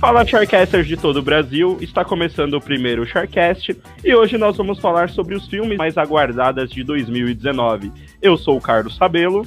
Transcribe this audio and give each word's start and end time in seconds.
Fala 0.00 0.24
Sharkcasters 0.24 0.86
de 0.86 0.96
todo 0.96 1.18
o 1.18 1.22
Brasil, 1.22 1.76
está 1.82 2.02
começando 2.02 2.54
o 2.54 2.60
primeiro 2.60 3.04
Sharkcast 3.04 3.76
e 4.02 4.14
hoje 4.14 4.38
nós 4.38 4.56
vamos 4.56 4.78
falar 4.78 5.10
sobre 5.10 5.34
os 5.34 5.46
filmes 5.46 5.76
mais 5.76 5.98
aguardados 5.98 6.70
de 6.70 6.82
2019. 6.82 7.92
Eu 8.22 8.38
sou 8.38 8.56
o 8.56 8.60
Carlos 8.62 8.96
Sabelo. 8.96 9.46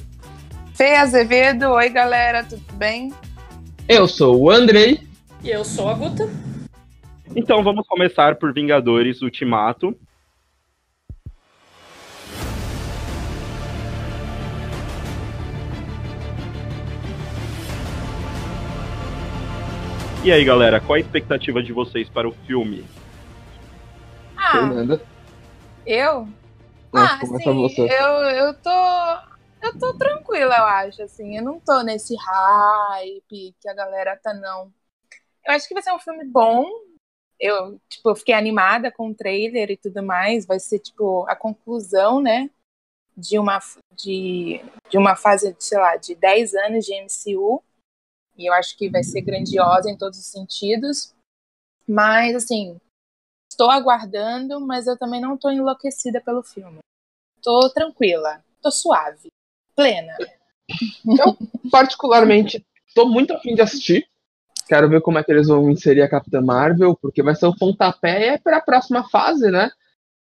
Fê 0.75 0.96
Azevedo, 0.96 1.71
oi 1.71 1.89
galera, 1.89 2.43
tudo 2.43 2.61
bem? 2.75 3.11
Eu 3.89 4.07
sou 4.07 4.39
o 4.39 4.52
Andrei. 4.52 5.00
E 5.43 5.50
eu 5.50 5.66
sou 5.66 5.89
a 5.89 5.96
Guta. 5.96 6.29
Então 7.36 7.64
vamos 7.64 7.88
começar 7.88 8.36
por 8.36 8.54
Vingadores 8.54 9.24
Ultimato. 9.24 9.97
E 20.23 20.32
aí, 20.32 20.45
galera, 20.45 20.79
qual 20.79 20.93
a 20.93 21.00
expectativa 21.01 21.61
de 21.61 21.73
vocês 21.73 22.07
para 22.07 22.25
o 22.25 22.32
filme? 22.32 22.86
Ah, 24.37 24.51
Fernanda. 24.54 25.01
eu? 25.86 26.25
Ah, 26.93 27.19
começa 27.19 27.49
assim, 27.49 27.61
você. 27.61 27.82
eu, 27.82 28.13
eu 28.29 28.54
tô. 28.54 28.69
Eu 29.61 29.77
tô 29.77 29.97
tranquila, 29.97 30.55
eu 30.55 30.63
acho, 30.63 31.04
assim. 31.04 31.36
Eu 31.36 31.43
não 31.43 31.59
tô 31.59 31.82
nesse 31.82 32.16
hype 32.16 33.53
que 33.59 33.67
a 33.67 33.73
galera 33.73 34.16
tá, 34.16 34.33
não. 34.33 34.72
Eu 35.45 35.55
acho 35.55 35.67
que 35.67 35.73
vai 35.73 35.83
ser 35.83 35.91
um 35.91 35.99
filme 35.99 36.23
bom. 36.23 36.67
Eu, 37.38 37.77
tipo, 37.89 38.09
eu 38.09 38.16
fiquei 38.16 38.33
animada 38.33 38.89
com 38.89 39.09
o 39.09 39.13
trailer 39.13 39.71
e 39.71 39.77
tudo 39.77 40.02
mais. 40.02 40.45
Vai 40.45 40.58
ser, 40.61 40.80
tipo, 40.80 41.25
a 41.27 41.35
conclusão, 41.35 42.21
né? 42.21 42.49
De 43.17 43.37
uma, 43.37 43.59
de, 43.93 44.61
de 44.89 44.97
uma 44.97 45.17
fase, 45.17 45.53
sei 45.59 45.77
lá, 45.77 45.97
de 45.97 46.15
10 46.15 46.53
anos 46.53 46.85
de 46.85 46.93
MCU. 46.93 47.61
E 48.38 48.50
eu 48.50 48.53
acho 48.53 48.78
que 48.78 48.89
vai 48.89 49.03
ser 49.03 49.22
grandiosa 49.22 49.89
em 49.89 49.98
todos 49.98 50.17
os 50.17 50.26
sentidos. 50.26 51.14
Mas, 51.88 52.36
assim, 52.36 52.80
estou 53.52 53.70
aguardando, 53.70 54.59
mas 54.59 54.88
eu 54.88 54.98
também 54.98 55.22
não 55.22 55.36
estou 55.36 55.52
enlouquecida 55.52 56.22
pelo 56.22 56.44
filme. 56.44 56.80
Tô 57.42 57.70
tranquila, 57.70 58.44
tô 58.61 58.72
suave, 58.72 59.30
plena. 59.76 60.16
Eu, 61.06 61.38
particularmente, 61.70 62.66
tô 62.95 63.08
muito 63.08 63.34
afim 63.34 63.54
de 63.54 63.61
assistir. 63.61 64.08
Quero 64.67 64.89
ver 64.89 65.02
como 65.02 65.20
é 65.20 65.23
que 65.23 65.31
eles 65.31 65.48
vão 65.48 65.70
inserir 65.70 66.02
a 66.02 66.09
Capitã 66.09 66.42
Marvel, 66.42 66.95
porque 66.95 67.22
vai 67.22 67.36
ser 67.36 67.45
o 67.48 67.56
pontapé 67.56 68.38
para 68.38 68.58
a 68.58 68.61
próxima 68.61 69.08
fase, 69.09 69.52
né? 69.52 69.70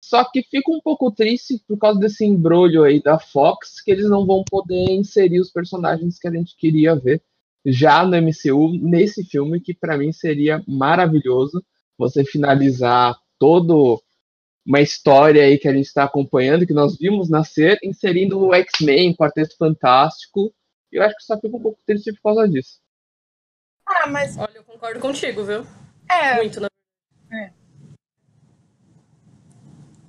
Só 0.01 0.25
que 0.25 0.45
fico 0.45 0.73
um 0.73 0.81
pouco 0.81 1.11
triste 1.11 1.63
por 1.67 1.77
causa 1.77 1.99
desse 1.99 2.25
embrulho 2.25 2.85
aí 2.85 3.03
da 3.03 3.19
Fox, 3.19 3.81
que 3.81 3.91
eles 3.91 4.09
não 4.09 4.25
vão 4.25 4.45
poder 4.49 4.93
inserir 4.93 5.41
os 5.41 5.51
personagens 5.51 6.21
que 6.21 6.29
a 6.29 6.31
gente 6.31 6.57
queria 6.57 6.95
ver 6.95 7.21
já 7.65 8.05
no 8.05 8.17
MCU, 8.17 8.79
nesse 8.81 9.25
filme, 9.25 9.61
que 9.61 9.75
para 9.75 9.97
mim 9.97 10.13
seria 10.13 10.63
maravilhoso 10.67 11.65
você 11.97 12.25
finalizar 12.25 13.17
todo 13.39 14.03
uma 14.67 14.81
história 14.81 15.43
aí 15.45 15.59
que 15.59 15.67
a 15.67 15.73
gente 15.73 15.87
está 15.87 16.05
acompanhando, 16.05 16.67
que 16.67 16.75
nós 16.75 16.97
vimos 16.99 17.31
nascer, 17.31 17.79
inserindo 17.83 18.39
o 18.39 18.55
X-Men, 18.55 19.17
Quarteto 19.17 19.57
Fantástico. 19.57 20.53
E 20.93 20.97
eu 20.97 21.03
acho 21.03 21.17
que 21.17 21.23
só 21.23 21.39
fico 21.41 21.57
um 21.57 21.63
pouco 21.63 21.81
triste 21.87 22.13
por 22.13 22.23
causa 22.35 22.49
disso. 22.49 22.79
Ah, 23.87 24.07
mas 24.09 24.37
Olha, 24.37 24.51
eu 24.55 24.65
concordo 24.65 25.01
contigo, 25.01 25.43
viu? 25.43 25.67
é, 26.09 26.37
Muito, 26.37 26.61
na 26.61 26.69
É. 27.33 27.53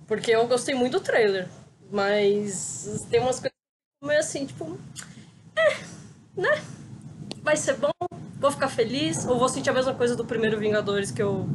Porque 0.05 0.31
eu 0.31 0.45
gostei 0.47 0.75
muito 0.75 0.99
do 0.99 1.03
trailer. 1.03 1.47
Mas 1.91 3.07
tem 3.09 3.19
umas 3.19 3.39
coisas 3.39 3.55
meio 4.03 4.19
assim, 4.19 4.45
tipo. 4.45 4.77
É, 5.55 6.39
né? 6.39 6.49
Vai 7.49 7.57
ser 7.57 7.77
bom, 7.77 7.89
vou 8.39 8.51
ficar 8.51 8.67
feliz, 8.67 9.25
ou 9.25 9.39
vou 9.39 9.49
sentir 9.49 9.71
a 9.71 9.73
mesma 9.73 9.91
coisa 9.95 10.15
do 10.15 10.23
primeiro 10.23 10.59
Vingadores 10.59 11.09
que 11.09 11.19
eu. 11.19 11.49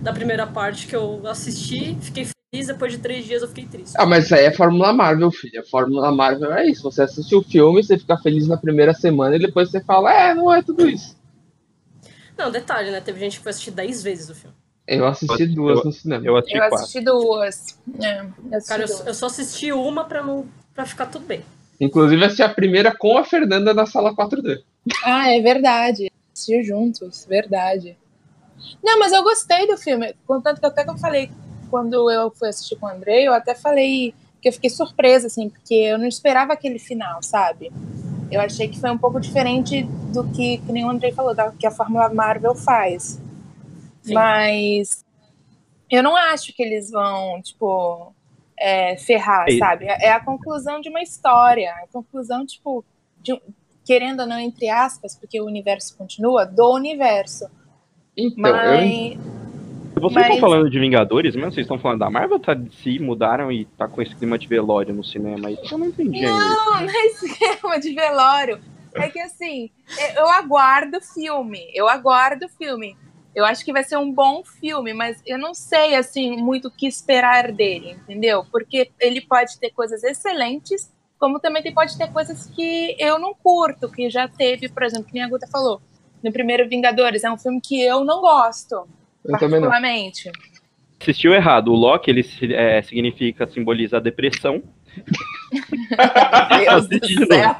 Da 0.00 0.12
primeira 0.12 0.46
parte 0.46 0.86
que 0.86 0.94
eu 0.94 1.26
assisti, 1.26 1.96
fiquei 2.00 2.24
feliz, 2.52 2.68
depois 2.68 2.92
de 2.92 2.98
três 3.00 3.24
dias 3.24 3.42
eu 3.42 3.48
fiquei 3.48 3.66
triste. 3.66 3.94
Ah, 3.98 4.06
mas 4.06 4.26
isso 4.26 4.36
aí 4.36 4.44
é 4.44 4.52
Fórmula 4.52 4.92
Marvel, 4.92 5.28
filha. 5.32 5.64
Fórmula 5.68 6.12
Marvel 6.12 6.52
é 6.52 6.68
isso. 6.68 6.84
Você 6.84 7.02
assiste 7.02 7.34
o 7.34 7.42
filme, 7.42 7.82
você 7.82 7.98
fica 7.98 8.16
feliz 8.16 8.46
na 8.46 8.56
primeira 8.56 8.94
semana 8.94 9.34
e 9.34 9.40
depois 9.40 9.72
você 9.72 9.80
fala, 9.80 10.14
é, 10.14 10.32
não 10.36 10.54
é 10.54 10.62
tudo 10.62 10.88
isso. 10.88 11.16
Não, 12.38 12.52
detalhe, 12.52 12.92
né? 12.92 13.00
Teve 13.00 13.18
gente 13.18 13.38
que 13.38 13.42
foi 13.42 13.50
assistir 13.50 13.72
dez 13.72 14.00
vezes 14.04 14.30
o 14.30 14.36
filme. 14.36 14.54
Eu 14.86 15.04
assisti 15.04 15.42
Eu- 15.42 15.52
duas 15.52 15.78
eu- 15.80 15.84
no 15.86 15.92
cinema. 15.92 16.24
Eu 16.24 16.36
assisti 16.36 16.56
eu 16.56 16.62
assisti 16.64 17.00
duas. 17.00 17.78
É, 18.00 18.20
eu 18.20 18.56
assisti 18.56 18.68
Cara, 18.68 18.82
eu, 18.82 18.86
duas. 18.86 19.04
eu 19.08 19.14
só 19.14 19.26
assisti 19.26 19.72
uma 19.72 20.04
pra, 20.04 20.22
não, 20.22 20.46
pra 20.72 20.86
ficar 20.86 21.06
tudo 21.06 21.26
bem. 21.26 21.42
Inclusive, 21.80 22.24
assisti 22.24 22.42
a 22.44 22.48
primeira 22.48 22.94
com 22.96 23.18
a 23.18 23.24
Fernanda 23.24 23.74
na 23.74 23.84
sala 23.84 24.14
4D. 24.14 24.62
Ah, 25.04 25.30
é 25.30 25.40
verdade. 25.40 26.10
Assistiu 26.32 26.62
juntos, 26.62 27.24
verdade. 27.26 27.96
Não, 28.82 28.98
mas 28.98 29.12
eu 29.12 29.22
gostei 29.22 29.66
do 29.66 29.76
filme. 29.76 30.14
Contanto 30.26 30.60
que 30.60 30.66
até 30.66 30.84
que 30.84 30.90
eu 30.90 30.98
falei, 30.98 31.30
quando 31.70 32.10
eu 32.10 32.30
fui 32.30 32.48
assistir 32.48 32.76
com 32.76 32.86
o 32.86 32.88
Andrei, 32.88 33.26
eu 33.26 33.32
até 33.32 33.54
falei 33.54 34.14
que 34.40 34.48
eu 34.48 34.52
fiquei 34.52 34.70
surpresa, 34.70 35.26
assim, 35.26 35.48
porque 35.48 35.74
eu 35.74 35.98
não 35.98 36.06
esperava 36.06 36.52
aquele 36.52 36.78
final, 36.78 37.22
sabe? 37.22 37.72
Eu 38.30 38.40
achei 38.40 38.68
que 38.68 38.78
foi 38.78 38.90
um 38.90 38.98
pouco 38.98 39.20
diferente 39.20 39.82
do 40.12 40.28
que, 40.30 40.58
que 40.58 40.72
nem 40.72 40.84
o 40.84 40.90
Andrei 40.90 41.12
falou, 41.12 41.34
da, 41.34 41.50
que 41.50 41.66
a 41.66 41.70
Fórmula 41.70 42.08
Marvel 42.12 42.54
faz. 42.54 43.20
Sim. 44.02 44.14
Mas 44.14 45.04
eu 45.90 46.02
não 46.02 46.14
acho 46.16 46.52
que 46.54 46.62
eles 46.62 46.90
vão, 46.90 47.40
tipo, 47.42 48.12
é, 48.56 48.96
ferrar, 48.96 49.46
É. 49.48 49.56
sabe? 49.58 49.86
É 49.86 50.12
a 50.12 50.20
conclusão 50.20 50.80
de 50.80 50.88
uma 50.88 51.02
história. 51.02 51.72
A 51.82 51.86
conclusão, 51.92 52.44
tipo, 52.46 52.84
de 53.22 53.32
um- 53.32 53.40
querendo 53.88 54.20
ou 54.20 54.26
não, 54.26 54.38
entre 54.38 54.68
aspas, 54.68 55.16
porque 55.16 55.40
o 55.40 55.46
universo 55.46 55.96
continua, 55.96 56.44
do 56.44 56.74
universo. 56.74 57.46
Então, 58.14 58.46
eu, 58.46 58.52
Mas. 58.52 59.18
Vocês 59.94 60.12
Mas- 60.12 60.24
estão 60.26 60.38
falando 60.38 60.70
de 60.70 60.78
Vingadores 60.78 61.34
mesmo? 61.34 61.50
Vocês 61.50 61.64
estão 61.64 61.78
falando 61.78 62.00
da 62.00 62.10
Marvel 62.10 62.38
tá 62.38 62.54
se 62.82 62.98
mudaram 62.98 63.50
e 63.50 63.64
tá 63.64 63.88
com 63.88 64.02
esse 64.02 64.14
clima 64.14 64.38
de 64.38 64.46
velório 64.46 64.94
no 64.94 65.02
cinema? 65.02 65.50
Isso 65.50 65.72
eu 65.74 65.78
não 65.78 65.86
entendi 65.86 66.18
ainda. 66.18 66.38
Não, 66.38 66.82
não 66.82 66.90
é 66.90 67.06
esquema 67.06 67.80
de 67.80 67.94
velório. 67.94 68.60
É 68.94 69.08
que 69.08 69.18
assim, 69.20 69.70
eu 70.16 70.24
eu 70.24 70.28
aguardo 70.28 70.98
o 70.98 71.00
filme. 71.00 71.60
Eu 71.74 71.88
aguardo 71.88 72.44
o 72.44 72.48
filme. 72.50 72.94
Eu 73.34 73.46
acho 73.46 73.64
que 73.64 73.72
vai 73.72 73.84
ser 73.84 73.96
um 73.96 74.12
bom 74.12 74.44
filme, 74.44 74.92
mas 74.92 75.22
eu 75.26 75.38
não 75.38 75.54
sei 75.54 75.94
assim 75.96 76.36
muito 76.36 76.68
o 76.68 76.70
que 76.70 76.86
esperar 76.86 77.52
dele, 77.52 77.92
entendeu? 77.92 78.44
Porque 78.52 78.90
ele 79.00 79.22
pode 79.22 79.58
ter 79.58 79.70
coisas 79.70 80.04
excelentes, 80.04 80.92
como 81.18 81.40
também 81.40 81.62
tem- 81.62 81.74
pode 81.74 81.96
ter 81.96 82.08
coisas 82.12 82.46
que 82.46 82.96
eu 82.98 83.18
não 83.18 83.34
curto, 83.34 83.90
que 83.90 84.08
já 84.08 84.28
teve, 84.28 84.68
por 84.68 84.82
exemplo, 84.82 85.06
que 85.06 85.14
nem 85.14 85.22
a 85.22 85.28
Guta 85.28 85.46
falou. 85.50 85.80
No 86.22 86.32
primeiro 86.32 86.68
Vingadores, 86.68 87.24
é 87.24 87.30
um 87.30 87.38
filme 87.38 87.60
que 87.60 87.80
eu 87.82 88.04
não 88.04 88.20
gosto, 88.20 88.74
eu 89.24 89.38
também 89.38 89.60
não. 89.60 89.68
particularmente. 89.68 90.30
Assistiu 91.00 91.32
errado. 91.32 91.68
O 91.68 91.76
Loki, 91.76 92.10
ele 92.10 92.24
é, 92.54 92.82
significa, 92.82 93.46
simboliza 93.46 93.98
a 93.98 94.00
depressão. 94.00 94.62
Deus 96.58 96.88
do 96.88 97.26
céu. 97.26 97.56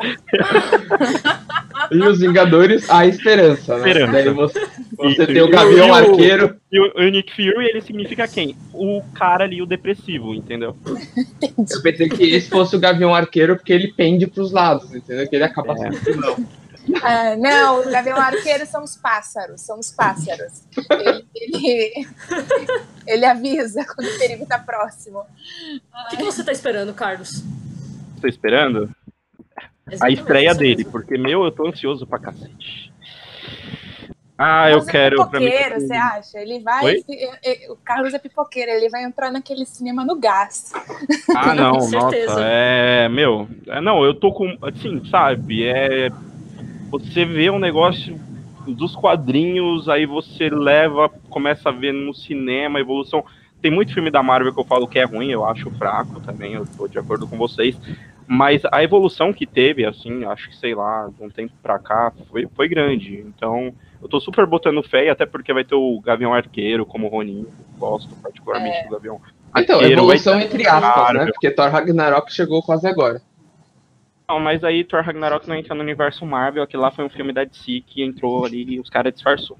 E 1.90 1.98
os 2.02 2.20
Vingadores, 2.20 2.88
a 2.90 3.06
esperança, 3.06 3.78
né? 3.78 3.88
Esperança. 3.88 4.12
Daí 4.12 4.28
você, 4.30 4.66
você 4.96 5.26
tem 5.26 5.42
o 5.42 5.46
E 5.46 5.50
Gavião 5.50 5.90
o- 5.90 5.94
Arqueiro. 5.94 6.56
E 6.70 6.78
o, 6.80 6.92
o 6.96 7.10
Nick 7.10 7.34
Fury, 7.34 7.66
ele 7.66 7.80
significa 7.80 8.26
quem? 8.28 8.54
O 8.74 9.02
cara 9.14 9.44
ali, 9.44 9.62
o 9.62 9.66
depressivo, 9.66 10.34
entendeu? 10.34 10.76
Eu 11.70 11.82
pensei 11.82 12.08
que 12.08 12.24
esse 12.24 12.50
fosse 12.50 12.76
o 12.76 12.80
Gavião 12.80 13.14
Arqueiro 13.14 13.56
porque 13.56 13.72
ele 13.72 13.92
pende 13.96 14.26
pros 14.26 14.52
lados, 14.52 14.94
entendeu? 14.94 15.26
Que 15.28 15.36
ele 15.36 15.44
acaba 15.44 15.72
É. 15.74 15.92
sendo 15.92 16.20
não. 16.20 16.36
Ah, 17.02 17.36
não, 17.36 17.80
o 17.80 17.90
Gavião 17.90 18.16
Arqueiro 18.18 18.66
são 18.66 18.82
os 18.82 18.96
pássaros, 18.96 19.60
são 19.60 19.78
os 19.78 19.90
pássaros. 19.90 20.62
Ele, 20.90 21.26
ele, 21.34 22.08
ele 23.06 23.24
avisa 23.26 23.84
quando 23.84 24.06
o 24.08 24.18
perigo 24.18 24.46
tá 24.46 24.58
próximo. 24.58 25.20
O 25.20 26.08
que, 26.10 26.16
que 26.16 26.24
você 26.24 26.42
tá 26.44 26.52
esperando, 26.52 26.94
Carlos? 26.94 27.42
Tô 28.20 28.26
esperando 28.26 28.90
a 29.56 29.92
Exatamente, 29.92 30.20
estreia 30.20 30.50
isso 30.50 30.58
dele, 30.58 30.76
mesmo. 30.76 30.92
porque, 30.92 31.16
meu, 31.18 31.44
eu 31.44 31.50
tô 31.52 31.66
ansioso 31.66 32.06
pra 32.06 32.18
cacete. 32.18 32.92
Ah, 34.40 34.70
eu 34.70 34.76
Carlos 34.84 34.90
quero. 34.90 35.22
É 35.22 35.26
pra 35.26 35.40
mim, 35.40 35.46
pipoqueiro, 35.46 35.80
você 35.80 35.94
acha? 35.94 36.38
Ele 36.38 36.60
vai. 36.60 36.84
Oi? 36.84 37.04
O 37.70 37.76
Carlos 37.76 38.14
é 38.14 38.18
pipoqueiro, 38.20 38.70
ele 38.70 38.88
vai 38.88 39.02
entrar 39.02 39.32
naquele 39.32 39.66
cinema 39.66 40.04
no 40.04 40.14
gás. 40.14 40.72
Ah, 41.34 41.54
não, 41.56 41.72
Com 41.72 41.80
certeza. 41.80 42.34
nossa, 42.34 42.44
é. 42.44 43.08
Meu, 43.08 43.48
é, 43.66 43.80
não, 43.80 44.04
eu 44.04 44.14
tô 44.14 44.32
com. 44.32 44.56
Assim, 44.62 45.04
sabe? 45.10 45.64
É. 45.64 46.08
Você 46.90 47.24
vê 47.24 47.50
um 47.50 47.58
negócio 47.58 48.18
dos 48.66 48.94
quadrinhos, 48.94 49.88
aí 49.88 50.06
você 50.06 50.48
leva, 50.50 51.08
começa 51.30 51.68
a 51.68 51.72
ver 51.72 51.92
no 51.92 52.14
cinema 52.14 52.78
a 52.78 52.82
evolução. 52.82 53.24
Tem 53.60 53.70
muito 53.70 53.92
filme 53.92 54.10
da 54.10 54.22
Marvel 54.22 54.52
que 54.54 54.60
eu 54.60 54.64
falo 54.64 54.86
que 54.86 54.98
é 54.98 55.04
ruim, 55.04 55.30
eu 55.30 55.44
acho 55.44 55.70
fraco 55.72 56.20
também, 56.20 56.54
eu 56.54 56.66
tô 56.76 56.86
de 56.86 56.98
acordo 56.98 57.26
com 57.26 57.36
vocês. 57.36 57.76
Mas 58.26 58.62
a 58.70 58.84
evolução 58.84 59.32
que 59.32 59.46
teve, 59.46 59.86
assim, 59.86 60.24
acho 60.26 60.50
que, 60.50 60.56
sei 60.56 60.74
lá, 60.74 61.08
de 61.16 61.24
um 61.24 61.30
tempo 61.30 61.54
pra 61.62 61.78
cá, 61.78 62.12
foi, 62.30 62.46
foi 62.54 62.68
grande. 62.68 63.24
Então, 63.26 63.72
eu 64.02 64.08
tô 64.08 64.20
super 64.20 64.44
botando 64.46 64.82
fé, 64.82 65.06
e 65.06 65.08
até 65.08 65.24
porque 65.24 65.52
vai 65.52 65.64
ter 65.64 65.74
o 65.74 65.98
Gavião 66.00 66.34
Arqueiro 66.34 66.84
como 66.84 67.08
Ronin. 67.08 67.46
Gosto 67.78 68.14
particularmente 68.16 68.84
do 68.84 68.90
Gavião 68.90 69.18
Então, 69.56 69.76
Arqueiro. 69.76 69.92
evolução 70.02 70.38
entre 70.38 70.66
aspas, 70.68 70.96
Marvel. 71.04 71.24
né? 71.24 71.30
Porque 71.32 71.50
Thor 71.50 71.70
Ragnarok 71.70 72.30
chegou 72.32 72.62
quase 72.62 72.86
agora. 72.86 73.22
Não, 74.28 74.38
mas 74.38 74.62
aí 74.62 74.84
Thor 74.84 75.02
Ragnarok 75.02 75.48
não 75.48 75.56
entra 75.56 75.74
no 75.74 75.80
universo 75.80 76.26
Marvel, 76.26 76.62
aquilo 76.62 76.82
lá 76.82 76.90
foi 76.90 77.02
um 77.02 77.08
filme 77.08 77.32
da 77.32 77.44
DC 77.44 77.82
que 77.86 78.02
entrou 78.02 78.44
ali 78.44 78.74
e 78.74 78.80
os 78.80 78.90
caras 78.90 79.14
disfarçou. 79.14 79.56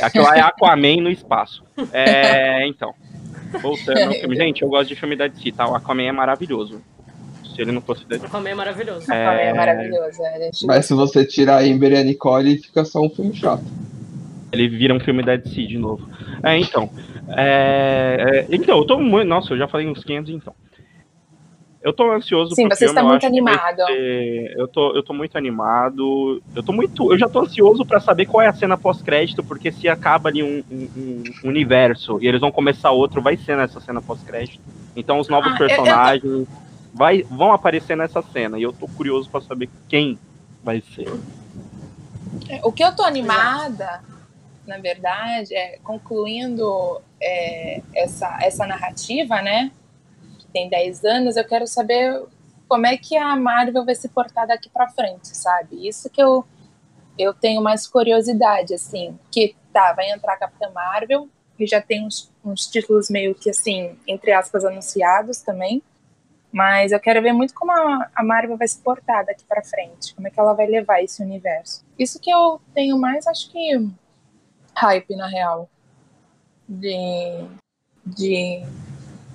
Aquilo 0.00 0.24
lá 0.24 0.38
é 0.38 0.40
Aquaman 0.40 1.02
no 1.02 1.10
espaço. 1.10 1.62
É, 1.92 2.64
então. 2.68 2.94
Voltando 3.60 3.98
ao 3.98 4.12
filme. 4.12 4.34
Gente, 4.34 4.62
eu 4.62 4.68
gosto 4.70 4.88
de 4.88 4.96
filme 4.96 5.16
da 5.16 5.26
DC, 5.26 5.52
tá? 5.52 5.68
O 5.68 5.74
Aquaman 5.74 6.04
é 6.04 6.12
maravilhoso. 6.12 6.80
Se 7.54 7.60
ele 7.60 7.72
não 7.72 7.82
fosse 7.82 8.06
da 8.06 8.16
O 8.16 8.24
Aquaman 8.24 8.48
é 8.48 8.54
maravilhoso. 8.54 9.12
É, 9.12 9.44
É. 9.44 9.46
é 9.48 9.52
maravilhoso. 9.54 10.22
é. 10.22 10.50
Mas 10.64 10.86
se 10.86 10.94
você 10.94 11.22
tirar 11.24 11.58
a 11.58 11.66
Ember 11.66 11.92
e 11.92 11.96
a 11.98 12.02
Nicole, 12.02 12.56
fica 12.56 12.86
só 12.86 13.00
um 13.02 13.10
filme 13.10 13.34
chato. 13.34 13.64
ele 14.50 14.66
vira 14.68 14.94
um 14.94 15.00
filme 15.00 15.22
da 15.22 15.36
DC 15.36 15.66
de 15.66 15.76
novo. 15.76 16.08
É, 16.42 16.56
então. 16.56 16.88
É, 17.28 18.46
é, 18.48 18.54
então, 18.54 18.78
eu 18.78 18.86
tô 18.86 18.98
muito. 18.98 19.28
Nossa, 19.28 19.52
eu 19.52 19.58
já 19.58 19.68
falei 19.68 19.86
uns 19.86 20.02
500 20.02 20.32
então. 20.32 20.54
Eu 21.86 21.92
tô 21.92 22.10
ansioso 22.10 22.52
Sim, 22.56 22.66
pro 22.66 22.76
você 22.76 22.86
filme, 22.86 22.90
está 22.98 23.00
eu 23.00 23.06
muito 23.06 23.24
animado. 23.24 23.86
ser- 23.86 24.54
Eu 24.58 24.66
tô, 24.66 24.92
eu 24.96 25.04
tô 25.04 25.14
muito 25.14 25.38
animado. 25.38 26.42
Eu 26.52 26.60
tô 26.64 26.72
muito. 26.72 27.12
Eu 27.12 27.16
já 27.16 27.28
tô 27.28 27.38
ansioso 27.38 27.86
pra 27.86 28.00
saber 28.00 28.26
qual 28.26 28.42
é 28.42 28.48
a 28.48 28.52
cena 28.52 28.76
pós-crédito, 28.76 29.44
porque 29.44 29.70
se 29.70 29.88
acaba 29.88 30.28
ali 30.28 30.42
um, 30.42 30.64
um- 30.68 31.22
um 31.44 31.48
universo 31.48 32.18
e 32.20 32.26
eles 32.26 32.40
vão 32.40 32.50
começar 32.50 32.90
outro, 32.90 33.22
vai 33.22 33.36
ser 33.36 33.56
nessa 33.56 33.78
cena 33.78 34.02
pós-crédito. 34.02 34.58
Então 34.96 35.20
os 35.20 35.28
novos 35.28 35.52
Ah, 35.52 35.56
eu- 35.60 35.62
eu- 35.62 35.68
personagens 35.68 36.48
vai, 36.92 37.22
vão 37.22 37.52
aparecer 37.52 37.96
nessa 37.96 38.20
cena. 38.20 38.58
E 38.58 38.64
eu 38.64 38.72
tô 38.72 38.88
curioso 38.88 39.30
pra 39.30 39.40
saber 39.40 39.70
quem 39.88 40.18
vai 40.64 40.80
ser. 40.80 41.06
O 42.64 42.72
que 42.72 42.82
eu 42.82 42.96
tô 42.96 43.04
animada, 43.04 44.02
na 44.66 44.78
verdade, 44.78 45.54
é 45.54 45.78
concluindo 45.84 47.00
é, 47.22 47.80
essa, 47.94 48.38
essa 48.42 48.66
narrativa, 48.66 49.40
né? 49.40 49.70
Que 50.56 50.60
tem 50.60 50.68
10 50.70 51.04
anos, 51.04 51.36
eu 51.36 51.44
quero 51.44 51.66
saber 51.66 52.24
como 52.66 52.86
é 52.86 52.96
que 52.96 53.14
a 53.14 53.36
Marvel 53.36 53.84
vai 53.84 53.94
se 53.94 54.08
portar 54.08 54.46
daqui 54.46 54.70
pra 54.70 54.88
frente, 54.88 55.36
sabe? 55.36 55.86
Isso 55.86 56.08
que 56.08 56.22
eu, 56.22 56.44
eu 57.18 57.34
tenho 57.34 57.62
mais 57.62 57.86
curiosidade, 57.86 58.72
assim. 58.72 59.18
Que 59.30 59.54
tá, 59.70 59.92
vai 59.92 60.10
entrar 60.10 60.32
a 60.32 60.38
Capitã 60.38 60.70
Marvel, 60.70 61.28
e 61.58 61.66
já 61.66 61.80
tem 61.80 62.06
uns, 62.06 62.32
uns 62.42 62.66
títulos 62.66 63.10
meio 63.10 63.34
que, 63.34 63.50
assim, 63.50 63.98
entre 64.06 64.32
aspas, 64.32 64.64
anunciados 64.64 65.42
também. 65.42 65.82
Mas 66.50 66.90
eu 66.90 67.00
quero 67.00 67.20
ver 67.20 67.34
muito 67.34 67.52
como 67.52 67.70
a, 67.72 68.10
a 68.14 68.24
Marvel 68.24 68.56
vai 68.56 68.66
se 68.66 68.78
portar 68.78 69.26
daqui 69.26 69.44
pra 69.44 69.62
frente, 69.62 70.14
como 70.14 70.26
é 70.26 70.30
que 70.30 70.40
ela 70.40 70.54
vai 70.54 70.66
levar 70.66 71.02
esse 71.02 71.22
universo. 71.22 71.84
Isso 71.98 72.18
que 72.18 72.30
eu 72.30 72.60
tenho 72.74 72.98
mais, 72.98 73.26
acho 73.26 73.50
que, 73.52 73.90
hype, 74.74 75.16
na 75.16 75.26
real, 75.26 75.68
de, 76.66 77.44
de 78.06 78.62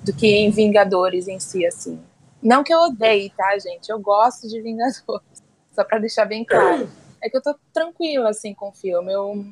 do 0.04 0.12
que 0.12 0.26
em 0.26 0.50
Vingadores 0.50 1.28
em 1.28 1.38
si, 1.40 1.64
assim. 1.66 2.00
Não 2.42 2.64
que 2.64 2.72
eu 2.74 2.78
odeie, 2.80 3.30
tá, 3.30 3.56
gente? 3.58 3.88
Eu 3.88 4.00
gosto 4.00 4.48
de 4.48 4.60
Vingadores, 4.60 5.02
só 5.74 5.84
pra 5.84 5.98
deixar 5.98 6.24
bem 6.24 6.44
claro. 6.44 6.88
É 7.22 7.30
que 7.30 7.36
eu 7.36 7.42
tô 7.42 7.54
tranquila, 7.72 8.30
assim, 8.30 8.52
com 8.52 8.68
o 8.70 8.72
filme. 8.72 9.12
Eu 9.12 9.46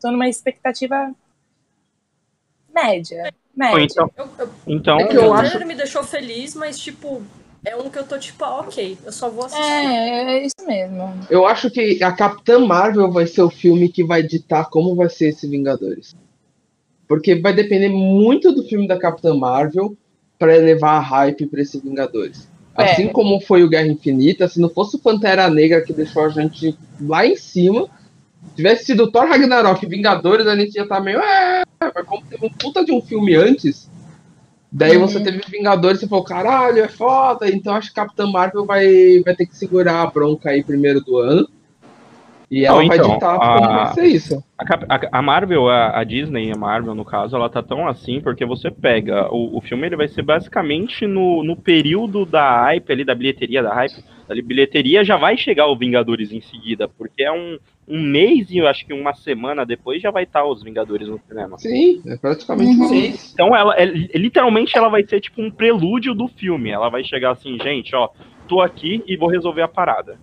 tô 0.00 0.10
numa 0.12 0.28
expectativa 0.28 1.12
média. 2.72 3.32
Média. 3.54 3.84
Então, 3.84 4.10
Eu, 4.16 4.28
eu, 4.38 4.50
então 4.66 5.00
É 5.00 5.04
que 5.08 5.16
o 5.16 5.20
eu 5.22 5.32
trailer 5.32 5.56
acho- 5.56 5.66
me 5.66 5.74
deixou 5.74 6.04
feliz, 6.04 6.54
mas, 6.54 6.78
tipo, 6.78 7.22
é 7.64 7.74
um 7.74 7.88
que 7.90 7.98
eu 7.98 8.06
tô, 8.06 8.18
tipo, 8.18 8.44
ah, 8.44 8.60
ok, 8.60 8.98
eu 9.04 9.10
só 9.12 9.28
vou 9.30 9.46
assistir. 9.46 9.64
É, 9.64 10.36
é 10.36 10.46
isso 10.46 10.54
mesmo. 10.66 11.12
Eu 11.30 11.46
acho 11.46 11.70
que 11.70 12.02
a 12.04 12.12
Capitã 12.14 12.58
Marvel 12.60 13.10
vai 13.10 13.26
ser 13.26 13.42
o 13.42 13.50
filme 13.50 13.88
que 13.90 14.04
vai 14.04 14.22
ditar 14.22 14.68
como 14.68 14.94
vai 14.94 15.08
ser 15.08 15.28
esse 15.30 15.48
Vingadores. 15.48 16.14
Porque 17.08 17.34
vai 17.36 17.52
depender 17.52 17.88
muito 17.88 18.52
do 18.52 18.62
filme 18.64 18.88
da 18.88 18.98
Capitã 18.98 19.34
Marvel 19.34 19.96
para 20.38 20.56
elevar 20.56 20.96
a 20.96 21.00
hype 21.00 21.46
para 21.46 21.60
esse 21.62 21.78
Vingadores. 21.78 22.48
É. 22.76 22.92
Assim 22.92 23.08
como 23.08 23.40
foi 23.40 23.62
o 23.62 23.68
Guerra 23.68 23.86
Infinita, 23.86 24.48
se 24.48 24.60
não 24.60 24.68
fosse 24.68 24.96
o 24.96 24.98
Pantera 24.98 25.48
Negra 25.48 25.80
que 25.80 25.92
deixou 25.92 26.24
a 26.24 26.28
gente 26.28 26.76
lá 27.00 27.26
em 27.26 27.36
cima, 27.36 27.88
tivesse 28.54 28.84
sido 28.86 29.04
o 29.04 29.10
Thor 29.10 29.26
Ragnarok 29.26 29.84
e 29.84 29.88
Vingadores, 29.88 30.46
a 30.46 30.54
gente 30.54 30.74
ia 30.74 30.82
estar 30.82 31.00
meio. 31.00 31.18
É, 31.18 31.62
mas 31.80 32.04
como 32.06 32.22
teve 32.26 32.44
um 32.44 32.50
puta 32.50 32.84
de 32.84 32.92
um 32.92 33.00
filme 33.00 33.34
antes, 33.34 33.90
daí 34.70 34.96
Uhum. 34.96 35.08
você 35.08 35.20
teve 35.20 35.40
Vingadores 35.50 35.98
e 35.98 36.00
você 36.00 36.08
falou, 36.08 36.24
caralho, 36.24 36.82
é 36.84 36.88
foda. 36.88 37.48
Então 37.48 37.74
acho 37.74 37.88
que 37.88 37.94
Capitã 37.94 38.26
Marvel 38.26 38.66
vai, 38.66 39.20
vai 39.24 39.34
ter 39.34 39.46
que 39.46 39.56
segurar 39.56 40.02
a 40.02 40.06
bronca 40.06 40.50
aí 40.50 40.62
primeiro 40.62 41.00
do 41.00 41.16
ano. 41.16 41.48
E 42.48 42.64
ela 42.64 42.78
Não, 42.80 42.86
vai 42.86 42.96
então, 42.96 43.14
ditar 43.14 43.34
a- 43.34 43.38
como 43.58 43.68
vai 43.74 43.86
ser 43.94 44.06
isso. 44.06 44.44
A, 44.56 44.94
a- 44.94 45.08
a 45.18 45.22
Marvel, 45.22 45.68
a, 45.68 45.98
a 45.98 46.04
Disney, 46.04 46.52
a 46.52 46.56
Marvel, 46.56 46.94
no 46.94 47.04
caso, 47.04 47.34
ela 47.36 47.48
tá 47.50 47.60
tão 47.62 47.88
assim 47.88 48.20
porque 48.20 48.44
você 48.46 48.70
pega. 48.70 49.28
O, 49.34 49.58
o 49.58 49.60
filme 49.60 49.84
ele 49.86 49.96
vai 49.96 50.06
ser 50.06 50.22
basicamente 50.22 51.06
no, 51.08 51.42
no 51.42 51.56
período 51.56 52.24
da 52.24 52.62
hype 52.62 52.92
ali, 52.92 53.04
da 53.04 53.14
bilheteria 53.16 53.62
da 53.62 53.74
hype. 53.74 53.96
Da 54.28 54.34
bilheteria 54.34 55.04
já 55.04 55.16
vai 55.16 55.36
chegar 55.36 55.66
o 55.66 55.76
Vingadores 55.76 56.32
em 56.32 56.40
seguida, 56.40 56.88
porque 56.88 57.22
é 57.24 57.32
um, 57.32 57.58
um 57.86 58.00
mês 58.00 58.48
e 58.50 58.58
eu 58.58 58.66
acho 58.68 58.86
que 58.86 58.92
uma 58.92 59.12
semana 59.14 59.64
depois 59.66 60.00
já 60.00 60.10
vai 60.12 60.22
estar 60.22 60.44
os 60.44 60.62
Vingadores 60.62 61.08
no 61.08 61.20
cinema. 61.28 61.58
Sim, 61.58 62.00
é 62.06 62.16
praticamente 62.16 62.76
Uhum. 62.76 62.94
isso. 62.94 63.32
Então 63.34 63.56
ela 63.56 63.74
é- 63.76 63.84
literalmente 63.84 64.76
ela 64.78 64.88
vai 64.88 65.04
ser 65.04 65.20
tipo 65.20 65.42
um 65.42 65.50
prelúdio 65.50 66.14
do 66.14 66.28
filme. 66.28 66.70
Ela 66.70 66.88
vai 66.88 67.02
chegar 67.04 67.32
assim, 67.32 67.58
gente, 67.60 67.94
ó, 67.94 68.08
tô 68.48 68.60
aqui 68.60 69.02
e 69.06 69.16
vou 69.16 69.28
resolver 69.28 69.62
a 69.62 69.68
parada. 69.68 70.18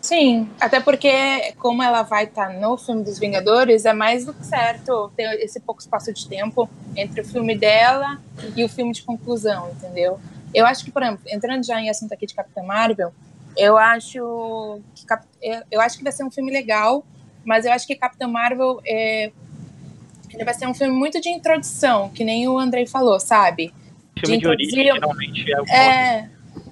Sim, 0.00 0.48
até 0.60 0.80
porque 0.80 1.52
como 1.58 1.82
ela 1.82 2.02
vai 2.02 2.24
estar 2.24 2.52
no 2.54 2.76
filme 2.76 3.02
dos 3.04 3.18
Vingadores, 3.18 3.84
é 3.84 3.92
mais 3.92 4.24
do 4.24 4.32
que 4.32 4.44
certo 4.46 5.10
ter 5.16 5.40
esse 5.42 5.60
pouco 5.60 5.80
espaço 5.80 6.12
de 6.12 6.26
tempo 6.28 6.68
entre 6.96 7.20
o 7.20 7.24
filme 7.24 7.56
dela 7.56 8.18
e 8.56 8.64
o 8.64 8.68
filme 8.68 8.92
de 8.92 9.02
conclusão, 9.02 9.70
entendeu? 9.70 10.18
Eu 10.54 10.66
acho 10.66 10.84
que, 10.84 10.90
por 10.90 11.02
exemplo, 11.02 11.20
entrando 11.28 11.64
já 11.64 11.80
em 11.80 11.90
assunto 11.90 12.12
aqui 12.12 12.26
de 12.26 12.34
Capitã 12.34 12.62
Marvel, 12.62 13.12
eu 13.56 13.76
acho 13.76 14.80
que 14.94 15.06
eu- 15.70 15.80
acho 15.80 15.98
que 15.98 16.04
vai 16.04 16.12
ser 16.12 16.24
um 16.24 16.30
filme 16.30 16.50
legal, 16.50 17.04
mas 17.44 17.64
eu 17.64 17.72
acho 17.72 17.86
que 17.86 17.94
Capitã 17.94 18.26
Marvel 18.26 18.80
é 18.86 19.32
ele 20.32 20.44
vai 20.44 20.54
ser 20.54 20.66
um 20.68 20.74
filme 20.74 20.94
muito 20.94 21.20
de 21.20 21.28
introdução, 21.28 22.08
que 22.10 22.22
nem 22.24 22.48
o 22.48 22.58
Andrei 22.58 22.86
falou, 22.86 23.18
sabe? 23.18 23.74
Filme 24.18 24.36
de, 24.36 24.42
De 24.42 24.48
origem 24.48 24.84
geralmente 24.84 25.52
é 25.52 25.60
o 25.60 25.66
É, 25.68 26.30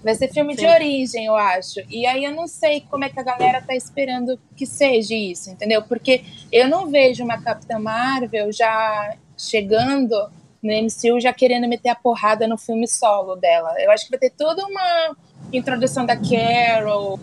vai 0.09 0.15
ser 0.15 0.33
filme 0.33 0.55
de 0.55 0.63
Sim. 0.63 0.69
origem, 0.69 1.27
eu 1.27 1.37
acho. 1.37 1.81
E 1.91 2.07
aí 2.07 2.25
eu 2.25 2.33
não 2.35 2.49
sei 2.49 2.83
como 2.91 3.05
é 3.05 3.11
que 3.11 3.21
a 3.21 3.23
galera 3.23 3.61
tá 3.61 3.75
esperando 3.75 4.41
que 4.57 4.65
seja 4.65 5.15
isso, 5.15 5.51
entendeu? 5.51 5.83
Porque 5.83 6.25
eu 6.51 6.67
não 6.67 6.91
vejo 6.91 7.23
uma 7.23 7.43
Capitã 7.43 7.79
Marvel 7.79 8.51
já 8.51 9.15
chegando 9.37 10.15
no 10.63 10.73
MCU 10.73 11.21
já 11.21 11.33
querendo 11.33 11.69
meter 11.69 11.91
a 11.91 11.95
porrada 11.95 12.49
no 12.49 12.57
filme 12.57 12.89
solo 12.89 13.37
dela. 13.37 13.75
Eu 13.79 13.91
acho 13.91 14.07
que 14.07 14.11
vai 14.11 14.19
ter 14.19 14.31
toda 14.31 14.65
uma 14.65 15.15
introdução 15.53 16.07
da 16.07 16.17
Carol 16.17 17.21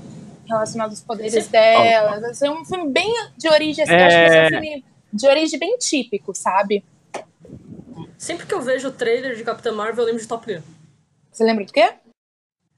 relacionada 0.47 0.91
aos 0.91 1.01
poderes 1.01 1.47
dela. 1.47 2.19
Vai 2.19 2.33
ser 2.35 2.51
um 2.51 2.63
filme 2.63 2.91
bem 2.91 3.11
de 3.35 3.49
origem, 3.49 3.83
assim, 3.83 3.93
eu 3.93 4.05
acho 4.05 4.15
que 4.15 4.21
vai 4.21 4.29
ser 4.29 4.45
um 4.45 4.49
filme 4.61 4.85
de 5.11 5.27
origem 5.27 5.59
bem 5.59 5.77
típico, 5.79 6.35
sabe? 6.35 6.85
Sempre 8.15 8.45
que 8.45 8.53
eu 8.53 8.61
vejo 8.61 8.89
o 8.89 8.91
trailer 8.91 9.35
de 9.35 9.43
Capitã 9.43 9.71
Marvel, 9.71 10.03
eu 10.03 10.05
lembro 10.05 10.21
de 10.21 10.27
Top 10.27 10.45
Gun. 10.45 10.61
Você 11.31 11.43
lembra 11.43 11.65
do 11.65 11.73
quê? 11.73 11.93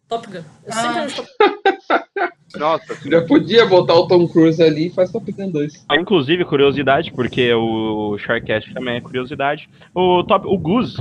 Top 0.10 0.26
Gun. 0.28 0.38
Eu 0.38 0.44
Ah. 0.70 0.74
sempre 0.74 0.94
lembro 0.96 1.10
de 1.10 1.16
Top 1.16 1.30
Gun. 1.40 2.28
Nossa, 2.58 3.10
Já 3.10 3.22
podia 3.26 3.66
botar 3.66 3.94
o 3.94 4.08
Tom 4.08 4.26
Cruise 4.28 4.64
ali 4.64 4.88
e 4.88 4.90
faz 4.90 5.12
Top 5.12 5.30
Gun 5.32 5.52
2. 5.52 5.86
Ah, 5.88 5.98
Inclusive, 5.98 6.46
curiosidade, 6.46 7.12
porque 7.12 7.54
o 7.54 8.18
Sharkcast 8.18 8.74
também 8.74 8.96
é 8.96 9.02
curiosidade. 9.02 9.70
O, 9.94 10.24
top, 10.24 10.48
o 10.48 10.58
Goose, 10.58 10.96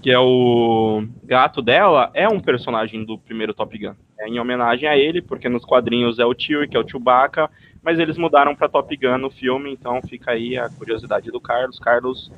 que 0.00 0.10
é 0.10 0.18
o 0.18 1.04
gato 1.24 1.60
dela, 1.60 2.10
é 2.14 2.28
um 2.28 2.38
personagem 2.40 3.04
do 3.04 3.18
primeiro 3.18 3.52
Top 3.52 3.76
Gun. 3.76 3.94
É 4.18 4.28
em 4.28 4.38
homenagem 4.38 4.88
a 4.88 4.96
ele, 4.96 5.20
porque 5.20 5.48
nos 5.48 5.64
quadrinhos 5.64 6.18
é 6.20 6.24
o 6.24 6.34
Chewie, 6.38 6.68
que 6.68 6.76
é 6.76 6.80
o 6.80 6.88
Chewbacca, 6.88 7.50
mas 7.82 7.98
eles 7.98 8.16
mudaram 8.16 8.54
pra 8.54 8.68
Top 8.68 8.96
Gun 8.96 9.18
no 9.18 9.28
filme, 9.30 9.72
então 9.72 10.00
fica 10.02 10.30
aí 10.30 10.56
a 10.56 10.68
curiosidade 10.70 11.30
do 11.32 11.40
Carlos. 11.40 11.78
Carlos, 11.80 12.30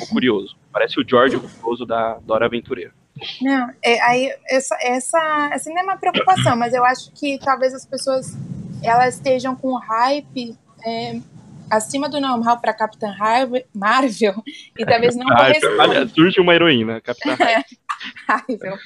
o 0.00 0.06
curioso. 0.08 0.56
Parece 0.72 0.98
o 1.00 1.04
George, 1.06 1.36
o 1.36 1.40
curioso 1.40 1.84
da 1.84 2.18
Dora 2.24 2.46
Aventureira. 2.46 2.92
Não, 3.40 3.70
é, 3.82 4.00
aí 4.02 4.34
essa, 4.48 4.76
essa, 4.80 5.50
essa 5.52 5.70
não 5.70 5.78
é 5.78 5.82
uma 5.82 5.96
preocupação, 5.96 6.56
mas 6.56 6.72
eu 6.72 6.84
acho 6.84 7.12
que 7.12 7.38
talvez 7.38 7.74
as 7.74 7.84
pessoas 7.84 8.36
elas 8.82 9.14
estejam 9.14 9.54
com 9.54 9.74
hype 9.74 10.56
é, 10.84 11.20
acima 11.70 12.08
do 12.08 12.20
normal 12.20 12.60
para 12.60 12.74
Capitã 12.74 13.14
Marvel 13.74 14.42
e 14.78 14.84
talvez 14.84 15.16
não 15.16 15.26
corresponda. 15.26 16.08
surge 16.08 16.40
uma 16.40 16.54
heroína, 16.54 17.00
Capitã 17.00 17.36
Marvel. 18.28 18.78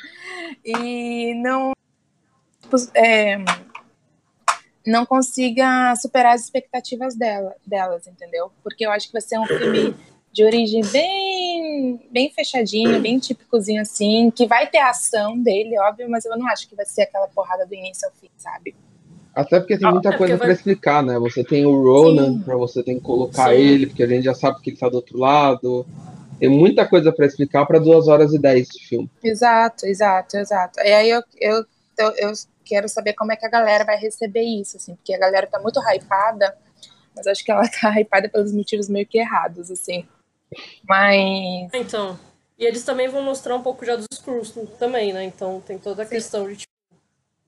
E 0.64 1.34
não 1.34 1.72
é, 2.94 3.38
não 4.86 5.06
consiga 5.06 5.94
superar 5.96 6.34
as 6.34 6.44
expectativas 6.44 7.16
dela, 7.16 7.54
delas, 7.66 8.06
entendeu? 8.06 8.52
Porque 8.62 8.86
eu 8.86 8.90
acho 8.90 9.06
que 9.06 9.12
vai 9.12 9.22
ser 9.22 9.38
um 9.38 9.46
filme 9.46 9.94
de 10.36 10.44
origem 10.44 10.82
bem, 10.92 11.98
bem 12.10 12.30
fechadinho, 12.30 13.00
bem 13.00 13.18
típicozinho 13.18 13.80
assim, 13.80 14.30
que 14.30 14.46
vai 14.46 14.66
ter 14.66 14.76
a 14.76 14.90
ação 14.90 15.40
dele, 15.42 15.78
óbvio, 15.80 16.10
mas 16.10 16.26
eu 16.26 16.36
não 16.36 16.46
acho 16.48 16.68
que 16.68 16.76
vai 16.76 16.84
ser 16.84 17.04
aquela 17.04 17.26
porrada 17.28 17.64
do 17.64 17.74
início 17.74 18.06
ao 18.06 18.12
fim, 18.20 18.28
sabe? 18.36 18.76
Até 19.34 19.58
porque 19.58 19.78
tem 19.78 19.88
Ah, 19.88 19.92
muita 19.92 20.10
é 20.10 20.18
coisa 20.18 20.36
pra 20.36 20.46
vai- 20.48 20.54
explicar, 20.54 21.02
né? 21.02 21.18
Você 21.18 21.42
tem 21.42 21.64
o 21.64 21.82
Ronan, 21.82 22.42
pra 22.42 22.54
você 22.54 22.82
tem 22.82 22.96
que 22.96 23.00
colocar 23.02 23.48
Sim. 23.54 23.60
ele, 23.62 23.86
porque 23.86 24.02
a 24.02 24.06
gente 24.06 24.24
já 24.24 24.34
sabe 24.34 24.60
que 24.60 24.68
ele 24.68 24.76
tá 24.76 24.90
do 24.90 24.96
outro 24.96 25.18
lado. 25.18 25.86
Tem 26.38 26.50
muita 26.50 26.86
coisa 26.86 27.10
pra 27.10 27.24
explicar 27.24 27.64
pra 27.64 27.78
2 27.78 28.06
horas 28.06 28.34
e 28.34 28.38
10 28.38 28.68
de 28.68 28.86
filme. 28.86 29.10
Exato, 29.24 29.86
exato, 29.86 30.36
exato. 30.36 30.80
E 30.80 30.92
aí 30.92 31.08
eu, 31.08 31.22
eu, 31.40 31.64
eu, 31.98 32.12
eu 32.18 32.32
quero 32.62 32.90
saber 32.90 33.14
como 33.14 33.32
é 33.32 33.36
que 33.36 33.46
a 33.46 33.50
galera 33.50 33.84
vai 33.86 33.96
receber 33.96 34.42
isso, 34.42 34.76
assim, 34.76 34.94
porque 34.96 35.14
a 35.14 35.18
galera 35.18 35.46
tá 35.46 35.58
muito 35.60 35.80
hypada, 35.80 36.54
mas 37.14 37.26
acho 37.26 37.42
que 37.42 37.50
ela 37.50 37.66
tá 37.80 37.98
hypada 37.98 38.28
pelos 38.28 38.52
motivos 38.52 38.86
meio 38.86 39.06
que 39.06 39.18
errados, 39.18 39.70
assim. 39.70 40.06
Mas. 40.88 41.68
Então. 41.74 42.18
E 42.58 42.64
eles 42.64 42.84
também 42.84 43.08
vão 43.08 43.22
mostrar 43.22 43.54
um 43.54 43.62
pouco 43.62 43.84
já 43.84 43.96
dos 43.96 44.06
Skrulls 44.10 44.52
também, 44.78 45.12
né? 45.12 45.22
Então 45.24 45.62
tem 45.66 45.78
toda 45.78 46.02
a 46.02 46.06
questão 46.06 46.48
de, 46.48 46.56
tipo, 46.56 46.72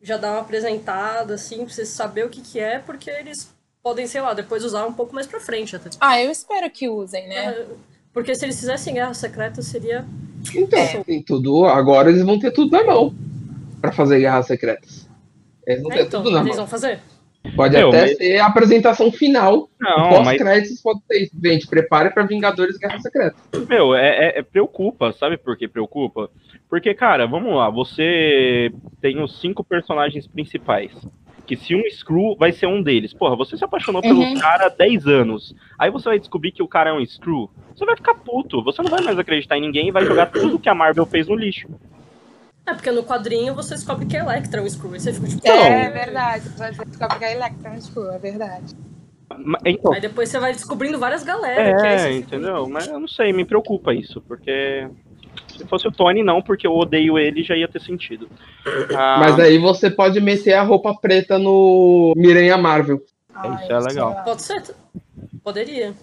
já 0.03 0.17
dar 0.19 0.33
uma 0.33 0.41
apresentada, 0.41 1.35
assim, 1.35 1.65
pra 1.65 1.75
você 1.75 1.87
saber 1.87 2.27
o 2.27 2.29
que 2.29 2.43
que 2.43 2.61
é, 2.61 2.79
porque 2.79 3.09
eles 3.11 3.49
podem, 3.83 4.07
sei 4.07 4.21
lá, 4.21 4.35
depois 4.35 4.65
usar 4.65 4.85
um 4.87 4.93
pouco 4.93 5.15
mais 5.15 5.27
pra 5.27 5.41
frente 5.41 5.75
até. 5.75 5.89
Ah, 5.99 6.23
eu 6.23 6.31
espero 6.31 6.71
que 6.71 6.89
usem, 6.91 7.27
né? 7.27 7.37
É, 7.53 7.67
Porque 8.13 8.35
se 8.35 8.45
eles 8.45 8.59
fizessem 8.61 8.95
Guerra 8.95 9.15
Secreta, 9.15 9.63
seria... 9.63 10.05
Então, 10.55 10.79
É. 10.79 11.03
tem 11.05 11.23
tudo. 11.23 11.65
Agora 11.65 12.11
eles 12.11 12.23
vão 12.25 12.39
ter 12.39 12.51
tudo 12.51 12.71
na 12.73 12.85
mão 12.85 13.15
pra 13.81 13.93
fazer 13.93 14.19
guerras 14.19 14.47
secretas. 14.47 15.07
Eles 15.67 15.83
vão 15.83 15.93
É, 15.93 15.97
ter 15.97 16.03
então, 16.07 16.23
tudo 16.23 16.33
na 16.35 16.41
eles 16.41 16.49
mão. 16.49 16.57
vão 16.57 16.67
fazer. 16.67 17.01
Pode 17.57 17.77
Meu, 17.77 17.89
até 17.89 18.01
mas- 18.03 18.17
ser 18.19 18.39
a 18.39 18.47
apresentação 18.47 19.11
final. 19.11 19.69
Não, 19.81 20.09
mas, 20.23 20.39
Pós-créditos 20.39 20.83
pode 20.83 21.01
ser 21.07 21.23
isso. 21.23 21.37
Gente, 21.43 21.67
prepare 21.67 22.11
pra 22.11 22.25
Vingadores 22.25 22.77
Guerra 22.77 22.99
Secreta. 23.01 23.37
meu, 23.69 23.95
é, 23.95 24.09
é- 24.09 24.39
é 24.41 24.43
preocupa, 24.43 25.13
sabe 25.13 25.37
por 25.39 25.57
que 25.57 25.67
preocupa? 25.69 26.31
Porque, 26.69 26.93
cara, 26.95 27.27
vamos 27.27 27.55
lá, 27.55 27.71
você 27.71 28.71
tem 29.01 29.23
os 29.23 29.41
cinco 29.41 29.65
personagens 29.65 30.27
principais. 30.27 30.93
Que 31.47 31.57
se 31.57 31.75
um 31.75 31.83
Screw 31.91 32.37
vai 32.39 32.53
ser 32.53 32.67
um 32.67 32.83
deles. 32.83 33.15
Porra, 33.15 33.35
você 33.35 33.57
se 33.57 33.65
apaixonou 33.65 34.03
pelo 34.03 34.21
Uhum. 34.21 34.39
cara 34.39 34.67
há 34.67 34.69
10 34.69 35.07
anos. 35.07 35.55
Aí 35.79 35.91
você 35.91 36.11
vai 36.11 36.19
descobrir 36.19 36.53
que 36.53 36.63
o 36.63 36.69
cara 36.69 36.91
é 36.91 36.93
um 36.93 37.03
Screw. 37.07 37.49
Você 37.75 37.87
vai 37.87 37.97
ficar 37.97 38.15
puto. 38.17 38.63
Você 38.65 38.83
não 38.83 38.91
vai 38.91 39.01
mais 39.01 39.19
acreditar 39.19 39.57
em 39.57 39.63
ninguém 39.63 39.89
e 39.89 39.91
vai 39.91 40.05
jogar 40.05 40.27
tudo 40.27 40.59
que 40.59 40.69
a 40.69 40.75
Marvel 40.75 41.07
fez 41.07 41.27
no 41.27 41.35
lixo. 41.35 41.67
É, 42.69 42.75
porque 42.75 42.91
no 42.91 43.03
quadrinho 43.03 43.55
você 43.55 43.75
descobre 43.75 44.05
que 44.07 44.17
Electra 44.17 44.61
é 44.61 44.65
um 44.65 44.67
Skrull. 44.67 44.97
E 44.97 45.01
você 45.01 45.13
fica 45.13 45.27
tipo... 45.29 45.47
É 45.49 45.87
"Ah". 45.87 45.91
verdade. 45.91 46.49
Você 46.51 46.85
descobre 46.85 47.19
que 47.19 47.25
a 47.25 47.33
Electra 47.33 47.71
é 47.71 47.73
um 47.73 47.79
Skrull, 47.79 48.11
é 48.13 48.19
verdade. 48.19 48.75
Ma- 49.39 49.59
Então, 49.65 49.93
Aí 49.93 50.01
depois 50.01 50.29
você 50.29 50.39
vai 50.39 50.53
descobrindo 50.53 50.99
várias 50.99 51.23
galera. 51.23 51.61
É, 51.63 51.99
fica- 51.99 52.13
entendeu? 52.13 52.69
Mas 52.69 52.87
eu 52.89 52.99
não 52.99 53.09
sei, 53.09 53.33
me 53.33 53.45
preocupa 53.45 53.95
isso, 53.95 54.21
porque 54.23 54.89
se 55.57 55.65
fosse 55.67 55.87
o 55.87 55.93
Tony, 55.93 56.23
não, 56.23 56.43
porque 56.43 56.67
eu 56.67 56.75
odeio 56.75 57.19
ele 57.19 57.43
já 57.43 57.55
ia 57.57 57.69
ter 57.69 57.81
sentido. 57.81 58.29
Ah, 58.97 59.19
Mas 59.21 59.39
aí 59.39 59.59
você 59.59 59.91
pode 59.91 60.21
meter 60.21 60.55
a 60.55 60.63
roupa 60.63 60.95
preta 60.95 61.39
no 61.39 62.13
Miranha 62.17 62.57
Marvel. 62.59 63.01
Ai, 63.35 63.63
Isso 63.63 63.73
é 63.73 63.79
legal. 63.79 64.09
sei 64.11 64.17
lá. 64.19 64.23
Pode 64.23 64.43
ser. 64.43 64.63
Poderia. 65.45 65.95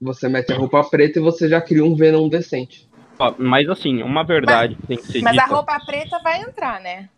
Você 0.00 0.28
mete 0.28 0.52
a 0.52 0.56
roupa 0.56 0.82
preta 0.84 1.18
e 1.18 1.22
você 1.22 1.48
já 1.48 1.60
cria 1.60 1.84
um 1.84 1.94
Venom 1.94 2.28
decente. 2.28 2.87
Mas 3.38 3.68
assim, 3.68 4.02
uma 4.02 4.22
verdade 4.24 4.74
que 4.76 4.86
tem 4.86 4.96
que 4.96 5.06
ser 5.06 5.22
Mas 5.22 5.36
a 5.38 5.42
dita. 5.42 5.54
roupa 5.54 5.78
preta 5.84 6.18
vai 6.22 6.40
entrar, 6.42 6.80
né? 6.80 7.08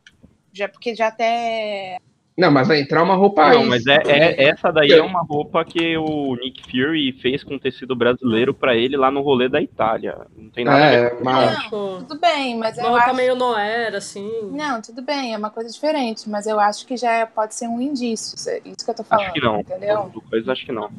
Já 0.52 0.69
porque 0.69 0.95
já 0.95 1.09
até. 1.09 1.97
Não, 2.38 2.50
mas 2.50 2.69
vai 2.69 2.80
entrar 2.80 3.02
uma 3.02 3.14
roupa. 3.14 3.50
Não, 3.50 3.66
mas 3.66 3.87
é, 3.87 4.00
é- 4.07 4.45
essa 4.49 4.73
daí 4.73 4.90
é 4.92 5.02
uma 5.02 5.21
roupa 5.21 5.62
que 5.64 5.97
o 5.99 6.35
Nick 6.37 6.62
Fury 6.62 7.12
fez 7.21 7.45
com 7.45 7.59
tecido 7.59 7.95
brasileiro 7.95 8.54
pra 8.54 8.75
ele 8.75 8.97
lá 8.97 9.11
no 9.11 9.21
rolê 9.21 9.47
da 9.49 9.61
Itália. 9.61 10.16
Não 10.35 10.49
tem 10.49 10.64
nada 10.64 10.87
a 10.87 10.90
ver. 10.90 10.97
É, 11.12 11.23
mas. 11.23 11.71
Não, 11.71 11.99
tudo 12.04 12.19
bem, 12.19 12.57
mas 12.57 12.78
uma 12.78 12.87
eu 12.87 12.90
roupa 12.92 13.04
acho. 13.07 13.14
meio 13.16 13.35
Noera, 13.37 13.99
assim. 13.99 14.30
Não, 14.52 14.80
tudo 14.80 15.02
bem, 15.02 15.35
é 15.35 15.37
uma 15.38 15.50
coisa 15.50 15.71
diferente, 15.71 16.30
mas 16.30 16.47
eu 16.47 16.59
acho 16.59 16.87
que 16.87 16.97
já 16.97 17.12
é- 17.12 17.26
pode 17.26 17.54
ser 17.54 17.69
um 17.69 17.80
indício. 17.80 18.37
é 18.50 18.61
Isso 18.64 18.85
que 18.85 18.90
eu 18.90 18.95
tô 18.95 19.04
falando. 19.04 19.25
Acho 19.26 19.35
que 19.35 19.40
não. 19.40 19.61
Entendeu? 19.61 20.11
Coisa, 20.30 20.52
acho 20.52 20.64
que 20.64 20.73
não. 20.73 20.90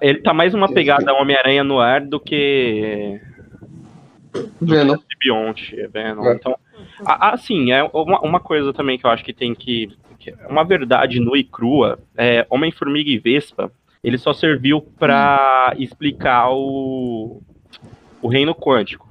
Ele 0.00 0.20
tá 0.22 0.32
mais 0.32 0.54
uma 0.54 0.72
pegada 0.72 1.12
Homem-Aranha 1.12 1.62
no 1.64 1.78
ar 1.80 2.00
do 2.00 2.18
que 2.18 3.20
Venom. 4.60 4.96
Sibionte, 5.10 5.86
Venom. 5.88 6.24
É. 6.26 6.34
Então, 6.34 6.56
a- 7.04 7.34
assim, 7.34 7.72
é 7.72 7.82
uma, 7.84 8.20
uma 8.20 8.40
coisa 8.40 8.72
também 8.72 8.98
que 8.98 9.04
eu 9.06 9.10
acho 9.10 9.24
que 9.24 9.32
tem 9.32 9.54
que. 9.54 9.90
que 10.18 10.30
é 10.30 10.46
uma 10.48 10.64
verdade 10.64 11.20
nua 11.20 11.38
e 11.38 11.44
crua. 11.44 11.98
É, 12.16 12.46
Homem-Formiga 12.50 13.10
e 13.10 13.18
Vespa, 13.18 13.70
ele 14.02 14.18
só 14.18 14.32
serviu 14.32 14.80
pra 14.80 15.74
explicar 15.78 16.50
o, 16.50 17.40
o 18.22 18.28
reino 18.28 18.54
quântico. 18.54 19.08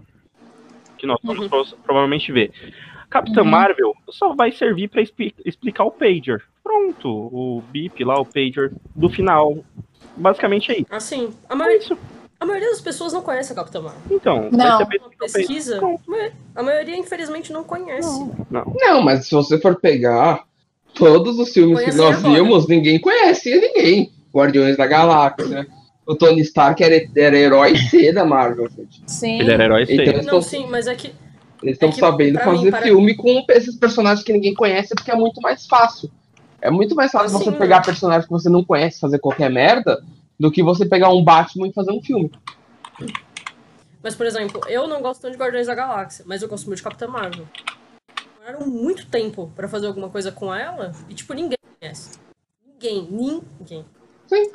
Que 0.97 1.05
nós 1.05 1.19
vamos 1.23 1.43
Uhum. 1.43 1.49
pro- 1.49 1.77
provavelmente 1.83 2.31
ver. 2.31 2.51
Capitã 3.09 3.41
Uhum. 3.41 3.47
Marvel 3.49 3.93
só 4.09 4.33
vai 4.35 4.51
servir 4.51 4.89
pra 4.89 5.01
expli- 5.01 5.33
explicar 5.45 5.83
o 5.85 5.91
Pager. 5.91 6.43
Pronto, 6.63 7.07
o 7.09 7.63
bip 7.71 8.03
lá, 8.03 8.19
o 8.19 8.25
Pager 8.25 8.73
do 8.95 9.07
final. 9.07 9.57
Basicamente 10.17 10.71
é 10.71 10.77
isso. 10.79 10.87
Assim, 10.89 11.33
a, 11.47 11.53
É 11.53 11.55
maioria, 11.55 11.77
isso. 11.77 11.97
A 12.39 12.45
maioria 12.45 12.69
das 12.69 12.81
pessoas 12.81 13.13
não 13.13 13.21
conhece 13.21 13.51
a 13.51 13.55
Capitã 13.55 13.81
Marvel. 13.81 14.01
Então, 14.11 14.49
Não. 14.51 14.79
pesquisa, 15.19 15.79
Não. 15.81 15.99
a 16.55 16.63
maioria, 16.63 16.95
infelizmente, 16.97 17.51
não 17.51 17.63
conhece. 17.63 18.07
Não. 18.49 18.73
Não, 18.79 19.01
mas 19.01 19.25
se 19.27 19.33
você 19.35 19.59
for 19.59 19.75
pegar 19.79 20.43
todos 20.93 21.39
os 21.39 21.51
filmes 21.51 21.79
que 21.83 21.93
nós 21.95 22.17
agora. 22.19 22.35
vimos, 22.43 22.67
ninguém 22.67 22.99
conhecia 22.99 23.59
ninguém. 23.59 24.11
Guardiões 24.33 24.77
da 24.77 24.85
Galáxia. 24.85 25.65
O 26.05 26.15
Tony 26.15 26.41
Stark 26.41 26.81
era, 26.83 26.95
era 27.17 27.37
herói 27.37 27.75
C 27.89 28.13
da 28.13 28.23
Marvel, 28.23 28.69
gente. 28.69 29.01
Sim. 29.07 29.39
Ele 29.39 29.51
era 29.51 29.63
herói 29.65 29.83
Então, 29.83 29.95
sei. 29.95 30.05
eles 30.05 30.13
Não, 30.25 30.39
estão 30.39 30.41
sim, 30.41 30.67
mas 30.69 30.87
é 30.87 30.95
que 30.95 31.11
eles 31.63 31.73
estão 31.75 31.89
É 31.89 31.91
sabendo 31.93 32.37
mim, 32.37 32.45
fazer 32.45 32.69
para- 32.71 32.81
filme 32.83 33.15
com 33.15 33.43
esses 33.49 33.75
personagens 33.75 34.23
que 34.23 34.31
ninguém 34.31 34.53
conhece, 34.53 34.93
porque 34.95 35.11
é 35.11 35.15
muito 35.15 35.41
mais 35.41 35.65
fácil. 35.65 36.09
É 36.61 36.69
muito 36.71 36.95
mais 36.95 37.11
fácil 37.11 37.35
Assim, 37.35 37.45
você 37.45 37.57
pegar 37.57 37.81
personagens 37.81 38.25
que 38.25 38.31
você 38.31 38.47
não 38.49 38.63
conhece, 38.63 38.99
fazer 38.99 39.19
qualquer 39.19 39.49
merda, 39.49 40.01
do 40.39 40.51
que 40.51 40.63
você 40.63 40.85
pegar 40.85 41.09
um 41.09 41.23
Batman 41.23 41.67
e 41.67 41.73
fazer 41.73 41.91
um 41.91 42.01
filme. 42.01 42.31
Mas, 44.01 44.15
por 44.15 44.25
exemplo, 44.25 44.61
eu 44.67 44.87
não 44.87 45.01
gosto 45.01 45.21
tanto 45.21 45.33
de 45.33 45.37
Guardiões 45.37 45.67
da 45.67 45.75
Galáxia, 45.75 46.23
mas 46.27 46.41
eu 46.41 46.47
gosto 46.47 46.65
muito 46.67 46.77
de 46.77 46.83
Capitã 46.83 47.07
Marvel. 47.07 47.45
Demoraram 48.33 48.67
muito 48.67 49.07
tempo 49.07 49.51
pra 49.55 49.67
fazer 49.67 49.87
alguma 49.87 50.09
coisa 50.09 50.31
com 50.31 50.53
ela 50.53 50.91
e, 51.09 51.13
tipo, 51.13 51.33
ninguém 51.33 51.57
conhece. 51.79 52.19
Ninguém, 52.65 53.07
ninguém. 53.59 53.85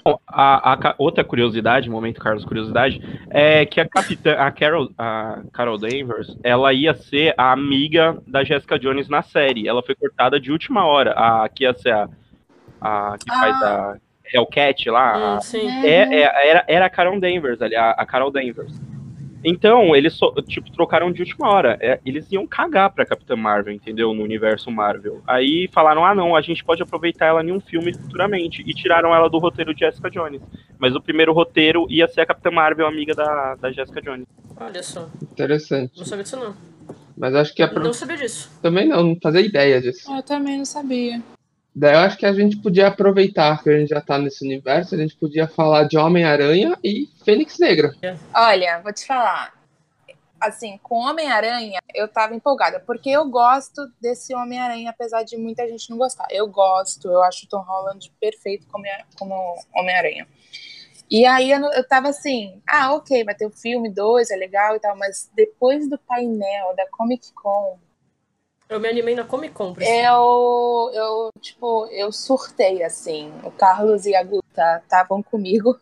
Bom, 0.05 0.19
a, 0.27 0.75
a 0.75 0.95
outra 0.99 1.25
curiosidade, 1.25 1.89
momento 1.89 2.21
Carlos 2.21 2.45
curiosidade, 2.45 3.01
é 3.31 3.65
que 3.65 3.81
a 3.81 3.89
capitã, 3.89 4.35
a 4.35 4.51
Carol, 4.51 4.91
a 4.99 5.43
Carol 5.53 5.79
Danvers, 5.79 6.37
ela 6.43 6.73
ia 6.73 6.93
ser 6.95 7.35
a 7.39 7.53
amiga 7.53 8.19
da 8.27 8.45
Jessica 8.45 8.79
Jones 8.79 9.09
na 9.09 9.23
série. 9.23 9.67
Ela 9.67 9.83
foi 9.83 9.95
cortada 9.95 10.39
de 10.39 10.53
última 10.53 10.85
hora. 10.85 11.13
A 11.13 11.49
que 11.49 11.65
ia 11.65 11.73
ser 11.75 11.93
a, 11.93 12.09
a 12.81 13.17
que 13.19 13.31
faz 13.31 13.63
a 13.63 13.97
Hellcat 14.33 14.89
lá. 14.91 15.37
a- 15.37 15.41
sim. 15.41 15.69
é, 15.85 16.21
é- 16.23 16.49
era, 16.51 16.65
era 16.67 16.87
a 16.87 16.91
Carol 16.91 17.19
Danvers 17.21 17.61
ali, 17.61 17.75
a, 17.77 17.91
a 17.91 18.07
Carol 18.07 18.31
Danvers. 18.31 18.81
Então, 19.45 19.97
eles 19.97 20.13
só, 20.15 20.33
tipo, 20.43 20.71
trocaram 20.71 21.11
de 21.11 21.21
última 21.23 21.49
hora. 21.49 21.77
É, 21.81 21.99
eles 22.07 22.31
iam 22.31 22.47
cagar 22.47 22.91
pra 22.93 23.05
Capitã 23.05 23.35
Marvel, 23.35 23.75
entendeu? 23.75 24.15
No 24.15 24.23
universo 24.23 24.71
Marvel. 24.71 25.21
Aí 25.27 25.69
falaram, 25.73 26.05
ah 26.05 26.15
não, 26.15 26.37
a 26.37 26.41
gente 26.41 26.65
pode 26.65 26.81
aproveitar 26.81 27.27
ela 27.27 27.43
em 27.43 27.51
um 27.51 27.59
filme 27.59 27.93
futuramente. 27.93 28.63
E 28.65 28.73
tiraram 28.73 29.13
ela 29.13 29.29
do 29.29 29.39
roteiro 29.39 29.75
de 29.75 29.81
Jessica 29.81 30.09
Jones. 30.09 30.41
Mas 30.79 30.95
o 30.95 31.01
primeiro 31.01 31.33
roteiro 31.33 31.87
ia 31.91 32.07
ser 32.07 32.21
a 32.21 32.27
Capitã 32.27 32.53
Marvel, 32.53 32.87
amiga 32.87 33.17
da, 33.17 33.57
da 33.57 33.73
Jessica 33.73 34.01
Jones. 34.01 34.27
Olha 34.61 34.81
só, 34.83 35.09
Interessante. 35.21 35.99
não 35.99 36.05
sabia 36.05 36.23
disso 36.23 36.37
não. 36.37 36.55
Mas 37.17 37.35
acho 37.35 37.53
que 37.53 37.65
é 37.65 37.67
pra... 37.67 37.83
Não 37.83 37.93
sabia 37.93 38.17
disso. 38.17 38.49
também 38.63 38.87
não, 38.89 39.03
não 39.03 39.17
fazia 39.21 39.41
ideia 39.41 39.81
disso. 39.81 40.09
Eu 40.15 40.23
também 40.23 40.57
não 40.59 40.65
sabia. 40.65 41.21
Daí 41.75 41.95
eu 41.95 42.01
acho 42.01 42.19
que 42.19 42.27
a 42.27 42.33
gente 42.35 42.59
podia 42.59 42.89
aproveitar 42.89 43.63
que 43.63 43.71
a 43.71 43.79
gente 43.79 43.89
já 43.89 44.01
tá 44.01 44.19
nesse 44.19 44.45
universo, 44.45 44.95
a 44.95 44.99
gente 44.99 45.17
podia 45.17 45.49
falar 45.49 45.85
de 45.85 45.97
Homem-Aranha 45.97 46.77
e 46.85 47.09
Fênix 47.25 47.59
Negra. 47.59 47.95
Olha, 48.35 48.81
vou 48.81 48.93
te 48.93 49.07
falar. 49.07 49.55
Assim, 50.39 50.79
com 50.83 50.97
Homem-Aranha, 50.97 51.79
eu 51.95 52.09
tava 52.09 52.35
empolgada, 52.35 52.81
porque 52.81 53.09
eu 53.09 53.25
gosto 53.27 53.89
desse 54.01 54.35
Homem-Aranha, 54.35 54.91
apesar 54.91 55.23
de 55.23 55.37
muita 55.39 55.67
gente 55.67 55.89
não 55.89 55.97
gostar. 55.97 56.27
Eu 56.31 56.47
gosto, 56.49 57.09
eu 57.09 57.23
acho 57.23 57.47
o 57.47 57.49
Tom 57.49 57.63
Holland 57.63 58.13
perfeito 58.21 58.67
como, 58.67 58.85
como 59.17 59.35
Homem-Aranha. 59.75 60.27
E 61.11 61.25
aí 61.25 61.51
eu, 61.51 61.61
eu 61.73 61.87
tava 61.87 62.09
assim, 62.09 62.61
ah, 62.69 62.95
ok, 62.95 63.23
vai 63.25 63.35
ter 63.35 63.47
o 63.47 63.51
filme 63.51 63.91
2, 63.91 64.31
é 64.31 64.37
legal 64.37 64.77
e 64.77 64.81
tal, 64.81 64.97
mas 64.97 65.31
depois 65.35 65.89
do 65.89 65.99
painel 65.99 66.75
da 66.75 66.87
Comic 66.91 67.33
Con, 67.35 67.79
Eu 68.73 68.81
me 68.81 68.89
animei 68.89 69.15
na 69.15 69.25
Comic 69.25 69.55
Con. 69.55 69.75
eu, 69.79 70.91
eu, 70.95 71.31
tipo, 71.41 71.87
eu 71.87 72.11
surtei, 72.13 72.83
assim. 72.83 73.33
O 73.45 73.51
Carlos 73.51 74.07
e 74.07 74.15
a 74.15 74.23
Guta 74.23 74.81
estavam 74.83 75.23
comigo. 75.23 75.79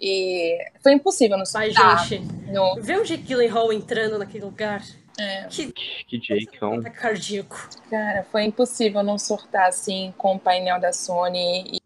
E 0.00 0.58
foi 0.82 0.92
impossível 0.92 1.36
não 1.38 1.44
Ai, 1.54 1.72
surtar. 1.72 2.06
gente, 2.06 2.26
No, 2.52 2.74
ver 2.82 2.98
o 3.00 3.04
Jake 3.04 3.22
Gyllenhaal 3.22 3.72
entrando 3.72 4.18
naquele 4.18 4.44
lugar. 4.44 4.82
É. 5.18 5.46
Que 5.48 5.72
Que 6.06 6.20
Jakeão. 6.20 6.74
ataque 6.74 6.98
cardíaco. 6.98 7.68
cara, 7.88 8.22
foi 8.30 8.44
impossível 8.44 9.02
não 9.02 9.18
surtar, 9.18 9.68
assim, 9.68 10.12
com 10.18 10.34
o 10.34 10.38
painel 10.38 10.78
da 10.78 10.92
Sony. 10.92 11.64
E 11.72 11.78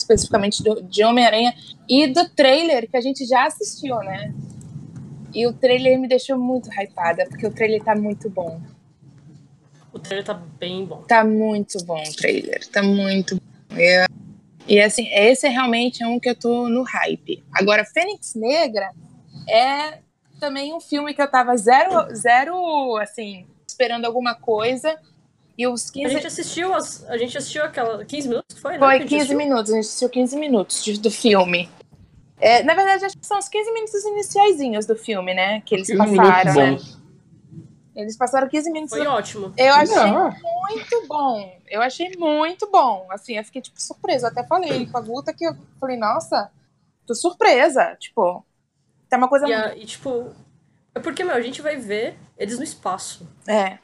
especificamente 0.00 0.62
do, 0.62 0.80
de 0.82 1.04
Homem-Aranha. 1.04 1.52
E 1.88 2.06
do 2.06 2.28
trailer 2.30 2.88
que 2.88 2.96
a 2.96 3.00
gente 3.00 3.26
já 3.26 3.46
assistiu, 3.46 3.96
né? 3.98 4.32
E 5.34 5.46
o 5.46 5.52
trailer 5.52 5.98
me 5.98 6.08
deixou 6.08 6.38
muito 6.38 6.70
hypada, 6.70 7.26
porque 7.28 7.46
o 7.46 7.50
trailer 7.52 7.82
tá 7.82 7.94
muito 7.94 8.30
bom. 8.30 8.60
O 9.98 10.02
trailer 10.02 10.24
tá 10.24 10.34
bem 10.34 10.84
bom. 10.84 11.02
Tá 11.02 11.24
muito 11.24 11.82
bom 11.84 12.02
o 12.02 12.16
trailer, 12.16 12.66
tá 12.68 12.82
muito 12.82 13.36
bom. 13.36 13.76
É- 13.76 14.06
E 14.66 14.80
assim, 14.80 15.08
esse 15.12 15.46
é 15.46 15.48
realmente 15.50 16.04
um 16.04 16.18
que 16.20 16.28
eu 16.28 16.34
tô 16.34 16.68
no 16.68 16.82
hype. 16.82 17.42
Agora, 17.54 17.84
Fênix 17.86 18.34
Negra 18.34 18.90
é 19.48 19.98
também 20.38 20.74
um 20.74 20.80
filme 20.80 21.14
que 21.14 21.22
eu 21.22 21.30
tava 21.30 21.56
zero, 21.56 22.14
zero 22.14 22.96
assim, 22.98 23.46
esperando 23.66 24.04
alguma 24.04 24.34
coisa. 24.34 24.96
E 25.56 25.66
os 25.66 25.90
15 25.90 26.06
A 26.06 26.08
gente 26.10 26.26
assistiu, 26.26 26.74
as, 26.74 27.04
a 27.08 27.16
gente 27.18 27.36
assistiu 27.36 27.64
aquela. 27.64 28.04
15 28.04 28.28
minutos 28.28 28.54
que 28.54 28.60
foi, 28.60 28.74
né? 28.74 28.78
Foi 28.78 28.88
que 28.90 28.94
a 28.94 28.98
gente 29.00 29.08
15 29.08 29.20
assistiu? 29.22 29.38
minutos, 29.38 29.72
a 29.72 29.74
gente 29.74 29.84
assistiu 29.86 30.08
15 30.10 30.36
minutos 30.36 30.84
de- 30.84 31.00
do 31.00 31.10
filme. 31.10 31.68
É, 32.40 32.62
na 32.62 32.74
verdade, 32.74 33.04
acho 33.06 33.18
que 33.18 33.26
são 33.26 33.38
os 33.38 33.48
15 33.48 33.72
minutos 33.72 34.04
iniciaizinhos 34.04 34.86
do 34.86 34.94
filme, 34.94 35.34
né? 35.34 35.60
Que 35.66 35.74
eles 35.74 35.88
15 35.88 35.98
minutos 36.02 36.18
passaram, 36.28 36.54
né? 36.54 36.70
bons. 36.72 36.97
Eles 37.98 38.16
passaram 38.16 38.48
15 38.48 38.70
minutos. 38.70 38.96
Foi 38.96 39.04
ótimo. 39.08 39.52
Eu 39.56 39.74
achei 39.74 39.96
Não, 39.96 40.30
muito 40.30 41.06
bom. 41.08 41.58
Eu 41.68 41.82
achei 41.82 42.12
muito 42.16 42.70
bom. 42.70 43.08
Assim, 43.10 43.36
eu 43.36 43.44
fiquei, 43.44 43.60
tipo, 43.60 43.82
surpresa. 43.82 44.28
Eu 44.28 44.30
até 44.30 44.44
falei 44.44 44.86
com 44.86 44.96
a 44.96 45.00
Guta 45.00 45.32
que 45.34 45.44
eu 45.44 45.56
falei, 45.80 45.96
nossa, 45.96 46.48
tô 47.04 47.12
surpresa. 47.12 47.96
Tipo, 47.96 48.46
tem 49.10 49.18
uma 49.18 49.28
coisa 49.28 49.48
E, 49.48 49.52
a- 49.52 49.76
e, 49.76 49.84
tipo. 49.84 50.32
É 50.94 51.00
porque, 51.00 51.24
meu, 51.24 51.34
a 51.34 51.40
gente 51.40 51.60
vai 51.60 51.74
ver 51.76 52.16
eles 52.38 52.56
no 52.56 52.62
espaço. 52.62 53.28
É, 53.48 53.78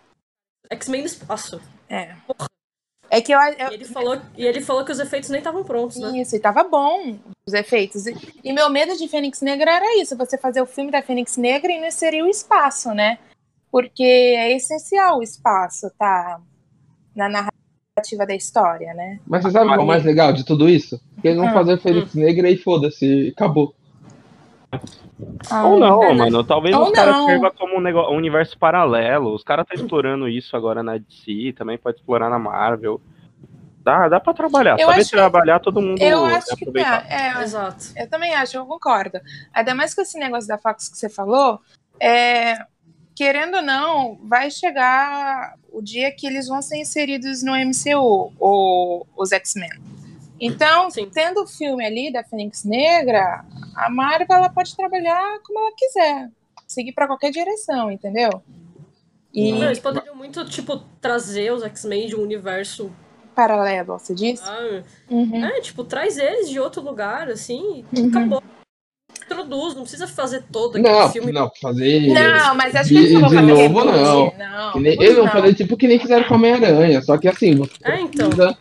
X-Men 0.71 1.01
no 1.01 1.07
espaço. 1.09 1.61
é. 1.89 2.15
É 3.11 3.21
que 3.21 3.33
eu, 3.33 3.39
eu, 3.39 3.71
E 3.71 3.75
ele 3.75 3.85
falou, 3.85 4.21
e 4.37 4.45
ele 4.45 4.61
falou 4.61 4.85
que 4.85 4.91
os 4.91 4.99
efeitos 4.99 5.29
nem 5.31 5.39
estavam 5.39 5.63
prontos, 5.63 5.99
né? 5.99 6.19
Isso, 6.19 6.35
e 6.35 6.41
tava 6.41 6.65
bom 6.65 7.17
os 7.47 7.55
efeitos. 7.55 8.07
E, 8.07 8.15
e 8.43 8.53
meu 8.53 8.69
medo 8.71 8.97
de 8.97 9.07
Fênix 9.07 9.41
Negra 9.41 9.71
era 9.73 10.01
isso: 10.01 10.17
você 10.17 10.37
fazer 10.39 10.61
o 10.61 10.67
filme 10.67 10.91
da 10.91 11.01
Fênix 11.03 11.37
Negra 11.37 11.71
e 11.71 11.79
não 11.81 11.87
inserir 11.87 12.23
o 12.23 12.29
espaço, 12.29 12.93
né? 12.93 13.19
Porque 13.75 14.05
é 14.05 14.55
essencial 14.55 15.19
o 15.19 15.23
espaço, 15.25 15.91
tá? 15.99 16.41
Na 17.13 17.29
narrativa 17.29 18.25
da 18.25 18.33
história, 18.33 18.95
né? 18.95 19.19
Mas 19.27 19.43
você 19.43 19.51
sabe 19.51 19.69
o 19.69 19.75
é 19.75 19.85
mais 19.85 20.05
legal 20.05 20.33
de 20.33 20.45
tudo 20.45 20.69
isso? 20.69 21.01
Que 21.21 21.27
eles 21.27 21.41
vão 21.41 21.49
Hum, 21.49 21.53
fazer 21.53 21.75
o 21.75 21.79
Fênix 21.81 22.15
Negra 22.15 22.49
e 22.49 22.57
foda-se, 22.57 23.33
acabou. 23.37 23.75
Ou 25.65 25.81
não, 25.81 26.05
é, 26.05 26.15
mano. 26.15 26.45
Talvez 26.45 26.73
Ou 26.77 26.85
os 26.85 26.93
caras 26.93 27.17
como 27.59 27.77
um, 27.77 27.81
negócio, 27.81 28.13
um 28.13 28.17
universo 28.17 28.57
paralelo. 28.57 29.35
Os 29.35 29.43
caras 29.43 29.65
estão 29.69 29.83
explorando 29.85 30.29
isso 30.29 30.57
agora 30.57 30.81
na 30.81 30.97
DC, 30.97 31.53
também 31.59 31.77
pode 31.77 31.97
explorar 31.97 32.31
na 32.31 32.39
Marvel. 32.39 33.01
Dá, 33.83 34.09
dá 34.09 34.21
pra 34.21 34.33
trabalhar. 34.35 34.79
Eu 34.79 34.87
Saber 34.87 35.01
acho 35.01 35.11
que- 35.11 35.17
trabalhar, 35.17 35.59
todo 35.59 35.83
mundo 35.83 36.01
Eu 36.01 36.25
acho 36.27 36.55
que 36.55 36.63
aproveitar. 36.63 37.09
tá. 37.09 37.13
É, 37.13 37.43
Exato. 37.43 37.87
eu 37.97 38.09
também 38.09 38.33
acho, 38.37 38.57
eu 38.57 38.67
concordo. 38.67 39.19
Ainda 39.53 39.75
mais 39.75 39.93
com 39.93 40.01
esse 40.01 40.17
negócio 40.17 40.47
da 40.47 40.59
Fox 40.59 40.89
que 40.89 40.97
você 40.97 41.09
falou, 41.09 41.59
é, 41.99 42.55
querendo 43.15 43.57
ou 43.57 43.63
não, 43.63 44.17
vai 44.29 44.51
chegar 44.51 45.55
o 45.73 45.81
dia 45.83 46.11
que 46.13 46.27
eles 46.27 46.49
vão 46.49 46.61
ser 46.63 46.77
inseridos 46.79 47.43
no 47.43 47.53
MCU, 47.55 48.33
o- 48.39 49.07
os 49.17 49.33
X-Men. 49.33 49.71
Então, 50.41 50.91
Sim. 50.91 51.09
tendo 51.13 51.43
o 51.43 51.47
filme 51.47 51.85
ali 51.87 52.13
da 52.13 52.25
Fênix 52.25 52.65
Negra, 52.65 53.45
a 53.77 53.89
Marvel 53.89 54.27
ela 54.31 54.49
pode 54.49 54.77
trabalhar 54.77 55.39
como 55.45 55.59
ela 55.61 55.73
quiser, 55.77 56.29
seguir 56.67 56.93
para 56.93 57.07
qualquer 57.07 57.31
direção, 57.31 57.91
entendeu? 57.91 58.43
E 59.33 59.53
Meu, 59.53 59.65
eles 59.65 59.79
poderiam 59.81 60.15
muito, 60.15 60.45
tipo, 60.45 60.79
trazer 61.01 61.53
os 61.53 61.63
X-Men 61.63 62.07
de 62.09 62.17
um 62.17 62.23
universo. 62.23 62.91
paralelo, 63.35 63.99
você 63.99 64.15
disse? 64.15 64.43
ah, 64.45 64.83
Uhum. 65.11 65.45
É, 65.45 65.61
tipo, 65.61 65.83
traz 65.85 66.17
eles 66.17 66.49
de 66.49 66.59
outro 66.61 66.81
lugar, 66.83 67.29
assim, 67.29 67.85
e 67.93 68.01
Uhum. 68.01 68.09
acabou. 68.09 68.43
Introduz, 69.27 69.75
não 69.75 69.83
precisa 69.83 70.07
fazer 70.07 70.43
todo 70.53 70.77
aquele 70.77 70.89
Não, 70.93 71.09
filme. 71.11 71.33
não, 71.33 71.51
fazer. 71.61 72.09
Não, 72.13 72.55
mas 72.55 72.75
acho 72.75 72.89
que 72.91 72.97
eles 72.97 73.13
não 73.13 73.21
vão 73.23 73.29
de 73.31 73.35
fazer 73.37 73.47
novo, 73.53 73.79
reboot. 73.81 73.87
não. 73.99 74.33
Não, 74.39 74.81
nem- 74.81 74.93
eles 74.95 75.15
vão 75.17 75.25
não. 75.25 75.33
fazer 75.33 75.55
tipo 75.55 75.77
que 75.77 75.89
nem 75.89 75.99
fizeram 75.99 76.25
com 76.25 76.35
a 76.35 76.37
Homem-Aranha. 76.37 77.01
Só 77.03 77.17
que 77.17 77.29
assim, 77.29 77.55
você 77.57 77.73
É, 77.85 78.01
então. 78.01 78.29
precisa 78.29 78.57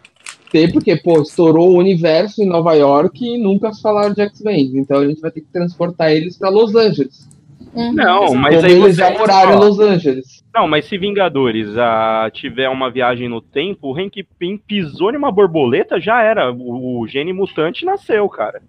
ter, 0.51 0.71
porque, 0.71 0.95
pô, 0.95 1.21
estourou 1.21 1.71
o 1.71 1.77
universo 1.77 2.41
em 2.41 2.47
Nova 2.47 2.73
York 2.73 3.25
e 3.25 3.37
nunca 3.37 3.73
se 3.73 3.81
falaram 3.81 4.13
de 4.13 4.21
X-Men. 4.21 4.71
Então 4.75 4.99
a 4.99 5.07
gente 5.07 5.19
vai 5.19 5.31
ter 5.31 5.41
que 5.41 5.51
transportar 5.51 6.11
eles 6.11 6.37
pra 6.37 6.49
Los 6.49 6.75
Angeles. 6.75 7.27
Uhum. 7.73 7.91
Não, 7.91 8.35
mas 8.35 8.55
Como 8.57 8.67
aí 8.67 8.71
eles 8.73 8.95
já 8.95 9.09
moraram 9.11 9.53
em 9.53 9.59
Los 9.59 9.79
Angeles. 9.79 10.43
Não, 10.53 10.67
mas 10.67 10.85
se 10.85 10.95
Vingadores 10.95 11.75
ah, 11.75 12.29
tiver 12.31 12.69
uma 12.69 12.91
viagem 12.91 13.27
no 13.27 13.41
tempo, 13.41 13.87
o 13.91 13.97
Hank 13.99 14.23
Pym 14.37 14.57
pisou 14.59 15.11
em 15.11 15.17
uma 15.17 15.31
borboleta, 15.31 15.99
já 15.99 16.21
era. 16.21 16.51
O, 16.53 16.99
o 17.01 17.07
gene 17.07 17.33
mutante 17.33 17.83
nasceu, 17.83 18.29
cara. 18.29 18.61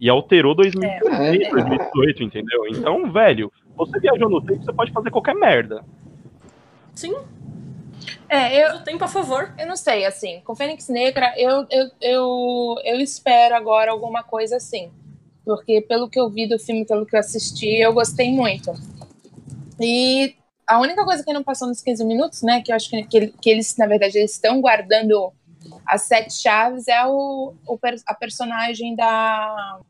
E 0.00 0.08
alterou 0.08 0.54
2016, 0.54 1.42
É. 1.42 1.50
2018, 1.50 2.22
entendeu? 2.22 2.66
Então, 2.68 3.10
velho, 3.12 3.52
você 3.76 3.98
viajou 4.00 4.28
no 4.28 4.40
tempo, 4.44 4.64
você 4.64 4.72
pode 4.72 4.92
fazer 4.92 5.10
qualquer 5.10 5.34
merda. 5.34 5.84
Sim, 6.94 7.14
É, 8.28 8.62
eu, 8.62 8.68
usa 8.68 8.76
o 8.80 8.84
tempo 8.84 9.04
a 9.04 9.08
favor. 9.08 9.52
eu 9.58 9.66
não 9.66 9.76
sei, 9.76 10.04
assim, 10.04 10.40
com 10.44 10.54
Fênix 10.54 10.88
Negra, 10.88 11.32
eu, 11.36 11.66
eu, 11.70 11.90
eu, 12.00 12.74
eu 12.84 13.00
espero 13.00 13.54
agora 13.54 13.90
alguma 13.90 14.22
coisa 14.22 14.56
assim. 14.56 14.90
Porque 15.44 15.80
pelo 15.82 16.08
que 16.08 16.18
eu 16.18 16.28
vi 16.28 16.48
do 16.48 16.58
filme, 16.58 16.86
pelo 16.86 17.04
que 17.06 17.14
eu 17.14 17.20
assisti, 17.20 17.68
eu 17.78 17.92
gostei 17.92 18.32
muito. 18.32 18.72
E 19.80 20.34
a 20.66 20.80
única 20.80 21.04
coisa 21.04 21.22
que 21.24 21.32
não 21.32 21.42
passou 21.42 21.68
nos 21.68 21.80
15 21.82 22.04
minutos, 22.04 22.42
né, 22.42 22.62
que 22.62 22.72
eu 22.72 22.76
acho 22.76 22.88
que, 22.88 23.02
que, 23.04 23.16
ele- 23.16 23.34
que 23.40 23.50
eles, 23.50 23.76
na 23.76 23.86
verdade, 23.86 24.16
eles 24.18 24.32
estão 24.32 24.60
guardando 24.60 25.32
as 25.86 26.02
sete 26.02 26.32
chaves, 26.34 26.88
é 26.88 27.04
o, 27.06 27.54
o 27.66 27.78
a 28.06 28.14
personagem 28.14 28.94
da... 28.96 29.80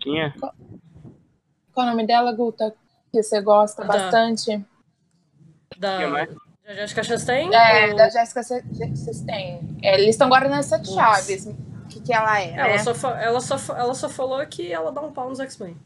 Quem 0.00 0.20
é? 0.22 0.30
Qual 0.38 0.52
é 1.78 1.82
o 1.82 1.86
nome 1.90 2.06
dela, 2.06 2.32
Guta? 2.32 2.74
Que 3.12 3.22
você 3.22 3.40
gosta 3.40 3.82
Da- 3.84 3.88
bastante. 3.88 4.64
Da, 5.78 5.98
Quem 5.98 6.16
é? 6.16 6.26
da 6.66 6.74
Jessica 6.74 7.02
Chastain? 7.02 7.54
É, 7.54 7.88
ou- 7.90 7.96
da 7.96 8.08
Jéssica 8.08 8.42
Chastain. 8.42 9.78
É, 9.82 9.94
eles 9.94 10.10
estão 10.10 10.28
guardando 10.28 10.54
as 10.54 10.66
sete 10.66 10.88
chaves. 10.92 11.46
O 11.46 11.88
que, 11.88 12.00
que 12.00 12.12
ela 12.12 12.40
é, 12.40 12.50
Ela, 12.54 12.68
né? 12.68 12.78
só, 12.78 13.10
ela, 13.16 13.40
só, 13.40 13.76
ela 13.76 13.94
só 13.94 14.08
falou 14.08 14.44
que 14.46 14.72
ela 14.72 14.92
dá 14.92 15.00
um 15.00 15.12
pau 15.12 15.28
nos 15.28 15.40
X-Men. 15.40 15.76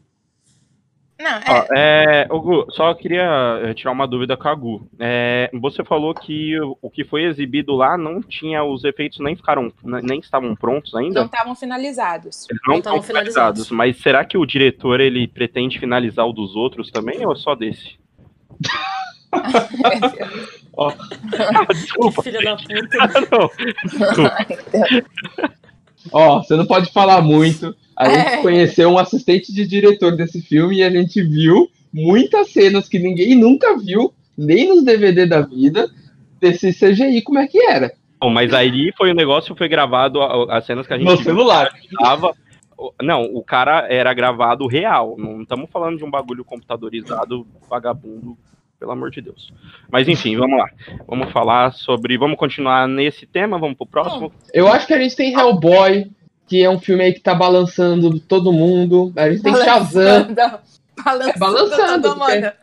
Não, 1.17 1.29
é, 1.29 1.43
Ó, 1.49 1.65
é, 1.73 2.27
Gu, 2.27 2.67
só 2.71 2.93
queria 2.93 3.59
eh, 3.63 3.73
tirar 3.73 3.93
uma 3.93 4.05
dúvida 4.05 4.35
com 4.35 4.49
a 4.49 4.53
Gu. 4.53 4.85
É, 4.99 5.49
você 5.53 5.81
falou 5.83 6.13
que 6.13 6.59
o, 6.59 6.77
o 6.81 6.89
que 6.89 7.05
foi 7.05 7.23
exibido 7.23 7.73
lá 7.73 7.97
não 7.97 8.21
tinha 8.21 8.63
os 8.63 8.83
efeitos 8.83 9.19
nem 9.19 9.33
ficaram 9.35 9.71
nem 9.81 10.19
estavam 10.19 10.53
prontos 10.55 10.93
ainda. 10.93 11.21
não 11.21 11.25
estavam 11.27 11.55
finalizados. 11.55 12.45
Eles 12.49 12.61
não 12.67 12.77
estavam 12.79 13.01
finalizados. 13.01 13.67
finalizados. 13.67 13.71
Mas 13.71 13.97
será 14.01 14.25
que 14.25 14.37
o 14.37 14.45
diretor 14.45 14.99
ele 14.99 15.25
pretende 15.25 15.79
finalizar 15.79 16.27
o 16.27 16.33
dos 16.33 16.53
outros 16.55 16.91
também 16.91 17.25
ou 17.25 17.31
é 17.31 17.35
só 17.35 17.55
desse? 17.55 17.97
Ah, 20.77 20.93
desculpa. 21.73 22.21
Filha 22.21 22.41
da 22.41 22.55
puta. 22.57 22.97
não. 23.31 23.49
Deus. 24.71 25.03
Ó, 26.11 26.43
você 26.43 26.55
não 26.55 26.65
pode 26.65 26.91
falar 26.91 27.21
muito. 27.21 27.75
A 27.95 28.09
gente 28.09 28.27
É. 28.27 28.41
conheceu 28.41 28.89
um 28.89 28.97
assistente 28.97 29.53
de 29.53 29.65
diretor 29.65 30.15
desse 30.15 30.41
filme 30.41 30.77
e 30.77 30.83
a 30.83 30.89
gente 30.89 31.21
viu 31.21 31.69
muitas 31.93 32.51
cenas 32.51 32.89
que 32.89 32.99
ninguém 32.99 33.35
nunca 33.35 33.77
viu, 33.77 34.13
nem 34.37 34.67
nos 34.67 34.83
DVD 34.83 35.25
da 35.25 35.41
vida, 35.41 35.89
desse 36.41 36.73
CGI, 36.73 37.21
como 37.21 37.39
é 37.39 37.47
que 37.47 37.57
era. 37.65 37.93
Bom, 38.19 38.29
mas 38.29 38.53
aí 38.53 38.91
foi 38.97 39.11
o 39.11 39.15
negócio, 39.15 39.55
foi 39.55 39.67
gravado, 39.69 40.21
a- 40.21 40.57
as 40.57 40.65
cenas 40.65 40.85
que 40.87 40.93
a 40.93 40.97
gente 40.97 41.07
No 41.07 41.17
celular. 41.17 41.69
tava. 41.99 42.33
Não, 43.01 43.23
o 43.23 43.41
cara 43.41 43.87
era 43.89 44.13
gravado 44.13 44.67
real. 44.67 45.15
Não 45.17 45.41
estamos 45.43 45.69
falando 45.71 45.97
de 45.97 46.03
um 46.03 46.11
bagulho 46.11 46.43
computadorizado, 46.43 47.47
vagabundo, 47.69 48.37
pelo 48.77 48.91
amor 48.91 49.09
de 49.11 49.21
Deus. 49.21 49.53
Mas 49.89 50.09
enfim, 50.09 50.35
vamos 50.35 50.57
lá. 50.59 50.65
Vamos 51.07 51.31
falar 51.31 51.71
sobre. 51.71 52.17
Vamos 52.17 52.37
continuar 52.37 52.85
nesse 52.87 53.25
tema, 53.25 53.57
vamos 53.57 53.77
pro 53.77 53.85
próximo. 53.87 54.33
Eu 54.53 54.67
acho 54.67 54.85
que 54.85 54.93
a 54.93 54.99
gente 55.01 55.15
tem 55.15 55.33
Hellboy, 55.33 56.07
que 56.47 56.63
é 56.63 56.69
um 56.69 56.79
filme 56.79 57.03
aí 57.03 57.13
que 57.13 57.19
tá 57.21 57.33
balançando 57.33 58.19
todo 58.19 58.53
mundo. 58.53 59.11
A 59.15 59.29
gente 59.31 59.43
tem 59.43 59.55
Shazam. 59.55 60.33
Balançando, 60.33 60.35
balançando, 61.03 61.29
É, 61.29 61.37
balançando, 61.37 62.01
todo 62.09 62.19
mundo. 62.19 62.53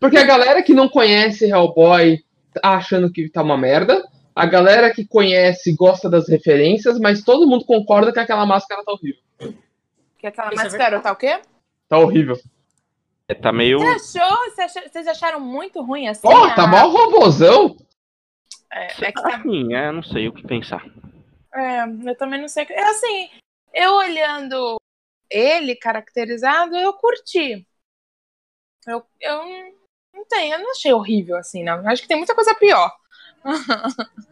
Porque 0.00 0.18
a 0.18 0.24
galera 0.24 0.62
que 0.62 0.74
não 0.74 0.88
conhece 0.88 1.46
Hellboy 1.50 2.18
tá 2.54 2.74
achando 2.76 3.10
que 3.10 3.28
tá 3.28 3.42
uma 3.42 3.56
merda. 3.56 4.02
A 4.34 4.44
galera 4.44 4.92
que 4.92 5.06
conhece 5.06 5.74
gosta 5.74 6.10
das 6.10 6.28
referências, 6.28 6.98
mas 6.98 7.22
todo 7.24 7.46
mundo 7.46 7.64
concorda 7.64 8.12
que 8.12 8.18
aquela 8.20 8.44
máscara 8.44 8.82
tá 8.84 8.92
horrível. 8.92 9.20
Que 10.18 10.26
aquela 10.26 10.48
Isso 10.52 10.60
é 10.60 10.64
máscara 10.64 11.00
tá 11.00 11.12
o 11.12 11.16
quê? 11.16 11.40
Tá 11.88 11.98
horrível. 11.98 12.38
É, 13.28 13.34
tá 13.34 13.52
meio. 13.52 13.78
Você 13.78 14.18
achou? 14.18 14.36
Você 14.50 14.62
achou- 14.62 14.82
Vocês 14.90 15.06
acharam 15.06 15.40
muito 15.40 15.82
ruim 15.82 16.06
assim? 16.08 16.26
Ó, 16.28 16.50
tá 16.50 16.64
a- 16.64 16.66
mó 16.66 16.86
robozão. 16.88 17.76
É, 18.72 18.86
é 19.06 19.12
que 19.12 19.22
tá 19.22 19.36
Assim, 19.36 19.74
é, 19.74 19.90
não 19.90 20.02
sei 20.02 20.28
o 20.28 20.32
que 20.32 20.46
pensar. 20.46 20.84
É, 21.56 22.10
eu 22.10 22.16
também 22.16 22.40
não 22.40 22.48
sei. 22.48 22.64
o 22.64 22.66
que- 22.66 22.72
É 22.72 22.82
assim, 22.90 23.30
eu 23.72 23.94
olhando 23.94 24.76
ele 25.30 25.74
caracterizado, 25.76 26.76
eu 26.76 26.92
curti. 26.92 27.66
Eu, 28.86 29.04
eu 29.20 29.44
não- 30.14 30.24
tenho, 30.28 30.54
eu 30.54 30.58
não 30.60 30.70
achei 30.70 30.92
horrível 30.92 31.36
assim, 31.36 31.64
não. 31.64 31.86
Acho 31.88 32.02
que 32.02 32.08
tem 32.08 32.16
muita 32.16 32.34
coisa 32.34 32.54
pior. 32.54 32.92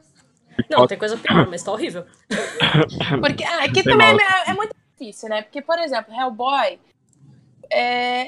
Não, 0.71 0.87
tem 0.87 0.97
coisa 0.97 1.17
pior, 1.19 1.49
mas 1.49 1.63
tá 1.65 1.73
horrível. 1.73 2.07
Porque 3.21 3.43
ah, 3.45 3.65
aqui 3.65 3.83
Tem 3.83 3.85
também 3.85 4.07
é, 4.47 4.51
é 4.51 4.55
muito 4.55 4.73
difícil, 4.93 5.29
né? 5.29 5.43
Porque, 5.43 5.61
por 5.61 5.79
exemplo, 5.81 6.15
Hellboy 6.15 6.79
é, 7.71 8.27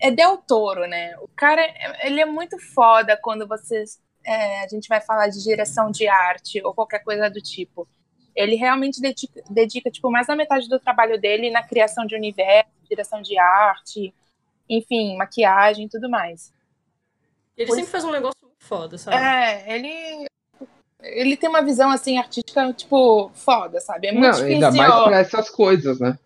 é 0.00 0.10
Del 0.10 0.38
Toro, 0.38 0.86
né? 0.88 1.16
O 1.20 1.28
cara, 1.28 1.62
é- 1.62 2.06
ele 2.06 2.20
é 2.20 2.24
muito 2.26 2.58
foda 2.58 3.16
quando 3.16 3.46
vocês. 3.46 4.00
é, 4.24 4.64
a 4.64 4.68
gente 4.68 4.88
vai 4.88 5.00
falar 5.00 5.28
de 5.28 5.42
direção 5.42 5.90
de 5.90 6.06
arte 6.08 6.60
ou 6.64 6.74
qualquer 6.74 7.02
coisa 7.04 7.30
do 7.30 7.40
tipo. 7.40 7.88
Ele 8.34 8.54
realmente 8.56 9.00
dedica, 9.00 9.42
dedica, 9.50 9.90
tipo, 9.90 10.10
mais 10.10 10.26
da 10.26 10.34
metade 10.36 10.68
do 10.68 10.78
trabalho 10.80 11.20
dele 11.20 11.50
na 11.50 11.62
criação 11.62 12.06
de 12.06 12.14
universo, 12.14 12.70
direção 12.88 13.20
de 13.22 13.38
arte, 13.38 14.12
enfim, 14.68 15.16
maquiagem 15.16 15.86
e 15.86 15.88
tudo 15.88 16.08
mais. 16.08 16.52
Ele 17.56 17.66
Pois- 17.66 17.76
sempre 17.78 17.92
faz 17.92 18.04
um 18.04 18.10
negócio 18.10 18.38
muito 18.42 18.56
foda, 18.64 18.96
sabe? 18.98 19.16
É, 19.16 19.74
ele. 19.76 20.26
Ele 21.02 21.36
tem 21.36 21.48
uma 21.48 21.62
visão 21.62 21.90
assim 21.90 22.16
artística, 22.16 22.72
tipo, 22.72 23.30
foda, 23.34 23.80
sabe? 23.80 24.06
É 24.06 24.12
muito 24.12 24.22
Não, 24.24 24.30
difícil. 24.30 24.54
ainda 24.54 24.70
mais 24.70 25.02
pra 25.04 25.18
essas 25.18 25.50
coisas, 25.50 25.98
né? 25.98 26.16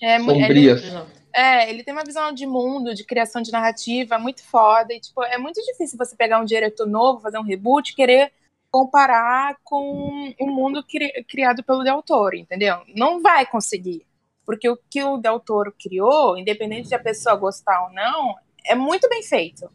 é, 0.00 0.14
ele, 0.14 0.24
Sombrias. 0.24 0.84
Exato. 0.84 1.10
é, 1.34 1.68
ele 1.68 1.82
tem 1.82 1.92
uma 1.92 2.04
visão 2.04 2.32
de 2.32 2.46
mundo, 2.46 2.94
de 2.94 3.02
criação 3.04 3.42
de 3.42 3.50
narrativa 3.50 4.16
muito 4.16 4.42
foda. 4.44 4.94
E, 4.94 5.00
tipo, 5.00 5.20
é 5.24 5.36
muito 5.36 5.60
difícil 5.60 5.98
você 5.98 6.14
pegar 6.14 6.40
um 6.40 6.44
diretor 6.44 6.86
novo, 6.86 7.20
fazer 7.20 7.38
um 7.38 7.42
reboot, 7.42 7.90
e 7.90 7.94
querer 7.96 8.32
comparar 8.70 9.56
com 9.64 10.32
o 10.38 10.46
mundo 10.46 10.84
cri- 10.84 11.24
criado 11.28 11.62
pelo 11.62 11.82
Del 11.82 12.02
Toro, 12.02 12.36
entendeu? 12.36 12.82
Não 12.94 13.20
vai 13.22 13.46
conseguir. 13.46 14.06
Porque 14.44 14.68
o 14.68 14.78
que 14.90 15.02
o 15.02 15.18
Del 15.18 15.40
Toro 15.40 15.74
criou, 15.78 16.36
independente 16.38 16.88
de 16.88 16.94
a 16.94 16.98
pessoa 16.98 17.36
gostar 17.36 17.84
ou 17.84 17.92
não, 17.92 18.34
é 18.64 18.74
muito 18.74 19.08
bem 19.08 19.22
feito. 19.22 19.70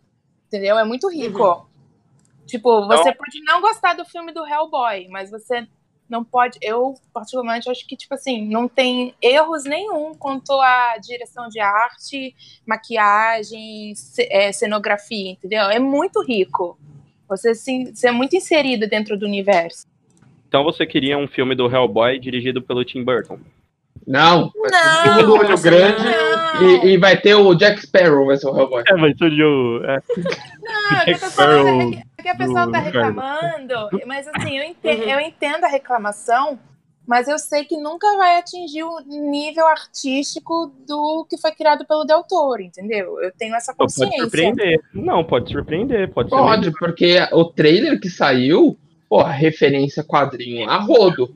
Entendeu? 0.48 0.78
É 0.78 0.84
muito 0.84 1.10
rico. 1.10 1.70
Tipo, 2.46 2.86
você 2.88 3.12
pode 3.14 3.42
não 3.44 3.62
gostar 3.62 3.94
do 3.94 4.06
filme 4.06 4.32
do 4.32 4.46
Hellboy, 4.46 5.08
mas 5.10 5.32
você 5.32 5.68
não 6.10 6.24
pode. 6.24 6.60
Eu, 6.62 6.94
particularmente, 7.12 7.70
acho 7.70 7.88
que, 7.88 7.96
tipo 7.96 8.14
assim, 8.14 8.48
não 8.48 8.68
tem 8.68 9.16
erros 9.22 9.64
nenhum 9.64 10.14
quanto 10.14 10.52
à 10.60 10.98
direção 10.98 11.48
de 11.50 11.60
arte, 11.60 12.36
maquiagem, 12.68 13.94
é, 14.30 14.52
cenografia, 14.52 15.32
entendeu? 15.32 15.64
É 15.70 15.80
muito 15.80 16.22
rico. 16.24 16.78
Você, 17.36 17.56
se, 17.56 17.92
você 17.94 18.08
é 18.08 18.12
muito 18.12 18.36
inserido 18.36 18.88
dentro 18.88 19.18
do 19.18 19.26
universo. 19.26 19.86
Então 20.48 20.64
você 20.64 20.86
queria 20.86 21.18
um 21.18 21.28
filme 21.28 21.56
do 21.56 21.66
Hellboy 21.74 22.20
dirigido 22.20 22.62
pelo 22.62 22.86
Tim 22.86 23.04
Burton. 23.04 23.40
Não, 24.06 24.52
vai 24.56 24.70
ser 24.70 24.76
Não, 24.76 25.00
um 25.00 25.04
filme 25.04 25.24
do 25.24 25.34
olho 25.34 25.62
grande 25.62 26.08
e, 26.62 26.88
e 26.90 26.98
vai 26.98 27.16
ter 27.18 27.36
o 27.36 27.56
Jack 27.56 27.82
Sparrow, 27.82 28.26
vai 28.26 28.38
ser 28.38 28.48
o 28.48 28.58
Hellboy. 28.58 28.84
É, 28.88 28.96
mas 28.96 29.16
o. 29.22 29.26
É, 29.84 30.02
não, 30.62 31.00
é 31.00 31.06
que 31.06 31.12
eu 31.12 31.20
tô 31.20 31.26
Jack 31.26 31.32
falando, 31.32 31.32
Sparrow 31.32 31.82
é 31.82 31.92
que, 31.92 32.04
é 32.18 32.22
que 32.24 32.30
a 32.30 32.36
pessoa 32.36 32.66
do 32.66 32.72
tá 32.72 32.80
reclamando, 32.80 33.90
mas 34.06 34.28
assim, 34.28 34.58
eu 34.58 34.64
entendo, 34.64 35.04
Uhum. 35.04 35.10
eu 35.10 35.20
entendo 35.20 35.64
a 35.64 35.68
reclamação, 35.68 36.60
mas 37.06 37.28
eu 37.28 37.38
sei 37.38 37.66
que 37.66 37.76
nunca 37.78 38.16
vai 38.16 38.38
atingir 38.38 38.84
o 38.84 39.00
nível 39.02 39.68
artístico 39.68 40.74
do 40.88 41.26
que 41.30 41.38
foi 41.38 41.52
criado 41.52 41.86
pelo 41.86 42.06
Del 42.06 42.24
Toro, 42.24 42.62
entendeu? 42.62 43.22
Eu 43.22 43.32
tenho 43.38 43.56
essa 43.56 43.74
pode 43.74 43.94
consciência. 43.94 44.22
surpreender. 44.22 44.82
Não, 44.94 45.24
pode 45.24 45.52
surpreender. 45.52 46.14
Pode. 46.14 46.30
Pode, 46.30 46.72
porque 46.72 47.20
o 47.34 47.46
trailer 47.46 48.00
que 48.00 48.10
saiu, 48.10 48.78
porra, 49.10 49.32
referência 49.32 50.04
quadrinho 50.04 50.70
a 50.70 50.78
rodo. 50.78 51.36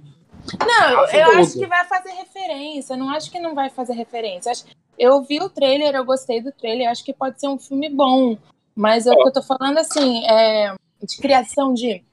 Não, 0.66 1.06
eu, 1.10 1.40
acho 1.40 1.60
que 1.60 1.66
vai 1.66 1.84
fazer 1.86 2.12
referência. 2.12 2.94
Eu 2.94 2.98
não 2.98 3.10
acho 3.10 3.30
que 3.30 3.40
não 3.40 3.54
vai 3.54 3.70
fazer 3.70 3.94
referência. 3.94 4.54
Eu 4.98 5.22
vi 5.22 5.42
o 5.42 5.50
trailer, 5.50 5.94
eu 5.96 6.06
gostei 6.06 6.42
do 6.42 6.52
trailer, 6.52 6.90
acho 6.90 7.04
que 7.04 7.14
pode 7.14 7.40
ser 7.40 7.50
um 7.50 7.60
filme 7.60 7.90
bom. 7.90 8.38
Mas 8.74 9.06
é 9.06 9.12
o 9.12 9.16
que 9.16 9.28
eu 9.28 9.34
tô 9.34 9.42
falando 9.42 9.80
assim, 9.80 10.24
é, 10.26 10.74
de 11.04 11.18
criação 11.18 11.74
de, 11.74 12.04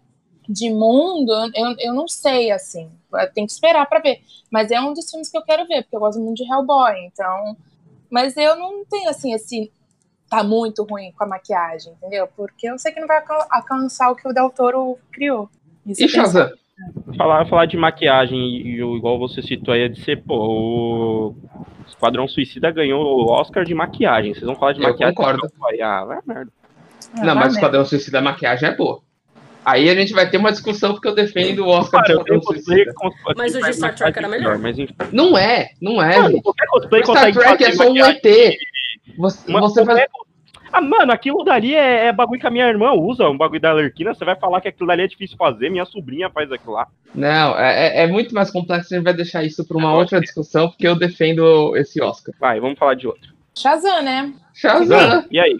de 0.49 0.71
mundo, 0.71 1.33
eu, 1.55 1.75
eu 1.79 1.95
não 1.95 2.09
sei, 2.09 2.51
assim. 2.51 2.90
Tem 3.35 3.46
que 3.46 3.53
esperar 3.53 3.87
pra 3.88 4.00
ver. 4.00 4.20
Mas 4.50 4.70
é 4.70 4.81
um 4.81 4.92
dos 4.92 5.09
filmes 5.11 5.31
que 5.31 5.37
eu 5.38 5.42
quero 5.42 5.66
ver, 5.66 5.83
porque 5.83 5.96
eu 5.96 6.00
gosto 6.00 6.20
muito 6.20 6.37
de 6.42 6.50
Hellboy, 6.53 6.92
então. 7.07 7.57
Mas 8.11 8.37
eu 8.37 8.57
não 8.57 8.85
tenho 8.85 9.09
assim, 9.11 9.33
esse. 9.33 9.72
Tá 10.29 10.42
muito 10.42 10.83
ruim 10.85 11.12
com 11.12 11.24
a 11.24 11.27
maquiagem, 11.29 11.92
entendeu? 11.92 12.27
Porque 12.35 12.68
eu 12.68 12.79
sei 12.79 12.92
que 12.92 12.98
não 13.00 13.07
vai 13.07 13.18
alca- 13.18 13.46
alcançar 13.50 14.11
o 14.11 14.16
que 14.16 14.27
o 14.27 14.33
Del 14.33 14.50
Toro 14.50 14.98
criou. 15.12 15.48
Isso 15.87 16.03
E 16.05 16.09
Shazam? 16.09 16.50
Falar, 17.16 17.46
falar 17.46 17.66
de 17.66 17.77
maquiagem, 17.77 18.37
e, 18.38 18.83
o- 18.83 18.96
igual 18.96 19.18
você 19.18 19.40
citou 19.42 19.72
aí, 19.74 19.83
é 19.83 19.88
de 19.88 20.03
ser, 20.03 20.24
pô, 20.24 20.37
o 20.37 21.37
Esquadrão 21.87 22.27
Suicida 22.27 22.70
ganhou 22.72 23.00
o 23.05 23.31
Oscar 23.31 23.64
de 23.64 23.74
maquiagem. 23.74 24.33
Vocês 24.35 24.46
vão 24.46 24.57
falar 24.57 24.72
de 24.72 24.81
Eu 24.83 24.88
maquiagem? 24.88 25.14
concordo. 25.14 25.42
Ah, 25.83 26.05
vai 26.05 26.18
merda. 26.27 26.53
Ah, 27.16 27.18
Não, 27.18 27.27
vai 27.27 27.35
mas 27.35 27.53
o. 27.53 27.57
Esquadrão 27.57 27.85
Suicida, 27.85 28.18
a 28.18 28.22
maquiagem 28.22 28.68
é 28.70 28.74
boa. 28.74 29.00
Aí 29.64 29.88
a 29.88 29.94
gente 29.94 30.12
vai 30.12 30.29
ter 30.29 30.37
uma 30.37 30.53
discussão 30.53 30.92
porque 30.92 31.09
eu 31.09 31.14
defendo 31.14 31.61
o 31.64 31.68
Oscar 31.68 32.03
Cara, 32.05 32.22
de 32.22 32.31
eu 32.33 32.40
cosplay 32.40 32.85
Mas 33.37 33.55
o 33.55 33.61
de 33.62 33.72
Star 33.72 33.94
Trek 33.94 34.18
era 34.18 34.29
melhor. 34.29 34.59
Mas. 34.59 34.77
Não 35.12 35.37
é, 35.38 35.70
não 35.81 36.03
é, 36.03 36.16
Mano, 36.18 36.31
gente. 36.33 36.42
qualquer 36.42 36.66
cosplay 36.66 37.00
O 37.03 37.05
Star 37.07 37.33
Trek 37.33 37.64
é 37.64 37.72
só 37.72 37.90
um. 37.90 37.96
ET. 37.96 38.22
Você, 39.16 39.53
você 39.53 39.85
faz... 39.85 39.87
qualquer- 39.87 40.09
Ah, 40.72 40.81
mano, 40.81 41.12
aquilo 41.12 41.44
dali 41.44 41.74
é, 41.74 42.07
é 42.07 42.12
bagulho 42.12 42.40
que 42.40 42.46
a 42.46 42.50
minha 42.50 42.66
irmã 42.68 42.92
usa, 42.92 43.29
um 43.29 43.37
bagulho 43.38 43.61
da 43.61 43.70
Alerquina. 43.70 44.12
Você 44.12 44.24
vai 44.24 44.35
falar 44.37 44.61
que 44.61 44.68
aquilo 44.68 44.87
dali 44.88 45.03
é 45.03 45.07
difícil 45.07 45.37
fazer, 45.37 45.70
minha 45.70 45.85
sobrinha 45.85 46.29
faz 46.31 46.50
aquilo 46.53 46.72
lá. 46.74 46.87
Não, 47.14 47.59
é, 47.59 47.87
é- 47.87 48.03
é 48.03 48.07
muito 48.07 48.35
mais 48.35 48.50
complexo, 48.50 48.92
a 48.92 48.96
gente 48.96 49.05
vai 49.05 49.14
deixar 49.14 49.44
isso 49.44 49.66
para 49.66 49.77
uma 49.77 49.88
Agora 49.88 50.00
outra 50.03 50.20
discussão, 50.20 50.68
porque 50.68 50.87
eu 50.87 50.96
defendo 50.96 51.77
esse 51.77 52.03
Oscar. 52.03 52.35
Vai, 52.40 52.59
vamos 52.61 52.79
falar 52.79 52.94
de 52.94 53.07
outro. 53.07 53.33
Shazam, 53.57 54.03
né? 54.03 54.33
Shazam! 54.53 55.24
E 55.31 55.38
aí? 55.38 55.57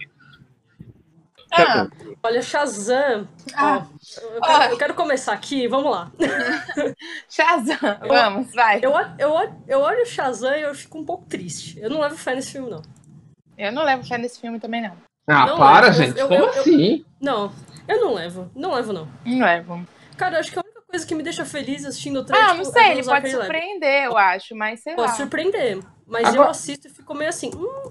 Ah, 1.57 1.87
Olha, 2.23 2.41
Shazam. 2.41 3.27
Ah. 3.55 3.85
ó, 3.85 4.19
eu, 4.35 4.41
quero, 4.41 4.63
eu 4.73 4.77
quero 4.77 4.93
começar 4.93 5.33
aqui, 5.33 5.67
vamos 5.67 5.91
lá. 5.91 6.11
Shazam, 7.29 7.77
vamos, 8.07 8.53
vai. 8.53 8.79
Eu, 8.81 8.91
eu, 9.17 9.53
eu 9.67 9.79
olho 9.79 10.03
o 10.03 10.05
Shazam 10.05 10.55
e 10.55 10.61
eu 10.61 10.73
fico 10.75 10.97
um 10.99 11.05
pouco 11.05 11.25
triste. 11.25 11.79
Eu 11.79 11.89
não 11.89 11.99
levo 12.01 12.15
fé 12.17 12.35
nesse 12.35 12.51
filme, 12.51 12.69
não. 12.69 12.81
Eu 13.57 13.71
não 13.71 13.83
levo 13.83 14.03
fé 14.05 14.17
nesse 14.17 14.39
filme 14.39 14.59
também, 14.59 14.81
não. 14.81 14.95
Ah, 15.27 15.45
Não, 15.47 15.57
para, 15.57 15.87
eu- 15.87 15.93
gente. 15.93 16.19
eu- 16.19 16.27
Como 16.27 16.39
eu- 16.39 16.45
eu- 16.45 16.59
assim? 16.61 17.05
Não, 17.21 17.51
eu 17.87 17.99
não 18.01 18.13
levo. 18.13 18.51
Não 18.55 18.73
levo, 18.73 18.93
não. 18.93 19.07
Não 19.25 19.39
levo. 19.45 19.87
Cara, 20.17 20.35
eu 20.35 20.39
acho 20.39 20.51
que 20.51 20.59
a 20.59 20.61
única 20.61 20.81
coisa 20.87 21.05
que 21.05 21.15
me 21.15 21.23
deixa 21.23 21.45
feliz 21.45 21.83
assistindo 21.85 22.19
o 22.19 22.23
trailer 22.25 22.47
Ah, 22.49 22.51
tipo, 22.53 22.63
não 22.63 22.69
é 22.69 22.73
sei, 22.73 22.83
ver 22.83 22.91
ele 22.99 23.03
pode 23.07 23.31
surpreender, 23.31 24.03
eu 24.05 24.17
acho, 24.17 24.55
mas 24.55 24.79
sei 24.81 24.93
Pode 24.95 25.09
lá. 25.11 25.15
surpreender. 25.15 25.79
Mas 26.07 26.27
Agora- 26.27 26.47
eu 26.47 26.51
assisto 26.51 26.87
e 26.87 26.89
fico 26.91 27.13
meio 27.15 27.29
assim. 27.29 27.49
Hum, 27.55 27.89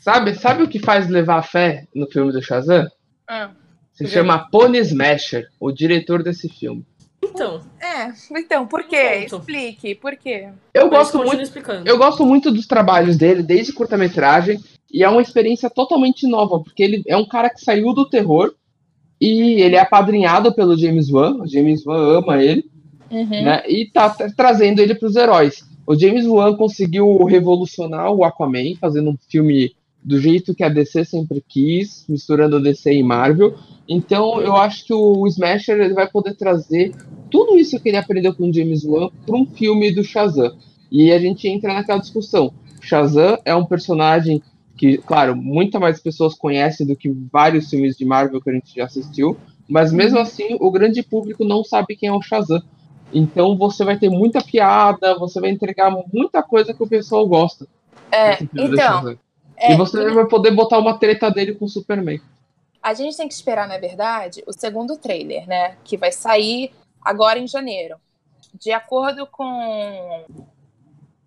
Sabe, 0.00 0.34
sabe 0.34 0.62
o 0.62 0.68
que 0.68 0.78
faz 0.78 1.08
levar 1.08 1.40
fé 1.42 1.86
no 1.94 2.06
filme 2.10 2.30
do 2.30 2.42
Shazam? 2.42 2.86
Ah, 3.28 3.50
Se 3.92 4.06
chama 4.06 4.48
Pony 4.50 4.78
Smasher, 4.78 5.48
o 5.60 5.70
diretor 5.72 6.22
desse 6.22 6.48
filme. 6.48 6.84
então. 7.22 7.60
É, 7.80 8.12
então, 8.38 8.66
por 8.66 8.84
quê? 8.84 9.26
Ponto. 9.30 9.40
Explique, 9.40 9.94
por 9.94 10.16
quê? 10.16 10.48
Eu 10.72 10.88
Mas 10.90 10.98
gosto 11.12 11.18
muito, 11.18 11.40
explicando. 11.42 11.88
eu 11.88 11.96
gosto 11.98 12.24
muito 12.24 12.50
dos 12.50 12.66
trabalhos 12.66 13.16
dele, 13.16 13.42
desde 13.42 13.72
curta-metragem, 13.72 14.60
e 14.92 15.02
é 15.02 15.08
uma 15.08 15.22
experiência 15.22 15.68
totalmente 15.70 16.26
nova, 16.26 16.60
porque 16.60 16.82
ele 16.82 17.02
é 17.06 17.16
um 17.16 17.26
cara 17.26 17.48
que 17.50 17.60
saiu 17.60 17.92
do 17.94 18.08
terror 18.08 18.54
e 19.20 19.60
ele 19.62 19.76
é 19.76 19.80
apadrinhado 19.80 20.54
pelo 20.54 20.76
James 20.76 21.10
Wan. 21.10 21.42
O 21.42 21.46
James 21.46 21.84
Wan 21.86 22.18
ama 22.18 22.42
ele. 22.42 22.64
Uhum. 23.10 23.28
né? 23.44 23.62
E 23.68 23.90
tá 23.92 24.10
tra- 24.10 24.30
trazendo 24.36 24.80
ele 24.80 24.94
para 24.94 25.06
os 25.08 25.14
heróis. 25.16 25.64
O 25.86 25.94
James 25.94 26.26
Wan 26.26 26.56
conseguiu 26.56 27.22
revolucionar 27.24 28.10
o 28.10 28.24
Aquaman, 28.24 28.74
fazendo 28.80 29.10
um 29.10 29.16
filme 29.28 29.74
do 30.04 30.20
jeito 30.20 30.54
que 30.54 30.62
a 30.62 30.68
DC 30.68 31.04
sempre 31.06 31.42
quis, 31.48 32.04
misturando 32.06 32.60
DC 32.60 32.92
e 32.92 33.02
Marvel. 33.02 33.54
Então 33.88 34.40
eu 34.40 34.54
acho 34.54 34.84
que 34.84 34.92
o 34.92 35.26
Smasher 35.26 35.80
ele 35.80 35.94
vai 35.94 36.08
poder 36.08 36.36
trazer 36.36 36.94
tudo 37.30 37.56
isso 37.56 37.80
que 37.80 37.88
ele 37.88 37.96
aprendeu 37.96 38.34
com 38.34 38.48
o 38.48 38.52
James 38.52 38.84
Wan 38.84 39.08
para 39.24 39.34
um 39.34 39.46
filme 39.46 39.90
do 39.90 40.04
Shazam. 40.04 40.56
E 40.92 41.10
a 41.10 41.18
gente 41.18 41.48
entra 41.48 41.72
naquela 41.72 41.98
discussão. 41.98 42.52
Shazam 42.82 43.38
é 43.46 43.54
um 43.54 43.64
personagem 43.64 44.42
que, 44.76 44.98
claro, 44.98 45.34
muitas 45.34 45.80
mais 45.80 46.00
pessoas 46.00 46.34
conhecem 46.34 46.86
do 46.86 46.94
que 46.94 47.10
vários 47.32 47.70
filmes 47.70 47.96
de 47.96 48.04
Marvel 48.04 48.42
que 48.42 48.50
a 48.50 48.52
gente 48.52 48.74
já 48.74 48.84
assistiu, 48.84 49.36
mas 49.68 49.90
mesmo 49.90 50.18
assim 50.18 50.56
o 50.60 50.70
grande 50.70 51.02
público 51.02 51.44
não 51.44 51.64
sabe 51.64 51.96
quem 51.96 52.10
é 52.10 52.12
o 52.12 52.20
Shazam. 52.20 52.62
Então 53.12 53.56
você 53.56 53.84
vai 53.84 53.98
ter 53.98 54.10
muita 54.10 54.42
piada, 54.42 55.16
você 55.18 55.40
vai 55.40 55.50
entregar 55.50 55.90
muita 56.12 56.42
coisa 56.42 56.74
que 56.74 56.82
o 56.82 56.88
pessoal 56.88 57.26
gosta. 57.26 57.66
É, 58.12 58.42
então. 58.42 59.16
É, 59.56 59.72
e 59.72 59.76
você 59.76 60.10
vai 60.10 60.26
poder 60.26 60.50
botar 60.50 60.78
uma 60.78 60.98
treta 60.98 61.30
dele 61.30 61.54
com 61.54 61.64
o 61.64 61.68
Superman. 61.68 62.20
a 62.82 62.94
gente 62.94 63.16
tem 63.16 63.28
que 63.28 63.34
esperar, 63.34 63.66
na 63.68 63.78
verdade, 63.78 64.42
o 64.46 64.52
segundo 64.52 64.96
trailer, 64.98 65.46
né? 65.46 65.76
Que 65.84 65.96
vai 65.96 66.12
sair 66.12 66.72
agora 67.02 67.38
em 67.38 67.46
janeiro. 67.46 67.96
De 68.54 68.72
acordo 68.72 69.26
com, 69.26 70.24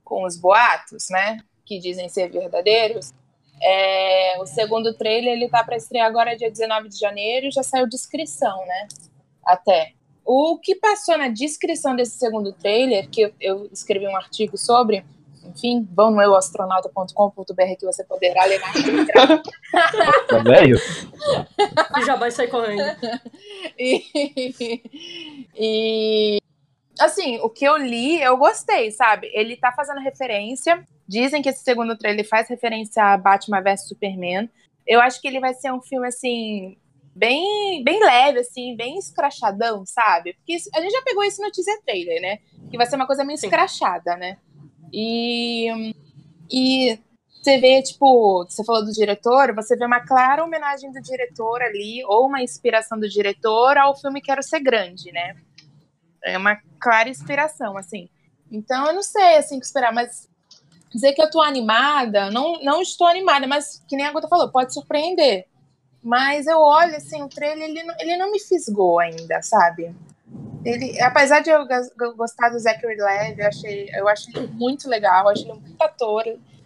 com 0.03 0.25
os 0.25 0.37
boatos, 0.37 1.09
né? 1.09 1.39
Que 1.65 1.79
dizem 1.79 2.09
ser 2.09 2.29
verdadeiros, 2.29 3.13
é, 3.61 4.37
o 4.39 4.45
segundo 4.45 4.93
trailer 4.93 5.33
ele 5.33 5.49
tá 5.49 5.63
para 5.63 5.77
estrear 5.77 6.05
agora 6.05 6.37
dia 6.37 6.49
19 6.49 6.89
de 6.89 6.99
janeiro 6.99 7.47
e 7.47 7.51
já 7.51 7.63
saiu 7.63 7.87
descrição, 7.87 8.57
né? 8.65 8.87
Até. 9.43 9.93
O 10.23 10.59
que 10.59 10.75
passou 10.75 11.17
na 11.17 11.29
descrição 11.29 11.95
desse 11.95 12.17
segundo 12.17 12.51
trailer, 12.51 13.09
que 13.09 13.21
eu, 13.21 13.33
eu 13.39 13.69
escrevi 13.71 14.05
um 14.07 14.15
artigo 14.15 14.57
sobre, 14.57 15.05
enfim, 15.57 15.87
vão 15.91 16.11
no 16.11 16.21
euastronauta.com.br 16.21 17.75
que 17.79 17.85
você 17.85 18.03
poderá 18.03 18.45
ler 18.45 18.61
íntegra. 18.75 19.41
Tá 20.27 20.37
velho? 20.43 20.77
Já 22.05 22.15
vai 22.15 22.29
sair 22.31 22.47
correndo. 22.47 22.83
E, 23.79 24.01
e, 25.55 26.39
assim, 26.99 27.37
o 27.41 27.49
que 27.49 27.65
eu 27.65 27.77
li, 27.77 28.21
eu 28.21 28.37
gostei, 28.37 28.91
sabe? 28.91 29.29
Ele 29.33 29.55
tá 29.57 29.71
fazendo 29.71 29.99
referência. 29.99 30.83
Dizem 31.07 31.41
que 31.41 31.49
esse 31.49 31.63
segundo 31.63 31.97
trailer 31.97 32.27
faz 32.27 32.47
referência 32.49 33.03
a 33.03 33.17
Batman 33.17 33.61
vs 33.61 33.87
Superman. 33.87 34.49
Eu 34.85 34.99
acho 35.01 35.21
que 35.21 35.27
ele 35.27 35.39
vai 35.39 35.53
ser 35.53 35.71
um 35.71 35.81
filme 35.81 36.07
assim 36.07 36.77
bem, 37.15 37.83
bem 37.83 37.99
leve, 38.03 38.39
assim, 38.39 38.75
bem 38.75 38.97
escrachadão, 38.97 39.85
sabe? 39.85 40.33
Porque 40.33 40.53
isso- 40.55 40.69
a 40.75 40.81
gente 40.81 40.91
já 40.91 41.01
pegou 41.01 41.23
isso 41.23 41.41
no 41.41 41.51
teaser 41.51 41.81
trailer, 41.83 42.21
né? 42.21 42.39
Que 42.69 42.77
vai 42.77 42.85
ser 42.85 42.95
uma 42.95 43.07
coisa 43.07 43.23
meio 43.23 43.37
Sim. 43.37 43.47
escrachada, 43.47 44.15
né? 44.17 44.37
E, 44.91 45.93
e 46.49 46.99
você 47.29 47.57
vê, 47.59 47.81
tipo, 47.81 48.45
você 48.45 48.63
falou 48.63 48.83
do 48.83 48.91
diretor, 48.91 49.55
você 49.55 49.75
vê 49.75 49.85
uma 49.85 50.01
clara 50.01 50.43
homenagem 50.43 50.91
do 50.91 51.01
diretor 51.01 51.61
ali, 51.61 52.03
ou 52.05 52.27
uma 52.27 52.41
inspiração 52.41 52.99
do 52.99 53.07
diretor 53.07 53.77
ao 53.77 53.95
filme 53.95 54.21
Quero 54.21 54.43
Ser 54.43 54.59
Grande, 54.59 55.11
né? 55.11 55.35
É 56.23 56.37
uma 56.37 56.57
clara 56.79 57.09
inspiração, 57.09 57.77
assim. 57.77 58.09
Então, 58.51 58.87
eu 58.87 58.93
não 58.93 59.03
sei, 59.03 59.37
assim, 59.37 59.57
o 59.57 59.59
que 59.59 59.65
esperar, 59.65 59.93
mas 59.93 60.27
dizer 60.93 61.13
que 61.13 61.21
eu 61.21 61.29
tô 61.29 61.41
animada, 61.41 62.29
não, 62.31 62.61
não 62.63 62.81
estou 62.81 63.07
animada, 63.07 63.47
mas 63.47 63.83
que 63.87 63.95
nem 63.95 64.05
a 64.05 64.11
Gota 64.11 64.27
falou, 64.27 64.51
pode 64.51 64.73
surpreender. 64.73 65.45
Mas 66.03 66.47
eu 66.47 66.59
olho, 66.59 66.95
assim, 66.95 67.21
o 67.21 67.29
trailer, 67.29 67.69
ele 67.69 67.81
ele 67.99 68.17
não 68.17 68.31
me 68.31 68.39
fisgou 68.39 68.99
ainda, 68.99 69.41
sabe? 69.41 69.93
Ele, 70.67 70.99
apesar 71.01 71.39
de 71.39 71.49
eu 71.49 71.65
gostar 72.15 72.49
do 72.49 72.59
Zachary 72.59 72.95
Levi, 72.97 73.39
eu 73.41 73.47
achei, 73.47 73.89
eu 73.93 74.07
acho 74.07 74.29
ele 74.35 74.47
muito 74.47 74.89
legal, 74.89 75.23
eu 75.25 75.29
acho 75.29 75.43
ele 75.43 75.51
um 75.53 75.59
muito 75.59 75.81
ator, 75.81 76.23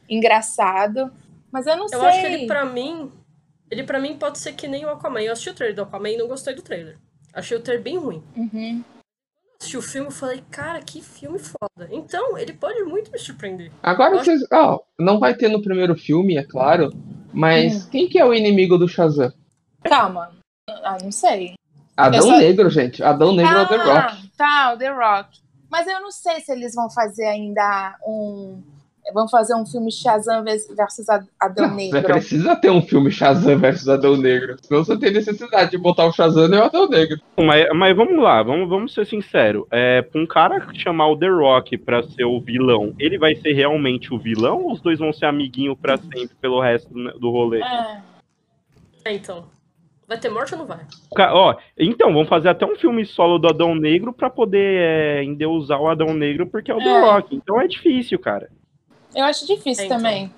engraçado, 0.09 1.11
mas 1.51 1.67
eu 1.67 1.75
não 1.75 1.83
eu 1.83 1.89
sei. 1.89 1.99
Eu 1.99 2.03
acho 2.05 2.19
que 2.21 2.25
ele, 2.27 2.47
pra 2.47 2.65
mim, 2.65 3.11
ele 3.69 3.83
pra 3.83 3.99
mim 3.99 4.17
pode 4.17 4.39
ser 4.39 4.53
que 4.53 4.67
nem 4.67 4.85
o 4.85 4.89
Aquaman. 4.89 5.21
Eu 5.21 5.33
assisti 5.33 5.49
o 5.49 5.53
trailer 5.53 5.75
do 5.75 5.81
Aquaman 5.83 6.09
e 6.11 6.17
não 6.17 6.27
gostei 6.27 6.53
do 6.55 6.61
trailer. 6.61 6.97
Achei 7.33 7.57
o 7.57 7.61
trailer 7.61 7.83
bem 7.83 7.97
ruim. 7.97 8.23
Uhum. 8.35 8.83
Assisti 9.59 9.77
o 9.77 9.81
filme 9.81 10.09
e 10.09 10.13
falei, 10.13 10.43
cara, 10.49 10.81
que 10.81 11.01
filme 11.01 11.37
foda. 11.39 11.87
Então, 11.91 12.37
ele 12.37 12.53
pode 12.53 12.83
muito 12.83 13.11
me 13.11 13.19
surpreender. 13.19 13.71
Agora 13.83 14.15
Eu 14.15 14.19
vocês. 14.23 14.41
ó, 14.51 14.79
não 14.99 15.19
vai 15.19 15.35
ter 15.35 15.49
no 15.49 15.61
primeiro 15.61 15.95
filme, 15.95 16.37
é 16.37 16.43
claro. 16.43 16.89
Mas 17.33 17.85
Hum. 17.85 17.89
quem 17.91 18.09
que 18.09 18.17
é 18.19 18.25
o 18.25 18.33
inimigo 18.33 18.77
do 18.77 18.87
Shazam? 18.87 19.31
Calma. 19.83 20.31
Ah, 20.67 20.97
não 21.01 21.11
sei. 21.11 21.53
Adão 22.07 22.21
só- 22.23 22.37
Negro, 22.37 22.69
gente. 22.69 23.03
Adão 23.03 23.33
Negro 23.35 23.57
é 23.57 23.61
o 23.63 23.67
The 23.67 23.77
Rock. 23.77 23.89
Ah, 23.89 24.17
tá, 24.37 24.73
o 24.73 24.77
The 24.77 24.89
Rock. 24.89 25.39
Mas 25.69 25.87
eu 25.87 26.01
não 26.01 26.11
sei 26.11 26.39
se 26.41 26.51
eles 26.51 26.75
vão 26.75 26.89
fazer 26.89 27.25
ainda 27.25 27.95
um. 28.05 28.61
Vão 29.15 29.27
fazer 29.27 29.55
um 29.55 29.65
filme 29.65 29.91
Shazam 29.91 30.43
vers- 30.43 30.67
versus 30.75 31.09
Ad- 31.09 31.27
Adão 31.39 31.67
Não, 31.69 31.75
você 31.75 31.91
Negro. 31.91 32.03
precisa 32.13 32.55
ter 32.55 32.69
um 32.69 32.83
filme 32.83 33.09
Shazam 33.11 33.57
versus 33.57 33.89
Adão 33.89 34.15
Negro. 34.15 34.55
Senão 34.61 34.83
você 34.85 34.95
tem 34.95 35.11
necessidade 35.11 35.71
de 35.71 35.77
botar 35.79 36.05
o 36.05 36.11
Shazam 36.13 36.45
e 36.53 36.57
o 36.57 36.63
Adão 36.63 36.87
Negro. 36.87 37.19
Mas, 37.35 37.67
mas 37.73 37.95
vamos 37.97 38.21
lá, 38.21 38.43
vamos, 38.43 38.69
vamos 38.69 38.93
ser 38.93 39.07
sinceros. 39.07 39.65
É, 39.71 40.03
pra 40.03 40.21
um 40.21 40.27
cara 40.27 40.67
chamar 40.75 41.07
o 41.07 41.17
The 41.17 41.27
Rock 41.29 41.77
pra 41.79 42.03
ser 42.03 42.25
o 42.25 42.39
vilão, 42.39 42.93
ele 42.99 43.17
vai 43.17 43.35
ser 43.35 43.53
realmente 43.53 44.13
o 44.13 44.19
vilão 44.19 44.65
ou 44.65 44.73
os 44.73 44.81
dois 44.81 44.99
vão 44.99 45.11
ser 45.11 45.25
amiguinho 45.25 45.75
pra 45.75 45.97
sempre 45.97 46.35
pelo 46.39 46.61
resto 46.61 46.93
do, 46.93 47.19
do 47.19 47.31
rolê? 47.31 47.61
É. 47.63 47.97
É, 49.05 49.13
então. 49.15 49.45
Vai 50.11 50.19
ter 50.19 50.27
morte 50.29 50.53
ou 50.53 50.59
não 50.59 50.65
vai? 50.67 50.79
Ca- 51.15 51.33
Ó, 51.33 51.55
então, 51.79 52.11
vamos 52.11 52.27
fazer 52.27 52.49
até 52.49 52.65
um 52.65 52.75
filme 52.75 53.05
solo 53.05 53.39
do 53.39 53.47
Adão 53.47 53.73
Negro 53.73 54.11
pra 54.11 54.29
poder 54.29 54.81
é, 54.81 55.23
endeusar 55.23 55.79
o 55.79 55.87
Adão 55.87 56.13
Negro, 56.13 56.45
porque 56.47 56.69
é 56.69 56.75
o 56.75 56.79
The 56.79 56.83
É. 56.89 56.99
Rock. 56.99 57.33
Então 57.33 57.61
é 57.61 57.65
difícil, 57.65 58.19
cara. 58.19 58.49
Eu 59.15 59.23
acho 59.23 59.47
difícil 59.47 59.83
É, 59.83 59.85
então. 59.85 59.97
também. 59.99 60.29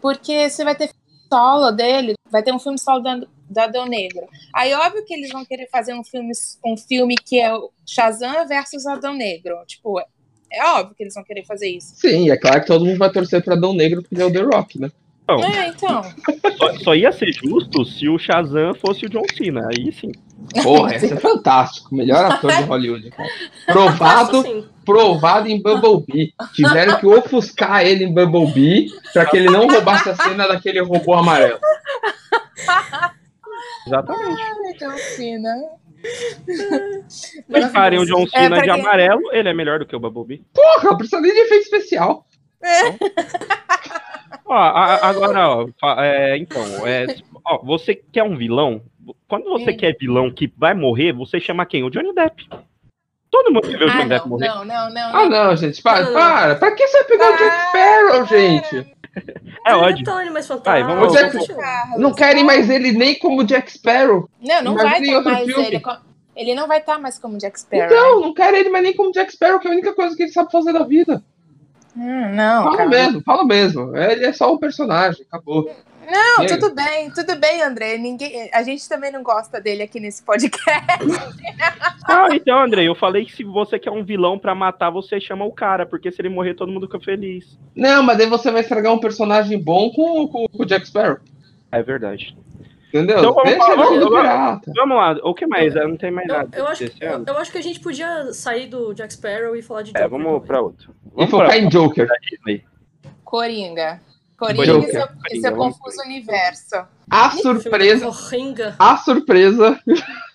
Porque 0.00 0.48
você 0.48 0.62
vai 0.62 0.76
ter 0.76 0.90
solo 1.28 1.72
dele, 1.72 2.14
vai 2.30 2.44
ter 2.44 2.54
um 2.54 2.60
filme 2.60 2.78
solo 2.78 3.00
do, 3.00 3.28
do 3.50 3.58
Adão 3.58 3.86
Negro. 3.86 4.24
Aí, 4.54 4.72
óbvio 4.72 5.04
que 5.04 5.12
eles 5.12 5.32
vão 5.32 5.44
querer 5.44 5.68
fazer 5.68 5.94
um 5.94 6.04
filme, 6.04 6.30
um 6.64 6.76
filme 6.76 7.16
que 7.16 7.40
é 7.40 7.52
o 7.52 7.72
Shazam 7.84 8.46
versus 8.46 8.86
Adão 8.86 9.14
Negro. 9.14 9.56
Tipo, 9.66 9.98
é 9.98 10.64
óbvio 10.76 10.94
que 10.94 11.02
eles 11.02 11.14
vão 11.14 11.24
querer 11.24 11.44
fazer 11.44 11.68
isso. 11.70 11.96
Sim, 11.96 12.30
é 12.30 12.36
claro 12.36 12.60
que 12.60 12.68
todo 12.68 12.84
mundo 12.84 12.98
vai 12.98 13.10
torcer 13.10 13.42
pra 13.42 13.54
Adão 13.54 13.74
Negro 13.74 14.00
porque 14.00 14.14
ele 14.14 14.22
é 14.22 14.26
o 14.26 14.32
The 14.32 14.42
Rock, 14.56 14.80
né? 14.80 14.92
Não, 15.28 15.44
É, 15.44 15.68
então. 15.68 16.02
só, 16.56 16.74
só 16.78 16.94
ia 16.94 17.12
ser 17.12 17.30
justo 17.32 17.84
se 17.84 18.08
o 18.08 18.18
Shazam 18.18 18.74
fosse 18.74 19.04
o 19.04 19.10
John 19.10 19.22
Cena. 19.36 19.68
Aí 19.68 19.92
sim. 19.92 20.10
Porra, 20.62 20.94
esse 20.96 21.12
é 21.12 21.16
fantástico. 21.16 21.94
Melhor 21.94 22.24
ator 22.24 22.50
de 22.50 22.62
Hollywood, 22.62 23.10
cara. 23.10 23.28
Provado, 23.66 24.68
provado 24.86 25.48
em 25.48 25.60
Bumblebee. 25.62 26.32
Tiveram 26.54 26.98
que 26.98 27.06
ofuscar 27.06 27.84
ele 27.84 28.04
em 28.04 28.14
Bumblebee 28.14 28.90
pra 29.12 29.26
que 29.26 29.36
ele 29.36 29.50
não 29.50 29.68
roubasse 29.68 30.08
a 30.08 30.16
cena 30.16 30.48
daquele 30.48 30.80
robô 30.80 31.12
amarelo. 31.14 31.58
Exatamente. 33.86 34.42
Ai, 34.42 34.72
John 34.78 34.98
Cena. 34.98 35.54
Colocarem 37.50 37.98
o 37.98 38.06
John 38.06 38.24
É, 38.32 38.40
Cena 38.42 38.56
pra 38.56 38.64
de 38.66 38.72
quem- 38.72 38.80
amarelo, 38.80 39.22
ele 39.32 39.48
é 39.48 39.54
melhor 39.54 39.78
do 39.78 39.86
que 39.86 39.96
o 39.96 40.00
Bumblebee. 40.00 40.44
Porra, 40.54 40.90
não 40.90 40.96
precisa 40.96 41.20
nem 41.20 41.32
de 41.32 41.40
efeito 41.40 41.62
especial. 41.64 42.24
Ó, 44.44 44.52
a- 44.54 45.06
agora, 45.08 45.48
ó, 45.82 46.00
é, 46.02 46.36
então, 46.36 46.62
é, 46.86 47.06
ó, 47.44 47.58
você 47.64 47.94
quer 47.94 48.22
um 48.22 48.36
vilão? 48.36 48.82
Quando 49.26 49.44
você 49.50 49.70
Hum. 49.70 49.76
quer 49.76 49.96
vilão 49.98 50.30
que 50.30 50.52
vai 50.56 50.74
morrer, 50.74 51.12
você 51.12 51.40
chama 51.40 51.64
quem? 51.66 51.82
O 51.82 51.90
Johnny 51.90 52.14
Depp. 52.14 52.48
Todo 53.30 53.52
mundo 53.52 53.68
quer 53.68 53.78
ver 53.78 53.84
o 53.84 53.88
Ah, 53.90 53.92
Johnny 53.92 54.08
Depp 54.08 54.20
não, 54.22 54.28
morrer. 54.28 54.48
não, 54.48 54.64
não, 54.64 54.90
não. 54.90 55.16
Ah, 55.16 55.28
não, 55.28 55.56
gente, 55.56 55.82
para, 55.82 56.02
Não. 56.02 56.12
para. 56.12 56.54
Pra 56.56 56.72
que 56.72 56.86
você 56.86 56.98
vai 56.98 57.06
pegar 57.08 57.32
o 57.32 57.36
Jack. 57.36 57.68
Sparrow, 57.68 58.26
gente? 58.26 58.76
É 59.66 59.72
Ele 59.72 59.80
ódio. 59.80 60.04
tá 60.04 60.70
Vai, 60.70 60.84
vamos- 60.84 61.14
é-. 61.14 61.28
Carlos, 61.28 61.98
Não 61.98 62.14
querem 62.14 62.44
mais 62.44 62.70
ele 62.70 62.92
nem 62.92 63.18
como 63.18 63.44
Jack 63.44 63.72
Sparrow. 63.72 64.28
Não, 64.40 64.62
não 64.62 64.74
vai 64.76 65.00
estar 65.02 65.16
outro 65.16 65.32
mais 65.32 65.44
filme. 65.46 65.66
ele. 65.66 65.82
Ele 66.36 66.54
não 66.54 66.68
vai 66.68 66.78
estar 66.78 66.98
mais 67.00 67.18
como 67.18 67.36
Jack 67.36 67.58
Sparrow. 67.58 67.86
Então, 67.86 68.20
não 68.20 68.32
quero 68.32 68.56
ele 68.56 68.68
mais 68.68 68.84
nem 68.84 68.94
como 68.94 69.10
Jack 69.10 69.32
Sparrow, 69.32 69.58
que 69.58 69.66
é 69.66 69.70
a 69.70 69.74
única 69.74 69.92
coisa 69.92 70.14
que 70.16 70.22
ele 70.22 70.32
sabe 70.32 70.52
fazer 70.52 70.72
da 70.72 70.84
vida. 70.84 71.22
Hum, 71.98 72.34
não, 72.34 72.64
Fala 72.64 72.76
cara. 72.76 72.88
mesmo, 72.88 73.22
fala 73.22 73.44
mesmo. 73.44 73.96
Ele 73.96 74.24
é 74.24 74.32
só 74.32 74.54
um 74.54 74.58
personagem, 74.58 75.26
acabou. 75.28 75.68
Não, 76.10 76.46
tudo 76.46 76.74
bem, 76.74 77.10
tudo 77.10 77.36
bem, 77.36 77.60
André. 77.60 77.98
Ninguém, 77.98 78.48
a 78.54 78.62
gente 78.62 78.88
também 78.88 79.12
não 79.12 79.22
gosta 79.22 79.60
dele 79.60 79.82
aqui 79.82 79.98
nesse 80.00 80.22
podcast. 80.22 80.58
Ah, 82.10 82.28
então, 82.32 82.58
André, 82.58 82.84
eu 82.84 82.94
falei 82.94 83.26
que 83.26 83.36
se 83.36 83.44
você 83.44 83.78
quer 83.78 83.90
um 83.90 84.02
vilão 84.02 84.38
pra 84.38 84.54
matar, 84.54 84.88
você 84.88 85.20
chama 85.20 85.44
o 85.44 85.52
cara, 85.52 85.84
porque 85.84 86.10
se 86.10 86.22
ele 86.22 86.30
morrer, 86.30 86.54
todo 86.54 86.72
mundo 86.72 86.86
fica 86.86 86.98
feliz. 86.98 87.58
Não, 87.76 88.02
mas 88.02 88.16
daí 88.16 88.26
você 88.26 88.50
vai 88.50 88.62
estragar 88.62 88.94
um 88.94 88.98
personagem 88.98 89.62
bom 89.62 89.90
com, 89.90 90.26
com, 90.26 90.48
com 90.48 90.62
o 90.62 90.64
Jack 90.64 90.86
Sparrow. 90.88 91.18
É 91.70 91.82
verdade. 91.82 92.34
Entendeu? 92.88 93.18
Então, 93.18 93.34
vamos 93.34 93.50
Deixa 93.50 93.76
vamos- 93.76 94.08
pirata. 94.08 94.72
Vamos 94.74 94.96
lá, 94.96 95.12
o 95.22 95.34
que 95.34 95.46
mais? 95.46 95.76
Eu 95.76 95.88
não 95.88 95.96
tem 95.96 96.10
mais 96.10 96.26
Eu, 96.28 96.34
nada. 96.34 96.56
eu, 96.58 96.66
acho, 96.68 96.84
desse 96.84 96.96
eu, 97.04 97.14
ano. 97.14 97.24
eu 97.28 97.36
acho 97.38 97.52
que 97.52 97.58
a 97.58 97.62
gente 97.62 97.80
podia 97.80 98.32
sair 98.32 98.66
do 98.66 98.94
Jack 98.94 99.12
Sparrow 99.12 99.54
e 99.54 99.62
falar 99.62 99.82
de 99.82 99.90
É, 99.90 100.00
Joker 100.02 100.08
vamos 100.10 100.26
também. 100.26 100.46
pra 100.46 100.60
outro. 100.62 100.94
E 101.04 101.10
Vamos 101.14 101.30
focar 101.30 101.46
pra 101.48 101.58
em 101.58 101.68
Joker. 101.68 102.08
Coringa. 103.24 104.00
Coringa 104.38 104.64
Joker. 104.66 105.08
e 105.32 105.40
seu, 105.40 105.54
vamos 105.56 105.76
confuso 105.78 106.00
universo. 106.02 106.76
A 107.10 107.30
surpresa, 107.30 108.10
Coringa. 108.10 108.76
a 108.78 108.96
surpresa 108.98 109.78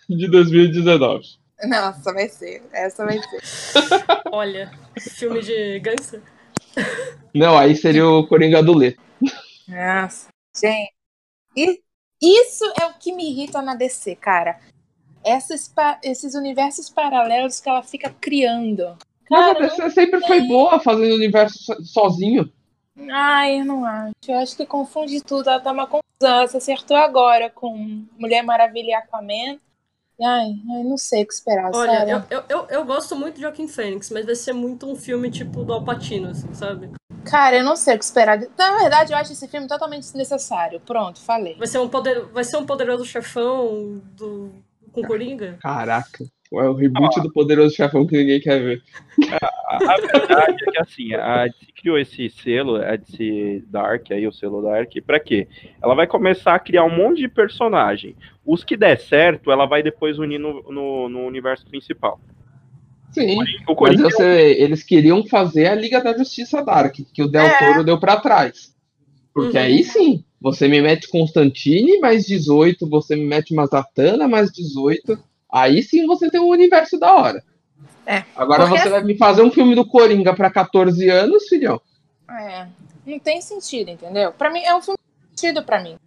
de 0.10 0.28
2019. 0.30 1.24
Nossa, 1.66 2.14
vai 2.14 2.28
ser. 2.28 2.62
Essa 2.74 3.06
vai 3.06 3.20
ser. 3.20 3.40
Olha, 4.32 4.70
filme 5.00 5.42
de 5.42 5.80
gangster. 5.80 6.22
Não, 7.34 7.58
aí 7.58 7.76
seria 7.76 8.06
o 8.08 8.28
Coringa 8.28 8.62
do 8.62 8.74
Lê. 8.76 8.96
Nossa. 9.68 10.28
Gente, 10.60 10.92
e 11.56 11.80
isso 12.24 12.64
é 12.82 12.86
o 12.86 12.94
que 12.94 13.12
me 13.14 13.30
irrita 13.30 13.62
na 13.62 13.76
DC, 13.76 14.16
cara. 14.16 14.60
Essas, 15.24 15.74
esses 16.04 16.36
universos 16.36 16.90
paralelos 16.90 17.60
que 17.60 17.70
ela 17.70 17.84
fica 17.84 18.10
criando. 18.22 18.98
Mas 19.30 19.42
a 19.50 19.54
Cara, 19.54 19.68
DC 19.68 19.90
sempre 19.92 20.22
foi 20.28 20.42
boa 20.42 20.80
fazendo 20.80 21.16
universo 21.16 21.58
so- 21.64 21.84
sozinho. 21.84 22.52
Ai, 23.12 23.60
eu 23.62 23.66
não 23.66 23.86
acho. 23.86 24.14
Eu 24.28 24.38
acho 24.38 24.56
que 24.56 24.66
confunde 24.66 25.22
tudo. 25.22 25.50
Ela 25.50 25.60
tá 25.60 25.72
uma 25.72 25.88
confusão. 25.88 26.04
Ela 26.22 26.48
se 26.48 26.58
acertou 26.58 26.96
agora 26.98 27.50
com 27.50 28.06
Mulher 28.18 28.44
Maravilha 28.44 28.90
e 28.90 28.94
Aquaman. 28.94 29.60
Ai, 30.22 30.48
eu 30.78 30.84
não 30.84 30.98
sei 30.98 31.24
o 31.24 31.28
que 31.28 31.34
esperar, 31.34 31.72
Olha, 31.74 32.00
sabe? 32.00 32.12
eu, 32.12 32.24
eu, 32.30 32.44
eu, 32.50 32.68
eu 32.70 32.86
gosto 32.86 33.16
muito 33.16 33.36
de 33.36 33.42
Joaquim 33.42 33.68
Fênix, 33.68 34.10
mas 34.10 34.26
vai 34.26 34.36
ser 34.36 34.54
muito 34.54 34.90
um 34.90 34.96
filme 34.96 35.30
tipo 35.32 35.64
do 35.64 35.74
Alpatino, 35.74 36.30
assim, 36.30 36.54
sabe? 36.54 36.90
Cara, 37.26 37.58
eu 37.58 37.64
não 37.64 37.76
sei 37.76 37.96
o 37.96 37.98
que 37.98 38.04
esperar. 38.04 38.40
Na 38.58 38.78
verdade, 38.78 39.14
eu 39.14 39.18
acho 39.18 39.32
esse 39.32 39.48
filme 39.48 39.68
totalmente 39.68 40.04
desnecessário. 40.04 40.80
Pronto, 40.82 41.22
falei. 41.22 41.56
Vai 41.56 41.68
ser 41.68 41.80
um, 41.80 41.88
poder, 41.88 42.26
vai 42.26 42.44
ser 42.44 42.58
um 42.58 42.66
poderoso 42.66 43.06
chefão 43.06 44.02
do, 44.16 44.52
com 44.92 45.02
Coringa? 45.02 45.58
Caraca. 45.62 46.26
É 46.54 46.70
o 46.70 46.76
reboot 46.76 47.20
do 47.20 47.34
Poderoso 47.34 47.76
Chefão 47.76 48.06
que 48.06 48.16
ninguém 48.16 48.40
quer 48.40 48.60
ver. 48.62 48.84
A, 49.42 49.76
a 49.76 49.98
verdade 49.98 50.58
é 50.68 50.72
que 50.72 50.80
assim, 50.80 51.14
a 51.16 51.48
criou 51.84 52.00
esse 52.00 52.30
selo, 52.30 52.78
a 52.78 52.96
DC 52.96 53.66
Dark, 53.68 54.10
aí 54.12 54.26
o 54.26 54.32
selo 54.32 54.62
Dark, 54.62 54.90
pra 55.06 55.20
quê? 55.20 55.50
Ela 55.82 55.94
vai 55.94 56.08
começar 56.08 56.56
a 56.56 56.60
criar 56.60 56.86
um 56.86 56.96
monte 56.96 57.20
de 57.20 57.28
personagem. 57.28 58.16
Os 58.46 58.64
que 58.64 58.78
der 58.78 58.98
certo, 58.98 59.52
ela 59.52 59.66
vai 59.66 59.84
depois 59.84 60.18
unir 60.18 60.40
no, 60.40 60.64
no, 60.72 61.10
no 61.10 61.20
universo 61.26 61.66
principal. 61.66 62.22
Sim. 63.12 63.34
O 63.34 63.38
Mas 63.38 63.76
Coringa 63.76 64.04
você, 64.10 64.56
eles 64.58 64.82
queriam 64.82 65.26
fazer 65.28 65.68
a 65.68 65.76
Liga 65.76 66.02
da 66.02 66.18
Justiça 66.18 66.64
Dark, 66.64 66.96
que 67.14 67.22
o 67.22 67.28
Del 67.28 67.46
É. 67.46 67.58
Toro 67.58 67.84
deu 67.84 68.00
pra 68.00 68.16
trás. 68.16 68.74
Porque 69.34 69.58
Uhum. 69.58 69.64
aí 69.64 69.84
sim, 69.84 70.24
você 70.40 70.70
me 70.70 70.82
mete 70.82 71.10
Constantine 71.10 72.00
mais 72.00 72.26
18, 72.26 72.90
você 72.90 73.16
me 73.16 73.26
mete 73.26 73.52
uma 73.54 73.66
Zatanna 73.66 74.26
mais 74.26 74.52
18. 74.54 75.20
Aí 75.52 75.84
sim 75.84 76.08
você 76.08 76.32
tem 76.32 76.40
um 76.40 76.48
universo 76.48 76.98
da 76.98 77.14
hora. 77.14 77.44
É. 78.06 78.24
Agora 78.36 78.68
Porque 78.68 78.82
você 78.82 78.90
vai 78.90 79.04
me 79.04 79.18
fazer 79.18 79.42
um 79.42 79.52
filme 79.52 79.76
do 79.76 79.88
Coringa 79.88 80.34
pra 80.34 80.50
14 80.50 81.10
anos, 81.10 81.48
filhão. 81.48 81.82
É, 82.30 82.68
não 83.06 83.20
tem 83.20 83.42
sentido, 83.42 83.90
entendeu? 83.90 84.32
Pra 84.32 84.50
mim, 84.50 84.62
é 84.64 84.76
um 84.76 84.82
filme 84.82 85.00
sentido 85.30 85.64
pra 85.64 85.82
mim. 85.82 85.98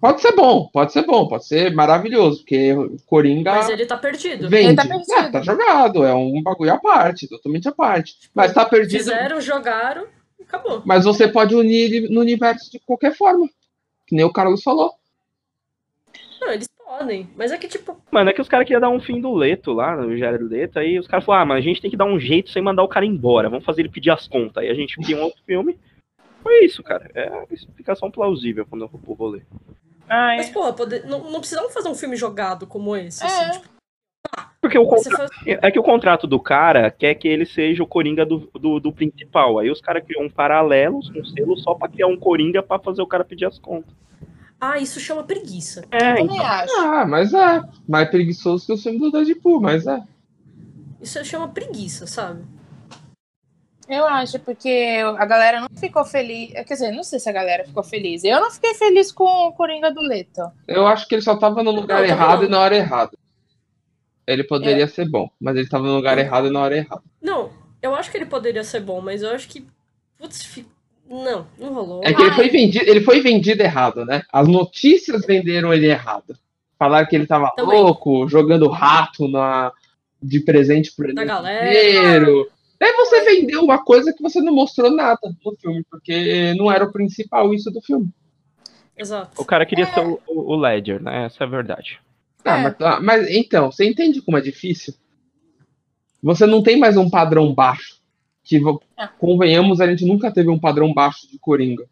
Pode 0.00 0.20
ser 0.20 0.32
bom, 0.32 0.68
pode 0.72 0.92
ser 0.92 1.06
bom, 1.06 1.28
pode 1.28 1.46
ser 1.46 1.72
maravilhoso, 1.72 2.38
porque 2.38 2.72
o 2.72 2.96
Coringa 3.06 3.52
Mas 3.52 3.68
ele 3.68 3.86
tá 3.86 3.96
perdido. 3.96 4.48
vende. 4.48 4.68
Ele 4.68 4.76
tá 4.76 4.84
perdido. 4.84 5.12
É, 5.12 5.30
tá 5.30 5.42
jogado, 5.42 6.04
é 6.04 6.12
um 6.12 6.42
bagulho 6.42 6.72
à 6.72 6.78
parte, 6.78 7.28
totalmente 7.28 7.68
à 7.68 7.72
parte. 7.72 8.16
Mas 8.34 8.52
tá 8.52 8.64
perdido. 8.64 8.98
Fizeram, 8.98 9.40
jogaram 9.40 10.06
Acabou. 10.52 10.82
Mas 10.84 11.04
você 11.04 11.26
pode 11.26 11.54
unir 11.54 11.94
ele 11.94 12.08
no 12.08 12.20
universo 12.20 12.70
de 12.70 12.78
qualquer 12.80 13.16
forma. 13.16 13.48
Que 14.06 14.14
nem 14.14 14.24
o 14.24 14.32
Carlos 14.32 14.62
falou. 14.62 14.92
Não, 16.40 16.52
eles 16.52 16.68
podem. 16.98 17.28
Mas 17.36 17.50
é 17.52 17.58
que, 17.58 17.68
tipo, 17.68 17.96
Mano, 18.10 18.30
é 18.30 18.32
que 18.32 18.40
os 18.40 18.48
caras 18.48 18.66
queriam 18.66 18.80
dar 18.80 18.90
um 18.90 19.00
fim 19.00 19.20
do 19.20 19.32
Leto 19.32 19.72
lá, 19.72 19.96
no 19.96 20.16
Jared 20.16 20.44
Leto, 20.44 20.78
aí 20.78 20.98
os 20.98 21.06
caras 21.06 21.24
falaram, 21.24 21.42
ah, 21.42 21.46
mas 21.46 21.58
a 21.58 21.60
gente 21.60 21.80
tem 21.80 21.90
que 21.90 21.96
dar 21.96 22.04
um 22.04 22.18
jeito 22.18 22.50
sem 22.50 22.62
mandar 22.62 22.82
o 22.82 22.88
cara 22.88 23.06
embora, 23.06 23.48
vamos 23.48 23.64
fazer 23.64 23.82
ele 23.82 23.88
pedir 23.88 24.10
as 24.10 24.28
contas. 24.28 24.58
Aí 24.58 24.68
a 24.68 24.74
gente 24.74 24.96
cria 24.96 25.16
um 25.16 25.22
outro 25.22 25.42
filme. 25.44 25.78
Foi 26.42 26.64
isso, 26.64 26.82
cara. 26.82 27.10
É 27.14 27.30
uma 27.30 27.46
explicação 27.50 28.10
plausível 28.10 28.66
quando 28.66 28.82
eu 28.82 28.88
vou 28.88 29.00
pro 29.00 29.12
rolê. 29.14 29.42
Ai, 30.08 30.38
mas 30.38 30.50
porra, 30.50 30.72
poder... 30.72 31.06
não, 31.06 31.30
não 31.30 31.38
precisamos 31.38 31.72
fazer 31.72 31.88
um 31.88 31.94
filme 31.94 32.16
jogado 32.16 32.66
como 32.66 32.96
esse. 32.96 33.22
É. 33.22 33.26
Assim, 33.26 33.50
tipo, 33.52 33.68
Porque 34.60 34.78
o 34.78 34.84
você 34.84 35.08
contra- 35.08 35.28
faz... 35.28 35.46
é 35.46 35.70
que 35.70 35.78
o 35.78 35.82
contrato 35.82 36.26
do 36.26 36.40
cara 36.40 36.90
quer 36.90 37.14
que 37.14 37.28
ele 37.28 37.46
seja 37.46 37.82
o 37.82 37.86
Coringa 37.86 38.26
do, 38.26 38.50
do, 38.54 38.80
do 38.80 38.92
principal. 38.92 39.58
Aí 39.58 39.70
os 39.70 39.80
caras 39.80 40.04
criam 40.04 40.24
um 40.24 40.30
paralelo, 40.30 40.98
um 40.98 41.24
selo, 41.24 41.56
só 41.56 41.74
pra 41.74 41.88
criar 41.88 42.08
um 42.08 42.16
Coringa 42.16 42.62
pra 42.62 42.78
fazer 42.78 43.00
o 43.00 43.06
cara 43.06 43.24
pedir 43.24 43.46
as 43.46 43.58
contas. 43.58 43.94
Ah, 44.64 44.78
isso 44.78 45.00
chama 45.00 45.24
preguiça. 45.24 45.84
É, 45.90 46.14
também 46.14 46.38
acho. 46.38 46.72
Ah, 46.78 47.04
mas 47.04 47.34
é. 47.34 47.60
Mais 47.88 48.08
preguiçoso 48.08 48.64
que 48.64 48.72
o 48.72 48.78
filme 48.78 49.00
do 49.00 49.10
Deadpool, 49.10 49.60
mas 49.60 49.84
é. 49.88 50.00
Isso 51.00 51.24
chama 51.24 51.48
preguiça, 51.48 52.06
sabe? 52.06 52.44
Eu 53.88 54.06
acho, 54.06 54.38
porque 54.38 55.00
a 55.18 55.26
galera 55.26 55.60
não 55.60 55.68
ficou 55.76 56.04
feliz. 56.04 56.52
Quer 56.52 56.74
dizer, 56.74 56.92
não 56.92 57.02
sei 57.02 57.18
se 57.18 57.28
a 57.28 57.32
galera 57.32 57.64
ficou 57.64 57.82
feliz. 57.82 58.22
Eu 58.22 58.40
não 58.40 58.52
fiquei 58.52 58.72
feliz 58.74 59.10
com 59.10 59.24
o 59.24 59.52
Coringa 59.52 59.90
do 59.92 60.00
Leto. 60.00 60.42
Eu 60.68 60.86
acho 60.86 61.08
que 61.08 61.16
ele 61.16 61.22
só 61.22 61.34
tava 61.36 61.60
no 61.64 61.72
lugar 61.72 61.98
Não, 61.98 62.06
errado 62.06 62.38
não. 62.42 62.46
e 62.46 62.48
na 62.50 62.60
hora 62.60 62.76
errada. 62.76 63.18
Ele 64.24 64.44
poderia 64.44 64.86
ser 64.86 65.08
bom, 65.10 65.28
mas 65.40 65.56
ele 65.56 65.68
tava 65.68 65.84
no 65.84 65.96
lugar 65.96 66.16
errado 66.16 66.46
e 66.46 66.50
na 66.50 66.60
hora 66.60 66.76
errada. 66.76 67.02
Não, 67.20 67.50
eu 67.82 67.96
acho 67.96 68.12
que 68.12 68.16
ele 68.16 68.26
poderia 68.26 68.62
ser 68.62 68.78
bom, 68.78 69.00
mas 69.00 69.22
eu 69.22 69.30
acho 69.34 69.48
que. 69.48 69.66
Putz, 70.16 70.44
fi- 70.44 70.64
não, 71.12 71.46
não 71.58 71.74
rolou. 71.74 72.00
É 72.02 72.12
que 72.14 72.22
ele 72.22 72.32
foi 72.32 72.48
vendido, 72.48 72.84
ele 72.88 73.00
foi 73.02 73.20
vendido 73.20 73.62
errado, 73.62 74.04
né? 74.04 74.22
As 74.32 74.48
notícias 74.48 75.26
venderam 75.26 75.72
ele 75.72 75.86
errado. 75.86 76.34
Falaram 76.78 77.06
que 77.06 77.14
ele 77.14 77.26
tava 77.26 77.52
Também. 77.54 77.80
louco, 77.80 78.26
jogando 78.28 78.66
rato 78.68 79.28
na, 79.28 79.70
de 80.22 80.40
presente 80.40 80.92
pro 80.96 81.12
Da 81.14 81.22
elenco 81.22 81.28
galera. 81.28 82.26
Daí 82.80 82.92
você 82.94 83.22
vendeu 83.24 83.62
uma 83.62 83.84
coisa 83.84 84.12
que 84.12 84.22
você 84.22 84.40
não 84.40 84.52
mostrou 84.52 84.90
nada 84.90 85.20
no 85.44 85.52
filme, 85.56 85.84
porque 85.88 86.52
não 86.54 86.72
era 86.72 86.84
o 86.84 86.90
principal 86.90 87.54
isso 87.54 87.70
do 87.70 87.80
filme. 87.80 88.08
Exato. 88.96 89.40
o 89.40 89.44
cara 89.44 89.64
queria 89.64 89.86
ser 89.86 90.00
o, 90.00 90.20
o 90.26 90.56
Ledger, 90.56 91.00
né? 91.02 91.26
Essa 91.26 91.44
é 91.44 91.46
a 91.46 91.50
verdade. 91.50 92.00
Ah, 92.44 92.58
É. 92.58 92.62
mas, 92.62 92.74
ah, 92.80 93.00
mas 93.00 93.30
então, 93.30 93.70
você 93.70 93.84
entende 93.84 94.20
como 94.20 94.36
é 94.36 94.40
difícil? 94.40 94.94
Você 96.22 96.46
não 96.46 96.62
tem 96.62 96.78
mais 96.78 96.96
um 96.96 97.08
padrão 97.08 97.54
baixo. 97.54 98.01
Que, 98.44 98.60
É. 98.96 99.06
convenhamos, 99.18 99.80
a 99.80 99.86
gente 99.86 100.04
nunca 100.04 100.30
teve 100.30 100.50
um 100.50 100.58
padrão 100.58 100.92
baixo 100.92 101.30
de 101.30 101.38
Coringa. 101.38 101.84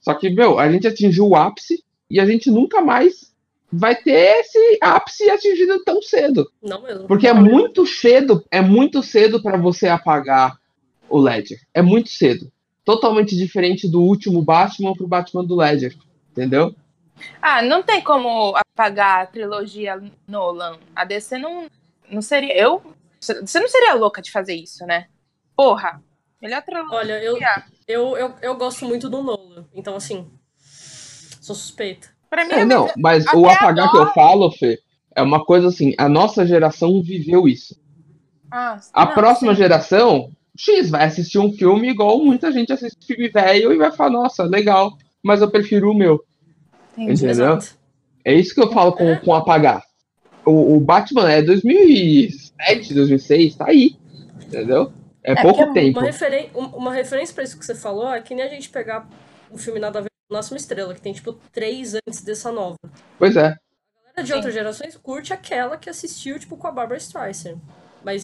Só 0.00 0.14
que, 0.14 0.30
meu, 0.30 0.58
a 0.58 0.70
gente 0.70 0.86
atingiu 0.86 1.28
o 1.28 1.36
ápice 1.36 1.84
e 2.10 2.18
a 2.18 2.26
gente 2.26 2.50
nunca 2.50 2.80
mais 2.80 3.32
vai 3.70 3.94
ter 3.94 4.40
esse 4.40 4.78
ápice 4.80 5.28
atingido 5.28 5.82
tão 5.84 6.00
cedo. 6.00 6.50
Não 6.62 6.82
mesmo. 6.82 7.06
Porque 7.06 7.26
é 7.26 7.34
muito 7.34 7.86
cedo, 7.86 8.44
é 8.50 8.60
muito 8.62 9.02
cedo 9.02 9.42
para 9.42 9.58
você 9.58 9.88
apagar 9.88 10.58
o 11.08 11.18
Ledger. 11.18 11.60
É 11.74 11.82
muito 11.82 12.08
cedo. 12.08 12.50
Totalmente 12.84 13.36
diferente 13.36 13.86
do 13.86 14.00
último 14.00 14.42
Batman 14.42 14.94
pro 14.94 15.06
Batman 15.06 15.44
do 15.44 15.56
Ledger. 15.56 15.94
Entendeu? 16.32 16.74
Ah, 17.42 17.60
não 17.62 17.82
tem 17.82 18.00
como 18.00 18.54
apagar 18.56 19.22
a 19.22 19.26
trilogia 19.26 20.00
Nolan. 20.26 20.78
A 20.94 21.04
DC 21.04 21.36
não, 21.36 21.66
não 22.10 22.22
seria. 22.22 22.56
Eu. 22.56 22.80
Você 23.20 23.60
não 23.60 23.68
seria 23.68 23.94
louca 23.94 24.22
de 24.22 24.30
fazer 24.30 24.54
isso, 24.54 24.86
né? 24.86 25.08
Porra. 25.58 26.00
Melhor 26.40 26.62
trilogia. 26.62 26.96
Olha, 26.96 27.20
eu, 27.24 27.36
eu, 27.88 28.16
eu, 28.16 28.34
eu 28.40 28.54
gosto 28.56 28.84
muito 28.84 29.10
do 29.10 29.20
Nolan. 29.24 29.66
Então, 29.74 29.96
assim. 29.96 30.24
Sou 30.56 31.56
suspeita. 31.56 32.06
Pra 32.30 32.44
mim 32.44 32.52
É, 32.52 32.60
é 32.60 32.64
não, 32.64 32.88
mas 32.96 33.26
até 33.26 33.36
o 33.36 33.48
apagar 33.48 33.90
que 33.90 33.96
agora- 33.96 34.10
eu 34.10 34.14
falo, 34.14 34.52
Fê, 34.52 34.78
é 35.16 35.22
uma 35.22 35.44
coisa 35.44 35.66
assim, 35.68 35.94
a 35.98 36.08
nossa 36.08 36.46
geração 36.46 37.02
viveu 37.02 37.48
isso. 37.48 37.74
Ah, 38.52 38.78
A 38.92 39.06
não, 39.06 39.14
próxima 39.14 39.52
sim. 39.52 39.58
geração, 39.62 40.30
X, 40.56 40.90
vai 40.90 41.04
assistir 41.06 41.38
um 41.38 41.52
filme 41.52 41.88
igual 41.88 42.22
muita 42.22 42.52
gente 42.52 42.72
assiste 42.72 43.04
filme 43.04 43.28
velho 43.28 43.72
e 43.72 43.78
vai 43.78 43.90
falar, 43.90 44.10
nossa, 44.10 44.44
legal, 44.44 44.96
mas 45.22 45.40
eu 45.42 45.50
prefiro 45.50 45.90
o 45.90 45.94
meu. 45.94 46.22
Entendi. 46.92 47.12
Entendeu? 47.24 47.30
Exato. 47.30 47.78
É 48.24 48.32
isso 48.34 48.54
que 48.54 48.60
eu 48.60 48.70
falo 48.70 48.92
com, 48.92 49.08
É. 49.08 49.16
com 49.16 49.34
apagar. 49.34 49.82
O, 50.44 50.76
o 50.76 50.80
Batman 50.80 51.30
é 51.30 51.42
2007, 51.42 52.94
2006, 52.94 53.56
tá 53.56 53.66
aí. 53.68 53.96
Entendeu? 54.46 54.92
É, 55.22 55.34
pouco 55.42 55.58
porque 55.66 55.80
tempo. 55.80 55.98
Uma, 55.98 56.06
referen 56.06 56.50
um- 56.54 56.76
uma 56.76 56.92
referência 56.92 57.34
pra 57.34 57.44
isso 57.44 57.58
que 57.58 57.64
você 57.64 57.74
falou 57.74 58.08
é 58.12 58.20
que 58.20 58.34
nem 58.34 58.44
a 58.44 58.48
gente 58.48 58.68
pegar 58.70 59.08
um 59.50 59.58
filme 59.58 59.78
nada 59.80 59.98
a 59.98 60.02
ver 60.02 60.08
com 60.28 60.34
Nasce 60.34 60.52
uma 60.52 60.56
Estrela, 60.58 60.94
que 60.94 61.00
tem, 61.00 61.12
tipo, 61.12 61.32
três 61.52 61.94
antes 61.94 62.22
dessa 62.22 62.52
nova. 62.52 62.76
Pois 63.18 63.36
é. 63.36 63.46
A 63.46 63.50
galera 64.10 64.22
de 64.22 64.28
Sim. 64.28 64.34
outras 64.34 64.54
gerações 64.54 64.96
curte 64.96 65.32
aquela 65.32 65.76
que 65.76 65.88
assistiu, 65.90 66.38
tipo, 66.38 66.56
com 66.56 66.66
a 66.66 66.70
Barbara 66.72 66.98
Streisand. 66.98 67.58
Mas 68.04 68.22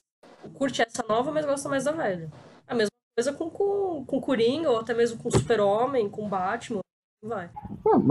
curte 0.55 0.83
essa 0.83 1.05
nova, 1.09 1.31
mas 1.33 1.45
gosta 1.47 1.69
mais 1.69 1.85
da 1.85 1.93
velha. 1.93 2.31
A 2.69 2.75
mesma 2.75 2.91
coisa 3.17 3.33
com, 3.33 3.51
com, 3.51 4.05
com 4.07 4.21
Coringa, 4.21 4.71
ou 4.71 4.79
até 4.81 4.93
mesmo 4.95 5.19
com 5.23 5.31
Super-Homem, 5.31 6.09
com 6.09 6.29
Batman. 6.29 6.81
Vai. 7.25 7.49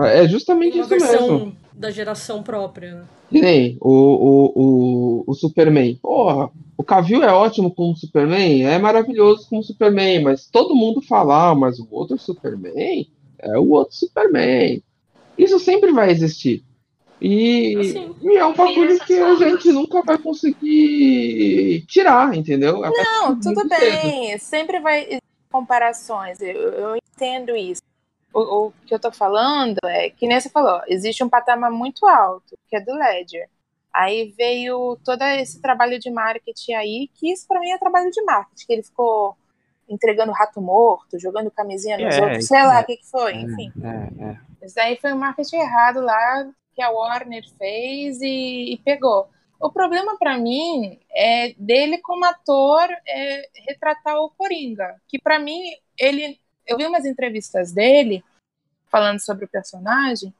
Ah, 0.02 0.08
É 0.08 0.28
justamente 0.28 0.76
Uma 0.80 0.86
isso 0.96 0.96
mesmo. 0.96 1.56
da 1.72 1.92
geração 1.92 2.42
própria, 2.42 2.96
né? 2.96 3.04
Que 3.30 3.40
nem 3.40 3.78
o, 3.80 3.92
o, 3.92 4.52
o, 4.56 5.24
o 5.28 5.34
Superman. 5.36 5.96
Porra, 6.02 6.50
o 6.76 6.84
Cavill 6.84 7.24
é 7.24 7.32
ótimo 7.32 7.74
como 7.74 7.96
Superman, 7.96 8.66
é 8.66 8.80
maravilhoso 8.80 9.48
como 9.48 9.62
Superman, 9.64 10.24
mas 10.24 10.48
todo 10.48 10.76
mundo 10.76 11.00
fala, 11.02 11.50
ah, 11.52 11.56
mas 11.56 11.80
o 11.80 11.88
outro 11.92 12.18
Superman 12.18 13.08
é 13.38 13.58
o 13.58 13.70
outro 13.70 13.96
Superman. 13.96 14.82
Isso 15.38 15.60
sempre 15.60 15.92
vai 15.92 16.10
existir. 16.10 16.64
E, 17.22 17.78
Assim. 17.80 18.16
e 18.22 18.36
é 18.36 18.46
um 18.46 18.54
bagulho 18.54 19.00
que 19.06 19.14
a 19.14 19.36
gente 19.36 19.72
nunca 19.72 20.02
vai 20.02 20.18
conseguir 20.18 21.86
tirar, 21.88 22.36
entendeu? 22.36 22.84
É 22.84 22.90
Não, 22.90 23.40
tudo 23.40 23.56
muito 23.56 23.76
cedo. 23.76 24.02
bem. 24.02 24.38
Sempre 24.40 24.80
vai 24.80 25.00
existir 25.02 25.22
comparações. 25.52 26.42
Eu, 26.42 26.50
eu 26.56 26.96
entendo 26.98 27.56
isso. 27.56 27.82
O, 28.34 28.68
o 28.68 28.74
que 28.86 28.94
eu 28.94 29.00
tô 29.00 29.12
falando 29.12 29.78
é 29.86 30.10
que 30.10 30.28
nem 30.28 30.40
você 30.40 30.50
falou, 30.50 30.82
existe 30.88 31.24
um 31.24 31.30
patamar 31.30 31.72
muito 31.72 32.06
alto, 32.08 32.58
que 32.68 32.76
é 32.76 32.82
do 32.82 32.94
Ledger. 32.94 33.48
Aí 33.94 34.34
veio 34.36 34.98
todo 35.06 35.22
esse 35.22 35.62
trabalho 35.62 36.00
de 36.00 36.10
marketing 36.10 36.74
aí, 36.74 37.10
que 37.14 37.32
isso 37.32 37.48
pra 37.48 37.60
mim 37.60 37.70
é 37.70 37.78
trabalho 37.78 38.10
de 38.10 38.24
marketing, 38.24 38.66
que 38.66 38.74
ele 38.74 38.84
ficou 38.84 39.38
entregando 39.88 40.32
rato 40.32 40.60
morto, 40.60 41.20
jogando 41.20 41.52
camisinha 41.52 41.98
nos 41.98 42.16
É, 42.16 42.22
outros, 42.22 42.48
sei 42.48 42.64
lá 42.64 42.80
é. 42.80 42.82
o 42.82 42.86
que, 42.86 42.98
que 42.98 43.06
foi, 43.10 43.36
enfim. 43.36 43.72
É, 43.84 44.32
é. 44.32 44.66
Isso 44.66 44.76
daí 44.76 44.98
foi 44.98 45.14
um 45.14 45.18
marketing 45.18 45.58
errado 45.58 46.02
lá 46.02 46.50
que 46.74 46.82
a 46.82 46.90
Warner 46.90 47.44
fez 47.58 48.20
e, 48.22 48.74
e 48.74 48.78
pegou. 48.84 49.30
O 49.60 49.72
problema 49.72 50.18
pra 50.18 50.38
mim 50.38 51.00
é 51.12 51.54
dele 51.58 52.00
como 52.00 52.26
ator 52.26 52.90
é, 53.08 53.48
retratar 53.68 54.18
o 54.18 54.30
Coringa, 54.32 54.96
que 55.08 55.20
pra 55.20 55.40
mim 55.40 55.62
ele, 55.98 56.40
eu 56.68 56.78
vi 56.78 56.86
umas 56.86 57.06
entrevistas 57.06 57.72
dele 57.72 58.24
falando 58.92 59.20
sobre 59.20 59.46
o 59.46 59.48
personagem 59.50 60.34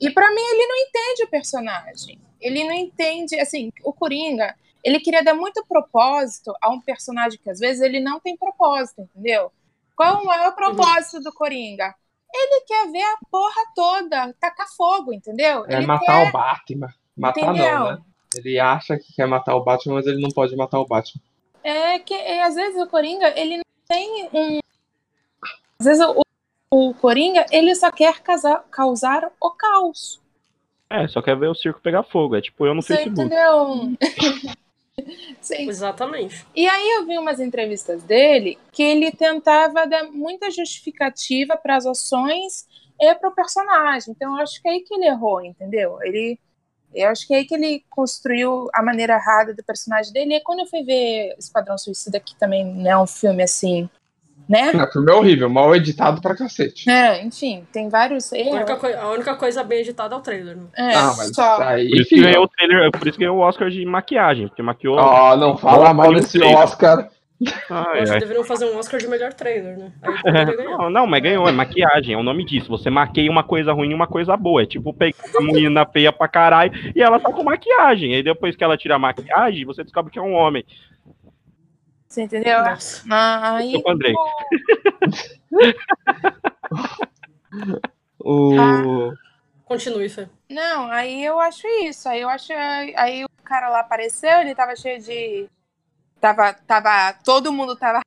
e 0.00 0.10
pra 0.10 0.30
mim 0.30 0.40
ele 0.40 0.66
não 0.66 0.76
entende 0.76 1.24
o 1.24 1.28
personagem. 1.28 2.20
Ele 2.40 2.64
não 2.64 2.72
entende, 2.72 3.38
assim, 3.40 3.72
o 3.82 3.92
Coringa, 3.92 4.54
ele 4.84 5.00
queria 5.00 5.22
dar 5.22 5.34
muito 5.34 5.64
propósito 5.66 6.54
a 6.62 6.70
um 6.70 6.80
personagem 6.80 7.38
que 7.42 7.50
às 7.50 7.58
vezes 7.58 7.82
ele 7.82 8.00
não 8.00 8.20
tem 8.20 8.36
propósito, 8.36 9.02
entendeu? 9.02 9.50
Qual 9.96 10.22
o 10.22 10.24
maior 10.24 10.54
propósito 10.54 11.20
do 11.20 11.32
Coringa? 11.32 11.94
Ele 12.32 12.60
quer 12.66 12.90
ver 12.92 13.02
a 13.02 13.18
porra 13.30 13.62
toda, 13.74 14.32
tacar 14.34 14.68
fogo, 14.76 15.12
entendeu? 15.12 15.64
É 15.66 15.78
ele 15.78 15.86
matar 15.86 16.24
quer, 16.24 16.28
o 16.28 16.32
Batman. 16.32 16.94
Matar 17.16 17.40
entendeu? 17.40 17.78
não, 17.78 17.92
né? 17.92 18.02
Ele 18.36 18.60
acha 18.60 18.96
que 18.98 19.12
quer 19.14 19.26
matar 19.26 19.56
o 19.56 19.64
Batman, 19.64 19.94
mas 19.94 20.06
ele 20.06 20.20
não 20.20 20.28
pode 20.28 20.54
matar 20.54 20.78
o 20.78 20.86
Batman. 20.86 21.22
É 21.64 21.98
que 21.98 22.14
é, 22.14 22.42
às 22.44 22.54
vezes 22.54 22.80
o 22.80 22.86
Coringa, 22.86 23.32
ele 23.38 23.56
não 23.56 23.64
tem 23.88 24.28
um. 24.32 24.60
Às 25.80 25.86
vezes 25.86 26.04
o, 26.04 26.22
o 26.70 26.94
Coringa, 26.94 27.46
ele 27.50 27.74
só 27.74 27.90
quer 27.90 28.20
casar- 28.20 28.64
causar 28.70 29.30
o 29.40 29.50
caos. 29.52 30.20
É, 30.90 31.06
só 31.06 31.22
quer 31.22 31.36
ver 31.38 31.48
o 31.48 31.54
circo 31.54 31.80
pegar 31.80 32.02
fogo. 32.02 32.34
É 32.34 32.40
tipo 32.40 32.66
eu 32.66 32.74
no 32.74 32.82
Você 32.82 32.96
Facebook. 32.96 33.20
entendeu? 33.20 33.96
Sim. 35.40 35.68
Exatamente. 35.68 36.44
E 36.56 36.68
aí 36.68 36.90
eu 36.96 37.06
vi 37.06 37.16
umas 37.18 37.38
entrevistas 37.38 38.02
dele 38.02 38.58
que 38.72 38.82
ele 38.82 39.12
tentava 39.12 39.86
dar 39.86 40.04
muita 40.10 40.50
justificativa 40.50 41.56
para 41.56 41.76
as 41.76 41.86
ações 41.86 42.66
e 43.00 43.14
para 43.14 43.28
o 43.28 43.34
personagem. 43.34 44.12
Então 44.12 44.36
eu 44.36 44.42
acho 44.42 44.60
que 44.60 44.68
é 44.68 44.72
aí 44.72 44.80
que 44.80 44.92
ele 44.92 45.06
errou, 45.06 45.40
entendeu? 45.40 45.98
Ele, 46.02 46.36
eu 46.92 47.08
acho 47.10 47.26
que 47.26 47.32
é 47.34 47.38
aí 47.38 47.44
que 47.44 47.54
ele 47.54 47.84
construiu 47.88 48.68
a 48.74 48.82
maneira 48.82 49.14
errada 49.14 49.54
do 49.54 49.62
personagem 49.62 50.12
dele. 50.12 50.34
E 50.34 50.40
quando 50.40 50.60
eu 50.60 50.66
fui 50.66 50.82
ver 50.82 51.36
Esquadrão 51.38 51.78
Suicida, 51.78 52.18
que 52.18 52.34
também 52.34 52.64
não 52.64 52.90
é 52.90 52.98
um 53.00 53.06
filme 53.06 53.44
assim, 53.44 53.88
né? 54.48 54.72
Não, 54.72 54.84
o 54.84 54.92
filme 54.92 55.12
é 55.12 55.14
horrível, 55.14 55.48
mal 55.50 55.74
editado 55.74 56.20
pra 56.20 56.34
cacete. 56.34 56.88
É, 56.88 57.22
enfim, 57.24 57.64
tem 57.72 57.88
vários 57.88 58.32
A 58.32 58.36
única, 58.36 58.56
erros. 58.72 58.80
coi- 58.80 58.94
a 58.94 59.08
única 59.10 59.34
coisa 59.36 59.62
bem 59.62 59.80
editada 59.80 60.14
é 60.14 60.18
o 60.18 60.20
trailer, 60.20 60.56
né? 60.56 60.64
É, 60.76 60.94
ah, 60.94 61.12
mas 61.16 61.30
só. 61.34 61.60
aí. 61.62 61.88
Por 61.90 62.00
isso 62.00 62.08
que 62.08 62.20
ganhou 62.22 62.44
o 62.44 62.48
trailer, 62.48 62.90
por 62.90 63.06
isso 63.06 63.18
que 63.18 63.24
ganhou 63.24 63.36
o 63.38 63.40
Oscar 63.40 63.68
de 63.68 63.84
maquiagem, 63.84 64.48
porque 64.48 64.62
maquiou. 64.62 64.96
Ó, 64.96 65.36
não 65.36 65.56
fala 65.56 65.92
mal 65.92 66.12
desse. 66.14 66.42
Oscar. 66.42 67.08
Que 67.40 67.52
ai. 67.70 68.18
deveriam 68.18 68.42
fazer 68.42 68.64
um 68.64 68.76
Oscar 68.78 68.98
de 68.98 69.06
melhor 69.06 69.32
trailer, 69.32 69.78
né? 69.78 69.92
É, 70.26 70.44
não, 70.64 70.90
não, 70.90 71.06
mas 71.06 71.22
ganhou, 71.22 71.48
é 71.48 71.52
maquiagem, 71.52 72.14
é 72.14 72.18
o 72.18 72.22
nome 72.24 72.44
disso. 72.44 72.68
Você 72.68 72.90
maqueia 72.90 73.30
uma 73.30 73.44
coisa 73.44 73.72
ruim 73.72 73.90
e 73.90 73.94
uma 73.94 74.08
coisa 74.08 74.36
boa. 74.36 74.62
É 74.62 74.66
tipo 74.66 74.92
pegar 74.92 75.14
a 75.36 75.40
menina 75.40 75.86
feia 75.86 76.12
pra 76.12 76.26
caralho 76.26 76.72
e 76.96 77.00
ela 77.00 77.20
tá 77.20 77.30
com 77.30 77.44
maquiagem. 77.44 78.12
Aí 78.16 78.24
depois 78.24 78.56
que 78.56 78.64
ela 78.64 78.76
tira 78.76 78.96
a 78.96 78.98
maquiagem, 78.98 79.64
você 79.64 79.84
descobre 79.84 80.10
que 80.10 80.18
é 80.18 80.22
um 80.22 80.32
homem. 80.34 80.64
Você 82.08 82.22
entendeu? 82.22 82.62
Nossa. 82.62 83.04
Ah, 83.10 83.56
Aí, 83.56 83.74
Eu 83.74 83.82
Andrei. 83.86 84.14
O... 88.20 89.12
Continue, 89.64 90.08
Fê. 90.08 90.28
Não, 90.50 90.90
aí 90.90 91.24
eu 91.24 91.38
acho 91.38 91.66
isso. 91.84 92.08
Aí 92.08 92.20
eu 92.20 92.28
acho. 92.28 92.52
Aí 92.96 93.24
o 93.24 93.28
cara 93.44 93.68
lá 93.68 93.80
apareceu, 93.80 94.40
ele 94.40 94.54
tava 94.54 94.74
cheio 94.76 95.00
de. 95.00 95.48
Tava. 96.20 96.52
tava 96.52 97.12
todo 97.24 97.52
mundo 97.52 97.76
tava 97.76 98.00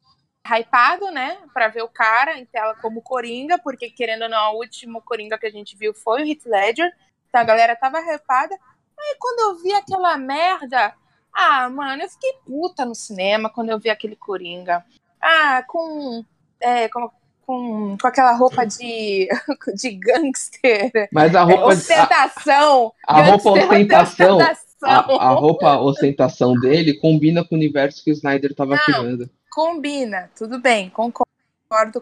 hypado, 0.45 1.09
né? 1.11 1.37
Pra 1.53 1.69
ver 1.69 1.81
o 1.83 1.87
cara 1.87 2.37
em 2.37 2.45
tela 2.45 2.75
como 2.75 3.01
Coringa, 3.01 3.57
porque 3.59 3.89
querendo 3.89 4.23
ou 4.23 4.29
não, 4.29 4.53
o 4.53 4.57
último 4.57 5.01
Coringa 5.01 5.37
que 5.37 5.47
a 5.47 5.51
gente 5.51 5.77
viu 5.77 5.93
foi 5.93 6.23
o 6.23 6.27
Heath 6.27 6.45
Ledger. 6.45 6.91
Então 7.29 7.41
a 7.41 7.45
galera 7.45 7.75
tava 7.75 7.99
hypada. 7.99 8.53
Aí 8.99 9.15
quando 9.19 9.39
eu 9.39 9.63
vi 9.63 9.73
aquela 9.73 10.17
merda. 10.17 10.93
Ah, 11.33 11.69
mano, 11.69 12.01
eu 12.03 12.09
fiquei 12.09 12.33
puta 12.45 12.85
no 12.85 12.93
cinema 12.95 13.49
quando 13.49 13.69
eu 13.69 13.79
vi 13.79 13.89
aquele 13.89 14.15
Coringa. 14.15 14.83
Ah, 15.21 15.63
com. 15.67 16.23
É, 16.59 16.87
com, 16.89 17.09
com, 17.45 17.97
com 17.99 18.07
aquela 18.07 18.33
roupa 18.33 18.65
de, 18.65 19.27
de 19.75 19.91
gangster. 19.91 21.09
Mas 21.11 21.35
a 21.35 21.43
roupa. 21.43 21.63
a- 21.63 21.67
Ostentação. 21.67 22.93
a 23.07 23.21
roupa 23.21 23.51
Gangster 23.53 24.31
ostentação. 24.33 24.39
A, 24.83 24.97
a 24.99 25.29
roupa 25.29 25.79
ostentação 25.79 26.53
dele 26.55 26.93
combina 26.95 27.43
com 27.43 27.55
o 27.55 27.57
universo 27.57 28.03
que 28.03 28.11
o 28.11 28.13
Snyder 28.13 28.53
tava 28.55 28.75
Não. 28.75 28.79
criando. 28.83 29.29
Combina, 29.51 30.29
tudo 30.35 30.59
bem, 30.59 30.89
concordo, 30.89 31.29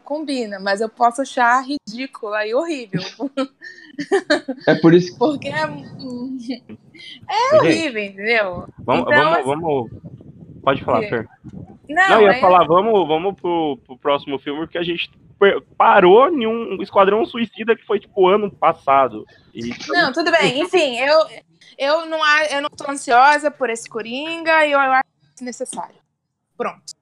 combina, 0.04 0.60
mas 0.60 0.82
eu 0.82 0.90
posso 0.90 1.22
achar 1.22 1.64
ridícula 1.64 2.46
e 2.46 2.54
horrível. 2.54 3.02
É 4.68 4.76
por 4.76 4.94
isso 4.94 5.12
que. 5.14 5.18
Porque 5.20 5.50
é, 5.50 5.62
é 7.30 7.58
horrível, 7.58 8.04
entendeu? 8.04 8.68
vamos, 8.80 9.04
Então, 9.08 9.24
vamos, 9.24 9.38
assim- 9.38 9.44
vamos. 9.46 9.92
Pode 10.64 10.84
falar? 10.84 11.02
Fer. 11.08 11.28
Não, 11.88 12.10
Não, 12.10 12.22
eu 12.22 12.28
ia 12.28 12.38
é- 12.38 12.42
falar, 12.42 12.66
vamos, 12.66 13.08
vamos 13.08 13.40
pro, 13.40 13.80
pro 13.86 13.98
próximo 13.98 14.38
filme, 14.40 14.60
porque 14.62 14.78
a 14.78 14.84
gente 14.84 15.10
parou 15.78 16.30
em 16.30 16.46
um 16.46 16.82
Esquadrão 16.82 17.26
Suicida 17.26 17.76
que 17.76 17.86
foi 17.86 18.00
tipo 18.00 18.28
ano 18.28 18.52
passado. 18.52 19.26
E 19.54 19.70
não, 19.88 20.12
tudo 20.12 20.32
bem. 20.32 20.60
Enfim, 20.62 20.98
eu, 21.00 21.18
eu, 21.78 22.06
não, 22.06 22.20
eu 22.52 22.62
não 22.62 22.70
tô 22.70 22.90
ansiosa 22.92 23.50
por 23.50 23.70
esse 23.70 23.90
Coringa 23.90 24.66
e 24.66 24.72
eu, 24.74 24.80
eu 24.80 24.92
acho 24.92 25.04
necessário. 25.44 25.96
Pronto. 26.58 26.99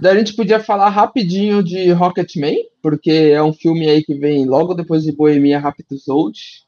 Daí 0.00 0.16
a 0.16 0.18
gente 0.18 0.34
podia 0.34 0.60
falar 0.60 0.88
rapidinho 0.88 1.62
de 1.62 1.90
Rocketman, 1.92 2.56
porque 2.82 3.10
é 3.10 3.42
um 3.42 3.52
filme 3.52 3.88
aí 3.88 4.02
que 4.02 4.14
vem 4.14 4.46
logo 4.46 4.74
depois 4.74 5.02
de 5.02 5.12
Bohemia 5.12 5.58
Rhapsody. 5.58 6.64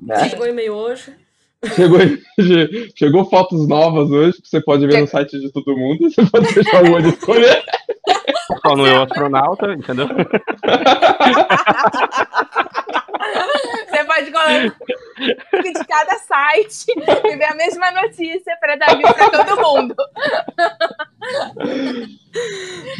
Né? 0.00 0.28
Chegou 0.28 0.46
e-mail 0.46 0.74
hoje. 0.74 1.14
Chegou, 1.74 1.98
chegou 2.96 3.24
fotos 3.24 3.66
novas 3.66 4.10
hoje, 4.10 4.40
que 4.40 4.48
você 4.48 4.60
pode 4.60 4.86
ver 4.86 5.00
no 5.00 5.08
site 5.08 5.40
de 5.40 5.50
todo 5.50 5.76
mundo. 5.76 6.08
Você 6.08 6.24
pode 6.26 6.54
deixar 6.54 6.84
uma 6.84 7.02
de 7.02 7.08
escolher. 7.08 7.64
só 8.62 8.76
no 8.76 8.86
Eu 8.86 9.02
Astronauta, 9.02 9.72
entendeu? 9.72 10.06
Pode 15.50 15.72
de 15.72 15.84
cada 15.86 16.16
site 16.18 16.86
e 17.24 17.36
ver 17.36 17.44
a 17.44 17.54
mesma 17.54 17.90
notícia 17.90 18.56
para 18.60 18.76
dar 18.76 18.96
view 18.96 19.12
para 19.14 19.30
todo 19.44 19.60
mundo. 19.62 19.94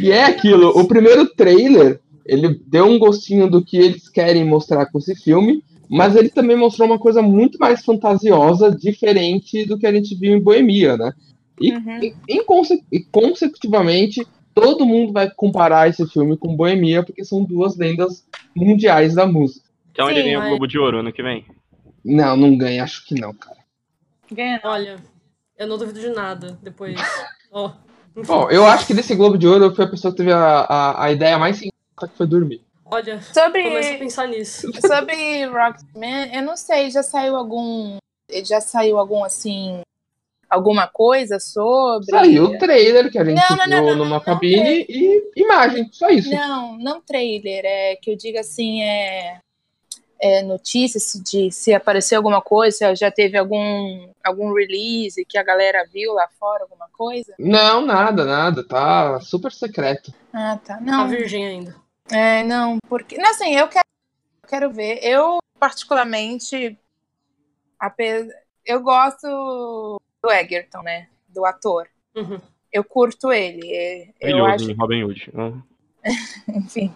E 0.00 0.10
é 0.10 0.24
aquilo, 0.24 0.68
o 0.78 0.86
primeiro 0.86 1.26
trailer, 1.26 2.00
ele 2.26 2.60
deu 2.66 2.86
um 2.86 2.98
gostinho 2.98 3.48
do 3.50 3.64
que 3.64 3.76
eles 3.76 4.08
querem 4.08 4.44
mostrar 4.44 4.86
com 4.86 4.98
esse 4.98 5.14
filme, 5.14 5.62
mas 5.88 6.14
ele 6.16 6.28
também 6.28 6.56
mostrou 6.56 6.86
uma 6.86 6.98
coisa 6.98 7.22
muito 7.22 7.58
mais 7.58 7.84
fantasiosa, 7.84 8.70
diferente 8.70 9.64
do 9.64 9.78
que 9.78 9.86
a 9.86 9.92
gente 9.92 10.14
viu 10.14 10.34
em 10.36 10.40
Boemia, 10.40 10.96
né? 10.96 11.12
E, 11.60 11.72
Uhum. 11.72 12.00
e- 12.28 12.44
conse- 12.44 12.84
e 12.92 13.00
consecutivamente, 13.00 14.26
todo 14.54 14.86
mundo 14.86 15.12
vai 15.12 15.30
comparar 15.34 15.88
esse 15.88 16.06
filme 16.06 16.36
com 16.36 16.54
Boemia, 16.54 17.02
porque 17.02 17.24
são 17.24 17.42
duas 17.42 17.76
lendas 17.76 18.24
mundiais 18.54 19.14
da 19.14 19.26
música. 19.26 19.67
Então 19.98 20.08
ele 20.08 20.22
Sim, 20.22 20.26
ganha 20.26 20.38
o 20.38 20.48
Globo 20.50 20.68
de 20.68 20.78
Ouro 20.78 21.00
ano 21.00 21.12
que 21.12 21.24
vem. 21.24 21.44
Não, 22.04 22.36
não 22.36 22.56
ganha, 22.56 22.84
acho 22.84 23.04
que 23.04 23.20
não, 23.20 23.34
cara. 23.34 23.58
Ganha. 24.30 24.60
Olha, 24.62 24.96
eu 25.58 25.66
não 25.66 25.76
duvido 25.76 25.98
de 25.98 26.10
nada 26.10 26.56
depois. 26.62 26.94
Enfim. 28.16 28.28
Bom, 28.28 28.48
eu 28.48 28.64
acho 28.64 28.86
que 28.86 28.94
desse 28.94 29.16
Globo 29.16 29.36
de 29.36 29.48
Ouro 29.48 29.74
foi 29.74 29.86
a 29.86 29.88
pessoa 29.88 30.12
que 30.12 30.18
teve 30.18 30.30
a, 30.30 30.60
a, 30.60 31.04
a 31.06 31.10
ideia 31.10 31.36
mais 31.36 31.56
sensata 31.56 32.12
que 32.12 32.16
foi 32.16 32.28
dormir. 32.28 32.62
Olha, 32.84 33.20
Sobre, 33.20 33.64
começa 33.64 33.92
a 33.92 33.98
pensar 33.98 34.28
nisso. 34.28 34.70
sobre 34.80 35.46
Rocketman, 35.46 36.32
eu 36.32 36.42
não 36.42 36.56
sei, 36.56 36.92
já 36.92 37.02
saiu 37.02 37.34
algum. 37.34 37.96
Já 38.44 38.60
saiu 38.60 39.00
algum 39.00 39.24
assim. 39.24 39.80
Alguma 40.48 40.86
coisa 40.86 41.40
sobre. 41.40 42.06
Saiu 42.06 42.44
o 42.44 42.58
trailer 42.58 43.10
que 43.10 43.18
a 43.18 43.24
gente 43.24 43.36
Não, 43.36 43.56
não, 43.56 43.66
não, 43.66 43.86
não, 43.86 43.96
numa 43.96 44.16
não 44.18 44.20
cabine 44.20 44.86
e 44.88 45.32
imagem, 45.36 45.88
só 45.90 46.08
isso. 46.08 46.30
Não, 46.30 46.78
não 46.78 47.00
trailer, 47.00 47.64
é 47.64 47.96
que 47.96 48.12
eu 48.12 48.16
diga 48.16 48.40
assim, 48.40 48.82
é, 48.82 49.40
é 50.20 50.42
notícias 50.42 51.12
de 51.24 51.50
se 51.50 51.72
apareceu 51.72 52.18
alguma 52.18 52.42
coisa, 52.42 52.76
se 52.76 52.96
já 52.96 53.10
teve 53.10 53.36
algum, 53.38 54.10
algum 54.24 54.52
release 54.52 55.24
que 55.24 55.38
a 55.38 55.42
galera 55.42 55.86
viu 55.92 56.12
lá 56.12 56.28
fora, 56.38 56.64
alguma 56.64 56.88
coisa. 56.88 57.34
Não, 57.38 57.84
nada, 57.84 58.24
nada, 58.24 58.66
tá 58.66 59.20
super 59.20 59.52
secreto. 59.52 60.12
Ah, 60.32 60.58
tá. 60.64 60.80
Não, 60.80 61.08
virgem 61.08 61.46
ainda. 61.46 61.76
é, 62.10 62.42
não, 62.42 62.78
porque. 62.88 63.16
Não, 63.16 63.30
assim, 63.30 63.54
eu 63.54 63.68
quero, 63.68 63.86
quero 64.48 64.70
ver. 64.72 64.98
Eu, 65.02 65.38
particularmente, 65.58 66.78
eu 68.66 68.80
gosto 68.80 70.00
do 70.22 70.30
Egerton, 70.30 70.82
né? 70.82 71.08
Do 71.28 71.44
ator. 71.44 71.88
Uhum. 72.14 72.40
Eu 72.72 72.84
curto 72.84 73.32
ele. 73.32 73.66
é, 73.72 74.10
Eu 74.20 74.38
Maravilhoso, 74.38 74.72
acho, 74.72 74.80
Robin 74.80 75.04
Hood. 75.04 75.30
Ah. 75.36 75.52
enfim. 76.54 76.92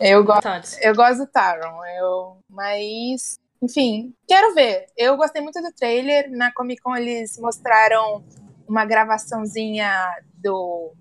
Eu 0.00 0.24
gosto. 0.24 0.42
Eu 0.80 0.94
gosto 0.94 1.18
do 1.18 1.26
Taron, 1.26 1.84
eu, 1.98 2.38
mas, 2.48 3.38
enfim, 3.62 4.14
quero 4.26 4.54
ver. 4.54 4.86
Eu 4.96 5.16
gostei 5.16 5.42
muito 5.42 5.60
do 5.60 5.72
trailer. 5.72 6.30
Na 6.30 6.52
Comic 6.52 6.80
Con 6.82 6.96
eles 6.96 7.38
mostraram 7.38 8.24
uma 8.66 8.84
gravaçãozinha 8.84 9.90
do. 10.34 10.92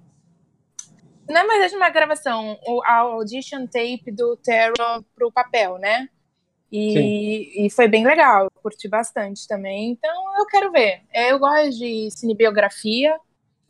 Na 1.29 1.43
verdade, 1.45 1.75
uma 1.75 1.89
gravação, 1.89 2.57
o- 2.65 2.81
a 2.85 2.99
audition 2.99 3.65
tape 3.67 4.11
do 4.11 4.37
Taron 4.37 5.03
pro 5.13 5.31
papel, 5.31 5.77
né? 5.77 6.07
E, 6.71 7.65
e 7.65 7.69
foi 7.69 7.87
bem 7.87 8.05
legal, 8.05 8.45
eu 8.45 8.61
curti 8.61 8.87
bastante 8.87 9.47
também. 9.47 9.91
Então 9.91 10.37
eu 10.37 10.45
quero 10.45 10.71
ver. 10.71 11.01
Eu 11.13 11.39
gosto 11.39 11.77
de 11.77 12.09
cinebiografia 12.11 13.17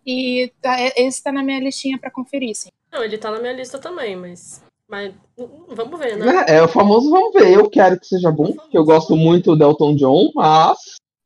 e 0.06 0.52
tá, 0.62 0.78
esse 0.96 1.22
tá 1.22 1.32
na 1.32 1.44
minha 1.44 1.60
listinha 1.60 1.98
para 2.00 2.12
conferir, 2.12 2.56
sim. 2.56 2.70
Não, 2.92 3.04
ele 3.04 3.18
tá 3.18 3.32
na 3.32 3.40
minha 3.40 3.54
lista 3.54 3.78
também, 3.80 4.16
mas. 4.16 4.64
Mas 4.90 5.14
hum, 5.38 5.66
vamos 5.70 6.00
ver, 6.00 6.18
né? 6.18 6.46
É, 6.48 6.56
é 6.58 6.64
o 6.64 6.68
famoso 6.68 7.10
vamos 7.10 7.34
ver. 7.34 7.52
Eu 7.54 7.70
quero 7.70 8.00
que 8.00 8.08
seja 8.08 8.32
bom, 8.32 8.54
porque 8.54 8.78
eu 8.78 8.86
gosto 8.86 9.16
muito 9.16 9.56
do 9.56 9.64
Elton 9.64 9.96
John, 9.96 10.32
mas 10.34 10.78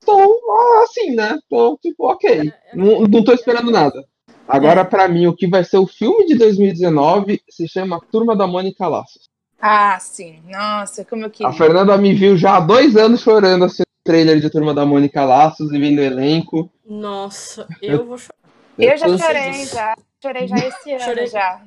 tô 0.03 0.19
ah, 0.19 0.83
assim, 0.83 1.11
né? 1.15 1.37
Tô 1.49 1.77
tipo, 1.77 2.09
ok. 2.09 2.51
Não, 2.73 3.01
não 3.01 3.23
tô 3.23 3.33
esperando 3.33 3.69
nada. 3.71 4.03
Agora, 4.47 4.83
pra 4.83 5.07
mim, 5.07 5.27
o 5.27 5.35
que 5.35 5.47
vai 5.47 5.63
ser 5.63 5.77
o 5.77 5.87
filme 5.87 6.25
de 6.25 6.35
2019 6.35 7.41
se 7.49 7.67
chama 7.67 8.01
Turma 8.11 8.35
da 8.35 8.47
Mônica 8.47 8.87
Laços. 8.87 9.29
Ah, 9.61 9.97
sim. 9.99 10.41
Nossa, 10.49 11.05
como 11.05 11.23
eu 11.23 11.29
queria. 11.29 11.47
A 11.47 11.53
Fernanda 11.53 11.95
me 11.97 12.13
viu 12.13 12.35
já 12.35 12.57
há 12.57 12.59
dois 12.59 12.97
anos 12.97 13.21
chorando 13.21 13.63
assistindo 13.63 13.85
o 13.85 14.09
trailer 14.09 14.41
de 14.41 14.49
Turma 14.49 14.73
da 14.73 14.85
Mônica 14.85 15.23
Laços 15.23 15.71
e 15.71 15.79
vendo 15.79 15.99
o 15.99 16.03
elenco. 16.03 16.69
Nossa, 16.83 17.67
eu 17.81 18.03
vou 18.03 18.17
chorar. 18.17 18.35
Eu 18.77 18.97
já 18.97 19.05
tô- 19.05 19.17
chorei, 19.19 19.65
já. 19.65 19.95
Chorei 20.21 20.47
já 20.47 20.55
esse 20.57 20.91
ano, 20.93 21.03
Chorei. 21.03 21.27
já. 21.27 21.61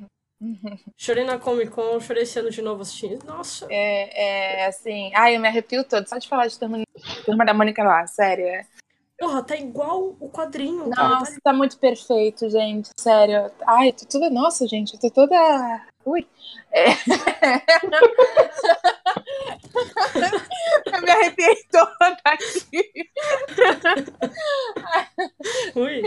Chorei 0.97 1.23
na 1.23 1.37
Comic 1.39 1.71
Con, 1.71 1.99
chorei 1.99 2.23
esse 2.23 2.39
ano 2.39 2.49
de 2.49 2.61
novo 2.61 2.81
assistindo. 2.81 3.25
Nossa. 3.25 3.67
É, 3.69 4.61
é, 4.61 4.65
assim. 4.67 5.11
Ai, 5.15 5.35
eu 5.35 5.39
me 5.39 5.47
arrepio 5.47 5.83
todo. 5.83 6.07
Só 6.07 6.17
de 6.17 6.27
falar 6.27 6.47
de 6.47 6.57
turma, 6.59 6.81
turma 7.25 7.45
da 7.45 7.53
Mônica 7.53 7.83
lá, 7.83 8.05
sério. 8.07 8.45
é. 8.45 8.65
Porra, 9.17 9.41
tá 9.41 9.55
igual 9.55 10.13
o 10.19 10.29
quadrinho. 10.29 10.89
cara. 10.89 11.07
Nossa, 11.09 11.37
tá 11.41 11.53
muito 11.53 11.79
perfeito, 11.79 12.49
gente. 12.49 12.89
Sério. 12.99 13.49
Ai, 13.65 13.93
tô 13.93 14.05
toda. 14.05 14.29
Nossa, 14.29 14.67
gente, 14.67 14.93
eu 14.93 14.99
tô 14.99 15.09
toda. 15.09 15.87
Ui. 16.05 16.27
É. 16.71 16.91
eu 20.85 21.01
me 21.01 21.11
arrepiei 21.11 21.55
toda 21.71 22.17
aqui. 22.23 23.09
Ui. 25.75 26.01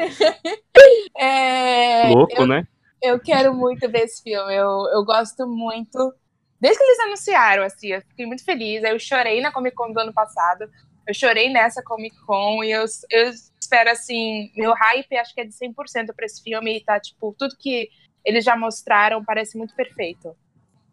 É, 1.16 2.10
Louco, 2.10 2.46
né? 2.46 2.66
eu 3.02 3.18
quero 3.20 3.52
muito 3.54 3.90
ver 3.90 4.04
esse 4.04 4.22
filme. 4.22 4.54
Eu, 4.54 4.86
eu 4.92 5.04
gosto 5.04 5.46
muito. 5.46 6.14
Desde 6.60 6.78
que 6.78 6.84
eles 6.84 7.00
anunciaram, 7.00 7.62
assim, 7.62 7.88
eu 7.88 8.00
fiquei 8.02 8.26
muito 8.26 8.44
feliz. 8.44 8.82
Eu 8.84 8.98
chorei 8.98 9.40
na 9.40 9.52
Comic 9.52 9.76
Con 9.76 9.92
do 9.92 10.00
ano 10.00 10.12
passado. 10.12 10.70
Eu 11.06 11.14
chorei 11.14 11.50
nessa 11.50 11.82
Comic 11.82 12.16
Con 12.26 12.62
e 12.62 12.70
eu, 12.70 12.84
eu 13.10 13.32
espero, 13.60 13.90
assim, 13.90 14.50
meu 14.56 14.74
hype 14.74 15.16
acho 15.16 15.34
que 15.34 15.40
é 15.40 15.44
de 15.44 15.52
100% 15.52 16.14
pra 16.14 16.26
esse 16.26 16.42
filme 16.42 16.76
e 16.76 16.84
tá, 16.84 17.00
tipo, 17.00 17.34
tudo 17.38 17.56
que 17.58 17.88
eles 18.24 18.44
já 18.44 18.56
mostraram 18.56 19.24
parece 19.24 19.56
muito 19.56 19.74
perfeito. 19.74 20.34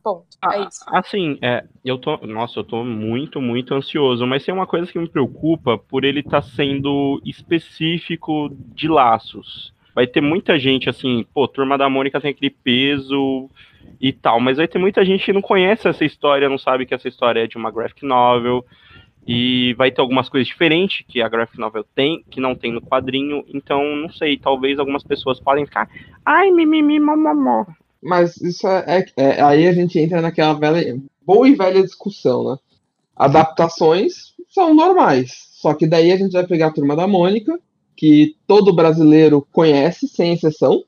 Ponto. 0.04 0.26
é 0.44 0.48
Ah, 0.48 0.60
isso. 0.60 0.86
Assim, 0.88 1.40
é, 1.42 1.64
eu 1.84 1.98
tô. 1.98 2.18
Nossa, 2.18 2.60
eu 2.60 2.64
tô 2.64 2.84
muito, 2.84 3.42
muito 3.42 3.74
ansioso, 3.74 4.28
mas 4.28 4.46
tem 4.46 4.54
uma 4.54 4.68
coisa 4.68 4.92
que 4.92 5.00
me 5.00 5.10
preocupa 5.10 5.80
por 5.80 6.04
ele 6.04 6.20
estar 6.20 6.44
sendo 6.44 7.20
específico 7.26 8.50
de 8.52 8.88
laços. 8.88 9.74
Vai 9.96 10.06
ter 10.06 10.22
muita 10.22 10.60
gente 10.60 10.90
assim, 10.90 11.26
pô, 11.34 11.48
Turma 11.48 11.78
da 11.78 11.90
Mônica 11.90 12.22
tem 12.22 12.32
aquele 12.32 12.52
peso 12.52 13.50
e 14.00 14.14
tal, 14.14 14.40
mas 14.40 14.58
vai 14.58 14.68
ter 14.68 14.78
muita 14.78 15.04
gente 15.04 15.26
que 15.26 15.34
não 15.34 15.42
conhece 15.42 15.88
essa 15.88 16.06
história, 16.06 16.50
não 16.50 16.58
sabe 16.58 16.86
que 16.86 16.94
essa 16.94 17.08
história 17.08 17.40
é 17.40 17.48
de 17.48 17.58
uma 17.58 17.72
graphic 17.72 18.06
novel. 18.06 18.64
E 19.28 19.74
vai 19.76 19.92
ter 19.92 20.02
algumas 20.02 20.30
coisas 20.30 20.48
diferentes 20.48 21.04
que 21.08 21.22
a 21.22 21.28
graphic 21.28 21.58
novel 21.60 21.84
tem, 21.96 22.24
que 22.30 22.40
não 22.40 22.54
tem 22.56 22.72
no 22.72 22.82
quadrinho. 22.82 23.44
Então, 23.54 23.96
não 23.96 24.10
sei, 24.10 24.38
talvez 24.38 24.78
algumas 24.78 25.04
pessoas 25.04 25.40
podem 25.40 25.66
ficar. 25.66 25.90
Ai, 26.24 26.52
mimimi, 26.52 27.00
mamamó. 27.00 27.66
Mas 28.04 28.38
isso 28.38 28.68
é, 28.68 29.00
é- 29.18 29.24
é- 29.24 29.42
Aí 29.42 29.68
a 29.68 29.74
gente 29.74 29.98
entra 29.98 30.22
naquela 30.22 30.54
velha, 30.54 31.02
boa 31.26 31.48
e 31.50 31.56
velha 31.56 31.82
discussão, 31.82 32.52
né? 32.52 32.58
Adaptações 33.16 34.34
são 34.50 34.74
normais. 34.76 35.32
Só 35.54 35.74
que 35.74 35.88
daí 35.88 36.12
a 36.12 36.18
gente 36.18 36.34
vai 36.34 36.46
pegar 36.46 36.68
a 36.68 36.72
turma 36.74 36.96
da 36.96 37.08
Mônica, 37.08 37.60
que 37.96 38.36
todo 38.46 38.76
brasileiro 38.76 39.46
conhece, 39.52 40.08
sem 40.08 40.34
exceção. 40.34 40.84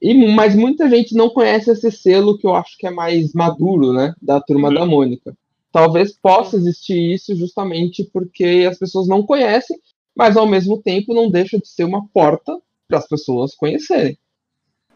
E, 0.00 0.14
mas 0.34 0.54
muita 0.54 0.88
gente 0.88 1.14
não 1.16 1.30
conhece 1.30 1.70
esse 1.72 1.90
selo 1.90 2.38
que 2.38 2.46
eu 2.46 2.54
acho 2.54 2.76
que 2.78 2.86
é 2.86 2.90
mais 2.90 3.32
maduro, 3.32 3.92
né? 3.92 4.14
Da 4.22 4.40
turma 4.40 4.68
Uhum. 4.68 4.74
da 4.74 4.86
Mônica. 4.86 5.34
Talvez 5.76 6.10
possa 6.10 6.56
existir 6.56 7.12
isso 7.12 7.36
justamente 7.36 8.02
porque 8.10 8.66
as 8.66 8.78
pessoas 8.78 9.06
não 9.06 9.22
conhecem, 9.22 9.78
mas 10.16 10.34
ao 10.34 10.46
mesmo 10.46 10.80
tempo 10.80 11.12
não 11.12 11.30
deixa 11.30 11.58
de 11.58 11.68
ser 11.68 11.84
uma 11.84 12.08
porta 12.14 12.58
para 12.88 12.96
as 12.96 13.06
pessoas 13.06 13.54
conhecerem. 13.54 14.16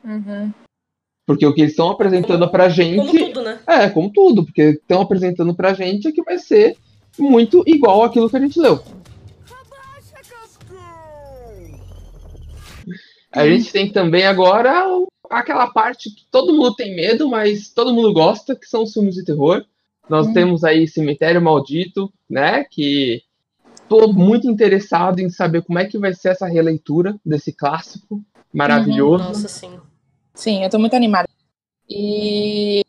Uhum. 0.03 0.51
Porque 1.27 1.45
o 1.45 1.53
que 1.53 1.61
eles 1.61 1.73
estão 1.73 1.91
apresentando 1.91 2.51
pra 2.51 2.71
gente. 2.71 2.97
Como 2.97 3.27
tudo, 3.27 3.43
né? 3.43 3.61
É, 3.67 3.91
como 3.91 4.11
tudo, 4.11 4.43
porque 4.43 4.71
estão 4.71 5.03
apresentando 5.03 5.55
pra 5.55 5.75
gente 5.75 6.09
é 6.09 6.13
que 6.13 6.23
vai 6.23 6.39
ser 6.39 6.79
muito 7.19 7.63
igual 7.67 8.03
àquilo 8.03 8.31
que 8.31 8.37
a 8.39 8.41
gente 8.41 8.59
leu. 8.59 8.83
A 13.31 13.47
gente 13.47 13.71
tem 13.71 13.93
também 13.93 14.25
agora 14.25 14.83
aquela 15.29 15.67
parte 15.67 16.09
que 16.09 16.25
todo 16.31 16.55
mundo 16.55 16.75
tem 16.75 16.97
medo, 16.97 17.29
mas 17.29 17.69
todo 17.69 17.93
mundo 17.93 18.15
gosta, 18.15 18.57
que 18.57 18.65
são 18.65 18.85
os 18.85 18.95
filmes 18.95 19.15
de 19.15 19.27
terror. 19.27 19.63
Nós 20.11 20.27
Hum. 20.27 20.33
temos 20.33 20.65
aí 20.65 20.89
Cemitério 20.89 21.41
Maldito, 21.41 22.13
né? 22.29 22.65
Que 22.65 23.23
tô 23.89 24.13
muito 24.13 24.51
interessado 24.51 25.21
em 25.21 25.31
saber 25.31 25.63
como 25.63 25.79
é 25.79 25.85
que 25.85 25.97
vai 25.97 26.13
ser 26.13 26.31
essa 26.31 26.49
releitura 26.49 27.17
desse 27.25 27.53
clássico 27.53 28.21
maravilhoso. 28.53 29.23
Nossa, 29.23 29.47
sim. 29.47 29.79
Sim, 30.35 30.65
eu 30.65 30.69
tô 30.69 30.81
muito 30.81 30.97
animada. 30.97 31.29
E. 31.89 32.83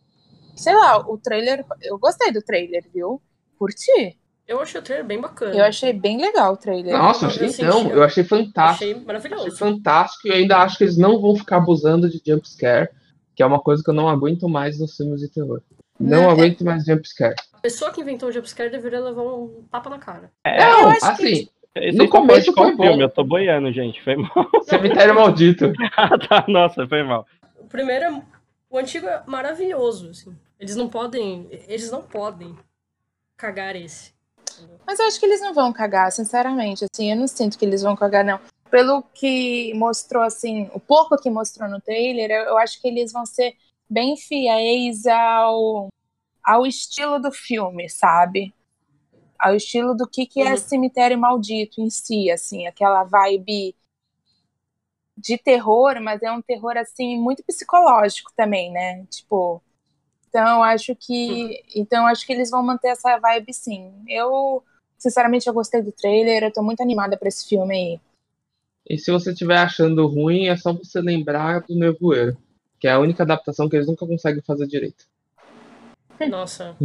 Sei 0.56 0.74
lá, 0.74 0.98
o 0.98 1.16
trailer. 1.16 1.64
Eu 1.84 2.00
gostei 2.00 2.32
do 2.32 2.42
trailer, 2.42 2.84
viu? 2.92 3.22
Curti. 3.60 4.18
Eu 4.48 4.60
achei 4.60 4.82
o 4.82 4.84
trailer 4.84 5.06
bem 5.06 5.22
bacana. 5.22 5.56
Eu 5.56 5.64
achei 5.64 5.94
bem 5.94 6.20
legal 6.20 6.54
o 6.54 6.58
trailer. 6.58 6.98
Nossa, 6.98 7.26
Eu 7.26 7.30
achei, 7.30 7.48
então, 7.48 7.84
eu 7.90 7.98
eu 7.98 8.04
achei 8.04 8.24
fantástico. 8.24 8.84
Achei 8.84 8.94
Achei 8.94 9.06
maravilhoso. 9.06 9.58
fantástico 9.58 10.28
e 10.28 10.32
ainda 10.32 10.58
acho 10.58 10.80
que 10.80 10.86
eles 10.86 10.98
não 10.98 11.22
vão 11.22 11.36
ficar 11.36 11.58
abusando 11.58 12.10
de 12.10 12.20
jumpscare, 12.26 12.90
que 13.36 13.44
é 13.44 13.46
uma 13.46 13.60
coisa 13.62 13.84
que 13.84 13.90
eu 13.92 13.94
não 13.94 14.10
aguento 14.10 14.50
mais 14.50 14.80
nos 14.80 14.98
filmes 14.98 15.22
de 15.22 15.30
terror. 15.30 15.62
Não 16.02 16.22
Não, 16.24 16.30
é- 16.30 16.34
aguento 16.34 16.64
mais 16.66 16.84
jumpscare. 16.86 17.36
A 17.54 17.60
pessoa 17.60 17.92
que 17.92 18.02
inventou 18.02 18.30
o 18.30 18.32
jumpscare 18.32 18.70
deveria 18.72 19.00
levar 19.00 19.22
um 19.22 19.64
tapa 19.72 19.90
na 19.90 20.00
cara. 20.00 20.32
Não, 20.46 20.88
acho 20.90 21.00
que- 21.00 21.06
assim, 21.06 21.50
Esse 21.74 21.98
No 21.98 22.10
começo 22.10 22.52
foi 22.52 22.76
bom. 22.76 22.84
filme? 22.84 23.02
Eu 23.04 23.10
tô 23.10 23.24
boiando, 23.24 23.72
gente. 23.72 24.04
Foi 24.04 24.18
mal. 24.18 24.30
Cemitério 24.64 25.16
Maldito. 25.16 25.72
Ah, 25.96 26.18
tá. 26.18 26.44
Nossa, 26.50 26.86
foi 26.86 27.02
mal. 27.02 27.26
O 27.58 27.66
primeiro 27.66 28.04
é. 28.04 28.22
O 28.70 28.78
antigo 28.78 29.08
é 29.08 29.24
maravilhoso, 29.26 30.10
assim. 30.10 30.36
Eles 30.60 30.76
não 30.76 30.90
podem. 30.90 31.48
Eles 31.70 31.90
não 31.90 32.02
podem 32.02 32.58
cagar 33.38 33.74
esse. 33.78 34.14
Mas 34.86 35.00
eu 35.00 35.06
acho 35.08 35.18
que 35.18 35.26
eles 35.26 35.40
não 35.40 35.54
vão 35.54 35.72
cagar, 35.72 36.12
sinceramente. 36.12 36.86
Assim, 36.92 37.10
eu 37.10 37.16
não 37.16 37.26
sinto 37.28 37.58
que 37.58 37.64
eles 37.64 37.82
vão 37.82 37.96
cagar, 37.96 38.26
não. 38.26 38.40
Pelo 38.70 39.02
que 39.14 39.74
mostrou, 39.76 40.24
assim, 40.24 40.70
o 40.74 40.80
pouco 40.80 41.16
que 41.18 41.30
mostrou 41.30 41.70
no 41.70 41.80
trailer, 41.80 42.30
eu, 42.32 42.44
eu 42.48 42.58
acho 42.58 42.82
que 42.82 42.88
eles 42.90 43.14
vão 43.14 43.26
ser 43.26 43.54
bem 43.92 44.16
fiéis 44.18 45.06
ao, 45.06 45.90
ao 46.44 46.66
estilo 46.66 47.20
do 47.20 47.32
filme, 47.32 47.90
sabe? 47.90 48.54
Ao 49.40 49.56
estilo 49.56 49.96
do 49.96 50.08
que, 50.08 50.26
que 50.26 50.42
é 50.42 50.52
Uhum. 50.52 50.58
Cemitério 50.58 51.18
Maldito 51.20 51.82
em 51.82 51.90
si, 51.90 52.32
assim, 52.32 52.68
aquela 52.68 53.04
vibe 53.04 53.76
de 55.18 55.38
terror, 55.38 56.02
mas 56.02 56.22
é 56.24 56.32
um 56.32 56.42
terror, 56.42 56.78
assim, 56.78 57.18
muito 57.20 57.44
psicológico 57.44 58.32
também, 58.36 58.72
né? 58.72 59.06
Tipo, 59.10 59.62
então 60.30 60.64
acho 60.64 60.96
que. 60.96 61.64
Então 61.76 62.08
acho 62.08 62.26
que 62.26 62.34
eles 62.34 62.50
vão 62.50 62.64
manter 62.64 62.90
essa 62.90 63.18
vibe 63.20 63.54
sim. 63.54 63.94
Eu, 64.08 64.64
sinceramente, 64.98 65.48
eu 65.48 65.54
gostei 65.54 65.82
do 65.82 65.92
trailer, 65.92 66.44
eu 66.44 66.54
tô 66.54 66.64
muito 66.64 66.82
animada 66.82 67.18
pra 67.18 67.28
esse 67.28 67.48
filme 67.48 67.76
aí. 67.76 68.02
E 68.88 68.98
se 68.98 69.12
você 69.12 69.32
estiver 69.32 69.58
achando 69.58 70.06
ruim, 70.08 70.48
é 70.48 70.56
só 70.56 70.74
você 70.74 71.02
lembrar 71.02 71.62
do 71.62 71.76
Nevoeiro, 71.76 72.38
que 72.82 72.88
é 72.88 72.92
a 72.92 73.00
única 73.00 73.24
adaptação 73.24 73.70
que 73.70 73.76
eles 73.78 73.88
nunca 73.88 74.06
conseguem 74.06 74.42
fazer 74.42 74.68
direito. 74.68 75.06
Nossa, 76.30 76.76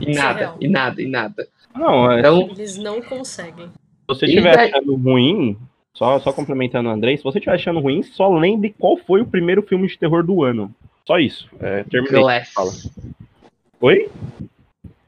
E 0.00 0.10
Isso 0.12 0.18
é 0.18 0.22
nada, 0.22 0.38
real. 0.38 0.56
e 0.58 0.68
nada, 0.68 1.02
e 1.02 1.06
nada. 1.06 1.48
Não, 1.76 2.10
é, 2.10 2.20
Então, 2.20 2.48
eles 2.52 2.78
não 2.78 3.02
conseguem. 3.02 3.66
se 3.66 3.72
você 4.08 4.24
estiver 4.24 4.56
daí- 4.56 4.70
achando 4.70 4.94
ruim, 4.96 5.58
só, 5.92 6.18
só 6.20 6.32
complementando 6.32 6.88
o 6.88 6.92
Andrei, 6.92 7.18
se 7.18 7.22
você 7.22 7.36
estiver 7.38 7.54
achando 7.56 7.80
ruim, 7.80 8.02
só 8.02 8.34
lembre 8.34 8.74
qual 8.78 8.96
foi 8.96 9.20
o 9.20 9.26
primeiro 9.26 9.60
filme 9.62 9.86
de 9.86 9.98
terror 9.98 10.24
do 10.24 10.42
ano. 10.42 10.74
Só 11.06 11.18
isso. 11.18 11.50
É, 11.60 11.84
terminei. 11.84 12.22
Fala. 12.54 12.70
Oi? 13.80 14.08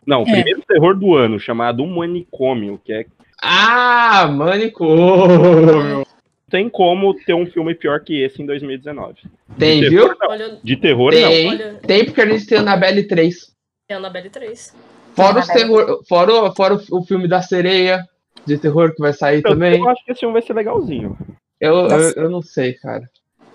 Não, 0.06 0.24
o 0.24 0.28
É. 0.28 0.32
primeiro 0.32 0.60
terror 0.62 0.94
do 0.94 1.14
ano, 1.14 1.40
chamado 1.40 1.82
Um 1.82 1.96
Manicômio, 1.96 2.78
que 2.84 2.92
é. 2.92 3.06
Ah, 3.42 4.26
manicômio! 4.28 6.04
Tem 6.52 6.68
como 6.68 7.14
ter 7.14 7.32
um 7.32 7.46
filme 7.46 7.74
pior 7.74 7.98
que 8.04 8.20
esse 8.22 8.42
em 8.42 8.44
2019. 8.46 9.14
Tem, 9.58 9.80
de 9.80 9.88
viu? 9.88 10.02
terror, 10.02 10.16
não. 10.20 10.28
Olha, 10.30 10.58
De 10.62 10.76
terror, 10.76 11.10
Tem. 11.10 11.48
olha, 11.48 11.74
Tem 11.86 12.04
porque 12.04 12.20
a 12.20 12.26
gente 12.26 12.44
tem 12.46 12.58
Annabelle 12.58 13.04
3. 13.08 13.50
é 13.88 13.94
a 13.94 13.96
Annabelle 13.96 14.28
3. 14.28 14.76
Fora, 15.16 15.40
os 15.40 15.46
terror, 15.46 16.02
fora, 16.06 16.32
o- 16.34 16.54
fora 16.54 16.78
o, 16.90 17.02
filme 17.02 17.26
da 17.26 17.40
sereia 17.40 18.06
de 18.44 18.58
terror 18.58 18.94
que 18.94 19.00
vai 19.00 19.14
sair 19.14 19.40
não. 19.42 19.52
também. 19.52 19.78
Eu 19.80 19.88
acho 19.88 20.04
que 20.04 20.12
esse 20.12 20.20
filme 20.20 20.34
vai 20.34 20.42
ser 20.42 20.52
legalzinho. 20.52 21.16
Eu, 21.58 21.74
eu, 21.74 21.82
Nossa. 21.88 22.20
eu 22.20 22.28
não 22.30 22.42
sei, 22.42 22.74
cara. 22.74 23.08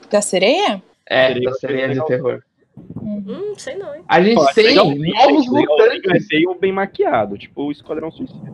Da 0.10 0.20
sereia? 0.20 0.82
É, 1.08 1.28
Sereia 1.28 1.50
da 1.52 1.54
sereia 1.54 1.82
de 1.84 1.90
legal. 1.90 2.08
terror. 2.08 2.42
Hum, 3.00 3.54
sei 3.58 3.76
não, 3.76 3.94
hein? 3.94 4.02
A 4.08 4.24
gente 4.24 4.40
Ó, 4.40 4.54
tem 4.54 4.66
legalzinho, 4.70 5.14
novos 5.14 5.46
é 5.46 5.50
mutantes. 5.52 6.28
feio 6.28 6.58
bem 6.60 6.72
maquiado, 6.72 7.38
tipo 7.38 7.62
o 7.64 7.72
Esquadrão 7.72 8.10
Suicida. 8.12 8.52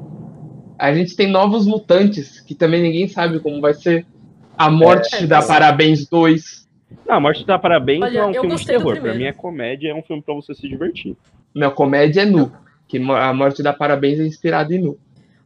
A 0.77 0.93
gente 0.93 1.15
tem 1.15 1.27
novos 1.27 1.65
mutantes, 1.65 2.41
que 2.41 2.53
também 2.53 2.81
ninguém 2.81 3.07
sabe 3.07 3.39
como 3.39 3.61
vai 3.61 3.73
ser. 3.73 4.05
A 4.57 4.69
Morte 4.69 5.15
É, 5.15 5.27
da 5.27 5.39
é. 5.39 5.47
Parabéns 5.47 6.07
2. 6.07 6.67
Não, 7.07 7.15
a 7.15 7.19
Morte 7.19 7.45
dá 7.45 7.57
Parabéns 7.59 8.01
Olha, 8.01 8.21
não 8.21 8.27
é 8.27 8.29
um 8.29 8.33
filme 8.33 8.55
de 8.55 8.65
terror. 8.65 8.99
Pra 9.01 9.13
mim 9.13 9.23
é 9.25 9.33
comédia, 9.33 9.89
é 9.89 9.93
um 9.95 10.03
filme 10.03 10.21
pra 10.21 10.33
você 10.33 10.53
se 10.53 10.67
divertir. 10.67 11.15
Não, 11.53 11.71
comédia 11.71 12.21
é 12.21 12.25
nu. 12.25 12.51
Que 12.87 12.97
a 12.97 13.33
Morte 13.33 13.63
da 13.63 13.73
Parabéns 13.73 14.19
é 14.19 14.23
inspirada 14.25 14.73
em 14.73 14.79
nu. 14.79 14.97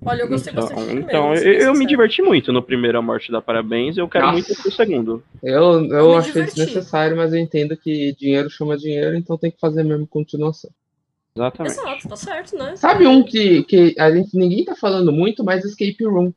Olha, 0.06 0.22
eu 0.22 0.28
gostei 0.28 0.52
Então, 0.54 0.64
bastante 0.64 0.80
do 0.82 0.86
primeiro. 0.86 1.10
então 1.10 1.34
eu, 1.34 1.54
eu 1.54 1.74
me 1.74 1.86
diverti 1.86 2.22
muito 2.22 2.54
no 2.54 2.62
primeiro 2.62 2.98
A 3.00 3.02
Morte 3.02 3.32
da 3.32 3.42
Parabéns. 3.42 3.98
Eu 3.98 4.08
quero 4.08 4.26
Nossa. 4.28 4.34
muito 4.38 4.62
pro 4.62 4.72
segundo. 4.72 5.24
Eu, 5.42 5.86
eu, 5.86 5.90
Eu 5.92 6.18
achei 6.18 6.34
diverti. 6.34 6.56
desnecessário, 6.56 7.18
mas 7.18 7.34
eu 7.34 7.40
entendo 7.40 7.76
que 7.76 8.14
dinheiro 8.20 8.50
chama 8.50 8.78
dinheiro, 8.78 9.16
então 9.16 9.38
tem 9.38 9.50
que 9.50 9.60
fazer 9.60 9.84
mesmo 9.84 10.06
continuação. 10.06 10.70
Exatamente. 11.36 11.74
Exato, 11.80 12.10
tá 12.10 12.16
certo, 12.16 12.58
né? 12.58 12.76
Sabe 12.76 13.08
um 13.08 13.24
que, 13.24 13.64
que 13.64 13.96
a 13.98 14.12
gente 14.12 14.36
ninguém 14.38 14.66
tá 14.66 14.76
falando 14.76 15.12
muito, 15.12 15.44
mas 15.44 15.64
Escape 15.66 16.04
Room. 16.04 16.32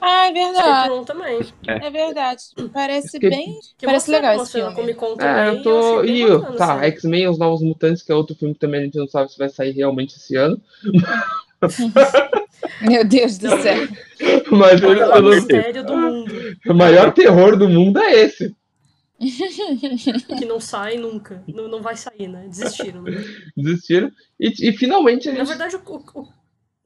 Ah, 0.00 0.26
é 0.28 0.32
verdade. 0.32 0.88
Room 0.90 1.04
também. 1.04 1.40
É 1.66 1.90
verdade. 1.90 2.42
Parece 2.72 3.18
Que- 3.18 3.28
bem. 3.30 3.58
Que 3.78 3.86
Parece 3.86 4.10
legal 4.10 4.34
esse 4.42 4.58
na 4.58 4.70
filme. 4.70 4.74
Comic 4.76 4.98
Con 4.98 5.16
É, 5.20 5.48
eu 5.50 5.62
tô. 5.62 6.04
E, 6.04 6.26
bacana, 6.28 6.56
tá, 6.56 6.74
assim. 6.76 6.84
X-Men 6.86 7.28
Os 7.28 7.38
Novos 7.38 7.62
Mutantes, 7.62 8.02
que 8.02 8.12
é 8.12 8.14
outro 8.14 8.36
filme 8.36 8.54
que 8.54 8.60
também 8.60 8.80
a 8.80 8.84
gente 8.84 8.98
não 8.98 9.06
sabe 9.08 9.30
se 9.32 9.38
vai 9.38 9.48
sair 9.48 9.72
realmente 9.72 10.16
esse 10.16 10.36
ano. 10.36 10.60
Meu 12.82 13.04
Deus 13.04 13.38
do 13.38 13.48
céu. 13.62 13.88
Mas 14.50 14.82
eu- 14.82 14.90
o 14.90 14.92
eu 14.94 15.22
não- 15.22 15.30
mistério 15.30 15.84
do 15.84 15.96
mundo, 15.96 16.32
o 16.68 16.74
maior 16.74 17.12
terror 17.12 17.56
do 17.56 17.68
mundo 17.68 17.98
é 18.00 18.12
esse. 18.12 18.54
que 20.38 20.44
não 20.44 20.60
sai 20.60 20.96
nunca. 20.98 21.42
Não, 21.48 21.68
não 21.68 21.80
vai 21.80 21.96
sair, 21.96 22.28
né? 22.28 22.46
Desistiram. 22.48 23.02
Né? 23.02 23.24
Desistiram. 23.56 24.10
E, 24.38 24.68
e 24.68 24.72
finalmente 24.76 25.28
a 25.28 25.32
Na 25.32 25.38
gente. 25.38 25.48
verdade, 25.48 25.76
o, 25.76 25.80
o, 26.14 26.28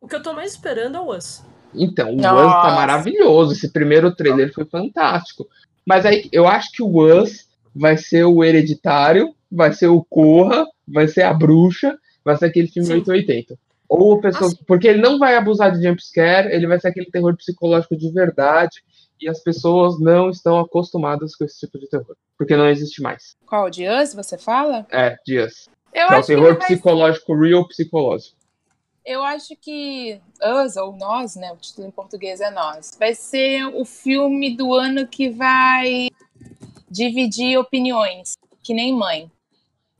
o 0.02 0.06
que 0.08 0.14
eu 0.14 0.22
tô 0.22 0.32
mais 0.32 0.52
esperando 0.52 0.96
é 0.96 1.00
o 1.00 1.14
Us. 1.16 1.42
Então, 1.74 2.10
o 2.10 2.16
Us 2.16 2.22
Nossa. 2.22 2.68
tá 2.68 2.74
maravilhoso. 2.74 3.52
Esse 3.52 3.72
primeiro 3.72 4.14
trailer 4.14 4.52
foi 4.52 4.64
fantástico. 4.64 5.46
Mas 5.86 6.04
aí 6.04 6.28
eu 6.32 6.46
acho 6.46 6.70
que 6.72 6.82
o 6.82 6.98
Us 6.98 7.48
vai 7.74 7.96
ser 7.96 8.24
o 8.24 8.42
Hereditário, 8.44 9.34
vai 9.50 9.72
ser 9.72 9.88
o 9.88 10.04
Corra, 10.08 10.66
vai 10.86 11.08
ser 11.08 11.22
a 11.22 11.32
Bruxa, 11.32 11.96
vai 12.24 12.36
ser 12.36 12.46
aquele 12.46 12.68
filme 12.68 12.86
Sim. 12.86 12.94
880. 12.94 13.58
Ou 13.88 14.20
pessoas. 14.20 14.52
Ah, 14.52 14.56
sim. 14.56 14.64
porque 14.66 14.86
ele 14.86 15.02
não 15.02 15.18
vai 15.18 15.36
abusar 15.36 15.72
de 15.72 15.82
jumpscare, 15.82 16.52
ele 16.52 16.66
vai 16.66 16.78
ser 16.78 16.88
aquele 16.88 17.10
terror 17.10 17.36
psicológico 17.36 17.96
de 17.96 18.10
verdade. 18.12 18.82
e 19.20 19.28
as 19.28 19.42
pessoas 19.42 20.00
não 20.00 20.30
estão 20.30 20.58
acostumadas 20.58 21.36
com 21.36 21.44
esse 21.44 21.60
tipo 21.60 21.78
de 21.78 21.88
terror. 21.90 22.16
Porque 22.38 22.56
não 22.56 22.66
existe 22.68 23.02
mais. 23.02 23.36
Qual 23.44 23.68
de 23.68 23.86
Us 23.86 24.14
você 24.14 24.38
fala? 24.38 24.86
É, 24.90 25.16
dias. 25.26 25.68
Eu 25.92 26.08
Que 26.08 26.14
é 26.14 26.18
o 26.18 26.22
terror 26.22 26.56
psicológico, 26.56 27.34
real 27.34 27.68
psicológico. 27.68 28.39
Eu 29.04 29.22
acho 29.24 29.56
que 29.56 30.20
Us, 30.64 30.76
ou 30.76 30.94
Nós, 30.96 31.36
né? 31.36 31.52
O 31.52 31.56
título 31.56 31.86
em 31.88 31.90
português 31.90 32.40
é 32.40 32.50
Nós. 32.50 32.96
Vai 32.98 33.14
ser 33.14 33.64
o 33.66 33.84
filme 33.84 34.56
do 34.56 34.74
ano 34.74 35.06
que 35.06 35.28
vai 35.30 36.08
dividir 36.90 37.58
opiniões, 37.58 38.34
que 38.62 38.74
nem 38.74 38.92
mãe, 38.94 39.30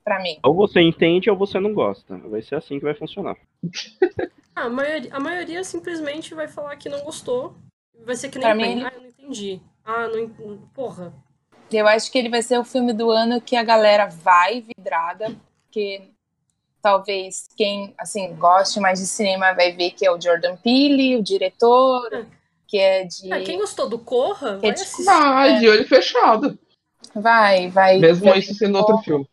pra 0.05 0.21
mim. 0.23 0.39
Ou 0.45 0.55
você 0.55 0.81
entende 0.81 1.31
ou 1.31 1.37
você 1.37 1.59
não 1.59 1.73
gosta. 1.73 2.17
Vai 2.19 2.43
ser 2.43 2.57
assim 2.57 2.79
que 2.79 2.85
vai 2.85 2.95
funcionar. 2.95 3.37
Ah, 4.53 4.65
a, 4.65 4.69
maioria, 4.69 5.15
a 5.15 5.21
maioria 5.21 5.65
simplesmente 5.65 6.35
vai 6.35 6.49
falar 6.49 6.77
que 6.77 6.89
não 6.89 7.01
gostou. 7.05 7.55
Vai 8.05 8.17
ser 8.17 8.29
que 8.29 8.37
nem 8.39 8.45
Pra 8.47 8.55
mãe. 8.55 8.75
mim- 8.77 8.83
Ah, 8.85 8.93
eu 8.95 9.01
não 9.01 9.09
entendi. 9.09 9.61
Ah, 9.85 10.09
não 10.09 10.59
Porra. 10.75 11.15
Eu 11.73 11.87
acho 11.87 12.11
que 12.11 12.19
ele 12.19 12.29
vai 12.29 12.43
ser 12.43 12.59
o 12.59 12.65
filme 12.65 12.93
do 12.93 13.11
ano 13.11 13.41
que 13.41 13.55
a 13.55 13.63
galera 13.63 14.07
vai 14.09 14.61
vidrada, 14.61 15.35
porque 15.65 16.03
talvez 16.83 17.49
quem, 17.57 17.95
assim, 17.99 18.35
goste 18.35 18.81
mais 18.81 18.99
de 18.99 19.07
cinema 19.07 19.53
vai 19.53 19.73
ver 19.73 19.91
que 19.93 20.07
é 20.07 20.11
o 20.11 20.21
Jordan 20.21 20.57
Peele, 20.57 21.17
o 21.17 21.23
diretor, 21.23 22.27
que 22.67 22.79
é 22.79 23.05
de... 23.05 23.33
Ah, 23.33 23.41
quem 23.43 23.59
gostou 23.59 23.89
do 23.89 23.99
Corra, 23.99 24.55
Que 24.57 24.61
vai 24.63 24.71
é 24.71 24.73
de- 24.75 24.83
assistir. 24.83 25.05
Vai, 25.05 25.59
de 25.59 25.69
olho 25.69 25.87
fechado. 25.89 26.59
Vai, 27.15 27.69
vai... 27.69 27.99
Mesmo 27.99 28.25
vai 28.27 28.39
isso 28.39 28.55
sendo 28.55 28.79
outro 28.79 28.99
filme. 28.99 29.27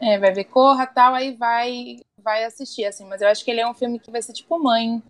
É, 0.00 0.18
vai 0.18 0.32
ver 0.32 0.44
Corra 0.44 0.86
tal, 0.86 1.14
aí 1.14 1.36
vai, 1.36 1.98
vai 2.18 2.44
assistir, 2.44 2.84
assim. 2.84 3.06
Mas 3.06 3.22
eu 3.22 3.28
acho 3.28 3.44
que 3.44 3.50
ele 3.50 3.60
é 3.60 3.68
um 3.68 3.74
filme 3.74 3.98
que 4.00 4.10
vai 4.10 4.20
ser 4.22 4.32
tipo 4.32 4.58
Mãe 4.58 5.02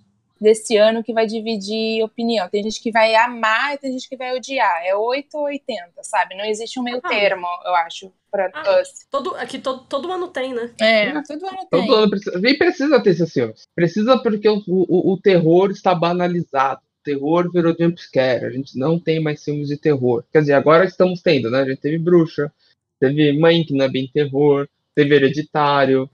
desse 0.42 0.76
ano, 0.76 1.02
que 1.02 1.12
vai 1.12 1.26
dividir 1.26 2.02
opinião. 2.02 2.48
Tem 2.48 2.62
gente 2.62 2.80
que 2.82 2.90
vai 2.90 3.14
amar 3.14 3.74
e 3.74 3.78
tem 3.78 3.92
gente 3.92 4.08
que 4.08 4.16
vai 4.16 4.34
odiar. 4.36 4.82
É 4.84 4.94
8 4.94 5.28
ou 5.38 5.44
80, 5.44 5.90
sabe? 6.02 6.34
Não 6.36 6.44
existe 6.44 6.78
um 6.78 6.82
meio 6.82 7.00
Ah. 7.02 7.08
termo, 7.08 7.46
eu 7.64 7.74
acho, 7.76 8.12
pra 8.30 8.50
Ah, 8.52 8.80
Us. 8.80 9.06
Todo, 9.10 9.34
aqui 9.36 9.58
todo, 9.58 9.84
todo 9.84 10.10
ano 10.10 10.28
tem, 10.28 10.52
né? 10.52 10.70
É, 10.80 11.12
todo 11.22 11.46
ano 11.46 11.58
tem. 11.70 11.86
Todo 11.86 11.94
ano 11.94 12.10
precisa. 12.10 12.38
Nem 12.38 12.58
precisa 12.58 13.00
ter 13.02 13.10
esses 13.10 13.32
filmes. 13.32 13.62
Precisa 13.74 14.18
porque 14.18 14.48
o, 14.48 14.62
o, 14.66 15.12
o 15.12 15.20
terror 15.20 15.70
está 15.70 15.94
banalizado. 15.94 16.80
O 17.00 17.04
terror 17.04 17.50
virou 17.52 17.74
jumpscare. 17.78 18.44
A 18.44 18.50
gente 18.50 18.78
não 18.78 18.98
tem 18.98 19.20
mais 19.20 19.42
filmes 19.42 19.68
de 19.68 19.76
terror. 19.76 20.24
Quer 20.32 20.40
dizer, 20.40 20.52
agora 20.54 20.84
estamos 20.84 21.20
tendo, 21.22 21.50
né? 21.50 21.60
A 21.60 21.64
gente 21.68 21.80
teve 21.80 21.98
Bruxa, 21.98 22.52
teve 23.00 23.38
Mãe, 23.38 23.64
que 23.64 23.74
não 23.74 23.84
é 23.84 23.88
bem 23.88 24.08
terror, 24.12 24.68
teve 24.94 25.14
Hereditário, 25.14 26.08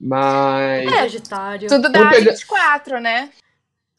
mas. 0.00 0.86
É 0.86 0.98
Sagitário. 0.98 1.68
Tudo 1.68 1.90
pegar- 1.90 2.10
24, 2.10 3.00
né? 3.00 3.30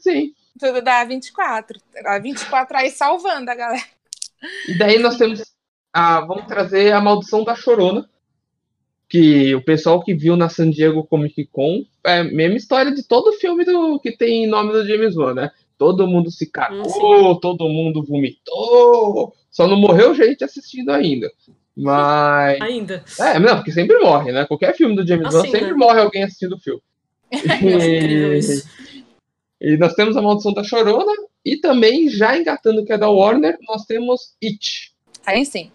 Sim. 0.06 0.34
Tudo 0.60 0.84
dá 0.84 1.04
24. 1.04 1.80
A 2.06 2.20
24 2.20 2.78
aí 2.78 2.92
salvando 2.92 3.50
a 3.50 3.56
galera. 3.56 3.84
E 4.68 4.78
daí 4.78 5.00
nós 5.00 5.18
temos. 5.18 5.44
A, 5.92 6.22
vamos 6.22 6.46
trazer 6.46 6.92
a 6.94 7.02
Maldição 7.02 7.44
da 7.44 7.56
Chorona. 7.56 8.08
Que 9.08 9.54
o 9.56 9.64
pessoal 9.64 10.04
que 10.04 10.14
viu 10.14 10.36
na 10.36 10.50
San 10.50 10.70
Diego 10.70 11.06
Comic 11.06 11.46
Con 11.52 11.86
é 12.04 12.20
a 12.20 12.24
mesma 12.24 12.58
história 12.58 12.92
de 12.92 13.04
todo 13.04 13.34
filme 13.34 13.64
do, 13.64 14.00
que 14.00 14.12
tem 14.12 14.48
nome 14.48 14.74
do 14.74 14.86
James 14.86 15.16
Wan, 15.16 15.34
né? 15.34 15.52
Todo 15.78 16.08
mundo 16.08 16.32
se 16.32 16.50
cagou, 16.50 17.40
todo 17.40 17.70
mundo 17.70 18.04
vomitou. 18.04 19.34
Só 19.52 19.68
não 19.68 19.78
morreu 19.78 20.16
gente 20.16 20.44
assistindo 20.44 20.90
ainda. 20.90 21.32
Mas. 21.76 22.62
Ainda. 22.62 23.04
É, 23.20 23.40
não, 23.40 23.58
porque 23.58 23.72
sempre 23.72 23.98
morre, 24.00 24.32
né? 24.32 24.46
Qualquer 24.46 24.76
filme 24.76 24.96
do 24.96 25.06
James 25.06 25.34
Wan 25.34 25.42
Assim, 25.42 25.52
sempre 25.52 25.72
né? 25.72 25.78
morre 25.78 26.02
alguém 26.02 26.24
assistindo 26.24 26.56
o 26.56 26.60
filme. 26.60 26.82
Nossa, 27.32 27.56
incrível 27.56 28.38
isso. 28.38 28.68
E 29.66 29.78
nós 29.78 29.94
temos 29.96 30.16
a 30.16 30.22
Maldição 30.22 30.54
da 30.54 30.64
Chorona. 30.64 31.12
E 31.44 31.58
também, 31.58 32.08
já 32.10 32.38
engatando 32.38 32.86
que 32.86 32.94
é 32.94 32.98
da 32.98 33.10
Warner, 33.10 33.58
nós 33.68 33.84
temos 33.86 34.36
It. 34.44 34.92
Aí 35.26 35.46
sim, 35.46 35.72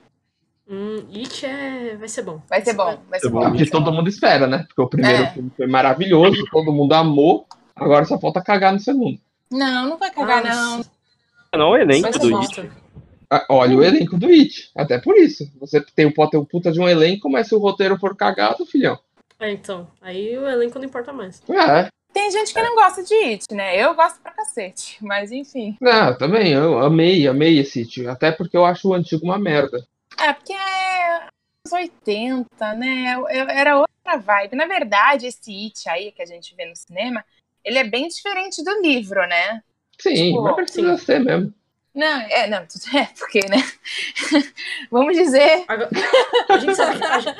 Hum, 0.68 1.04
It 1.12 1.44
é... 1.44 1.96
vai 1.96 2.08
ser 2.08 2.22
bom. 2.22 2.40
vai 2.48 2.62
ser 2.64 2.74
bom. 2.74 2.96
Vai 3.10 3.18
ser 3.18 3.28
bom. 3.28 3.40
bom. 3.40 3.46
É 3.46 3.48
o 3.48 3.54
que 3.54 3.68
todo 3.68 3.90
mundo 3.92 4.08
espera, 4.08 4.46
né? 4.46 4.64
Porque 4.68 4.80
o 4.80 4.86
primeiro 4.88 5.24
É. 5.24 5.30
filme 5.32 5.50
foi 5.56 5.66
maravilhoso, 5.66 6.44
todo 6.52 6.72
mundo 6.72 6.92
amou. 6.92 7.44
Agora 7.74 8.04
só 8.04 8.16
falta 8.20 8.40
cagar 8.40 8.72
no 8.72 8.78
segundo. 8.78 9.18
Não, 9.50 9.88
não 9.88 9.98
vai 9.98 10.12
cagar, 10.12 10.46
Ah, 10.46 10.54
não. 10.54 10.84
Não, 11.58 11.70
o 11.70 11.76
elenco 11.76 12.16
do. 12.16 12.38
It. 12.38 12.70
Ah, 13.28 13.44
Olha 13.48 13.76
o 13.76 13.82
elenco 13.82 14.16
do 14.16 14.28
It. 14.28 14.70
Até 14.76 14.98
por 15.00 15.16
isso. 15.16 15.50
Você 15.58 15.80
tem, 15.80 16.08
pode 16.12 16.30
ter 16.30 16.36
um 16.36 16.44
puta 16.44 16.70
de 16.70 16.80
um 16.80 16.88
elenco, 16.88 17.28
mas 17.28 17.48
se 17.48 17.54
o 17.54 17.58
roteiro 17.58 17.98
for 17.98 18.14
cagado, 18.16 18.64
filhão. 18.64 18.96
É, 19.40 19.50
então. 19.50 19.88
Aí 20.00 20.38
o 20.38 20.46
elenco 20.48 20.78
não 20.78 20.86
importa 20.86 21.12
mais. 21.12 21.42
É, 21.50 21.88
Tem 22.12 22.30
gente 22.30 22.52
que 22.52 22.60
não 22.62 22.74
gosta 22.74 23.02
de 23.04 23.14
It, 23.14 23.46
né? 23.52 23.76
Eu 23.76 23.94
gosto 23.94 24.20
pra 24.20 24.32
cacete, 24.32 24.98
mas 25.00 25.30
enfim. 25.30 25.76
não, 25.80 26.16
também, 26.16 26.52
eu 26.52 26.78
amei, 26.80 27.26
amei 27.28 27.58
esse 27.58 27.80
It. 27.80 28.06
Até 28.08 28.32
porque 28.32 28.56
eu 28.56 28.64
acho 28.64 28.88
o 28.88 28.94
antigo 28.94 29.24
uma 29.24 29.38
merda. 29.38 29.86
É, 30.18 30.32
porque 30.32 30.52
é 30.52 31.16
anos 31.16 31.72
80, 31.72 32.74
né? 32.74 33.14
Eu- 33.14 33.28
eu- 33.28 33.48
Era 33.48 33.78
outra 33.78 34.16
vibe. 34.18 34.56
Na 34.56 34.66
verdade, 34.66 35.26
esse 35.26 35.50
It 35.66 35.88
aí 35.88 36.12
que 36.12 36.22
a 36.22 36.26
gente 36.26 36.54
vê 36.56 36.66
no 36.66 36.74
cinema, 36.76 37.24
ele 37.64 37.78
é 37.78 37.84
bem 37.84 38.08
diferente 38.08 38.62
do 38.64 38.80
livro, 38.82 39.20
né? 39.28 39.62
Sim, 39.98 40.14
Tipo, 40.14 40.42
mas 40.42 40.54
precisa 40.56 40.96
ser 40.98 41.20
mesmo. 41.20 41.52
Não, 41.94 42.20
é, 42.20 42.46
não, 42.46 42.64
tudo 42.66 42.84
é, 42.96 43.06
porque, 43.18 43.40
né? 43.48 43.56
Vamos 44.90 45.16
dizer, 45.16 45.64
Agora, 45.66 45.90
a 46.48 46.58
gente 46.58 46.74
sabe 46.74 46.98
que... 46.98 47.04
a 47.04 47.20
gente- 47.20 47.36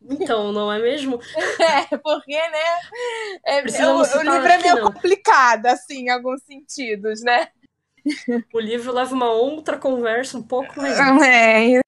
Então, 0.10 0.52
não 0.52 0.72
é 0.72 0.78
mesmo? 0.78 1.20
é, 1.58 1.96
porque, 1.98 2.36
né? 2.36 2.80
É, 3.44 3.58
o, 3.58 3.62
Precisamos 3.62 4.14
o 4.14 4.22
livro 4.22 4.48
é 4.48 4.58
meio 4.58 4.76
não. 4.76 4.92
complicado, 4.92 5.66
assim, 5.66 6.04
em 6.06 6.10
alguns 6.10 6.42
sentidos, 6.42 7.22
né? 7.22 7.48
O 8.52 8.58
livro 8.58 8.92
leva 8.92 9.14
uma 9.14 9.30
outra 9.30 9.78
conversa 9.78 10.36
um 10.36 10.42
pouco 10.42 10.80
mais... 10.80 10.98
É, 11.22 11.80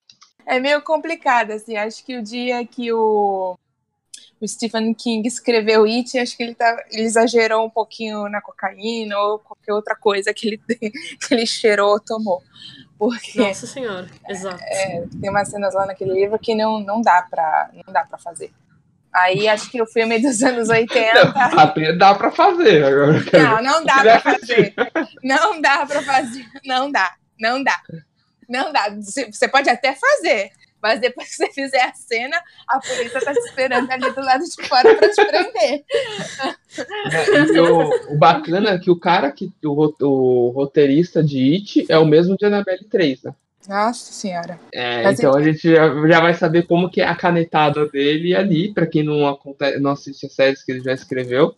é 0.46 0.60
meio 0.60 0.80
complicado, 0.82 1.50
assim. 1.50 1.76
Acho 1.76 2.04
que 2.04 2.16
o 2.16 2.22
dia 2.22 2.64
que 2.66 2.92
o, 2.92 3.58
o 4.44 4.48
Stephen 4.48 4.92
King 4.94 5.26
escreveu 5.26 5.84
It, 5.84 6.18
acho 6.18 6.36
que 6.36 6.42
ele, 6.42 6.54
tá, 6.54 6.76
ele 6.90 7.02
exagerou 7.02 7.64
um 7.66 7.70
pouquinho 7.70 8.28
na 8.28 8.40
cocaína 8.40 9.18
ou 9.18 9.38
qualquer 9.38 9.72
outra 9.72 9.96
coisa 9.96 10.32
que 10.34 10.48
ele, 10.48 10.60
que 10.68 11.34
ele 11.34 11.46
cheirou 11.46 11.92
ou 11.92 12.00
tomou. 12.00 12.42
Porque 12.98 13.38
Nossa 13.38 13.66
senhora, 13.66 14.06
exato. 14.28 14.62
tem 15.20 15.28
umas 15.30 15.48
cenas 15.48 15.74
lá 15.74 15.86
naquele 15.86 16.12
livro 16.12 16.38
que 16.38 16.54
não, 16.54 16.78
não, 16.78 17.00
dá 17.00 17.22
pra, 17.28 17.70
não 17.86 17.92
dá 17.92 18.04
pra 18.04 18.18
fazer. 18.18 18.52
Aí 19.12 19.46
acho 19.48 19.70
que 19.70 19.80
o 19.80 19.86
filme 19.86 20.18
dos 20.18 20.42
anos 20.42 20.68
80. 20.68 21.20
Até 21.56 21.92
dá 21.92 22.14
pra 22.14 22.30
fazer. 22.32 22.84
Agora 22.84 23.12
Não, 23.32 23.62
não 23.62 23.84
dá 23.84 24.00
pra 24.00 24.20
fazer. 24.20 24.74
Não 25.22 25.60
dá 25.60 25.86
pra 25.86 26.02
fazer. 26.02 26.44
Não 26.64 26.90
dá. 26.90 27.14
Não 27.38 27.62
dá. 27.62 27.80
Não 28.48 28.72
dá. 28.72 28.88
Você 29.00 29.48
pode 29.48 29.70
até 29.70 29.94
fazer, 29.94 30.50
mas 30.84 31.00
depois 31.00 31.30
que 31.30 31.36
você 31.36 31.50
fizer 31.50 31.80
a 31.80 31.94
cena, 31.94 32.36
a 32.68 32.78
polícia 32.78 33.18
tá 33.18 33.32
te 33.32 33.38
esperando 33.38 33.90
ali 33.90 34.10
do 34.10 34.20
lado 34.20 34.44
de 34.44 34.68
fora 34.68 34.94
pra 34.94 35.08
te 35.08 35.24
prender. 35.24 35.84
E 37.54 37.58
o, 37.58 38.12
o 38.12 38.18
bacana 38.18 38.72
é 38.72 38.78
que 38.78 38.90
o 38.90 39.00
cara 39.00 39.32
que. 39.32 39.50
O, 39.64 39.94
o 40.02 40.50
roteirista 40.50 41.24
de 41.24 41.54
It 41.54 41.86
é 41.88 41.96
o 41.96 42.04
mesmo 42.04 42.36
de 42.36 42.44
Annabelle 42.44 42.84
3, 42.84 43.22
né? 43.22 43.34
Nossa 43.66 44.12
senhora. 44.12 44.60
É, 44.74 45.10
então 45.10 45.34
a 45.34 45.42
gente 45.42 45.72
já, 45.72 45.88
já 46.06 46.20
vai 46.20 46.34
saber 46.34 46.66
como 46.66 46.90
que 46.90 47.00
é 47.00 47.08
a 47.08 47.16
canetada 47.16 47.88
dele 47.88 48.34
ali, 48.34 48.70
pra 48.74 48.86
quem 48.86 49.02
não, 49.02 49.38
não 49.80 49.90
assiste 49.92 50.26
as 50.26 50.34
séries 50.34 50.62
que 50.62 50.70
ele 50.70 50.82
já 50.82 50.92
escreveu. 50.92 51.54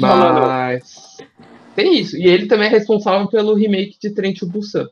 Falando. 0.00 0.40
Mas 0.40 1.16
tem 1.76 2.00
isso. 2.00 2.16
E 2.16 2.26
ele 2.26 2.46
também 2.46 2.66
é 2.66 2.70
responsável 2.70 3.28
pelo 3.28 3.54
remake 3.54 3.96
de 4.00 4.10
Trent 4.10 4.42
Busan. 4.42 4.88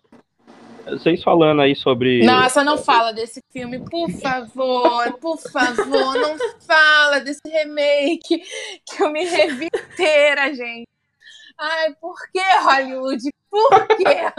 Vocês 0.91 1.22
falando 1.22 1.62
aí 1.62 1.74
sobre. 1.74 2.24
Nossa, 2.24 2.64
não 2.64 2.78
fala 2.78 3.12
desse 3.12 3.41
filme, 3.53 3.78
por 3.78 4.11
favor, 4.11 5.12
por 5.20 5.38
favor, 5.38 6.14
não 6.14 6.36
fala 6.61 7.20
desse 7.20 7.41
remake 7.47 8.43
que 8.86 9.03
eu 9.03 9.11
me 9.11 9.24
revi 9.24 9.68
inteira, 9.74 10.55
gente. 10.55 10.88
Ai, 11.59 11.95
por 12.01 12.16
que 12.32 12.41
Hollywood? 12.62 13.22
Por 13.51 13.86
quê? 13.88 14.32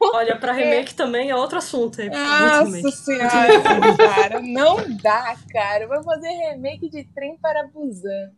Olha, 0.00 0.36
pra 0.36 0.52
remake 0.52 0.94
também 0.94 1.30
é 1.30 1.36
outro 1.36 1.58
assunto. 1.58 2.00
É 2.00 2.08
Nossa 2.08 2.90
senhora, 2.90 3.60
cara, 3.96 4.40
não 4.40 4.76
dá, 5.00 5.36
cara. 5.52 5.86
Vai 5.86 6.02
fazer 6.02 6.28
remake 6.28 6.88
de 6.88 7.04
Trem 7.14 7.36
para 7.36 7.68
Busan. 7.68 8.32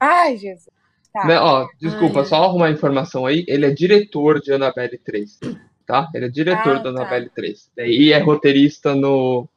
Ai, 0.00 0.38
Jesus. 0.38 0.68
Tá. 1.12 1.26
Né, 1.26 1.38
ó, 1.38 1.66
desculpa, 1.80 2.20
Ai, 2.20 2.26
só 2.26 2.44
arrumar 2.44 2.66
a 2.66 2.70
informação 2.70 3.26
aí. 3.26 3.44
Ele 3.48 3.66
é 3.66 3.70
diretor 3.70 4.40
de 4.40 4.52
Annabelle 4.52 4.96
3. 4.98 5.40
Tá? 5.88 6.06
Ele 6.14 6.26
é 6.26 6.28
diretor 6.28 6.76
Ah, 6.76 6.78
do 6.80 6.82
tá. 6.82 6.88
Annabelle 6.90 7.30
3. 7.34 7.70
E 7.78 8.12
é 8.12 8.18
roteirista 8.18 8.94
no, 8.94 9.48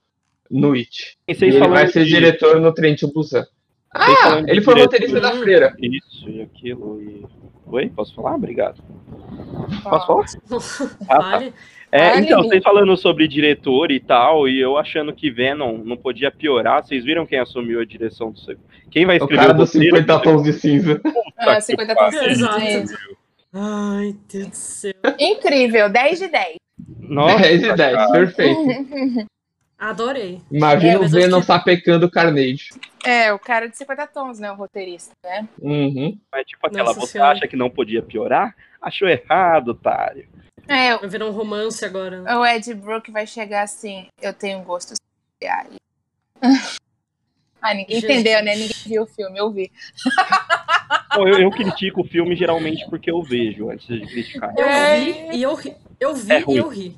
no 0.49 0.71
It. 0.73 1.17
E 1.27 1.34
E 1.34 1.43
ele 1.45 1.67
vai 1.67 1.88
ser 1.88 2.05
de- 2.05 2.09
diretor 2.11 2.59
no 2.61 2.73
Trent 2.73 3.01
to 3.01 3.11
Busan. 3.11 3.45
Ah, 3.93 4.41
ele 4.47 4.61
foi 4.61 4.79
roteirista 4.79 5.19
da 5.19 5.34
freira. 5.34 5.75
Isso 5.77 6.29
e 6.29 6.41
aquilo. 6.41 7.01
E... 7.03 7.25
Oi, 7.67 7.89
posso 7.89 8.15
falar? 8.15 8.36
Obrigado. 8.36 8.82
Posso 9.84 10.07
falar? 10.07 10.25
Ah, 11.09 11.39
tá. 11.39 11.43
É, 11.93 12.17
então, 12.19 12.41
vocês 12.43 12.63
falando 12.63 12.95
sobre 12.95 13.27
diretor 13.27 13.91
e 13.91 13.99
tal, 13.99 14.47
e 14.47 14.57
eu 14.57 14.77
achando 14.77 15.11
que 15.11 15.29
Venom 15.29 15.79
não 15.84 15.97
podia 15.97 16.32
piorar, 16.32 16.82
vocês 16.82 17.03
viram 17.03 17.25
quem 17.25 17.38
assumiu 17.38 17.82
a 17.82 17.86
direção 17.86 18.32
do 18.32 18.39
segundo? 18.39 18.63
Quem 18.89 19.05
vai 19.05 19.17
O 19.17 19.23
escrever 19.23 19.41
cara 19.41 19.53
o 19.53 19.57
dos 19.57 19.73
roteiro 19.73 19.97
50 19.97 20.13
do 20.17 20.23
tons 20.23 20.43
de 20.43 20.53
cinza. 20.53 20.93
segundo? 21.03 21.13
Ah, 21.38 21.55
que 21.55 21.61
50 21.63 21.93
pariu. 21.95 22.19
tons 22.21 22.38
de 22.38 22.53
cinza. 22.61 22.97
Ai, 23.54 24.16
Deus 24.32 24.47
do 24.49 24.56
céu. 24.56 24.93
Incrível, 25.20 25.89
10 25.89 26.20
de 26.20 26.28
10. 26.28 26.56
Nossa, 26.99 27.39
10 27.39 27.62
de 27.62 27.74
10, 27.76 27.97
Uhum. 28.06 28.12
perfeito. 28.12 28.62
Adorei. 29.78 30.39
Imagina 30.52 30.93
É, 30.93 30.97
o 30.97 31.02
mas 31.02 31.12
Venom 31.12 31.39
que- 31.39 31.45
sapecando 31.47 32.06
o 32.06 32.12
Carnage. 32.12 32.70
É, 33.04 33.34
o 33.34 33.39
cara 33.39 33.68
de 33.68 33.76
50 33.76 34.06
tons, 34.08 34.38
né? 34.39 34.52
O 34.52 34.56
roteirista, 34.56 35.12
né? 35.24 35.47
Uhum. 35.60 36.18
é 36.36 36.43
tipo 36.43 36.68
aquela, 36.68 36.86
Nossa 36.89 36.99
você 36.99 37.14
Senhora. 37.14 37.32
acha 37.32 37.47
que 37.47 37.56
não 37.56 37.70
podia 37.70 38.02
piorar? 38.04 38.56
Achou 38.80 39.08
errado, 39.10 39.70
otário. 39.70 40.30
É, 40.68 40.95
Vai 40.97 41.10
virar 41.10 41.26
um 41.26 41.32
romance 41.32 41.84
agora. 41.84 42.22
né? 42.22 42.36
o 42.36 42.45
Ed 42.45 42.72
Brook 42.76 43.10
vai 43.12 43.26
chegar 43.26 43.64
assim, 43.64 44.08
eu 44.22 44.34
tenho 44.34 44.62
gostos 44.64 44.97
sociais. 45.41 45.74
Ah, 47.64 47.76
ninguém 47.76 47.99
Jesus. 48.02 48.12
entendeu, 48.20 48.43
né? 48.43 48.56
Ninguém 48.56 48.76
viu 48.88 49.04
o 49.04 49.06
filme, 49.06 49.38
eu 49.38 49.52
vi. 49.52 49.72
Bom, 51.16 51.28
eu, 51.28 51.39
eu 51.39 51.49
critico 51.51 52.01
o 52.01 52.05
filme 52.07 52.36
geralmente 52.36 52.86
porque 52.89 53.12
eu 53.12 53.22
vejo, 53.24 53.70
antes 53.70 53.86
de 53.88 54.05
criticar. 54.07 54.53
Eu 54.57 54.66
É. 54.66 54.99
vi 54.99 55.38
e 55.38 55.43
eu 55.43 55.53
ri. 55.55 55.74
Eu 55.99 56.16
vi 56.16 56.34
É 56.34 56.43
e 56.47 56.57
eu 56.57 56.68
ri. 56.70 56.97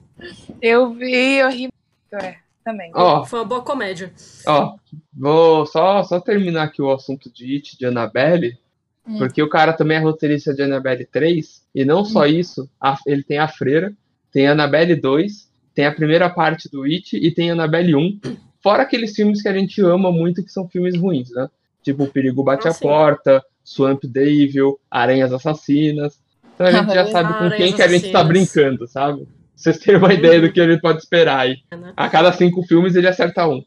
Eu 0.61 0.93
vi, 0.93 1.13
eu 1.37 1.49
ri 1.49 1.67
muito, 2.11 2.25
é, 2.25 2.37
também. 2.63 2.91
Ó, 2.93 3.25
Foi 3.25 3.39
uma 3.39 3.45
boa 3.45 3.61
comédia. 3.61 4.13
ó, 4.47 4.75
vou 5.17 5.65
só, 5.65 6.03
só 6.03 6.19
terminar 6.19 6.63
aqui 6.63 6.81
o 6.81 6.91
assunto 6.91 7.31
de 7.31 7.55
It, 7.55 7.77
de 7.77 7.85
Annabelle, 7.85 8.57
Hum. 9.05 9.17
porque 9.17 9.41
o 9.43 9.49
cara 9.49 9.73
também 9.73 9.97
é 9.97 9.99
roteirista 9.99 10.53
de 10.53 10.61
Annabelle 10.61 11.05
3, 11.05 11.61
e 11.75 11.83
não 11.83 12.05
só 12.05 12.25
isso, 12.25 12.69
a- 12.79 12.97
ele 13.05 13.21
tem 13.23 13.37
a 13.37 13.49
Freira, 13.49 13.93
tem 14.31 14.47
Annabelle 14.47 14.95
2, 14.95 15.51
tem 15.75 15.85
a 15.85 15.91
primeira 15.91 16.29
parte 16.29 16.69
do 16.71 16.83
It 16.83 17.17
e 17.17 17.29
tem 17.33 17.51
Annabelle 17.51 17.95
1, 17.95 18.19
fora 18.61 18.83
aqueles 18.83 19.13
filmes 19.13 19.41
que 19.41 19.49
a 19.49 19.53
gente 19.53 19.81
ama 19.81 20.09
muito 20.09 20.41
que 20.41 20.49
são 20.51 20.69
filmes 20.69 20.95
ruins, 20.97 21.31
né? 21.31 21.49
Tipo 21.83 22.03
O 22.03 22.07
Perigo 22.07 22.43
Bate 22.43 22.65
Ah, 22.67 22.71
a 22.71 22.73
sim. 22.73 22.85
Porta, 22.87 23.43
Swamp 23.63 24.03
Devil, 24.05 24.79
Aranhas 24.89 25.31
Assassinas. 25.31 26.21
Então 26.53 26.67
a 26.67 26.71
gente 26.71 26.93
já 26.93 27.05
sabe 27.11 27.33
com 27.37 27.49
quem 27.55 27.73
que 27.73 27.81
a 27.81 27.87
gente 27.87 28.11
tá 28.11 28.23
brincando, 28.23 28.87
sabe? 28.87 29.25
Pra 29.25 29.33
Vocês 29.55 29.77
terem 29.79 29.99
uma 29.99 30.13
ideia 30.13 30.41
do 30.41 30.51
que 30.51 30.59
a 30.61 30.69
gente 30.69 30.81
pode 30.81 30.99
esperar 30.99 31.39
aí. 31.41 31.57
Né? 31.71 31.93
A 31.95 32.09
cada 32.09 32.31
cinco 32.33 32.63
filmes 32.63 32.95
ele 32.95 33.07
acerta 33.07 33.47
um. 33.47 33.63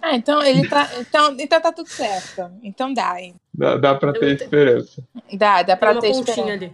Ah, 0.00 0.16
então 0.16 0.42
ele 0.42 0.66
tá. 0.68 0.88
Então, 0.98 1.36
então 1.38 1.60
tá 1.60 1.72
tudo 1.72 1.88
certo. 1.88 2.50
Então 2.62 2.92
dá, 2.92 3.20
hein? 3.20 3.34
Dá, 3.54 3.76
dá 3.76 3.94
pra 3.94 4.12
ter 4.12 4.32
Eu 4.32 4.36
te- 4.36 4.42
esperança. 4.44 5.02
Dá, 5.34 5.62
dá 5.62 5.76
Tem 5.76 5.76
pra 5.76 6.00
ter 6.00 6.10
esperança. 6.10 6.52
ali. 6.52 6.72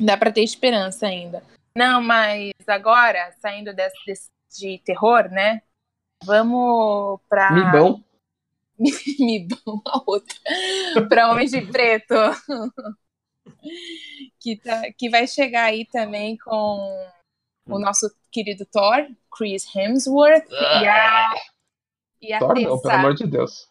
Dá 0.00 0.16
pra 0.16 0.32
ter 0.32 0.42
esperança 0.42 1.06
ainda. 1.06 1.42
Não, 1.76 2.02
mas 2.02 2.50
agora, 2.66 3.30
saindo 3.40 3.72
desse, 3.74 3.96
desse- 4.06 4.30
de 4.58 4.80
terror, 4.84 5.28
né? 5.30 5.60
Vamos 6.24 7.20
pra. 7.28 7.52
Mibão. 7.52 8.02
Mibão, 9.18 9.82
a 9.86 10.00
outra. 10.06 10.36
pra 11.08 11.30
Homem 11.30 11.46
de 11.46 11.60
Preto. 11.62 12.14
que, 14.40 14.56
tá, 14.56 14.82
que 14.96 15.08
vai 15.10 15.26
chegar 15.26 15.64
aí 15.64 15.86
também 15.86 16.36
com 16.38 17.08
o 17.66 17.78
nosso 17.78 18.10
querido 18.30 18.64
Thor, 18.66 19.06
Chris 19.36 19.66
Hemsworth. 19.74 20.46
E 20.50 20.86
a. 20.88 21.30
E 22.20 22.32
a 22.32 22.38
Thor 22.38 22.48
não, 22.48 22.62
pelo 22.62 22.82
Tessa. 22.82 22.94
amor 22.94 23.14
de 23.14 23.26
Deus. 23.26 23.68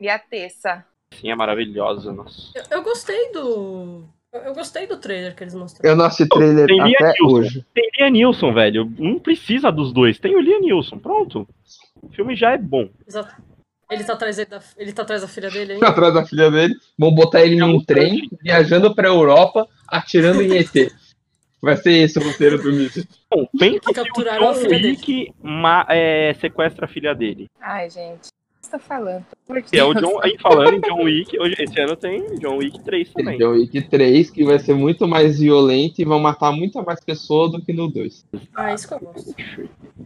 E 0.00 0.08
a 0.08 0.18
Tessa. 0.18 0.84
Sim, 1.14 1.30
é 1.30 1.34
maravilhosa, 1.36 2.12
nossa. 2.12 2.50
Eu, 2.54 2.64
eu 2.78 2.82
gostei 2.82 3.32
do. 3.32 4.04
Eu, 4.32 4.40
eu 4.42 4.54
gostei 4.54 4.86
do 4.86 4.96
trailer 4.98 5.34
que 5.34 5.44
eles 5.44 5.54
mostraram. 5.54 5.90
Eu 5.90 5.96
não 5.96 6.04
assisti 6.04 6.28
trailer 6.28 6.66
Tem 6.66 6.80
até 6.80 7.04
Neeson. 7.04 7.24
hoje. 7.32 7.66
Tem 7.72 7.90
Liam 7.98 8.10
Neeson, 8.10 8.52
velho. 8.52 8.92
Não 8.98 9.18
precisa 9.18 9.70
dos 9.72 9.92
dois. 9.92 10.18
Tem 10.18 10.34
o 10.36 10.40
Liam 10.40 10.60
Neeson, 10.60 10.98
pronto. 10.98 11.48
O 12.02 12.08
filme 12.10 12.34
já 12.36 12.52
é 12.52 12.58
bom. 12.58 12.88
Exato. 13.06 13.34
Ele 13.90 14.02
tá 14.04 14.12
atrás 14.14 14.36
da, 14.36 14.60
ele 14.76 14.92
tá 14.92 15.02
atrás 15.02 15.22
da 15.22 15.28
filha 15.28 15.50
dele 15.50 15.74
ainda? 15.74 15.88
Atrás 15.88 16.12
da 16.14 16.26
filha 16.26 16.50
dele. 16.50 16.74
Vão 16.98 17.14
botar 17.14 17.42
ele 17.42 17.56
num 17.56 17.82
trem, 17.84 18.28
viajando 18.42 18.94
pra 18.94 19.08
Europa, 19.08 19.68
atirando 19.86 20.42
em 20.42 20.56
ET. 20.58 20.92
Vai 21.62 21.76
ser 21.76 21.92
esse 21.92 22.18
o 22.18 22.22
roteiro 22.22 22.60
do 22.62 22.72
Mídia. 22.72 23.04
Bom, 23.30 23.46
pensa 23.58 23.80
que 23.80 23.90
o 23.90 23.94
Capturaram 23.94 24.48
a 24.50 24.52
John 24.52 24.58
filha 24.60 24.68
dele. 24.68 24.88
Wick 24.88 25.34
ma- 25.42 25.86
é, 25.88 26.34
sequestra 26.34 26.84
a 26.84 26.88
filha 26.88 27.14
dele. 27.14 27.48
Ai, 27.60 27.88
gente. 27.88 28.28
Você 28.66 28.72
tá 28.72 28.78
falando? 28.80 29.24
É 29.72 29.84
o. 29.84 29.94
John, 29.94 30.20
aí 30.20 30.36
falando 30.42 30.74
em 30.74 30.80
John 30.80 31.04
Wick, 31.04 31.38
hoje, 31.38 31.54
esse 31.56 31.80
ano 31.80 31.94
tem 31.94 32.34
John 32.40 32.56
Wick 32.56 32.80
3 32.80 33.12
também. 33.12 33.38
John 33.38 33.50
Wick 33.50 33.80
3, 33.80 34.28
que 34.28 34.42
vai 34.42 34.58
ser 34.58 34.74
muito 34.74 35.06
mais 35.06 35.38
violento 35.38 36.00
e 36.00 36.04
vão 36.04 36.18
matar 36.18 36.50
muita 36.50 36.82
mais 36.82 36.98
pessoas 36.98 37.52
do 37.52 37.62
que 37.62 37.72
no 37.72 37.86
2. 37.88 38.26
Ah, 38.56 38.74
isso 38.74 38.88
que 38.88 38.94
eu 38.94 38.98
gosto. 38.98 39.36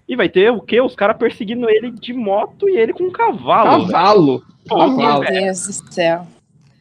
E 0.06 0.14
vai 0.14 0.28
ter 0.28 0.52
o 0.52 0.60
quê? 0.60 0.78
Os 0.78 0.94
caras 0.94 1.16
perseguindo 1.16 1.70
ele 1.70 1.90
de 1.90 2.12
moto 2.12 2.68
e 2.68 2.76
ele 2.76 2.92
com 2.92 3.04
um 3.04 3.10
cavalo. 3.10 3.86
Cavalo! 3.86 4.44
Pô, 4.68 4.76
Cavalo. 4.76 5.22
Meu 5.22 5.32
Deus 5.32 5.66
do 5.66 5.94
céu. 5.94 6.26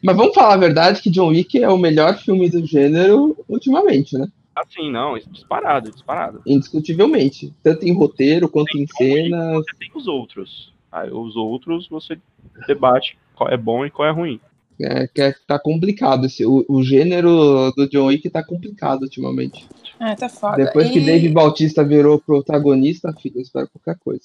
Mas 0.02 0.16
vamos 0.16 0.34
falar 0.34 0.52
a 0.52 0.58
verdade 0.58 1.00
que 1.00 1.08
John 1.08 1.28
Wick 1.28 1.62
é 1.62 1.68
o 1.70 1.78
melhor 1.78 2.18
filme 2.18 2.50
do 2.50 2.64
gênero 2.66 3.34
ultimamente, 3.48 4.18
né? 4.18 4.28
Assim, 4.54 4.90
não, 4.90 5.16
isso 5.16 5.30
disparado, 5.30 5.90
disparado. 5.90 6.42
Indiscutivelmente. 6.46 7.54
Tanto 7.62 7.86
em 7.86 7.94
roteiro 7.94 8.50
quanto 8.50 8.76
em 8.76 8.84
John 8.84 8.92
Wick, 9.00 9.22
cenas. 9.22 9.64
Você 9.64 9.76
tem 9.78 9.90
os 9.94 10.06
outros. 10.06 10.78
Aí 10.92 11.10
os 11.10 11.36
outros 11.36 11.88
você 11.88 12.18
debate 12.66 13.16
qual 13.34 13.48
é 13.50 13.56
bom 13.56 13.84
e 13.86 13.90
qual 13.90 14.08
é 14.08 14.12
ruim. 14.12 14.40
É, 14.80 15.06
que 15.06 15.20
é- 15.20 15.34
tá 15.46 15.58
complicado. 15.58 16.24
Esse, 16.26 16.44
o, 16.46 16.64
o 16.68 16.82
gênero 16.82 17.70
do 17.76 17.86
John 17.88 18.06
Wick 18.06 18.28
tá 18.30 18.42
complicado 18.42 19.02
ultimamente. 19.02 19.66
Ah, 19.98 20.16
tá 20.16 20.28
foda. 20.28 20.56
Depois 20.56 20.90
que 20.90 20.98
E- 20.98 21.04
Dave 21.04 21.28
Bautista 21.28 21.84
virou 21.84 22.18
protagonista, 22.18 23.12
filho, 23.12 23.36
eu 23.36 23.42
espero 23.42 23.68
qualquer 23.68 24.00
coisa. 24.02 24.24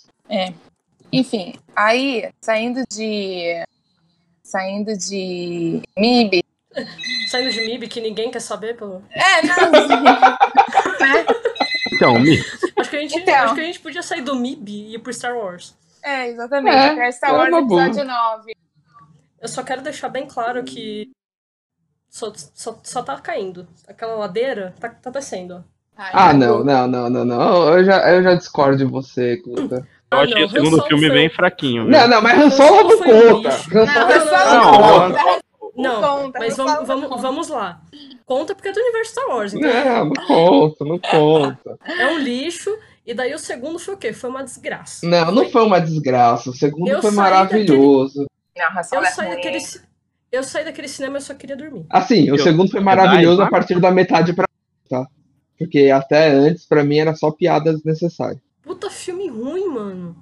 Enfim, 1.12 1.54
aí, 1.76 2.30
saindo 2.42 2.82
de. 2.90 3.64
Saindo 4.44 4.98
de 4.98 5.82
MIB. 5.98 6.44
Saindo 7.30 7.52
de 7.52 7.60
MIB 7.62 7.88
que 7.88 8.00
ninguém 8.02 8.30
quer 8.32 8.40
saber, 8.42 8.76
pelo. 8.78 9.02
É, 9.12 9.42
não. 9.46 9.72
Então, 11.94 12.20
me 12.20 12.38
Acho 12.78 12.90
que 12.90 12.96
a 12.98 13.00
gente, 13.00 13.18
Então. 13.18 13.34
acho 13.36 13.56
que 13.56 13.62
a 13.62 13.64
gente 13.64 13.80
podia 13.80 14.02
sair 14.04 14.22
do 14.22 14.36
MIB 14.36 14.70
e 14.72 14.96
ir 14.96 15.00
pro 15.00 15.14
Star 15.14 15.38
Wars. 15.38 15.74
É, 16.06 16.28
exatamente. 16.30 16.76
É, 17.00 17.08
É, 17.08 17.12
Star 17.12 17.32
é 17.32 17.34
Wars 17.34 17.68
boa. 17.68 17.86
episódio 17.88 18.06
9. 18.06 18.56
Eu 19.42 19.48
só 19.48 19.64
quero 19.64 19.82
deixar 19.82 20.10
bem 20.10 20.28
claro 20.28 20.64
que 20.64 21.10
só, 22.10 22.32
só, 22.36 22.80
só 22.84 23.04
tá 23.04 23.20
caindo. 23.20 23.68
Aquela 23.88 24.16
ladeira 24.16 24.74
tá, 24.80 24.90
tá 24.90 25.10
descendo. 25.10 25.64
Ai, 25.98 26.12
Ah, 26.14 26.34
não, 26.34 26.64
não, 26.64 26.88
não, 26.88 27.10
não, 27.10 27.26
não. 27.26 27.74
Eu 27.74 27.84
já, 27.84 28.12
eu 28.14 28.24
já 28.24 28.36
discordo 28.36 28.78
de 28.78 28.86
você, 28.86 29.38
Cluta. 29.38 29.78
eu 30.12 30.18
Ah, 30.18 30.22
achei 30.22 30.40
não, 30.42 30.48
o 30.48 30.50
segundo 30.50 30.80
Han 30.82 30.88
filme 30.88 31.08
foi- 31.08 31.16
bem 31.18 31.30
fraquinho. 31.30 31.84
viu? 31.84 31.92
Não, 31.92 32.08
não, 32.08 32.22
mas 32.22 32.38
Han 32.40 32.50
Solo 32.52 32.90
não 32.90 32.98
conta. 33.00 33.50
Han 33.50 33.86
Não, 33.86 34.74
Solo 34.74 35.18
é 35.18 35.40
não 35.78 36.02
Não, 36.02 36.02
conta, 36.24 36.40
mas 36.40 36.56
não 36.58 36.66
vamos, 36.66 36.88
vamos, 36.88 37.22
vamos 37.22 37.48
lá. 37.50 37.82
Conta 38.26 38.56
porque 38.56 38.70
é 38.70 38.72
do 38.72 38.80
universo 38.80 39.12
Star 39.12 39.28
Wars. 39.28 39.54
Então 39.54 39.70
Não, 39.86 40.06
não 40.06 40.14
conta, 40.26 40.86
não 40.86 41.00
conta. 41.00 41.78
é 41.86 42.08
um 42.08 42.18
lixo. 42.20 42.70
E 43.06 43.14
daí 43.14 43.34
o 43.34 43.40
segundo 43.40 43.78
foi 43.78 43.94
o 43.94 43.98
quê? 43.98 44.12
Foi 44.12 44.30
uma 44.30 44.44
desgraça. 44.44 45.08
Não, 45.08 45.32
não 45.32 45.50
foi 45.50 45.62
uma 45.64 45.80
desgraça. 45.80 46.50
O 46.50 46.54
segundo 46.54 46.90
Eu 46.90 47.02
foi 47.02 47.12
maravilhoso. 47.12 48.26
Não, 48.58 48.66
Han 48.66 48.82
Eu 48.94 49.04
é 49.04 49.12
saí, 49.12 49.30
daquele, 49.30 49.60
eu 50.32 50.44
saí 50.44 50.66
daquele 50.66 50.88
cinema 50.88 51.18
e 51.18 51.18
eu 51.18 51.22
só 51.22 51.34
queria 51.36 51.56
dormir. 51.56 51.86
Assim, 51.90 52.32
o 52.32 52.36
Eu- 52.36 52.44
segundo 52.44 52.72
foi 52.72 52.80
Verdade, 52.82 53.08
maravilhoso 53.08 53.42
a 53.44 53.50
partir 53.50 53.80
da 53.80 53.92
metade 53.92 54.34
pra 54.34 54.46
tá? 54.90 55.08
Porque 55.58 55.90
até 55.90 56.30
antes, 56.30 56.66
pra 56.66 56.84
mim, 56.84 56.98
era 56.98 57.14
só 57.16 57.32
piadas 57.32 57.84
necessárias. 57.84 58.42
Puta 58.64 58.90
filme 58.90 59.28
ruim, 59.30 59.68
mano. 59.68 60.16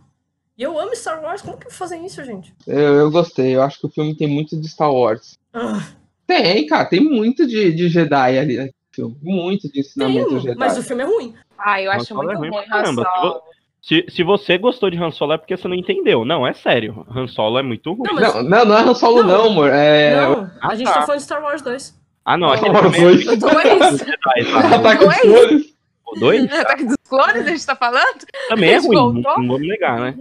E 0.58 0.62
eu 0.62 0.78
amo 0.80 0.96
Star 0.96 1.24
Wars. 1.24 1.42
Como 1.42 1.58
que 1.58 1.74
fazem 1.74 2.06
isso, 2.06 2.24
gente? 2.24 2.54
Eu, 2.68 2.78
eu 2.96 3.12
gostei, 3.12 3.56
eu 3.56 3.62
acho 3.64 3.80
que 3.80 3.88
o 3.88 3.90
filme 3.90 4.16
tem 4.16 4.28
muito 4.28 4.60
de 4.60 4.68
Star 4.68 4.92
Wars. 4.92 5.38
Ah, 5.54 5.82
Tem, 6.28 6.66
cara, 6.68 6.86
tem 6.86 7.00
muito 7.00 7.48
de, 7.48 7.72
de 7.72 7.88
Jedi 7.88 8.38
ali 8.38 8.72
filme. 8.94 9.18
Muito 9.22 9.70
de 9.72 9.80
ensinamento 9.80 10.30
tem, 10.30 10.40
Jedi. 10.40 10.56
mas 10.58 10.78
o 10.78 10.84
filme 10.84 11.04
é 11.04 11.06
ruim. 11.06 11.34
Ah, 11.58 11.82
eu 11.82 11.92
acho 11.92 12.06
Solo 12.06 12.24
muito 12.24 12.34
é 12.34 12.38
ruim 12.38 12.50
ruim, 12.52 12.66
Han. 12.72 12.94
Solo. 12.94 13.42
Se, 13.82 14.06
se 14.10 14.24
você 14.24 14.58
gostou 14.58 14.90
de 14.90 14.98
Han 14.98 15.12
Solo 15.12 15.34
é 15.34 15.38
porque 15.38 15.58
você 15.58 15.68
não 15.68 15.76
entendeu. 15.76 16.24
Não, 16.24 16.46
é 16.48 16.54
sério. 16.54 17.06
Han 17.14 17.28
Solo 17.28 17.60
é 17.60 17.64
muito 17.64 17.92
ruim. 17.94 18.04
Não, 18.08 18.14
mas- 18.16 18.34
Não, 18.36 18.44
não, 18.44 18.66
não 18.66 18.78
é 18.78 18.82
Han 18.82 18.94
Solo, 18.96 19.24
Não. 19.24 19.28
não, 19.28 19.46
amor. 19.52 19.70
É. 19.72 20.16
Não, 20.16 20.44
a 20.62 20.68
Ah, 20.70 20.76
gente 20.76 20.88
tá. 20.88 20.94
tá 20.94 21.02
falando 21.02 21.20
de 21.20 21.24
Star 21.26 21.42
Wars 21.44 21.62
2. 21.62 22.02
Ah, 22.26 22.38
não, 22.38 22.56
Star 22.58 22.72
Wars 22.72 22.82
também 22.86 23.02
é 23.02 23.04
dois. 23.06 23.26
Dois? 23.26 23.98
Jedi, 24.00 24.52
tá? 24.52 24.76
Ataque 24.76 25.06
dos? 25.06 25.18
Clones. 25.20 25.74
O 26.08 26.20
dois 26.20 26.52
Ataque 26.54 26.86
dos 26.86 26.98
clones, 27.10 27.46
a 27.46 27.50
gente 27.50 27.66
tá 27.66 27.76
falando? 27.76 28.26
também 28.50 28.70
é 28.72 28.78
ruim, 28.78 28.96
não, 28.96 29.14
voltou? 29.14 29.22
não 29.42 29.48
vamos 29.48 29.68
negar, 29.68 30.00
né? 30.00 30.16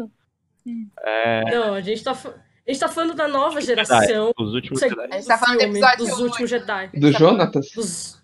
É, 1.04 1.50
Não, 1.56 1.74
a 1.74 1.80
gente 1.80 2.02
tá, 2.04 2.12
a 2.12 2.70
gente 2.70 2.80
tá 2.80 2.88
falando 2.88 3.14
da 3.14 3.26
nova 3.28 3.60
geração. 3.60 4.32
os 4.38 4.54
últimos 4.54 4.80
Jedi. 4.80 5.08
A 5.10 5.14
gente 5.16 5.26
tá 5.26 5.36
falando 5.38 5.58
do 5.58 5.64
episódio 5.64 6.06
dos 6.06 6.18
últimos 6.20 6.50
Jedi. 6.50 6.90
Do 6.94 7.12
Jonatas? 7.12 7.70
Dos, 7.74 8.22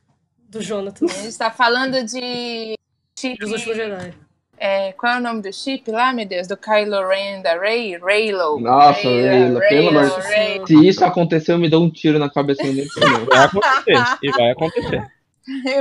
do 0.49 0.63
Jonathan. 0.63 1.07
A 1.07 1.09
gente 1.09 1.37
tá 1.39 1.51
falando 1.51 2.03
de. 2.05 2.75
Chip. 3.19 3.39
Dos 3.39 3.51
últimos 3.53 3.77
Jedi. 3.77 4.15
É, 4.61 4.93
qual 4.93 5.15
é 5.15 5.19
o 5.19 5.21
nome 5.21 5.41
do 5.43 5.53
chip 5.53 5.89
lá, 5.91 6.13
meu 6.13 6.27
Deus? 6.27 6.49
Do 6.49 6.57
Kylo 6.57 7.07
Ren, 7.09 7.43
da 7.43 7.59
Rey? 7.59 7.97
Raylo. 7.97 8.59
Nossa, 8.61 9.09
Raylo, 9.09 9.61
pelo 9.61 9.89
amor 9.91 10.05
de 10.05 10.29
Deus. 10.29 10.69
Se 10.69 10.89
isso 10.89 11.05
acontecer, 11.05 11.53
eu 11.53 11.59
me 11.59 11.69
dou 11.69 11.85
um 11.85 11.91
tiro 11.91 12.19
na 12.19 12.29
cabeça 12.29 12.63
dele. 12.63 12.87
Vai 13.29 13.45
acontecer. 13.45 14.19
e 14.23 14.31
vai 14.33 14.51
acontecer. 14.51 15.07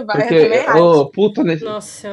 Vai, 0.05 0.17
Porque, 0.21 0.65
ô, 0.79 1.05
puta 1.07 1.43
nesse- 1.43 1.65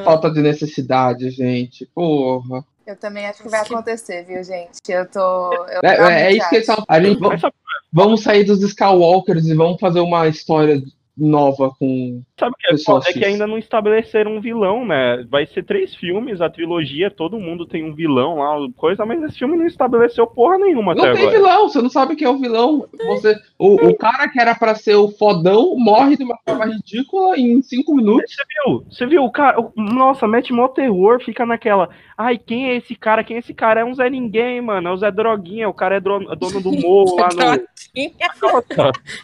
falta 0.03 0.29
de 0.29 0.41
necessidade, 0.41 1.29
gente. 1.29 1.85
Porra. 1.93 2.65
Eu 2.85 2.95
também 2.95 3.25
acho 3.25 3.41
que 3.41 3.49
vai 3.49 3.61
acontecer, 3.61 4.23
viu, 4.25 4.43
gente? 4.43 4.79
Eu 4.89 5.09
tô. 5.09 5.53
Eu 5.53 5.81
É, 5.83 5.95
é, 5.95 6.21
é 6.27 6.33
isso 6.35 6.49
que 6.49 6.55
eles 6.57 6.67
falam. 6.67 6.85
Gente, 7.01 7.53
vamos 7.91 8.21
sair 8.21 8.43
dos 8.43 8.61
Skywalkers 8.61 9.47
e 9.47 9.53
vamos 9.55 9.79
fazer 9.79 10.01
uma 10.01 10.27
história 10.27 10.81
nova 11.17 11.71
com. 11.79 12.21
Sabe 12.39 12.51
o 12.53 12.57
que 12.57 12.73
é 12.73 12.77
foda? 12.77 13.09
É 13.09 13.13
que 13.13 13.23
ainda 13.25 13.47
não 13.47 13.57
estabeleceram 13.57 14.35
um 14.35 14.41
vilão, 14.41 14.85
né? 14.85 15.25
Vai 15.29 15.45
ser 15.45 15.63
três 15.63 15.95
filmes, 15.95 16.41
a 16.41 16.49
trilogia, 16.49 17.09
todo 17.09 17.39
mundo 17.39 17.65
tem 17.65 17.83
um 17.83 17.93
vilão 17.93 18.35
lá, 18.39 18.55
coisa, 18.75 19.05
mas 19.05 19.23
esse 19.23 19.37
filme 19.39 19.55
não 19.55 19.65
estabeleceu 19.65 20.27
porra 20.27 20.57
nenhuma 20.57 20.93
Não 20.93 21.03
até 21.03 21.13
tem 21.13 21.21
agora. 21.23 21.37
vilão, 21.37 21.69
você 21.69 21.81
não 21.81 21.89
sabe 21.89 22.15
quem 22.15 22.27
é 22.27 22.29
o 22.29 22.37
vilão. 22.37 22.85
Você, 23.07 23.35
o, 23.57 23.75
o 23.87 23.95
cara 23.97 24.27
que 24.29 24.39
era 24.39 24.53
pra 24.55 24.75
ser 24.75 24.95
o 24.95 25.09
fodão 25.09 25.75
morre 25.77 26.17
de 26.17 26.23
uma 26.23 26.37
forma 26.45 26.65
ridícula 26.65 27.37
em 27.39 27.61
cinco 27.61 27.95
minutos. 27.95 28.33
Você 28.35 28.43
viu? 28.65 28.85
Você 28.89 29.05
viu? 29.05 29.23
O 29.23 29.31
cara, 29.31 29.59
o- 29.61 29.71
nossa, 29.75 30.27
mete 30.27 30.51
mó 30.51 30.67
terror, 30.67 31.21
fica 31.23 31.45
naquela. 31.45 31.89
Ai, 32.17 32.37
quem 32.37 32.69
é 32.69 32.75
esse 32.75 32.95
cara? 32.95 33.23
Quem 33.23 33.37
é 33.37 33.39
esse 33.39 33.53
cara? 33.53 33.81
É 33.81 33.85
um 33.85 33.93
Zé 33.93 34.09
Ninguém, 34.09 34.61
mano. 34.61 34.87
É 34.87 34.91
o 34.91 34.97
Zé 34.97 35.11
Droguinha. 35.11 35.67
O 35.69 35.73
cara 35.73 35.95
é 35.95 35.99
dono 35.99 36.25
do 36.61 36.71
morro 36.71 37.15
lá 37.17 37.29
no. 37.33 37.41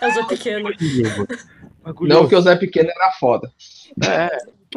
É 0.02 0.08
o 0.08 0.12
Zé 0.12 0.24
Pequeno. 0.28 0.70
Não, 2.02 2.28
que 2.28 2.36
o 2.36 2.42
Zé 2.42 2.56
Pequeno 2.56 2.90
era 2.90 3.12
foda. 3.14 3.52
É. 4.08 4.30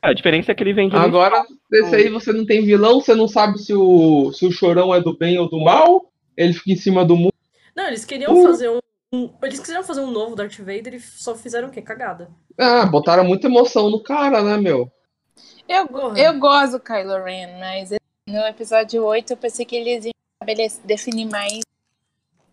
A 0.02 0.12
diferença 0.12 0.50
é 0.52 0.54
que 0.54 0.62
ele 0.62 0.72
vende. 0.72 0.94
muito. 0.94 1.06
Agora, 1.06 1.44
desse 1.70 1.94
aí 1.94 2.08
você 2.08 2.32
não 2.32 2.44
tem 2.44 2.64
vilão, 2.64 3.00
você 3.00 3.14
não 3.14 3.28
sabe 3.28 3.58
se 3.58 3.72
o, 3.74 4.32
se 4.32 4.44
o 4.46 4.50
chorão 4.52 4.92
é 4.94 5.00
do 5.00 5.16
bem 5.16 5.38
ou 5.38 5.48
do 5.48 5.60
mal. 5.62 6.10
Ele 6.36 6.52
fica 6.52 6.72
em 6.72 6.76
cima 6.76 7.04
do 7.04 7.16
mundo. 7.16 7.32
Não, 7.76 7.86
eles 7.86 8.04
queriam 8.04 8.32
Uh. 8.36 8.42
fazer 8.42 8.68
um, 8.70 8.78
um- 9.12 9.30
Eles 9.42 9.60
quiseram 9.60 9.84
fazer 9.84 10.00
um 10.00 10.10
novo 10.10 10.34
Darth 10.34 10.58
Vader 10.58 10.94
e 10.94 11.00
só 11.00 11.34
fizeram 11.36 11.68
o 11.68 11.70
quê? 11.70 11.80
Cagada. 11.80 12.28
Ah, 12.58 12.84
botaram 12.86 13.24
muita 13.24 13.46
emoção 13.46 13.88
no 13.90 14.02
cara, 14.02 14.42
né, 14.42 14.56
meu? 14.56 14.90
Eu, 15.68 15.86
Porra. 15.86 16.18
eu 16.18 16.38
gosto 16.38 16.72
do 16.72 16.80
Kylo 16.80 17.22
Ren, 17.22 17.58
mas 17.58 17.90
no 18.28 18.38
episódio 18.46 19.04
8 19.04 19.32
eu 19.32 19.36
pensei 19.36 19.64
que 19.64 19.76
eles 19.76 20.04
iam 20.06 20.12
definir 20.84 21.26
mais 21.26 21.60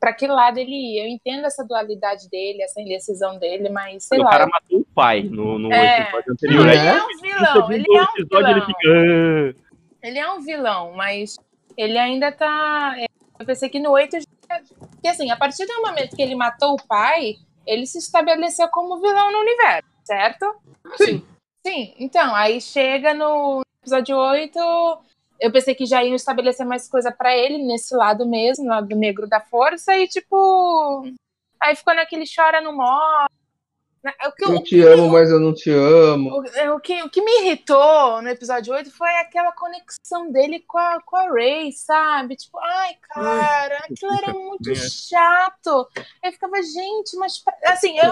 pra 0.01 0.11
que 0.13 0.25
lado 0.27 0.57
ele 0.57 0.71
ia. 0.95 1.03
Eu 1.05 1.07
entendo 1.09 1.45
essa 1.45 1.63
dualidade 1.63 2.27
dele, 2.29 2.61
essa 2.63 2.81
indecisão 2.81 3.37
dele, 3.39 3.69
mas 3.69 4.03
sei 4.03 4.19
o 4.19 4.23
lá. 4.23 4.29
cara 4.31 4.47
matou 4.47 4.79
o 4.79 4.85
pai 4.93 5.21
no, 5.23 5.57
no 5.59 5.71
É. 5.71 5.99
episódio 6.01 6.25
Não, 6.27 6.33
anterior. 6.33 6.67
ele 6.67 6.77
né? 6.77 6.87
é 6.87 7.03
um 7.03 7.21
vilão, 7.21 7.71
ele 7.71 7.83
segundo 7.83 7.97
é 7.97 8.01
um 8.01 8.13
episódio 8.17 8.49
ele 8.49 8.59
vilão. 8.65 8.65
fica. 9.53 9.71
Ele 10.03 10.19
é 10.19 10.31
um 10.31 10.41
vilão, 10.41 10.93
mas 10.93 11.35
ele 11.77 11.97
ainda 11.97 12.31
tá. 12.31 12.95
Eu 13.39 13.45
pensei 13.45 13.69
que 13.69 13.79
no 13.79 13.91
8. 13.91 14.17
já- 14.19 14.61
Porque 14.91 15.07
assim, 15.07 15.31
a 15.31 15.35
partir 15.37 15.65
do 15.65 15.81
momento 15.81 16.15
que 16.15 16.21
ele 16.21 16.35
matou 16.35 16.73
o 16.73 16.87
pai, 16.87 17.35
ele 17.65 17.85
se 17.85 17.99
estabeleceu 17.99 18.67
como 18.69 18.99
vilão 18.99 19.31
no 19.31 19.39
universo, 19.39 19.87
certo? 20.03 20.45
Sim. 20.97 21.23
Sim, 21.65 21.93
então, 21.99 22.33
aí 22.35 22.59
chega 22.59 23.13
no 23.13 23.61
episódio 23.83 24.17
8. 24.17 24.59
Eu 25.41 25.51
pensei 25.51 25.73
que 25.73 25.85
já 25.87 26.03
iam 26.03 26.15
estabelecer 26.15 26.65
mais 26.65 26.87
coisa 26.87 27.11
pra 27.11 27.35
ele 27.35 27.57
nesse 27.57 27.95
lado 27.95 28.27
mesmo, 28.27 28.67
lado 28.67 28.95
negro 28.95 29.27
da 29.27 29.41
força, 29.41 29.95
e 29.97 30.07
tipo. 30.07 31.03
Aí 31.59 31.75
ficou 31.75 31.93
naquele 31.95 32.25
chora 32.33 32.61
no 32.61 32.73
morre. 32.73 33.27
O 34.27 34.31
que, 34.31 34.45
Eu 34.45 34.55
o 34.55 34.63
te 34.63 34.81
amo, 34.81 35.09
mas 35.11 35.29
eu 35.29 35.39
não 35.39 35.53
te 35.53 35.69
amo. 35.69 36.39
o, 36.39 36.45
é, 36.57 36.71
o 36.71 36.79
que, 36.79 37.03
o 37.03 37.09
que 37.09 37.21
me 37.21 37.41
irritou 37.41 38.19
no 38.23 38.29
episódio 38.29 38.73
8 38.73 38.89
foi 38.91 39.09
aquela 39.17 39.51
conexão 39.51 40.31
dele 40.31 40.59
com 40.67 40.79
a, 40.79 40.99
com 41.05 41.15
a 41.17 41.29
Ray, 41.31 41.71
sabe? 41.71 42.35
Tipo, 42.35 42.57
ai, 42.57 42.95
cara, 43.13 43.77
aquilo 43.77 44.11
era 44.13 44.33
muito 44.33 44.71
É. 44.71 44.75
chato. 44.75 45.87
Eu 46.23 46.31
ficava, 46.31 46.55
gente, 46.63 47.15
mas. 47.17 47.43
Assim, 47.63 47.95
eu, 47.99 48.11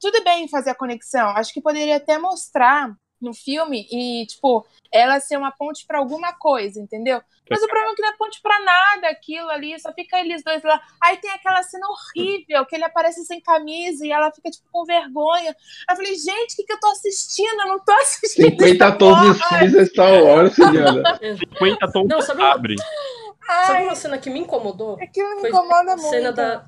tudo 0.00 0.24
bem 0.24 0.48
fazer 0.48 0.70
a 0.70 0.74
conexão. 0.74 1.28
Acho 1.30 1.52
que 1.54 1.60
poderia 1.60 1.98
até 1.98 2.18
mostrar 2.18 2.92
no 3.20 3.34
filme 3.34 3.86
e, 3.90 4.26
tipo, 4.26 4.64
ela 4.92 5.20
ser 5.20 5.36
uma 5.36 5.50
ponte 5.50 5.84
pra 5.86 5.98
alguma 5.98 6.32
coisa, 6.32 6.80
entendeu? 6.80 7.20
Mas 7.50 7.62
o 7.62 7.66
problema 7.66 7.92
é 7.92 7.94
que 7.94 8.02
não 8.02 8.08
é 8.10 8.16
ponte 8.16 8.40
pra 8.42 8.60
nada 8.62 9.08
aquilo 9.08 9.48
ali, 9.48 9.78
só 9.80 9.92
fica 9.92 10.20
eles 10.20 10.42
dois 10.44 10.62
lá. 10.62 10.80
Aí 11.02 11.16
tem 11.16 11.30
aquela 11.30 11.62
cena 11.62 11.86
horrível, 11.88 12.66
que 12.66 12.76
ele 12.76 12.84
aparece 12.84 13.24
sem 13.24 13.40
camisa 13.40 14.06
e 14.06 14.12
ela 14.12 14.30
fica, 14.30 14.50
tipo, 14.50 14.66
com 14.70 14.84
vergonha. 14.84 15.56
Eu 15.88 15.96
falei, 15.96 16.14
gente, 16.14 16.52
o 16.52 16.56
que, 16.56 16.64
que 16.64 16.72
eu 16.72 16.80
tô 16.80 16.88
assistindo? 16.88 17.60
Eu 17.62 17.68
não 17.68 17.80
tô 17.84 17.92
assistindo. 17.92 18.50
50 18.50 18.84
essa 18.84 18.96
tons 18.98 19.36
de 19.38 19.44
cinza 19.48 19.86
Star 19.86 20.22
Wars, 20.22 20.54
Juliana. 20.54 21.02
50 21.58 21.92
tons 21.92 22.08
Não, 22.08 22.20
sabe 22.20 22.42
uma- 22.42 22.52
sabre. 22.52 22.76
Sabe 22.78 23.78
Ai, 23.78 23.84
uma 23.84 23.94
cena 23.94 24.18
que 24.18 24.28
me 24.28 24.40
incomodou? 24.40 24.98
aquilo 25.00 25.36
me 25.36 25.40
Foi 25.40 25.48
incomoda 25.50 25.96
muito. 25.96 26.10
cena 26.10 26.30
da. 26.32 26.66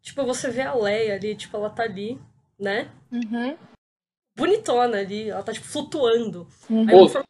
Tipo, 0.00 0.24
você 0.24 0.48
vê 0.48 0.62
a 0.62 0.72
Leia 0.74 1.14
ali, 1.14 1.34
tipo, 1.34 1.56
ela 1.56 1.70
tá 1.70 1.82
ali, 1.82 2.20
né? 2.56 2.88
Uhum, 3.10 3.56
Bonitona 4.36 4.98
ali, 4.98 5.30
ela 5.30 5.42
tá, 5.42 5.52
tipo, 5.52 5.66
flutuando. 5.66 6.46
uhum. 6.68 6.86
Aí 6.88 6.96
a 7.16 7.24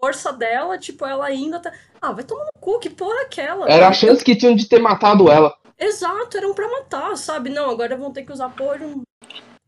força 0.00 0.32
dela, 0.32 0.78
tipo, 0.78 1.04
ela 1.04 1.26
ainda 1.26 1.58
tá. 1.58 1.72
Ah, 2.00 2.12
vai 2.12 2.22
tomar 2.24 2.44
no 2.44 2.60
cu, 2.60 2.78
que 2.78 2.88
porra 2.90 3.20
é 3.20 3.22
aquela? 3.24 3.68
Era 3.68 3.88
a 3.88 3.92
chance 3.92 4.24
que 4.24 4.36
tinham 4.36 4.54
de 4.54 4.68
ter 4.68 4.78
matado 4.80 5.30
ela. 5.30 5.52
Exato, 5.78 6.36
eram 6.36 6.54
pra 6.54 6.68
matar, 6.68 7.16
sabe? 7.16 7.50
Não, 7.50 7.70
agora 7.70 7.96
vão 7.96 8.12
ter 8.12 8.22
que 8.24 8.32
usar 8.32 8.48
porra 8.50 8.78
de 8.78 8.84
um 8.84 9.02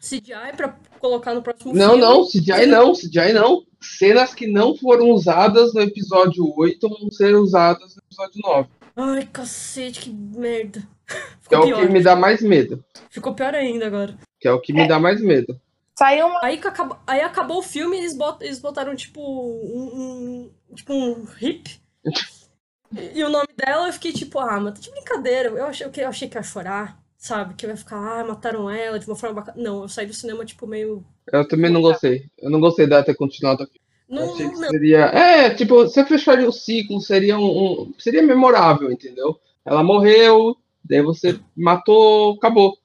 CGI 0.01 0.57
pra 0.57 0.75
colocar 0.99 1.35
no 1.35 1.43
próximo 1.43 1.75
Não, 1.75 1.91
filme. 1.95 2.01
não, 2.03 2.27
CGI 2.27 2.67
não, 2.67 2.93
CGI 2.93 3.33
não. 3.33 3.63
Cenas 3.83 4.35
que 4.35 4.47
não 4.47 4.77
foram 4.77 5.11
usadas 5.11 5.73
no 5.75 5.81
episódio 5.81 6.53
8 6.57 6.89
vão 6.89 7.11
ser 7.11 7.35
usadas 7.35 7.97
no 7.97 8.03
episódio 8.07 8.41
9. 8.43 8.69
Ai, 8.97 9.29
cacete, 9.33 10.01
que 10.01 10.11
merda. 10.11 10.83
Que 11.49 11.57
é 11.57 11.59
Ficou 11.59 11.61
o 11.61 11.65
pior. 11.67 11.81
que 11.87 11.93
me 11.93 12.01
dá 12.03 12.15
mais 12.15 12.41
medo. 12.41 12.85
Ficou 13.11 13.35
pior 13.35 13.53
ainda 13.55 13.85
agora. 13.87 14.15
Que 14.39 14.47
é 14.47 14.53
o 14.53 14.61
que 14.61 14.73
me 14.73 14.87
dá 14.87 15.01
mais 15.01 15.21
medo. 15.21 15.61
Saiu 16.01 16.29
uma. 16.29 16.41
Aí, 16.43 16.57
que 16.57 16.67
acabou, 16.67 16.97
aí 17.07 17.21
acabou 17.21 17.59
o 17.59 17.63
filme 17.63 17.95
e 17.95 18.01
eles, 18.01 18.17
bot, 18.17 18.43
eles 18.43 18.59
botaram, 18.59 18.97
tipo, 18.97 19.21
um, 19.21 20.51
um- 20.71 20.75
tipo, 20.75 20.95
um 20.95 21.27
hip. 21.39 21.79
E, 22.03 22.11
e 23.21 23.23
o 23.23 23.29
nome 23.29 23.49
dela, 23.55 23.87
eu 23.87 23.93
fiquei 23.93 24.11
tipo, 24.11 24.39
ah, 24.39 24.59
mas 24.59 24.73
tá 24.75 24.81
de 24.81 24.91
brincadeira. 24.91 25.51
Eu 25.51 25.67
achei, 25.67 25.87
eu 25.95 26.09
achei 26.09 26.27
que 26.27 26.39
ia 26.39 26.43
chorar, 26.43 26.99
sabe? 27.19 27.53
Que 27.53 27.67
eu 27.67 27.71
ia 27.71 27.77
ficar, 27.77 27.99
ah, 27.99 28.25
mataram 28.25 28.71
ela 28.71 28.99
de 28.99 29.07
uma 29.07 29.15
forma 29.15 29.43
bacana. 29.43 29.63
Não, 29.63 29.83
eu 29.83 29.89
saí 29.91 30.07
do 30.07 30.15
cinema, 30.15 30.43
tipo, 30.43 30.67
meio. 30.67 31.05
Eu 31.31 31.47
também 31.47 31.71
não 31.71 31.83
gostei. 31.83 32.31
Eu 32.39 32.49
não 32.49 32.61
gostei 32.61 32.87
dela 32.87 33.05
ter 33.05 33.15
continuado 33.15 33.65
aqui. 33.65 33.79
Não, 34.09 34.25
achei 34.33 34.49
que 34.49 34.59
não, 34.59 34.71
seria. 34.71 35.01
É, 35.05 35.51
tipo, 35.51 35.75
você 35.85 36.03
fecharia 36.07 36.49
o 36.49 36.53
ciclo, 36.53 36.99
seria 37.03 37.37
um, 37.39 37.43
um- 37.43 37.95
Seria 37.99 38.23
memorável, 38.23 38.91
entendeu? 38.91 39.39
Ela 39.67 39.85
morreu, 39.85 40.57
daí 40.83 41.03
você 41.03 41.39
matou, 41.55 42.37
acabou. 42.39 42.79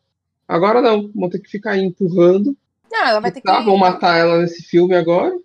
Agora 0.46 0.82
não, 0.82 1.10
vão 1.16 1.30
ter 1.30 1.40
que 1.40 1.50
ficar 1.50 1.78
empurrando. 1.78 2.56
Não, 2.96 3.08
ela 3.08 3.20
vai 3.20 3.32
ter 3.32 3.42
que. 3.42 3.48
Tá, 3.48 3.60
vão 3.60 3.76
matar 3.78 4.18
ela 4.18 4.38
nesse 4.40 4.64
filme 4.64 4.96
agora. 4.96 5.38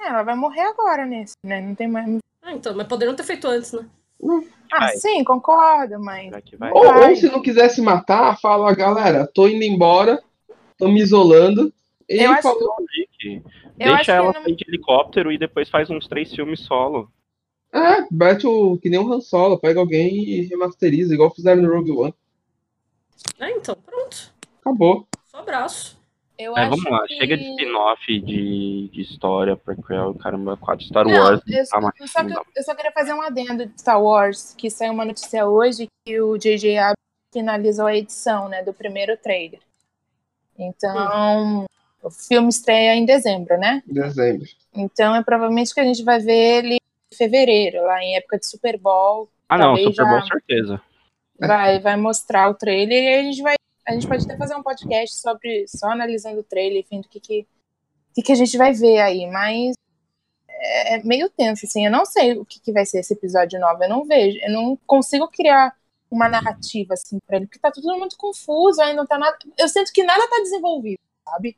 É, 0.00 0.08
ela 0.08 0.22
vai 0.22 0.36
morrer 0.36 0.60
agora 0.62 1.04
nesse, 1.04 1.34
né? 1.44 1.60
Não 1.60 1.74
tem 1.74 1.88
mais. 1.88 2.18
Ah, 2.40 2.52
então, 2.52 2.74
mas 2.76 2.86
poderiam 2.86 3.16
ter 3.16 3.24
feito 3.24 3.48
antes, 3.48 3.72
né? 3.72 3.84
Ah, 4.72 4.78
Vai. 4.78 4.96
sim, 4.96 5.24
concordo, 5.24 5.98
mas. 5.98 6.32
Que? 6.44 6.56
Ou, 6.72 6.86
ou 7.08 7.16
se 7.16 7.26
não 7.28 7.42
quisesse 7.42 7.82
matar, 7.82 8.38
fala, 8.40 8.72
galera, 8.74 9.26
tô 9.26 9.48
indo 9.48 9.64
embora, 9.64 10.22
tô 10.78 10.88
me 10.88 11.00
isolando. 11.00 11.72
E 12.08 12.22
Eu 12.22 12.34
falou, 12.42 12.74
acho 12.74 13.42
Deixa 13.76 14.04
que 14.04 14.10
ela 14.10 14.32
não- 14.32 14.42
sair 14.42 14.54
de 14.54 14.64
helicóptero 14.68 15.32
e 15.32 15.38
depois 15.38 15.68
faz 15.68 15.90
uns 15.90 16.06
três 16.06 16.32
filmes 16.32 16.60
solo. 16.60 17.10
é, 17.72 18.06
bate 18.10 18.46
o 18.46 18.78
que 18.78 18.88
nem 18.88 19.00
o 19.00 19.12
Han 19.12 19.20
Solo, 19.20 19.58
pega 19.58 19.80
alguém 19.80 20.14
e 20.28 20.42
remasteriza, 20.42 21.12
igual 21.12 21.34
fizeram 21.34 21.60
no 21.62 21.74
Rogue 21.74 21.90
One. 21.90 22.14
É, 23.40 23.50
então, 23.50 23.74
pronto. 23.74 24.32
Acabou. 24.60 25.08
Só 25.26 25.38
abraço. 25.38 25.98
Eu 26.36 26.56
acho 26.56 26.70
vamos 26.70 26.90
lá, 26.90 27.06
que... 27.06 27.14
chega 27.16 27.36
de 27.36 27.44
spin-off 27.50 28.20
de, 28.20 28.88
de 28.92 29.00
história, 29.00 29.56
prequel, 29.56 30.14
caramba, 30.14 30.56
quatro 30.56 30.84
Star 30.84 31.06
Não, 31.06 31.12
Wars. 31.16 31.40
eu, 31.46 31.68
tá, 31.68 31.80
mas 31.80 31.92
eu 32.00 32.08
só, 32.08 32.22
dá. 32.22 32.42
eu 32.56 32.62
só 32.64 32.74
queria 32.74 32.90
fazer 32.92 33.14
um 33.14 33.22
adendo 33.22 33.66
de 33.66 33.80
Star 33.80 34.02
Wars, 34.02 34.54
que 34.58 34.68
saiu 34.68 34.92
uma 34.92 35.04
notícia 35.04 35.46
hoje 35.46 35.86
que 36.04 36.20
o 36.20 36.36
J.J. 36.36 36.76
Abrams 36.78 36.96
finalizou 37.32 37.86
a 37.86 37.94
edição, 37.96 38.48
né, 38.48 38.62
do 38.64 38.72
primeiro 38.74 39.16
trailer. 39.16 39.60
Então, 40.58 41.66
o 42.02 42.10
filme 42.10 42.48
estreia 42.48 42.94
em 42.94 43.04
dezembro, 43.04 43.56
né? 43.58 43.82
Dezembro. 43.86 44.46
Então, 44.74 45.14
é 45.14 45.22
provavelmente 45.22 45.72
que 45.72 45.80
a 45.80 45.84
gente 45.84 46.02
vai 46.02 46.18
ver 46.20 46.32
ele 46.64 46.74
em 46.74 47.16
fevereiro, 47.16 47.82
lá 47.82 48.02
em 48.02 48.16
época 48.16 48.38
de 48.38 48.46
Super 48.46 48.78
Bowl. 48.78 49.28
Ah, 49.48 49.58
não, 49.58 49.76
Super 49.76 49.92
já- 49.94 50.04
Bowl, 50.04 50.26
certeza. 50.26 50.80
Vai, 51.38 51.80
vai 51.80 51.96
mostrar 51.96 52.48
o 52.48 52.54
trailer 52.54 53.02
e 53.02 53.14
a 53.14 53.22
gente 53.22 53.42
vai. 53.42 53.54
A 53.86 53.92
gente 53.92 54.08
pode 54.08 54.24
até 54.24 54.36
fazer 54.36 54.54
um 54.54 54.62
podcast 54.62 55.20
sobre 55.20 55.66
só 55.68 55.90
analisando 55.90 56.40
o 56.40 56.44
trailer, 56.44 56.80
enfim, 56.80 57.00
do 57.00 57.08
que, 57.08 57.20
que, 57.20 57.46
que, 58.14 58.22
que 58.22 58.32
a 58.32 58.36
gente 58.36 58.56
vai 58.56 58.72
ver 58.72 59.00
aí, 59.00 59.26
mas 59.30 59.74
é 60.48 61.02
meio 61.02 61.28
tenso, 61.28 61.66
assim. 61.66 61.84
Eu 61.84 61.92
não 61.92 62.06
sei 62.06 62.38
o 62.38 62.44
que, 62.44 62.60
que 62.60 62.72
vai 62.72 62.86
ser 62.86 63.00
esse 63.00 63.12
episódio 63.12 63.60
novo. 63.60 63.82
Eu 63.82 63.88
não 63.88 64.04
vejo, 64.04 64.38
eu 64.42 64.52
não 64.52 64.78
consigo 64.86 65.28
criar 65.28 65.74
uma 66.10 66.28
narrativa 66.28 66.94
assim 66.94 67.18
pra 67.26 67.36
ele, 67.36 67.46
porque 67.46 67.58
tá 67.58 67.70
tudo 67.70 67.96
muito 67.98 68.16
confuso, 68.16 68.80
ainda 68.80 68.96
não 68.96 69.06
tá 69.06 69.18
nada. 69.18 69.36
Eu 69.58 69.68
sinto 69.68 69.92
que 69.92 70.02
nada 70.02 70.26
tá 70.28 70.36
desenvolvido, 70.38 71.00
sabe? 71.28 71.56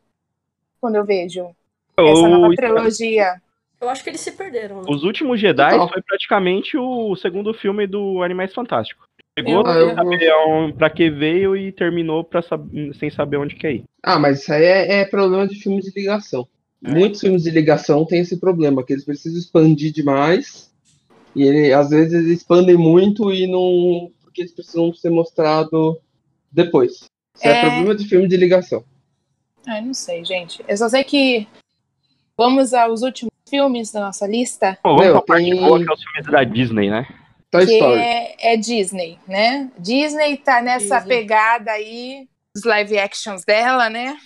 Quando 0.81 0.97
eu 0.97 1.05
vejo 1.05 1.55
essa 1.97 2.29
nova 2.29 2.55
trilogia. 2.55 3.41
Eu 3.81 3.91
acho 3.91 4.03
que 4.03 4.11
eles 4.11 4.21
se 4.21 4.33
perderam, 4.33 4.83
né? 4.83 4.89
Os 4.89 5.05
últimos 5.05 5.39
Jedi 5.39 5.75
Então. 5.75 5.89
foi 5.89 6.01
praticamente 6.03 6.77
o 6.79 7.15
segundo 7.17 7.53
filme 7.53 7.87
do 7.87 8.23
Animais 8.23 8.53
Fantásticos. 8.55 9.06
Pegou 9.37 9.53
Eu- 9.53 9.67
Ah, 9.67 9.73
sem 9.75 9.83
eu 9.83 9.95
vou- 9.95 9.95
saber 10.67 10.75
pra 10.79 10.89
que 10.89 11.11
veio 11.11 11.55
e 11.55 11.71
terminou 11.71 12.25
pra 12.25 12.41
sem 12.99 13.11
saber 13.11 13.37
onde 13.37 13.55
quer 13.55 13.75
ir. 13.75 13.85
Ah, 14.03 14.19
mas 14.19 14.41
isso 14.41 14.51
aí 14.53 14.65
é, 14.65 15.01
é 15.01 15.05
problema 15.05 15.47
de 15.47 15.57
filmes 15.57 15.85
de 15.85 15.93
ligação. 15.95 16.49
É. 16.83 16.91
Muitos 16.91 17.21
filmes 17.21 17.43
de 17.43 17.51
ligação 17.51 18.07
têm 18.07 18.21
esse 18.21 18.41
problema, 18.41 18.83
que 18.83 18.95
eles 18.95 19.05
precisam 19.05 19.39
expandir 19.39 19.93
demais. 19.93 20.73
E 21.35 21.43
ele, 21.43 21.71
às 21.71 21.91
vezes 21.91 22.15
eles 22.15 22.39
expandem 22.39 22.77
muito 22.79 23.31
e 23.31 23.47
não. 23.47 24.11
Porque 24.23 24.41
eles 24.41 24.53
precisam 24.53 24.93
ser 24.95 25.11
mostrados 25.11 25.97
depois. 26.51 27.05
Isso 27.35 27.47
é, 27.47 27.51
É. 27.51 27.61
problema 27.61 27.95
de 27.95 28.09
filme 28.09 28.27
de 28.27 28.37
ligação. 28.39 28.83
Ai, 29.67 29.83
não 29.83 29.93
sei, 29.93 30.25
gente. 30.25 30.65
Eu 30.67 30.77
só 30.79 30.89
sei 30.89 31.05
que 31.05 31.47
vamos 32.39 32.73
aos 32.73 33.03
últimos 33.03 33.31
filmes 33.49 33.93
da 33.93 34.01
nossa 34.01 34.27
lista, 34.27 34.79
Bom, 34.83 34.91
vamos 34.97 35.05
Meu, 35.05 35.13
pra 35.15 35.23
parte 35.23 35.51
tem- 35.51 35.61
boa, 35.61 35.79
que 35.85 35.91
é 35.91 35.93
os 35.93 36.03
filmes 36.03 36.33
da 36.33 36.43
Disney, 36.45 36.89
né? 36.91 37.07
Toy 37.59 37.67
que 37.67 37.73
Story. 37.75 38.01
é, 38.01 38.53
é 38.53 38.57
Disney, 38.57 39.19
né? 39.27 39.71
Disney 39.79 40.37
tá 40.37 40.61
nessa 40.63 40.99
Disney. 40.99 41.17
pegada 41.19 41.71
aí, 41.73 42.29
os 42.57 42.65
live 42.65 42.99
actions 42.99 43.45
dela, 43.45 43.89
né? 43.91 44.17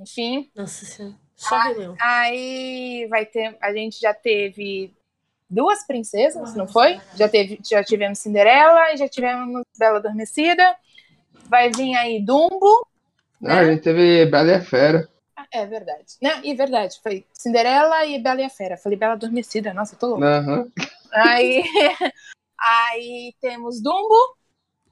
Enfim, 0.00 0.50
Nossa 0.54 0.84
senhora. 0.84 1.14
Só 1.36 1.56
Leão. 1.68 1.94
aí 2.00 3.06
vai 3.08 3.24
ter, 3.24 3.56
a 3.60 3.72
gente 3.72 4.00
já 4.00 4.12
teve 4.12 4.92
duas 5.48 5.86
princesas, 5.86 6.54
não 6.54 6.66
foi? 6.66 7.00
Já 7.14 7.28
teve, 7.28 7.60
já 7.64 7.82
tivemos 7.84 8.18
Cinderela 8.18 8.92
e 8.92 8.96
já 8.96 9.08
tivemos 9.08 9.62
Bela 9.78 9.98
Adormecida. 9.98 10.76
Vai 11.48 11.70
vir 11.70 11.94
aí 11.96 12.20
Dumbo, 12.20 12.86
Ah, 13.44 13.58
a 13.60 13.64
gente 13.70 13.82
teve 13.82 14.26
Bela 14.26 14.50
e 14.50 14.54
a 14.54 14.60
Fera. 14.60 15.08
Ah, 15.36 15.46
É 15.52 15.64
verdade. 15.64 16.14
Não, 16.20 16.44
e 16.44 16.52
verdade, 16.54 16.98
foi 17.02 17.24
Cinderela 17.32 18.04
e 18.04 18.18
Bela 18.20 18.40
e 18.40 18.44
a 18.44 18.50
Fera. 18.50 18.76
Falei 18.76 18.98
Bela 18.98 19.12
Adormecida, 19.14 19.72
nossa, 19.72 19.94
eu 19.94 19.98
tô 19.98 20.06
louca. 20.08 20.26
Aham. 20.26 20.68
Aí, 21.12 21.62
aí 22.60 23.32
temos 23.40 23.80
Dumbo, 23.82 24.36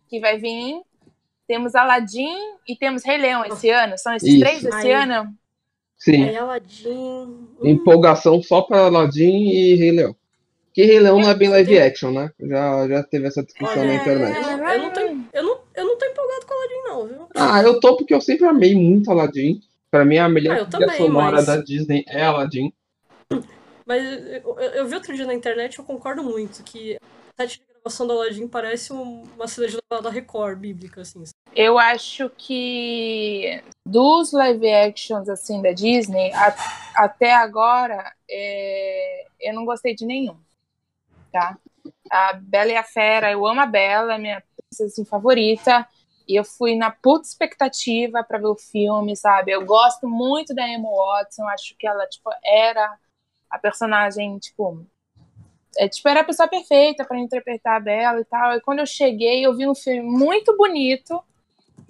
que 0.08 0.20
vai 0.20 0.38
vir. 0.38 0.80
Temos 1.48 1.74
Aladdin 1.76 2.36
e 2.68 2.74
temos 2.76 3.04
Rei 3.04 3.18
Leão 3.18 3.44
esse 3.44 3.70
ano. 3.70 3.96
São 3.96 4.14
esses 4.14 4.28
Isso. 4.28 4.40
três 4.40 4.64
esse 4.64 4.74
Aí. 4.88 4.92
ano? 4.92 5.32
Sim. 5.96 6.24
Aí 6.28 6.36
Aladdin. 6.36 6.88
hum, 6.88 7.46
Empolgação 7.62 8.42
só 8.42 8.62
pra 8.62 8.86
Aladdin 8.86 9.48
e 9.48 9.74
Rei 9.76 9.92
Leão. 9.92 10.16
Que 10.74 10.84
Rei 10.84 10.98
Leão 10.98 11.20
não 11.20 11.30
é 11.30 11.34
bem 11.34 11.48
live 11.48 11.78
action, 11.78 12.10
né? 12.12 12.30
Já, 12.40 12.86
já 12.88 13.02
teve 13.04 13.28
essa 13.28 13.42
discussão 13.42 13.78
Olha, 13.80 13.86
na 13.86 13.94
internet. 13.94 14.36
Eu 14.36 14.42
não, 14.58 14.68
eu, 14.68 14.78
não 14.82 14.92
tô, 14.92 15.00
eu, 15.00 15.42
não, 15.44 15.58
eu 15.74 15.84
não 15.86 15.96
tô 15.98 16.04
empolgado 16.04 16.46
com 16.46 16.54
Aladdin, 16.54 16.82
não, 16.88 17.06
viu? 17.06 17.28
Ah, 17.34 17.62
eu 17.62 17.80
tô 17.80 17.96
porque 17.96 18.12
eu 18.12 18.20
sempre 18.20 18.44
amei 18.46 18.74
muito 18.74 19.10
Aladdin. 19.10 19.60
Pra 19.90 20.04
mim, 20.04 20.18
a 20.18 20.28
melhor 20.28 20.58
Ah, 20.62 20.64
também, 20.66 20.96
sonora 20.98 21.36
mas- 21.36 21.46
da 21.46 21.56
Disney 21.58 22.04
é 22.08 22.22
Aladdin. 22.24 22.72
Mas 23.86 24.02
eu, 24.02 24.42
eu- 24.58 24.70
eu 24.72 24.86
vi 24.88 24.94
outro 24.96 25.14
dia 25.14 25.24
na 25.24 25.32
internet 25.32 25.74
e 25.76 25.78
eu 25.78 25.84
concordo 25.84 26.22
muito 26.24 26.62
que 26.64 26.98
a 27.39 27.45
de 27.45 27.62
gravação 27.68 28.07
do 28.07 28.12
Aladdin 28.14 28.49
parece 28.49 28.93
um- 28.93 29.22
uma 29.34 29.47
cena 29.47 29.68
de 29.68 29.78
da 30.03 30.11
Record 30.11 30.59
bíblica, 30.59 31.03
assim. 31.03 31.22
Eu 31.55 31.78
acho 31.78 32.28
que 32.30 33.62
dos 33.87 34.32
live 34.32 34.70
actions 34.70 35.28
assim 35.28 35.62
da 35.62 35.72
Disney, 35.72 36.32
a- 36.32 36.55
até 36.97 37.32
agora, 37.34 38.12
é, 38.28 39.26
eu 39.41 39.55
não 39.55 39.64
gostei 39.64 39.95
de 39.95 40.05
nenhum. 40.05 40.37
Tá? 41.32 41.57
A 42.11 42.32
Bela 42.34 42.72
e 42.72 42.76
a 42.76 42.82
Fera, 42.82 43.30
eu 43.30 43.47
amo 43.47 43.61
a 43.61 43.66
Bela, 43.66 44.14
é 44.14 44.18
minha 44.18 44.43
princesa 44.57 44.93
assim, 44.93 45.05
favorita. 45.05 45.87
E 46.28 46.34
eu 46.34 46.45
fui 46.45 46.74
na 46.74 46.91
puta 46.91 47.26
expectativa 47.28 48.24
pra 48.24 48.39
ver 48.39 48.47
o 48.49 48.57
filme, 48.57 49.16
sabe? 49.16 49.53
Eu 49.53 49.64
gosto 49.64 50.09
muito 50.09 50.53
da 50.55 50.66
Emma 50.68 50.89
Watson, 50.91 51.45
acho 51.49 51.76
que 51.78 51.87
ela 51.87 52.05
tipo 52.09 52.28
era 52.45 52.99
a 53.49 53.59
personagem, 53.59 54.37
tipo, 54.39 54.84
é, 55.79 55.89
tipo, 55.89 56.09
era 56.09 56.20
a 56.20 56.24
pessoa 56.24 56.49
perfeita 56.49 57.05
para 57.05 57.18
interpretar 57.18 57.77
a 57.77 57.81
Bela 57.81 58.20
e 58.20 58.24
tal. 58.24 58.55
E 58.55 58.61
quando 58.61 58.81
eu 58.81 58.87
cheguei, 58.87 59.45
eu 59.45 59.57
vi 59.57 59.68
um 59.68 59.74
filme 59.74 60.03
muito 60.03 60.57
bonito, 60.57 61.22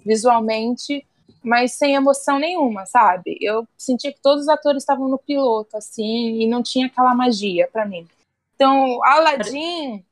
visualmente, 0.05 1.05
mas 1.43 1.73
sem 1.73 1.95
emoção 1.95 2.39
nenhuma, 2.39 2.85
sabe? 2.85 3.37
Eu 3.41 3.67
senti 3.77 4.11
que 4.11 4.21
todos 4.21 4.43
os 4.43 4.49
atores 4.49 4.83
estavam 4.83 5.07
no 5.07 5.17
piloto, 5.17 5.77
assim, 5.77 6.41
e 6.41 6.47
não 6.47 6.61
tinha 6.61 6.87
aquela 6.87 7.15
magia 7.15 7.69
para 7.71 7.85
mim. 7.85 8.07
Então, 8.55 9.03
Aladdin, 9.03 10.03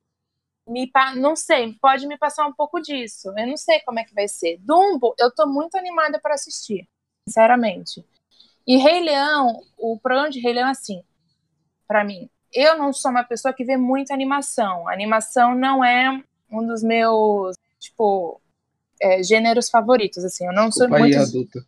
me, 0.67 0.91
não 1.17 1.35
sei, 1.35 1.73
pode 1.81 2.07
me 2.07 2.17
passar 2.17 2.47
um 2.47 2.53
pouco 2.53 2.79
disso. 2.79 3.33
Eu 3.37 3.47
não 3.47 3.57
sei 3.57 3.79
como 3.81 3.99
é 3.99 4.03
que 4.03 4.13
vai 4.13 4.27
ser. 4.27 4.57
Dumbo, 4.59 5.15
eu 5.19 5.33
tô 5.33 5.47
muito 5.47 5.77
animada 5.77 6.19
para 6.19 6.35
assistir, 6.35 6.87
sinceramente. 7.27 8.05
E 8.67 8.77
Rei 8.77 9.01
Leão, 9.01 9.61
o 9.77 9.99
problema 9.99 10.29
de 10.29 10.39
Rei 10.39 10.53
Leão 10.53 10.67
é 10.67 10.71
assim, 10.71 11.03
para 11.87 12.03
mim. 12.03 12.29
Eu 12.55 12.77
não 12.77 12.93
sou 12.93 13.11
uma 13.11 13.23
pessoa 13.23 13.53
que 13.53 13.65
vê 13.65 13.75
muita 13.75 14.13
animação. 14.13 14.87
A 14.87 14.93
animação 14.93 15.53
não 15.53 15.83
é 15.83 16.23
um 16.49 16.65
dos 16.65 16.81
meus, 16.81 17.55
tipo, 17.79 18.39
é, 19.01 19.21
gêneros 19.21 19.69
favoritos, 19.69 20.23
assim. 20.23 20.45
Eu 20.45 20.53
não 20.53 20.71
sou 20.71 20.87
Desculpa 20.87 20.95
aí, 20.95 21.01
muito 21.01 21.19
adulta. 21.19 21.65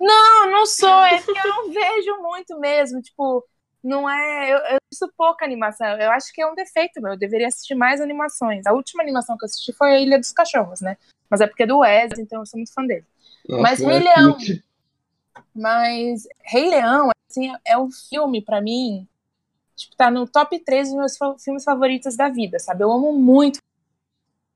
não, 0.00 0.50
não 0.50 0.66
sou, 0.66 1.04
é 1.04 1.20
que 1.20 1.30
eu 1.30 1.46
não 1.48 1.72
vejo 1.72 2.22
muito 2.22 2.58
mesmo, 2.58 3.02
tipo, 3.02 3.44
não 3.82 4.08
é, 4.08 4.52
eu, 4.52 4.58
eu 4.58 4.78
assisto 4.90 5.12
pouca 5.16 5.44
animação, 5.44 5.86
eu 5.86 6.10
acho 6.10 6.32
que 6.32 6.42
é 6.42 6.46
um 6.46 6.54
defeito 6.54 7.00
meu, 7.00 7.12
eu 7.12 7.18
deveria 7.18 7.48
assistir 7.48 7.74
mais 7.74 8.00
animações. 8.00 8.66
A 8.66 8.72
última 8.72 9.02
animação 9.02 9.36
que 9.36 9.44
eu 9.44 9.46
assisti 9.46 9.72
foi 9.72 9.92
a 9.92 10.00
Ilha 10.00 10.18
dos 10.18 10.32
Cachorros, 10.32 10.80
né? 10.80 10.96
Mas 11.30 11.40
é 11.40 11.46
porque 11.46 11.62
é 11.64 11.66
do 11.66 11.78
Wes, 11.78 12.18
então 12.18 12.40
eu 12.40 12.46
sou 12.46 12.58
muito 12.58 12.72
fã 12.72 12.84
dele. 12.84 13.04
Nossa, 13.48 13.62
Mas 13.62 13.80
é 13.80 13.86
Rei 13.86 13.98
Leão. 14.00 14.32
cute. 14.34 14.64
Mas 15.54 16.28
Rei 16.42 16.68
Leão, 16.70 17.10
assim, 17.28 17.52
é 17.64 17.78
um 17.78 17.90
filme 17.90 18.42
pra 18.42 18.60
mim, 18.60 19.06
tipo, 19.78 19.96
tá 19.96 20.10
no 20.10 20.26
top 20.26 20.58
3 20.58 20.88
dos 20.88 20.96
meus 20.96 21.42
filmes 21.42 21.64
favoritos 21.64 22.16
da 22.16 22.28
vida, 22.28 22.58
sabe? 22.58 22.82
Eu 22.82 22.90
amo 22.90 23.12
muito 23.12 23.60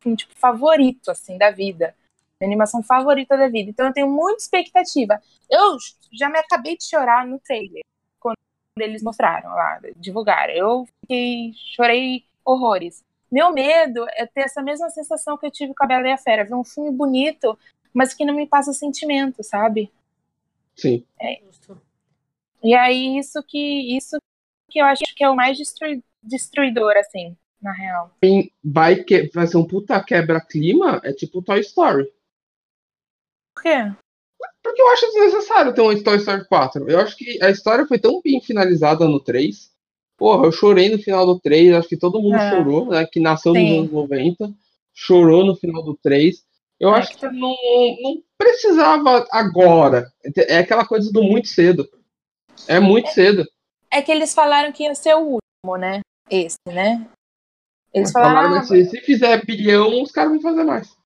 filme, 0.03 0.17
tipo, 0.17 0.35
favorito, 0.37 1.11
assim, 1.11 1.39
da 1.39 1.51
vida. 1.51 1.95
Minha 2.41 2.49
animação 2.49 2.83
favorita 2.83 3.37
da 3.37 3.49
vida. 3.49 3.71
Então 3.71 3.87
eu 3.87 3.93
tenho 3.93 4.11
muita 4.11 4.43
expectativa. 4.43 5.23
Eu 5.49 5.77
já 6.13 6.29
me 6.29 6.39
acabei 6.39 6.77
de 6.77 6.85
chorar 6.85 7.25
no 7.25 7.39
trailer, 7.39 7.85
quando 8.19 8.37
eles 8.79 9.03
mostraram 9.03 9.51
lá, 9.51 9.81
divulgaram. 9.97 10.53
Eu 10.53 10.89
fiquei, 11.01 11.53
chorei 11.77 12.25
horrores. 12.45 13.05
Meu 13.31 13.53
medo 13.53 14.05
é 14.11 14.27
ter 14.27 14.43
essa 14.43 14.61
mesma 14.61 14.91
sensação 14.91 15.39
que 15.39 15.47
eu 15.47 15.51
tive 15.51 15.73
com 15.73 15.85
a 15.85 15.87
Bela 15.87 16.09
e 16.09 16.13
a 16.13 16.19
Fera, 16.19 16.45
ver 16.45 16.55
um 16.55 16.65
filme 16.65 16.91
bonito, 16.91 17.57
mas 17.95 18.13
que 18.13 18.25
não 18.25 18.35
me 18.35 18.47
passa 18.47 18.73
sentimento, 18.73 19.43
sabe? 19.45 19.91
Sim. 20.77 21.05
Justo. 21.47 21.81
E 22.63 22.75
aí 22.75 23.19
isso 23.19 23.43
que 23.43 23.97
isso 23.97 24.19
que 24.73 24.81
eu 24.81 24.87
acho 24.87 25.03
que 25.15 25.23
é 25.23 25.29
o 25.29 25.37
mais 25.37 25.59
destrui- 25.59 26.03
destruidor, 26.23 26.97
assim, 26.97 27.37
na 27.61 27.73
real. 27.73 28.11
Vai, 28.65 28.97
que, 28.97 29.29
ser 29.47 29.57
um 29.57 29.67
puta 29.67 30.03
quebra-clima 30.03 31.01
é 31.05 31.13
tipo 31.13 31.43
Toy 31.43 31.61
Story. 31.61 32.05
Por 33.55 33.63
quê? 33.63 33.93
Porque 34.63 34.81
eu 34.81 34.89
acho 34.93 35.07
desnecessário 35.13 35.75
ter 35.75 35.83
um 35.83 36.03
Toy 36.03 36.17
Story 36.17 36.47
4. 36.49 36.89
Eu 36.89 37.01
acho 37.01 37.17
que 37.17 37.43
a 37.43 37.51
história 37.51 37.87
foi 37.87 37.99
tão 37.99 38.21
bem 38.23 38.41
finalizada 38.41 39.07
no 39.07 39.21
3. 39.21 39.71
Porra, 40.17 40.47
eu 40.47 40.53
chorei 40.53 40.89
no 40.89 40.99
final 40.99 41.27
do 41.27 41.39
3. 41.41 41.75
Acho 41.75 41.89
que 41.89 41.97
todo 41.97 42.21
mundo 42.21 42.37
É. 42.37 42.51
chorou, 42.51 42.89
né? 42.89 43.07
Que 43.11 43.21
nasceu 43.21 43.53
Sim. 43.53 43.69
nos 43.69 43.79
anos 43.79 43.93
90. 43.93 44.53
Chorou 44.95 45.45
no 45.45 45.57
final 45.57 45.83
do 45.83 45.95
3. 45.97 46.45
Eu 46.79 46.91
É 46.95 46.99
acho 46.99 47.11
que 47.11 47.19
que 47.19 47.27
não, 47.27 47.55
não 48.03 48.23
precisava 48.39 49.27
agora. 49.31 50.13
É 50.49 50.59
aquela 50.59 50.87
coisa 50.87 51.13
do 51.13 51.23
muito 51.23 51.49
cedo. 51.49 51.89
É 52.69 52.79
muito 52.81 53.09
cedo. 53.11 53.45
É 53.93 54.01
que 54.03 54.11
eles 54.11 54.33
falaram 54.35 54.73
que 54.73 54.85
ia 54.85 54.95
ser 54.95 55.15
o 55.15 55.21
último, 55.39 55.77
né? 55.79 56.01
Esse, 56.31 56.57
né? 56.67 57.07
Eles 57.93 58.11
Falaram, 58.11 58.35
falaram. 58.35 58.57
mas 58.57 58.69
se, 58.69 58.87
se 58.87 59.01
fizer 59.03 59.45
bilhão, 59.45 60.03
os 60.03 60.11
caras 60.11 60.33
vão 60.33 60.41
fazer 60.41 60.65
mais. 60.65 60.97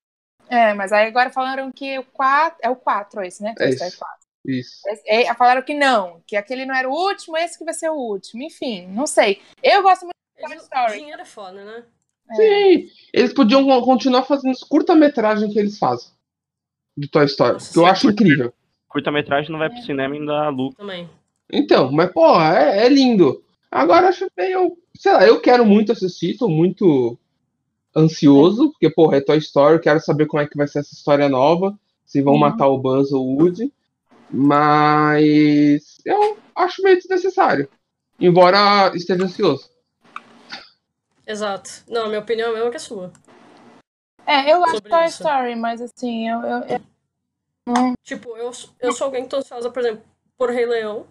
É, 0.49 0.73
mas 0.73 0.93
aí 0.93 1.05
agora 1.07 1.29
falaram 1.29 1.69
que 1.69 1.99
o 1.99 2.03
4. 2.05 2.59
É 2.61 2.69
o 2.69 2.75
4 2.77 3.21
esse, 3.23 3.43
né? 3.43 3.53
É 3.59 3.69
isso. 3.69 3.99
4. 3.99 4.17
Isso. 4.45 4.79
É, 5.05 5.33
falaram 5.33 5.61
que 5.61 5.73
não, 5.73 6.21
que 6.25 6.37
aquele 6.37 6.65
não 6.65 6.73
era 6.73 6.87
o 6.89 6.93
último, 6.93 7.35
esse 7.35 7.57
que 7.57 7.65
vai 7.65 7.73
ser 7.73 7.89
o 7.89 7.95
último. 7.97 8.41
Enfim, 8.43 8.87
não 8.87 9.05
sei. 9.05 9.41
Eu 9.61 9.83
gosto 9.83 10.03
muito 10.03 10.13
de 10.37 10.47
Toy 10.47 10.55
Story. 10.57 10.99
Dinheiro 10.99 11.21
é 11.21 11.25
foda, 11.25 11.65
né? 11.65 11.83
É. 12.31 12.35
Sim, 12.35 12.89
eles 13.13 13.33
podiam 13.33 13.65
con- 13.65 13.81
continuar 13.81 14.23
fazendo 14.23 14.53
os 14.53 14.63
curta-metragem 14.63 15.51
que 15.51 15.59
eles 15.59 15.77
fazem. 15.77 16.09
Do 16.95 17.09
Toy 17.09 17.25
Story. 17.25 17.53
Nossa, 17.53 17.73
que 17.73 17.79
eu 17.79 17.85
acho 17.85 18.09
incrível. 18.09 18.53
Curta-metragem 18.87 19.51
não 19.51 19.59
vai 19.59 19.69
pro 19.69 19.81
cinema 19.81 20.15
e 20.15 20.19
ainda 20.19 20.47
lucro. 20.47 20.77
Também. 20.77 21.09
Então, 21.51 21.91
mas, 21.91 22.11
porra, 22.11 22.57
é, 22.59 22.85
é 22.85 22.89
lindo. 22.89 23.43
Agora 23.71 24.09
acho 24.09 24.27
meio. 24.37 24.77
Sei 24.95 25.11
lá, 25.13 25.25
eu 25.25 25.39
quero 25.39 25.65
muito 25.65 25.91
assistir, 25.91 26.37
tô 26.37 26.47
muito 26.49 27.17
ansioso, 27.95 28.71
porque, 28.71 28.89
porra, 28.89 29.17
é 29.17 29.21
Toy 29.21 29.37
Story, 29.37 29.79
quero 29.79 29.99
saber 29.99 30.25
como 30.27 30.41
é 30.41 30.47
que 30.47 30.57
vai 30.57 30.67
ser 30.67 30.79
essa 30.79 30.93
história 30.93 31.29
nova. 31.29 31.77
Se 32.05 32.21
vão 32.21 32.33
Uhum. 32.33 32.39
matar 32.39 32.67
o 32.67 32.77
Buzz 32.77 33.11
ou 33.11 33.25
o 33.25 33.35
Woody. 33.37 33.71
Mas 34.29 35.97
eu 36.05 36.37
acho 36.55 36.81
meio 36.83 36.97
desnecessário. 36.97 37.69
Embora 38.19 38.91
esteja 38.95 39.23
ansioso. 39.23 39.69
Exato. 41.25 41.69
Não, 41.87 42.05
a 42.05 42.07
minha 42.07 42.19
opinião 42.19 42.49
é 42.49 42.51
a 42.51 42.55
mesma 42.55 42.69
que 42.71 42.77
a 42.77 42.79
sua. 42.79 43.11
É, 44.25 44.51
eu 44.51 44.61
Sobre 44.67 44.89
Toy 44.89 45.05
isso. 45.05 45.23
Story, 45.23 45.55
mas 45.55 45.81
assim, 45.81 46.29
eu, 46.29 46.41
eu, 46.41 46.59
eu- 46.63 47.93
Tipo, 48.03 48.35
eu, 48.37 48.51
eu 48.79 48.91
sou 48.93 49.05
alguém 49.05 49.23
que 49.23 49.29
tô 49.29 49.37
ansiosa, 49.37 49.69
por 49.69 49.79
exemplo, 49.81 50.03
por 50.37 50.49
Rei 50.49 50.65
Leão, 50.65 51.05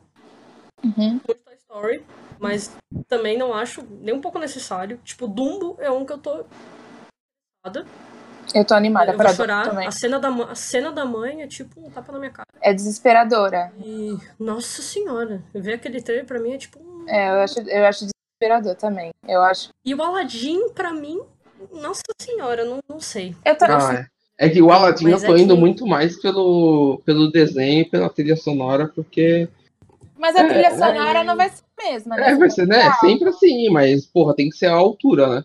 Uhum. 0.84 1.18
Toy 1.18 1.36
Story, 1.58 2.04
mas 2.38 2.70
também 3.08 3.36
não 3.38 3.52
acho 3.54 3.82
nem 4.00 4.14
um 4.14 4.20
pouco 4.20 4.38
necessário. 4.38 4.98
Tipo, 5.04 5.26
Dumbo 5.26 5.76
é 5.80 5.90
um 5.90 6.04
que 6.04 6.12
eu 6.12 6.18
tô. 6.18 6.44
eu 8.54 8.64
tô 8.64 8.74
animada 8.74 9.12
Eu 9.12 9.16
pra 9.16 9.26
vou 9.28 9.36
chorar. 9.36 9.64
também. 9.68 9.86
A 9.86 9.90
cena, 9.90 10.18
da, 10.18 10.28
a 10.28 10.54
cena 10.54 10.92
da 10.92 11.04
mãe 11.04 11.42
é 11.42 11.46
tipo 11.48 11.80
um 11.80 11.90
tapa 11.90 12.12
na 12.12 12.18
minha 12.18 12.30
cara. 12.30 12.46
É 12.60 12.72
desesperadora. 12.72 13.72
E. 13.84 14.16
Nossa 14.38 14.82
senhora, 14.82 15.42
ver 15.54 15.74
aquele 15.74 16.00
trailer 16.00 16.24
pra 16.26 16.38
mim 16.38 16.52
é 16.52 16.58
tipo 16.58 16.78
um. 16.78 17.04
É, 17.08 17.28
eu 17.30 17.40
acho, 17.40 17.60
eu 17.60 17.84
acho 17.86 18.06
desesperador 18.06 18.74
também. 18.76 19.12
Eu 19.26 19.42
acho. 19.42 19.70
E 19.84 19.94
o 19.94 20.02
Aladdin, 20.02 20.68
pra 20.70 20.92
mim, 20.92 21.20
nossa 21.72 22.02
senhora, 22.20 22.64
não, 22.64 22.78
não 22.88 23.00
sei. 23.00 23.34
Eu 23.44 23.56
tô, 23.56 23.64
Ah, 23.64 23.94
é. 23.94 24.06
É 24.38 24.50
que 24.50 24.60
o 24.60 24.70
Aladdin 24.70 25.06
eu 25.06 25.12
Mas 25.12 25.22
tô 25.24 25.34
é 25.34 25.38
indo 25.40 25.54
que- 25.54 25.60
muito 25.60 25.86
mais 25.86 26.20
pelo, 26.20 27.00
pelo 27.06 27.30
desenho 27.32 27.80
e 27.80 27.88
pela 27.88 28.10
trilha 28.10 28.36
sonora, 28.36 28.86
porque. 28.94 29.48
Mas 30.18 30.34
a 30.36 30.40
É, 30.40 30.48
trilha 30.48 30.66
é. 30.68 30.70
sonora 30.76 31.24
não 31.24 31.36
vai 31.36 31.48
ser 31.50 31.62
a 31.78 31.82
mesma, 31.90 32.16
né? 32.16 32.30
É, 32.30 32.34
vai 32.36 32.50
ser, 32.50 32.66
né? 32.66 32.82
Ah, 32.82 32.92
Sempre 32.94 33.28
assim, 33.28 33.68
mas, 33.70 34.06
porra, 34.06 34.34
tem 34.34 34.48
que 34.48 34.56
ser 34.56 34.66
a 34.66 34.74
altura, 34.74 35.26
né? 35.28 35.44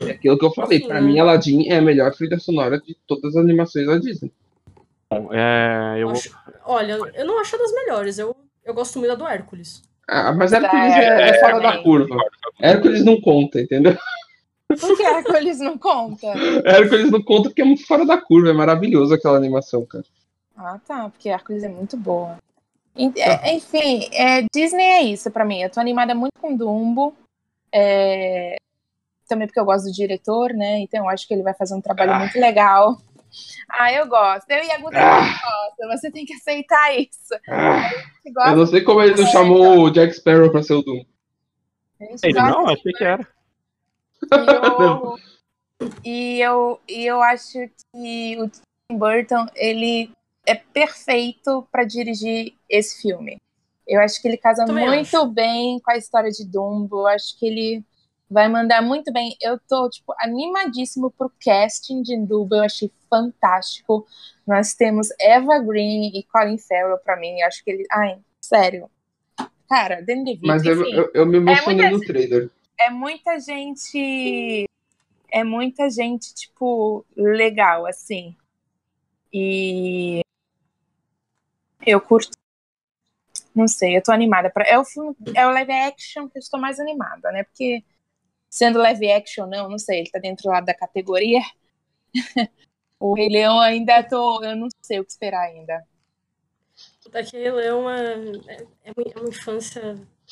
É 0.00 0.10
aquilo 0.12 0.36
que 0.38 0.44
eu 0.44 0.50
falei. 0.52 0.80
Sim, 0.80 0.88
Pra 0.88 1.00
mim, 1.00 1.18
Aladdin 1.18 1.68
é 1.68 1.76
a 1.78 1.82
melhor 1.82 2.12
trilha 2.12 2.38
sonora 2.38 2.78
de 2.80 2.96
todas 3.06 3.36
as 3.36 3.42
animações 3.42 3.86
da 3.86 3.98
Disney. 3.98 4.32
Bom, 5.10 5.32
é, 5.32 5.96
eu 5.98 6.08
vou 6.08 6.16
Acho- 6.16 6.34
Olha, 6.64 6.98
eu 7.14 7.24
não 7.26 7.38
acho 7.40 7.56
das 7.56 7.72
melhores. 7.72 8.18
Eu, 8.18 8.34
eu 8.64 8.74
gosto 8.74 8.98
muito 8.98 9.10
da 9.12 9.14
do 9.16 9.26
Hércules. 9.26 9.82
Ah, 10.08 10.32
mas 10.32 10.52
Hércules 10.52 10.92
é, 10.96 11.04
é 11.04 11.28
É, 11.30 11.40
fora 11.40 11.60
da 11.60 11.78
curva. 11.82 12.16
Hércules 12.60 13.04
não 13.04 13.20
conta, 13.20 13.60
entendeu? 13.60 13.96
Por 14.68 14.96
que 14.96 15.02
Hércules 15.04 15.60
não 15.60 15.78
conta? 15.78 16.26
Hércules 16.66 17.10
não 17.10 17.22
conta 17.22 17.48
porque 17.50 17.62
é 17.62 17.64
muito 17.64 17.86
fora 17.86 18.04
da 18.04 18.18
curva. 18.18 18.50
É 18.50 18.52
maravilhoso 18.52 19.14
aquela 19.14 19.36
animação, 19.36 19.86
cara. 19.86 20.04
Ah, 20.56 20.78
tá, 20.86 21.08
porque 21.08 21.28
Hércules 21.28 21.62
é 21.62 21.68
muito 21.68 21.96
boa. 21.96 22.36
En- 22.96 23.12
é, 23.16 23.54
Enfim, 23.54 24.08
é, 24.12 24.42
Disney 24.54 24.84
é 24.84 25.02
isso 25.02 25.30
pra 25.30 25.44
mim. 25.44 25.60
Eu 25.62 25.70
tô 25.70 25.80
animada 25.80 26.14
muito 26.14 26.38
com 26.40 26.56
Dumbo. 26.56 27.14
É, 27.72 28.56
Também 29.28 29.46
porque 29.48 29.58
eu 29.58 29.64
gosto 29.64 29.86
do 29.86 29.92
diretor, 29.92 30.52
né? 30.52 30.80
Então 30.80 31.04
eu 31.04 31.08
acho 31.08 31.26
que 31.26 31.32
ele 31.34 31.42
vai 31.42 31.54
fazer 31.54 31.74
um 31.74 31.80
trabalho 31.80 32.12
Ah. 32.12 32.18
muito 32.18 32.38
legal. 32.38 32.98
Ah, 33.68 33.92
eu 33.92 34.06
gosto. 34.06 34.48
Eu 34.50 34.62
e 34.62 34.70
a 34.70 34.78
Guta 34.78 34.98
Ah. 34.98 35.20
gosta. 35.20 35.96
Você 35.98 36.10
tem 36.10 36.24
que 36.24 36.34
aceitar 36.34 36.94
isso. 36.96 37.34
Ah, 37.48 37.86
A 37.86 37.88
gente 37.88 38.36
eu 38.36 38.56
não 38.56 38.66
sei 38.66 38.82
como 38.82 39.02
ele 39.02 39.20
não 39.20 39.26
chamou 39.30 39.80
o 39.80 39.90
Jack 39.90 40.12
Sparrow 40.14 40.50
pra 40.50 40.62
ser 40.62 40.74
o 40.74 40.82
gente 40.82 42.20
Ele 42.22 42.34
não, 42.34 42.68
achei 42.68 42.92
que 42.92 43.02
era. 43.02 43.26
E 44.30 44.80
eu, 44.82 45.18
e 46.04 46.40
eu, 46.40 46.80
e 46.88 47.06
eu 47.06 47.22
acho 47.22 47.58
que 47.92 48.36
o 48.38 48.48
Tim 48.48 48.98
Burton, 48.98 49.46
ele 49.54 50.10
é 50.46 50.54
perfeito 50.54 51.66
para 51.72 51.84
dirigir 51.84 52.54
esse 52.68 53.00
filme. 53.02 53.40
Eu 53.86 54.00
acho 54.00 54.20
que 54.20 54.28
ele 54.28 54.36
casa 54.36 54.64
Também 54.64 54.86
muito 54.86 55.16
acho. 55.16 55.26
bem 55.26 55.78
com 55.80 55.90
a 55.90 55.96
história 55.96 56.30
de 56.30 56.44
Dumbo. 56.44 57.00
Eu 57.00 57.06
acho 57.08 57.38
que 57.38 57.46
ele 57.46 57.84
vai 58.30 58.48
mandar 58.48 58.80
muito 58.82 59.12
bem. 59.12 59.36
Eu 59.42 59.58
tô, 59.68 59.88
tipo, 59.90 60.14
animadíssimo 60.18 61.10
pro 61.10 61.30
casting 61.44 62.02
de 62.02 62.16
Dumbo. 62.16 62.54
Eu 62.54 62.64
achei 62.64 62.90
fantástico. 63.10 64.06
Nós 64.46 64.74
temos 64.74 65.08
Eva 65.20 65.58
Green 65.60 66.10
e 66.14 66.22
Colin 66.24 66.56
Farrell 66.58 66.98
para 66.98 67.16
mim. 67.18 67.40
Eu 67.40 67.46
acho 67.46 67.62
que 67.62 67.70
ele... 67.70 67.84
Ai, 67.92 68.18
sério. 68.40 68.90
Cara, 69.68 70.00
Danny 70.02 70.24
DeVito, 70.24 70.46
Mas 70.46 70.64
eu, 70.64 70.80
enfim 70.82 70.92
eu, 70.94 71.10
eu 71.14 71.26
me 71.26 71.36
emocionei 71.38 71.88
muita- 71.90 71.90
no 71.90 72.00
trailer. 72.00 72.50
é 72.78 72.90
muita 72.90 73.38
gente. 73.38 74.64
É 75.32 75.42
muita 75.44 75.90
gente, 75.90 76.32
tipo, 76.34 77.04
legal, 77.16 77.86
assim. 77.86 78.36
E. 79.32 80.20
Eu 81.86 82.00
curto. 82.00 82.36
Não 83.54 83.68
sei, 83.68 83.96
eu 83.96 84.02
tô 84.02 84.12
animada. 84.12 84.50
Pra... 84.50 84.64
É 84.66 84.78
o 84.78 84.84
filme, 84.84 85.14
é 85.34 85.46
o 85.46 85.50
live 85.50 85.72
action 85.72 86.28
que 86.28 86.38
eu 86.38 86.40
estou 86.40 86.58
mais 86.60 86.80
animada, 86.80 87.30
né? 87.30 87.44
Porque, 87.44 87.84
sendo 88.50 88.78
live 88.78 89.10
action, 89.12 89.46
não, 89.46 89.68
não 89.68 89.78
sei, 89.78 90.00
ele 90.00 90.10
tá 90.10 90.18
dentro 90.18 90.48
lá 90.48 90.60
da 90.60 90.74
categoria. 90.74 91.40
o 92.98 93.14
Rei 93.14 93.28
Leão 93.28 93.60
ainda 93.60 94.02
tô. 94.02 94.42
Eu 94.42 94.56
não 94.56 94.68
sei 94.82 95.00
o 95.00 95.04
que 95.04 95.10
esperar 95.10 95.42
ainda. 95.42 95.86
Daqui 97.10 97.36
Rei 97.36 97.52
Leão 97.52 97.88
é, 97.88 98.14
é, 98.48 98.62
é 98.84 98.90
é 98.90 99.20
uma 99.20 99.28
infância. 99.28 99.80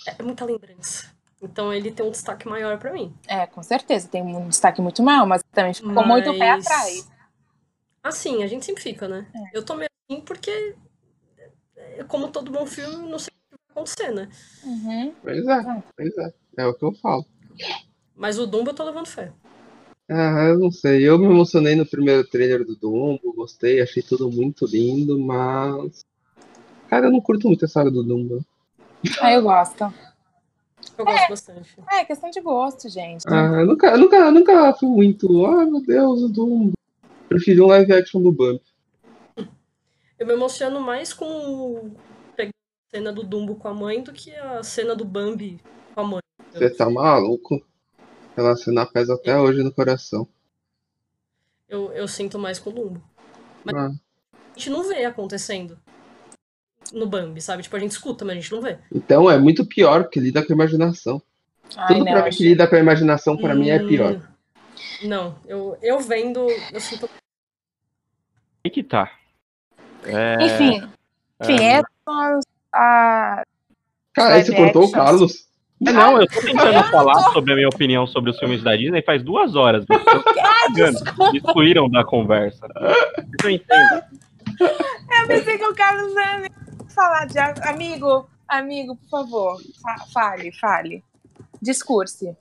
É, 0.07 0.17
é 0.19 0.23
muita 0.23 0.45
lembrança. 0.45 1.13
Então 1.41 1.73
ele 1.73 1.91
tem 1.91 2.07
um 2.07 2.11
destaque 2.11 2.49
maior 2.49 2.79
pra 2.79 2.93
mim. 2.93 3.13
É, 3.27 3.47
com 3.47 3.63
certeza, 3.63 4.09
tem 4.09 4.23
um 4.23 4.49
destaque 4.49 4.81
muito 4.81 5.03
mal, 5.03 5.27
mas 5.27 5.43
também 5.53 5.75
ficou 5.75 5.93
com 5.93 6.05
muito 6.05 6.33
pé 6.39 6.57
Mas- 6.57 6.67
atrás. 6.67 7.13
Assim, 8.03 8.43
a 8.43 8.47
gente 8.47 8.65
sempre 8.65 8.83
fica, 8.83 9.07
né? 9.09 9.27
É. 9.35 9.57
Eu 9.57 9.65
tô 9.65 9.75
meio 9.75 9.91
assim 10.09 10.21
porque, 10.23 10.75
como 12.09 12.29
todo 12.29 12.51
bom 12.51 12.67
filme, 12.67 13.09
não 13.09 13.19
sei 13.19 13.33
o 13.33 13.57
que 13.57 13.63
vai 13.63 13.71
acontecer, 13.71 14.13
né? 14.13 14.29
Uhum. 14.65 15.15
Pois 15.23 15.47
é, 15.47 15.83
pois 15.97 16.19
é. 16.19 16.35
É 16.59 16.67
o 16.67 16.75
que 16.75 16.85
eu 16.85 16.93
falo. 16.95 17.25
Mas 18.15 18.39
o 18.39 18.47
Dumbo 18.47 18.71
eu 18.71 18.75
tô 18.75 18.85
levando 18.85 19.07
fé. 19.07 19.33
Ah, 20.09 20.45
eu 20.49 20.59
não 20.59 20.71
sei. 20.71 21.09
Eu 21.09 21.19
me 21.19 21.25
emocionei 21.25 21.75
no 21.75 21.87
primeiro 21.87 22.27
trailer 22.29 22.65
do 22.65 22.77
Dumbo, 22.77 23.33
gostei, 23.35 23.81
achei 23.81 24.03
tudo 24.03 24.31
muito 24.31 24.67
lindo, 24.67 25.19
mas. 25.19 26.05
Cara, 26.89 27.07
eu 27.07 27.11
não 27.11 27.21
curto 27.21 27.49
muito 27.49 27.65
a 27.65 27.69
saga 27.69 27.91
do 27.91 28.03
Dumbo. 28.03 28.45
Ah, 29.21 29.33
eu 29.33 29.43
gosto. 29.43 29.93
Eu 30.99 31.05
gosto 31.05 31.29
bastante. 31.31 31.77
É, 31.91 32.05
questão 32.05 32.31
de 32.31 32.41
gosto, 32.41 32.89
gente. 32.89 33.25
Ah, 33.27 33.61
eu 33.61 33.67
nunca, 33.67 33.87
eu 33.89 33.99
nunca, 33.99 34.17
eu 34.17 34.33
nunca 34.33 34.75
fui 34.75 34.89
muito. 34.89 35.47
Ah, 35.47 35.65
meu 35.65 35.81
Deus, 35.81 36.23
o 36.23 36.29
Dumbo. 36.29 36.73
Preferi 37.29 37.61
um 37.61 37.67
live 37.67 37.93
action 37.93 38.21
do 38.21 38.31
Bambi. 38.31 38.61
Eu 40.23 40.27
me 40.27 40.35
emociono 40.35 40.81
mais 40.81 41.13
com 41.13 41.91
a 42.39 42.47
cena 42.95 43.13
do 43.13 43.25
Dumbo 43.25 43.57
com 43.57 43.67
a 43.67 43.75
mãe 43.75 44.01
do 44.01 44.13
que 44.13 44.33
a 44.33 44.63
cena 44.63 44.95
do 44.95 45.05
Bambi 45.05 45.61
com 45.97 46.01
a 46.01 46.05
mãe. 46.05 46.21
Você 46.53 46.71
tá 46.71 46.89
maluco? 46.89 47.61
Aquela 48.31 48.55
cena 48.55 48.87
pesa 48.87 49.15
até 49.15 49.37
hoje 49.37 49.65
no 49.65 49.75
coração. 49.75 50.29
Eu, 51.69 51.93
eu 51.93 52.07
sinto 52.07 52.39
mais 52.39 52.61
com 52.61 52.71
o 52.71 52.73
Dumbo. 52.73 53.03
Mas 53.65 53.75
Ah, 53.75 53.91
a 54.33 54.37
gente 54.57 54.71
não 54.71 54.85
vê 54.85 55.05
acontecendo 55.05 55.77
no 56.93 57.09
Bambi, 57.09 57.41
sabe? 57.41 57.65
Tipo, 57.65 57.75
a 57.75 57.81
gente 57.81 57.91
escuta, 57.91 58.25
mas 58.25 58.37
a 58.37 58.41
gente 58.41 58.53
não 58.53 58.63
vê. 58.63 58.79
então 58.95 59.29
é 59.29 59.37
muito 59.37 59.67
pior, 59.67 60.05
porque 60.05 60.21
lida 60.21 60.47
com 60.47 60.53
a 60.53 60.55
imaginação. 60.55 61.21
Ai, 61.77 61.95
Tudo 61.95 62.05
não, 62.05 62.13
pra 62.13 62.25
mim 62.27 62.31
que 62.31 62.45
lida 62.45 62.69
com 62.69 62.77
a 62.77 62.79
imaginação, 62.79 63.37
pra 63.37 63.57
mim, 63.57 63.71
é 63.71 63.79
pior. 63.81 64.13
Hum, 65.03 65.09
Não, 65.09 65.37
eu, 65.47 65.77
eu 65.83 65.99
vendo, 65.99 66.47
eu 66.73 66.81
sinto. 66.81 67.11
Aí 68.65 68.71
que 68.71 68.85
tá. 68.85 69.19
É, 70.05 70.37
Enfim, 70.45 70.89
enfim, 71.43 71.65
é, 71.65 71.73
essas 71.79 72.45
a. 72.73 73.43
Cara, 74.15 74.35
aí 74.35 74.45
você 74.45 74.55
cortou 74.55 74.85
o. 74.85 74.91
Carlos. 74.93 75.47
é, 75.87 75.93
não, 75.93 76.21
eu 76.21 76.27
tô 76.27 76.41
tentando 76.41 76.83
falar 76.91 77.33
sobre 77.33 77.53
a 77.53 77.57
minha 77.57 77.69
opinião 77.69 78.07
sobre 78.07 78.31
os 78.31 78.39
filmes 78.39 78.63
da 78.63 78.77
Disney 78.77 79.03
faz 79.03 79.23
duas 79.23 79.55
horas. 79.55 79.85
Eu. 79.89 81.33
Me 81.33 81.39
excluíram 81.39 81.89
da 81.89 82.05
conversa. 82.05 82.67
Eu 83.43 83.51
entendo. 83.51 84.03
Eu 84.61 85.27
pensei 85.27 85.59
que 85.59 85.67
o 85.67 85.75
Carlos 85.75 86.13
ia 86.13 86.51
falar 86.95 87.27
de. 87.27 87.39
Amigo, 87.69 88.29
amigo, 88.49 88.97
por 88.97 89.09
favor, 89.09 89.57
fa- 89.83 90.05
fale, 90.13 90.53
fale. 90.53 91.03
Discurse. 91.61 92.37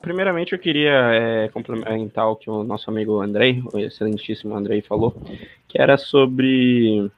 Primeiramente, 0.00 0.52
eu 0.52 0.58
queria 0.58 0.92
é, 1.14 1.48
complementar 1.48 2.28
o 2.28 2.36
que 2.36 2.50
o 2.50 2.62
nosso 2.62 2.90
amigo 2.90 3.20
Andrei, 3.22 3.62
o 3.72 3.78
excelentíssimo 3.78 4.54
Andrei, 4.54 4.82
falou, 4.82 5.16
que 5.74 5.82
era 5.82 5.98
sobre 5.98 7.10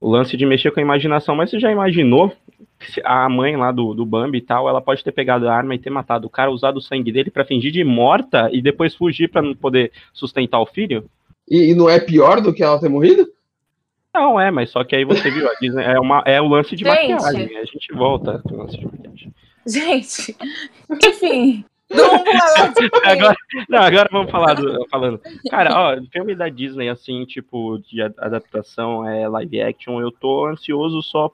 o 0.00 0.08
lance 0.10 0.38
de 0.38 0.46
mexer 0.46 0.70
com 0.70 0.80
a 0.80 0.82
imaginação. 0.82 1.36
Mas 1.36 1.50
você 1.50 1.60
já 1.60 1.70
imaginou 1.70 2.32
que 2.80 2.90
se 2.90 3.02
a 3.04 3.28
mãe 3.28 3.56
lá 3.56 3.70
do, 3.70 3.92
do 3.92 4.06
Bambi 4.06 4.38
e 4.38 4.40
tal, 4.40 4.66
ela 4.66 4.80
pode 4.80 5.04
ter 5.04 5.12
pegado 5.12 5.46
a 5.46 5.54
arma 5.54 5.74
e 5.74 5.78
ter 5.78 5.90
matado 5.90 6.26
o 6.26 6.30
cara, 6.30 6.50
usado 6.50 6.78
o 6.78 6.80
sangue 6.80 7.12
dele 7.12 7.30
pra 7.30 7.44
fingir 7.44 7.70
de 7.70 7.84
morta 7.84 8.48
e 8.50 8.62
depois 8.62 8.94
fugir 8.94 9.28
pra 9.28 9.42
não 9.42 9.54
poder 9.54 9.92
sustentar 10.14 10.60
o 10.60 10.66
filho? 10.66 11.04
E, 11.48 11.72
e 11.72 11.74
não 11.74 11.90
é 11.90 12.00
pior 12.00 12.40
do 12.40 12.54
que 12.54 12.62
ela 12.62 12.80
ter 12.80 12.88
morrido? 12.88 13.28
Não, 14.14 14.40
é, 14.40 14.50
mas 14.50 14.70
só 14.70 14.82
que 14.82 14.96
aí 14.96 15.04
você 15.04 15.30
viu, 15.30 15.46
a 15.46 15.54
Disney 15.60 15.84
é, 15.84 16.00
uma, 16.00 16.22
é 16.24 16.40
o 16.40 16.48
lance 16.48 16.74
de 16.74 16.84
Gente. 16.84 17.12
maquiagem. 17.12 17.58
A 17.58 17.64
gente 17.64 17.92
volta 17.92 18.38
com 18.38 18.54
o 18.54 18.58
lance 18.58 18.78
de 18.78 18.86
maquiagem. 18.86 19.34
Gente, 19.66 20.36
enfim. 21.04 21.64
Dumbo. 21.94 22.96
Agora, 23.04 23.36
não, 23.68 23.78
agora 23.78 24.08
vamos 24.10 24.30
falar 24.30 24.54
do, 24.54 24.86
falando. 24.88 25.20
Cara, 25.50 25.70
ó, 25.78 26.02
filme 26.10 26.34
da 26.34 26.48
Disney, 26.48 26.88
assim, 26.88 27.24
tipo, 27.24 27.78
de 27.78 28.02
adaptação, 28.02 29.06
é 29.08 29.28
live 29.28 29.60
action, 29.60 30.00
eu 30.00 30.10
tô 30.10 30.46
ansioso 30.46 31.02
só 31.02 31.30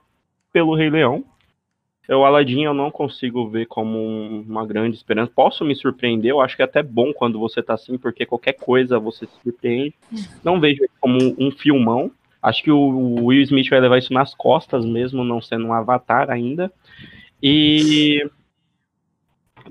pelo 0.52 0.74
Rei 0.74 0.90
Leão. 0.90 1.24
O 2.08 2.24
Aladdin 2.24 2.64
eu 2.64 2.74
não 2.74 2.90
consigo 2.90 3.48
ver 3.48 3.66
como 3.66 3.96
um- 3.96 4.44
uma 4.48 4.66
grande 4.66 4.96
esperança. 4.96 5.30
Posso 5.32 5.64
me 5.64 5.76
surpreender, 5.76 6.32
eu 6.32 6.40
acho 6.40 6.56
que 6.56 6.62
é 6.62 6.64
até 6.64 6.82
bom 6.82 7.12
quando 7.12 7.38
você 7.38 7.62
tá 7.62 7.74
assim, 7.74 7.96
porque 7.96 8.26
qualquer 8.26 8.54
coisa 8.54 8.98
você 8.98 9.26
se 9.26 9.32
surpreende. 9.44 9.94
Não 10.42 10.58
vejo 10.58 10.82
como 11.00 11.22
um, 11.22 11.36
um 11.46 11.50
filmão. 11.52 12.10
Acho 12.42 12.64
que 12.64 12.70
o 12.70 13.26
Will 13.26 13.42
Smith 13.42 13.68
vai 13.70 13.78
levar 13.78 13.98
isso 13.98 14.12
nas 14.12 14.34
costas 14.34 14.84
mesmo, 14.84 15.22
não 15.22 15.40
sendo 15.40 15.66
um 15.66 15.72
avatar 15.72 16.30
ainda. 16.30 16.72
E 17.40 18.28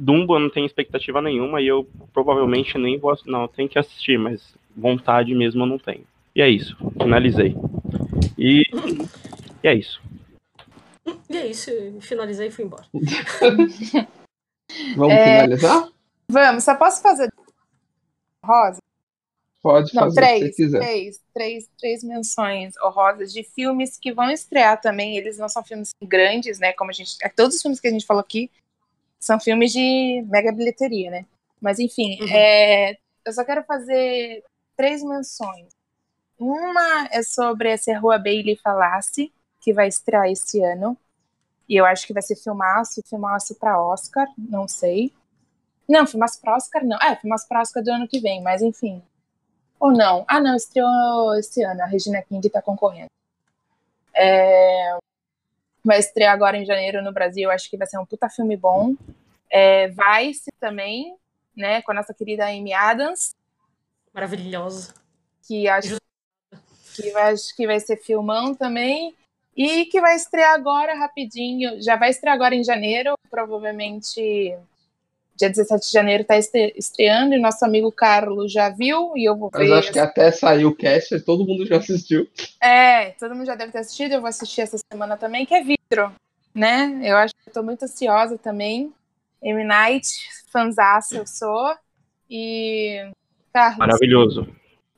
Dumbo 0.01 0.35
eu 0.35 0.39
não 0.39 0.49
tenho 0.49 0.65
expectativa 0.65 1.21
nenhuma 1.21 1.61
e 1.61 1.67
eu 1.67 1.85
provavelmente 2.13 2.77
nem 2.77 2.97
vou 2.97 3.13
não, 3.26 3.49
tenho 3.49 3.67
que 3.67 3.77
assistir, 3.77 4.17
mas 4.17 4.55
vontade 4.73 5.35
mesmo 5.35 5.63
eu 5.63 5.67
não 5.67 5.77
tenho. 5.77 6.05
E 6.34 6.41
é 6.41 6.47
isso, 6.47 6.77
finalizei. 6.93 7.53
E, 8.38 8.63
e 9.61 9.67
é 9.67 9.76
isso. 9.76 10.01
E 11.30 11.35
é 11.35 11.47
isso, 11.47 11.69
finalizei 11.99 12.47
e 12.47 12.51
fui 12.51 12.63
embora. 12.63 12.85
Vamos 14.95 15.15
É. 15.15 15.23
finalizar? 15.26 15.89
Vamos, 16.31 16.63
só 16.63 16.76
posso 16.76 17.01
fazer. 17.01 17.30
Rosa? 18.41 18.80
Pode 19.61 19.93
Não, 19.93 20.03
fazer 20.03 20.21
três, 20.21 20.55
três, 20.55 21.21
três, 21.34 21.69
três 21.77 22.03
menções 22.05 22.73
honrosas 22.81 23.34
de 23.34 23.43
filmes 23.43 23.97
que 23.97 24.13
vão 24.13 24.31
estrear 24.31 24.80
também. 24.80 25.17
Eles 25.17 25.38
não 25.38 25.49
são 25.49 25.61
filmes 25.61 25.89
grandes, 26.01 26.57
né? 26.57 26.71
Como 26.71 26.89
a 26.89 26.93
gente. 26.93 27.17
Todos 27.35 27.57
os 27.57 27.61
filmes 27.61 27.81
que 27.81 27.88
a 27.89 27.91
gente 27.91 28.05
falou 28.05 28.21
aqui 28.21 28.49
são 29.19 29.39
filmes 29.39 29.71
de 29.71 30.23
mega 30.27 30.51
bilheteria, 30.51 31.11
né? 31.11 31.25
Mas 31.61 31.79
enfim, 31.79 32.17
Uhum. 32.21 32.27
é, 32.31 32.93
eu 33.25 33.33
só 33.33 33.43
quero 33.43 33.63
fazer 33.63 34.43
três 34.77 35.03
menções. 35.03 35.67
Uma 36.39 37.07
é 37.11 37.21
sobre 37.21 37.69
essa 37.69 37.97
Rua 37.99 38.17
Bailey 38.17 38.57
Falasse, 38.63 39.31
que 39.59 39.73
vai 39.73 39.87
estrear 39.89 40.27
esse 40.31 40.63
ano. 40.63 40.97
E 41.67 41.75
eu 41.75 41.85
acho 41.85 42.07
que 42.07 42.13
vai 42.13 42.21
ser 42.21 42.35
filmaço, 42.37 43.01
filmaço 43.07 43.55
para 43.55 43.79
Oscar, 43.81 44.27
não 44.37 44.67
sei. 44.67 45.13
Não, 45.87 46.07
filmaço 46.07 46.39
para 46.41 46.55
Oscar 46.55 46.83
não. 46.85 46.97
É, 46.99 47.15
filmaço 47.17 47.47
para 47.47 47.61
Oscar 47.61 47.83
do 47.83 47.91
ano 47.91 48.07
que 48.07 48.19
vem, 48.19 48.41
mas 48.41 48.61
enfim. 48.61 49.03
Ou 49.79 49.91
não? 49.91 50.25
Ah, 50.27 50.39
não, 50.39 50.55
estreou 50.55 51.35
esse 51.35 51.61
ano. 51.63 51.81
A 51.81 51.85
Regina 51.85 52.21
King 52.21 52.49
tá 52.49 52.61
concorrendo. 52.61 53.09
É... 54.13 54.97
Vai 55.84 55.99
estrear 55.99 56.34
agora 56.34 56.57
em 56.57 56.65
janeiro 56.65 57.01
no 57.01 57.14
Brasil. 57.14 57.49
Acho 57.49 57.69
que 57.69 57.77
vai 57.77 57.88
ser 57.88 57.97
um 57.97 58.06
puta 58.06 58.30
filme 58.30 58.57
bom. 58.57 58.95
É, 59.49 59.88
Vice 59.88 60.51
também, 60.60 61.15
né? 61.56 61.81
Com 61.81 61.91
a 61.91 61.95
nossa 61.95 62.14
querida 62.14 62.45
Amy 62.45 62.73
Adams. 62.73 63.35
Maravilhosa. 64.14 64.93
Que 65.47 65.68
acho 65.68 65.97
que 66.95 67.11
vai, 67.11 67.34
acho 67.34 67.56
que 67.56 67.65
vai 67.65 67.80
ser 67.80 67.97
filmão 67.97 68.53
também. 68.53 69.15
E 69.56 69.85
que 69.85 69.99
vai 69.99 70.15
estrear 70.15 70.53
agora 70.53 70.95
rapidinho. 70.95 71.81
Já 71.81 71.95
vai 71.95 72.10
estrear 72.10 72.35
agora 72.35 72.56
em 72.56 72.64
janeiro, 72.64 73.15
provavelmente 73.30 74.57
dia 75.40 75.49
17 75.49 75.88
de 75.88 75.94
janeiro 75.94 76.22
está 76.24 76.38
estreando 76.38 77.34
e 77.34 77.40
nosso 77.40 77.64
amigo 77.64 77.90
Carlos 77.91 78.52
já 78.52 78.70
viu 78.70 79.14
e 79.16 79.24
eu 79.28 79.38
vou 79.38 79.49
ver. 79.49 79.60
Mas 79.60 79.72
acho 79.72 79.91
que 79.94 79.99
até 79.99 80.30
saiu 80.32 80.70
o 80.70 80.76
cast, 80.76 81.18
todo 81.22 81.48
mundo 81.48 81.66
já 81.66 81.78
assistiu. 81.78 82.28
É, 82.61 83.11
todo 83.11 83.34
mundo 83.34 83.45
já 83.45 83.56
deve 83.56 83.72
ter 83.72 83.80
assistido, 83.80 84.14
eu 84.14 84.20
vou 84.20 84.28
assistir 84.28 84.61
essa 84.61 84.78
semana 84.91 85.16
também, 85.16 85.45
que 85.45 85.53
é 85.53 85.64
Vidro, 85.64 86.11
né? 86.53 86.99
Eu 87.02 87.16
acho 87.16 87.34
que 87.34 87.49
estou 87.49 87.64
muito 87.64 87.84
ansiosa 87.84 88.38
também. 88.38 88.94
M. 89.41 89.64
Night, 89.64 90.10
fanzaça 90.52 91.16
eu 91.16 91.26
sou. 91.26 91.74
E. 92.30 93.10
Carlos. 93.53 93.78
Maravilhoso. 93.78 94.48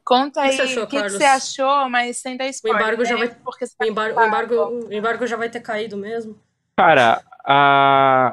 Conta 0.03 0.41
aí 0.41 0.55
o 0.55 0.87
que, 0.87 1.01
que, 1.01 1.09
você 1.09 1.23
achou, 1.23 1.87
mas 1.87 2.17
sem 2.17 2.35
dar 2.35 2.47
spoiler. 2.47 2.81
O 2.81 2.83
embargo, 2.83 3.03
né? 3.03 3.09
já 3.09 3.15
vai, 3.15 3.29
Porque 3.29 3.65
o 3.65 3.85
embargo, 3.85 4.19
o 4.19 4.25
embargo, 4.25 4.55
o 4.87 4.93
embargo 4.93 5.27
já 5.27 5.37
vai 5.37 5.49
ter 5.49 5.61
caído 5.61 5.95
mesmo. 5.95 6.35
Cara, 6.75 7.21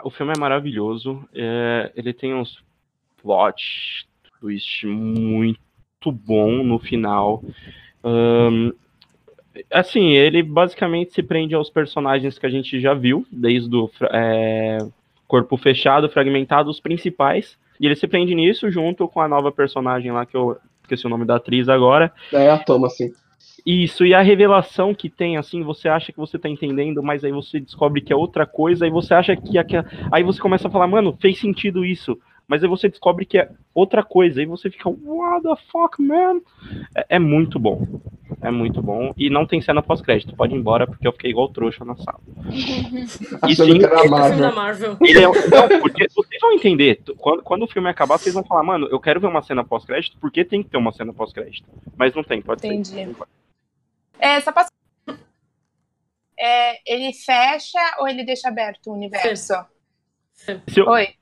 o 0.04 0.10
filme 0.10 0.32
é 0.36 0.38
maravilhoso. 0.38 1.26
É, 1.34 1.92
ele 1.96 2.12
tem 2.12 2.34
uns 2.34 2.62
plot 3.22 4.06
twist 4.40 4.86
muito 4.86 5.58
bom 6.12 6.62
no 6.62 6.78
final. 6.78 7.42
Um, 8.04 8.72
assim, 9.72 10.12
ele 10.12 10.42
basicamente 10.42 11.12
se 11.12 11.22
prende 11.22 11.54
aos 11.54 11.70
personagens 11.70 12.38
que 12.38 12.46
a 12.46 12.50
gente 12.50 12.80
já 12.80 12.94
viu, 12.94 13.26
desde 13.30 13.74
o 13.74 13.90
é, 14.12 14.78
Corpo 15.26 15.56
Fechado, 15.56 16.08
Fragmentado, 16.08 16.70
os 16.70 16.80
principais. 16.80 17.58
E 17.80 17.86
ele 17.86 17.94
se 17.94 18.08
prende 18.08 18.34
nisso 18.34 18.70
junto 18.70 19.06
com 19.06 19.20
a 19.20 19.28
nova 19.28 19.52
personagem 19.52 20.10
lá, 20.10 20.26
que 20.26 20.36
eu 20.36 20.56
esqueci 20.82 21.06
o 21.06 21.10
nome 21.10 21.24
da 21.24 21.36
atriz 21.36 21.68
agora. 21.68 22.12
É 22.32 22.50
a 22.50 22.58
Toma, 22.58 22.88
sim. 22.88 23.12
Isso, 23.64 24.04
e 24.04 24.14
a 24.14 24.22
revelação 24.22 24.94
que 24.94 25.08
tem, 25.08 25.36
assim, 25.36 25.62
você 25.62 25.88
acha 25.88 26.12
que 26.12 26.18
você 26.18 26.38
tá 26.38 26.48
entendendo, 26.48 27.02
mas 27.02 27.24
aí 27.24 27.32
você 27.32 27.60
descobre 27.60 28.00
que 28.00 28.12
é 28.12 28.16
outra 28.16 28.46
coisa, 28.46 28.84
aí 28.84 28.90
você 28.90 29.14
acha 29.14 29.36
que. 29.36 29.58
Aquela... 29.58 29.84
Aí 30.12 30.22
você 30.22 30.40
começa 30.40 30.68
a 30.68 30.70
falar, 30.70 30.86
mano, 30.86 31.16
fez 31.20 31.38
sentido 31.38 31.84
isso. 31.84 32.18
Mas 32.48 32.62
aí 32.64 32.68
você 32.68 32.88
descobre 32.88 33.26
que 33.26 33.36
é 33.36 33.50
outra 33.74 34.02
coisa, 34.02 34.40
aí 34.40 34.46
você 34.46 34.70
fica, 34.70 34.88
what 34.88 35.42
the 35.42 35.54
fuck, 35.70 36.02
man? 36.02 36.40
É, 36.96 37.16
é 37.16 37.18
muito 37.18 37.58
bom. 37.58 37.86
É 38.40 38.50
muito 38.50 38.80
bom. 38.80 39.12
E 39.18 39.28
não 39.28 39.46
tem 39.46 39.60
cena 39.60 39.82
pós-crédito. 39.82 40.34
Pode 40.34 40.54
ir 40.54 40.58
embora, 40.58 40.86
porque 40.86 41.06
eu 41.06 41.12
fiquei 41.12 41.30
igual 41.30 41.50
trouxa 41.50 41.84
na 41.84 41.94
sala. 41.96 42.20
e 43.46 43.54
sim, 43.54 43.82
é 43.84 44.08
Marvel. 44.08 44.38
da 44.38 44.52
Marvel. 44.52 44.96
Ele 45.02 45.18
é, 45.18 45.22
não, 45.22 45.80
porque 45.80 46.06
vocês 46.08 46.40
vão 46.40 46.52
entender. 46.52 47.02
Quando, 47.18 47.42
quando 47.42 47.62
o 47.64 47.68
filme 47.68 47.90
acabar, 47.90 48.16
vocês 48.16 48.34
vão 48.34 48.44
falar, 48.44 48.62
mano, 48.62 48.88
eu 48.90 48.98
quero 48.98 49.20
ver 49.20 49.26
uma 49.26 49.42
cena 49.42 49.62
pós-crédito, 49.62 50.16
porque 50.18 50.42
tem 50.42 50.62
que 50.62 50.70
ter 50.70 50.78
uma 50.78 50.92
cena 50.92 51.12
pós-crédito. 51.12 51.68
Mas 51.98 52.14
não 52.14 52.24
tem, 52.24 52.40
pode 52.40 52.66
Entendi. 52.66 52.88
ser. 52.88 53.14
É, 54.18 54.40
só 54.40 54.52
posso... 54.52 54.70
é, 56.38 56.80
ele 56.86 57.12
fecha 57.12 57.78
ou 57.98 58.08
ele 58.08 58.24
deixa 58.24 58.48
aberto 58.48 58.88
o 58.88 58.94
universo? 58.94 59.54
Eu... 60.76 60.86
Oi. 60.88 61.14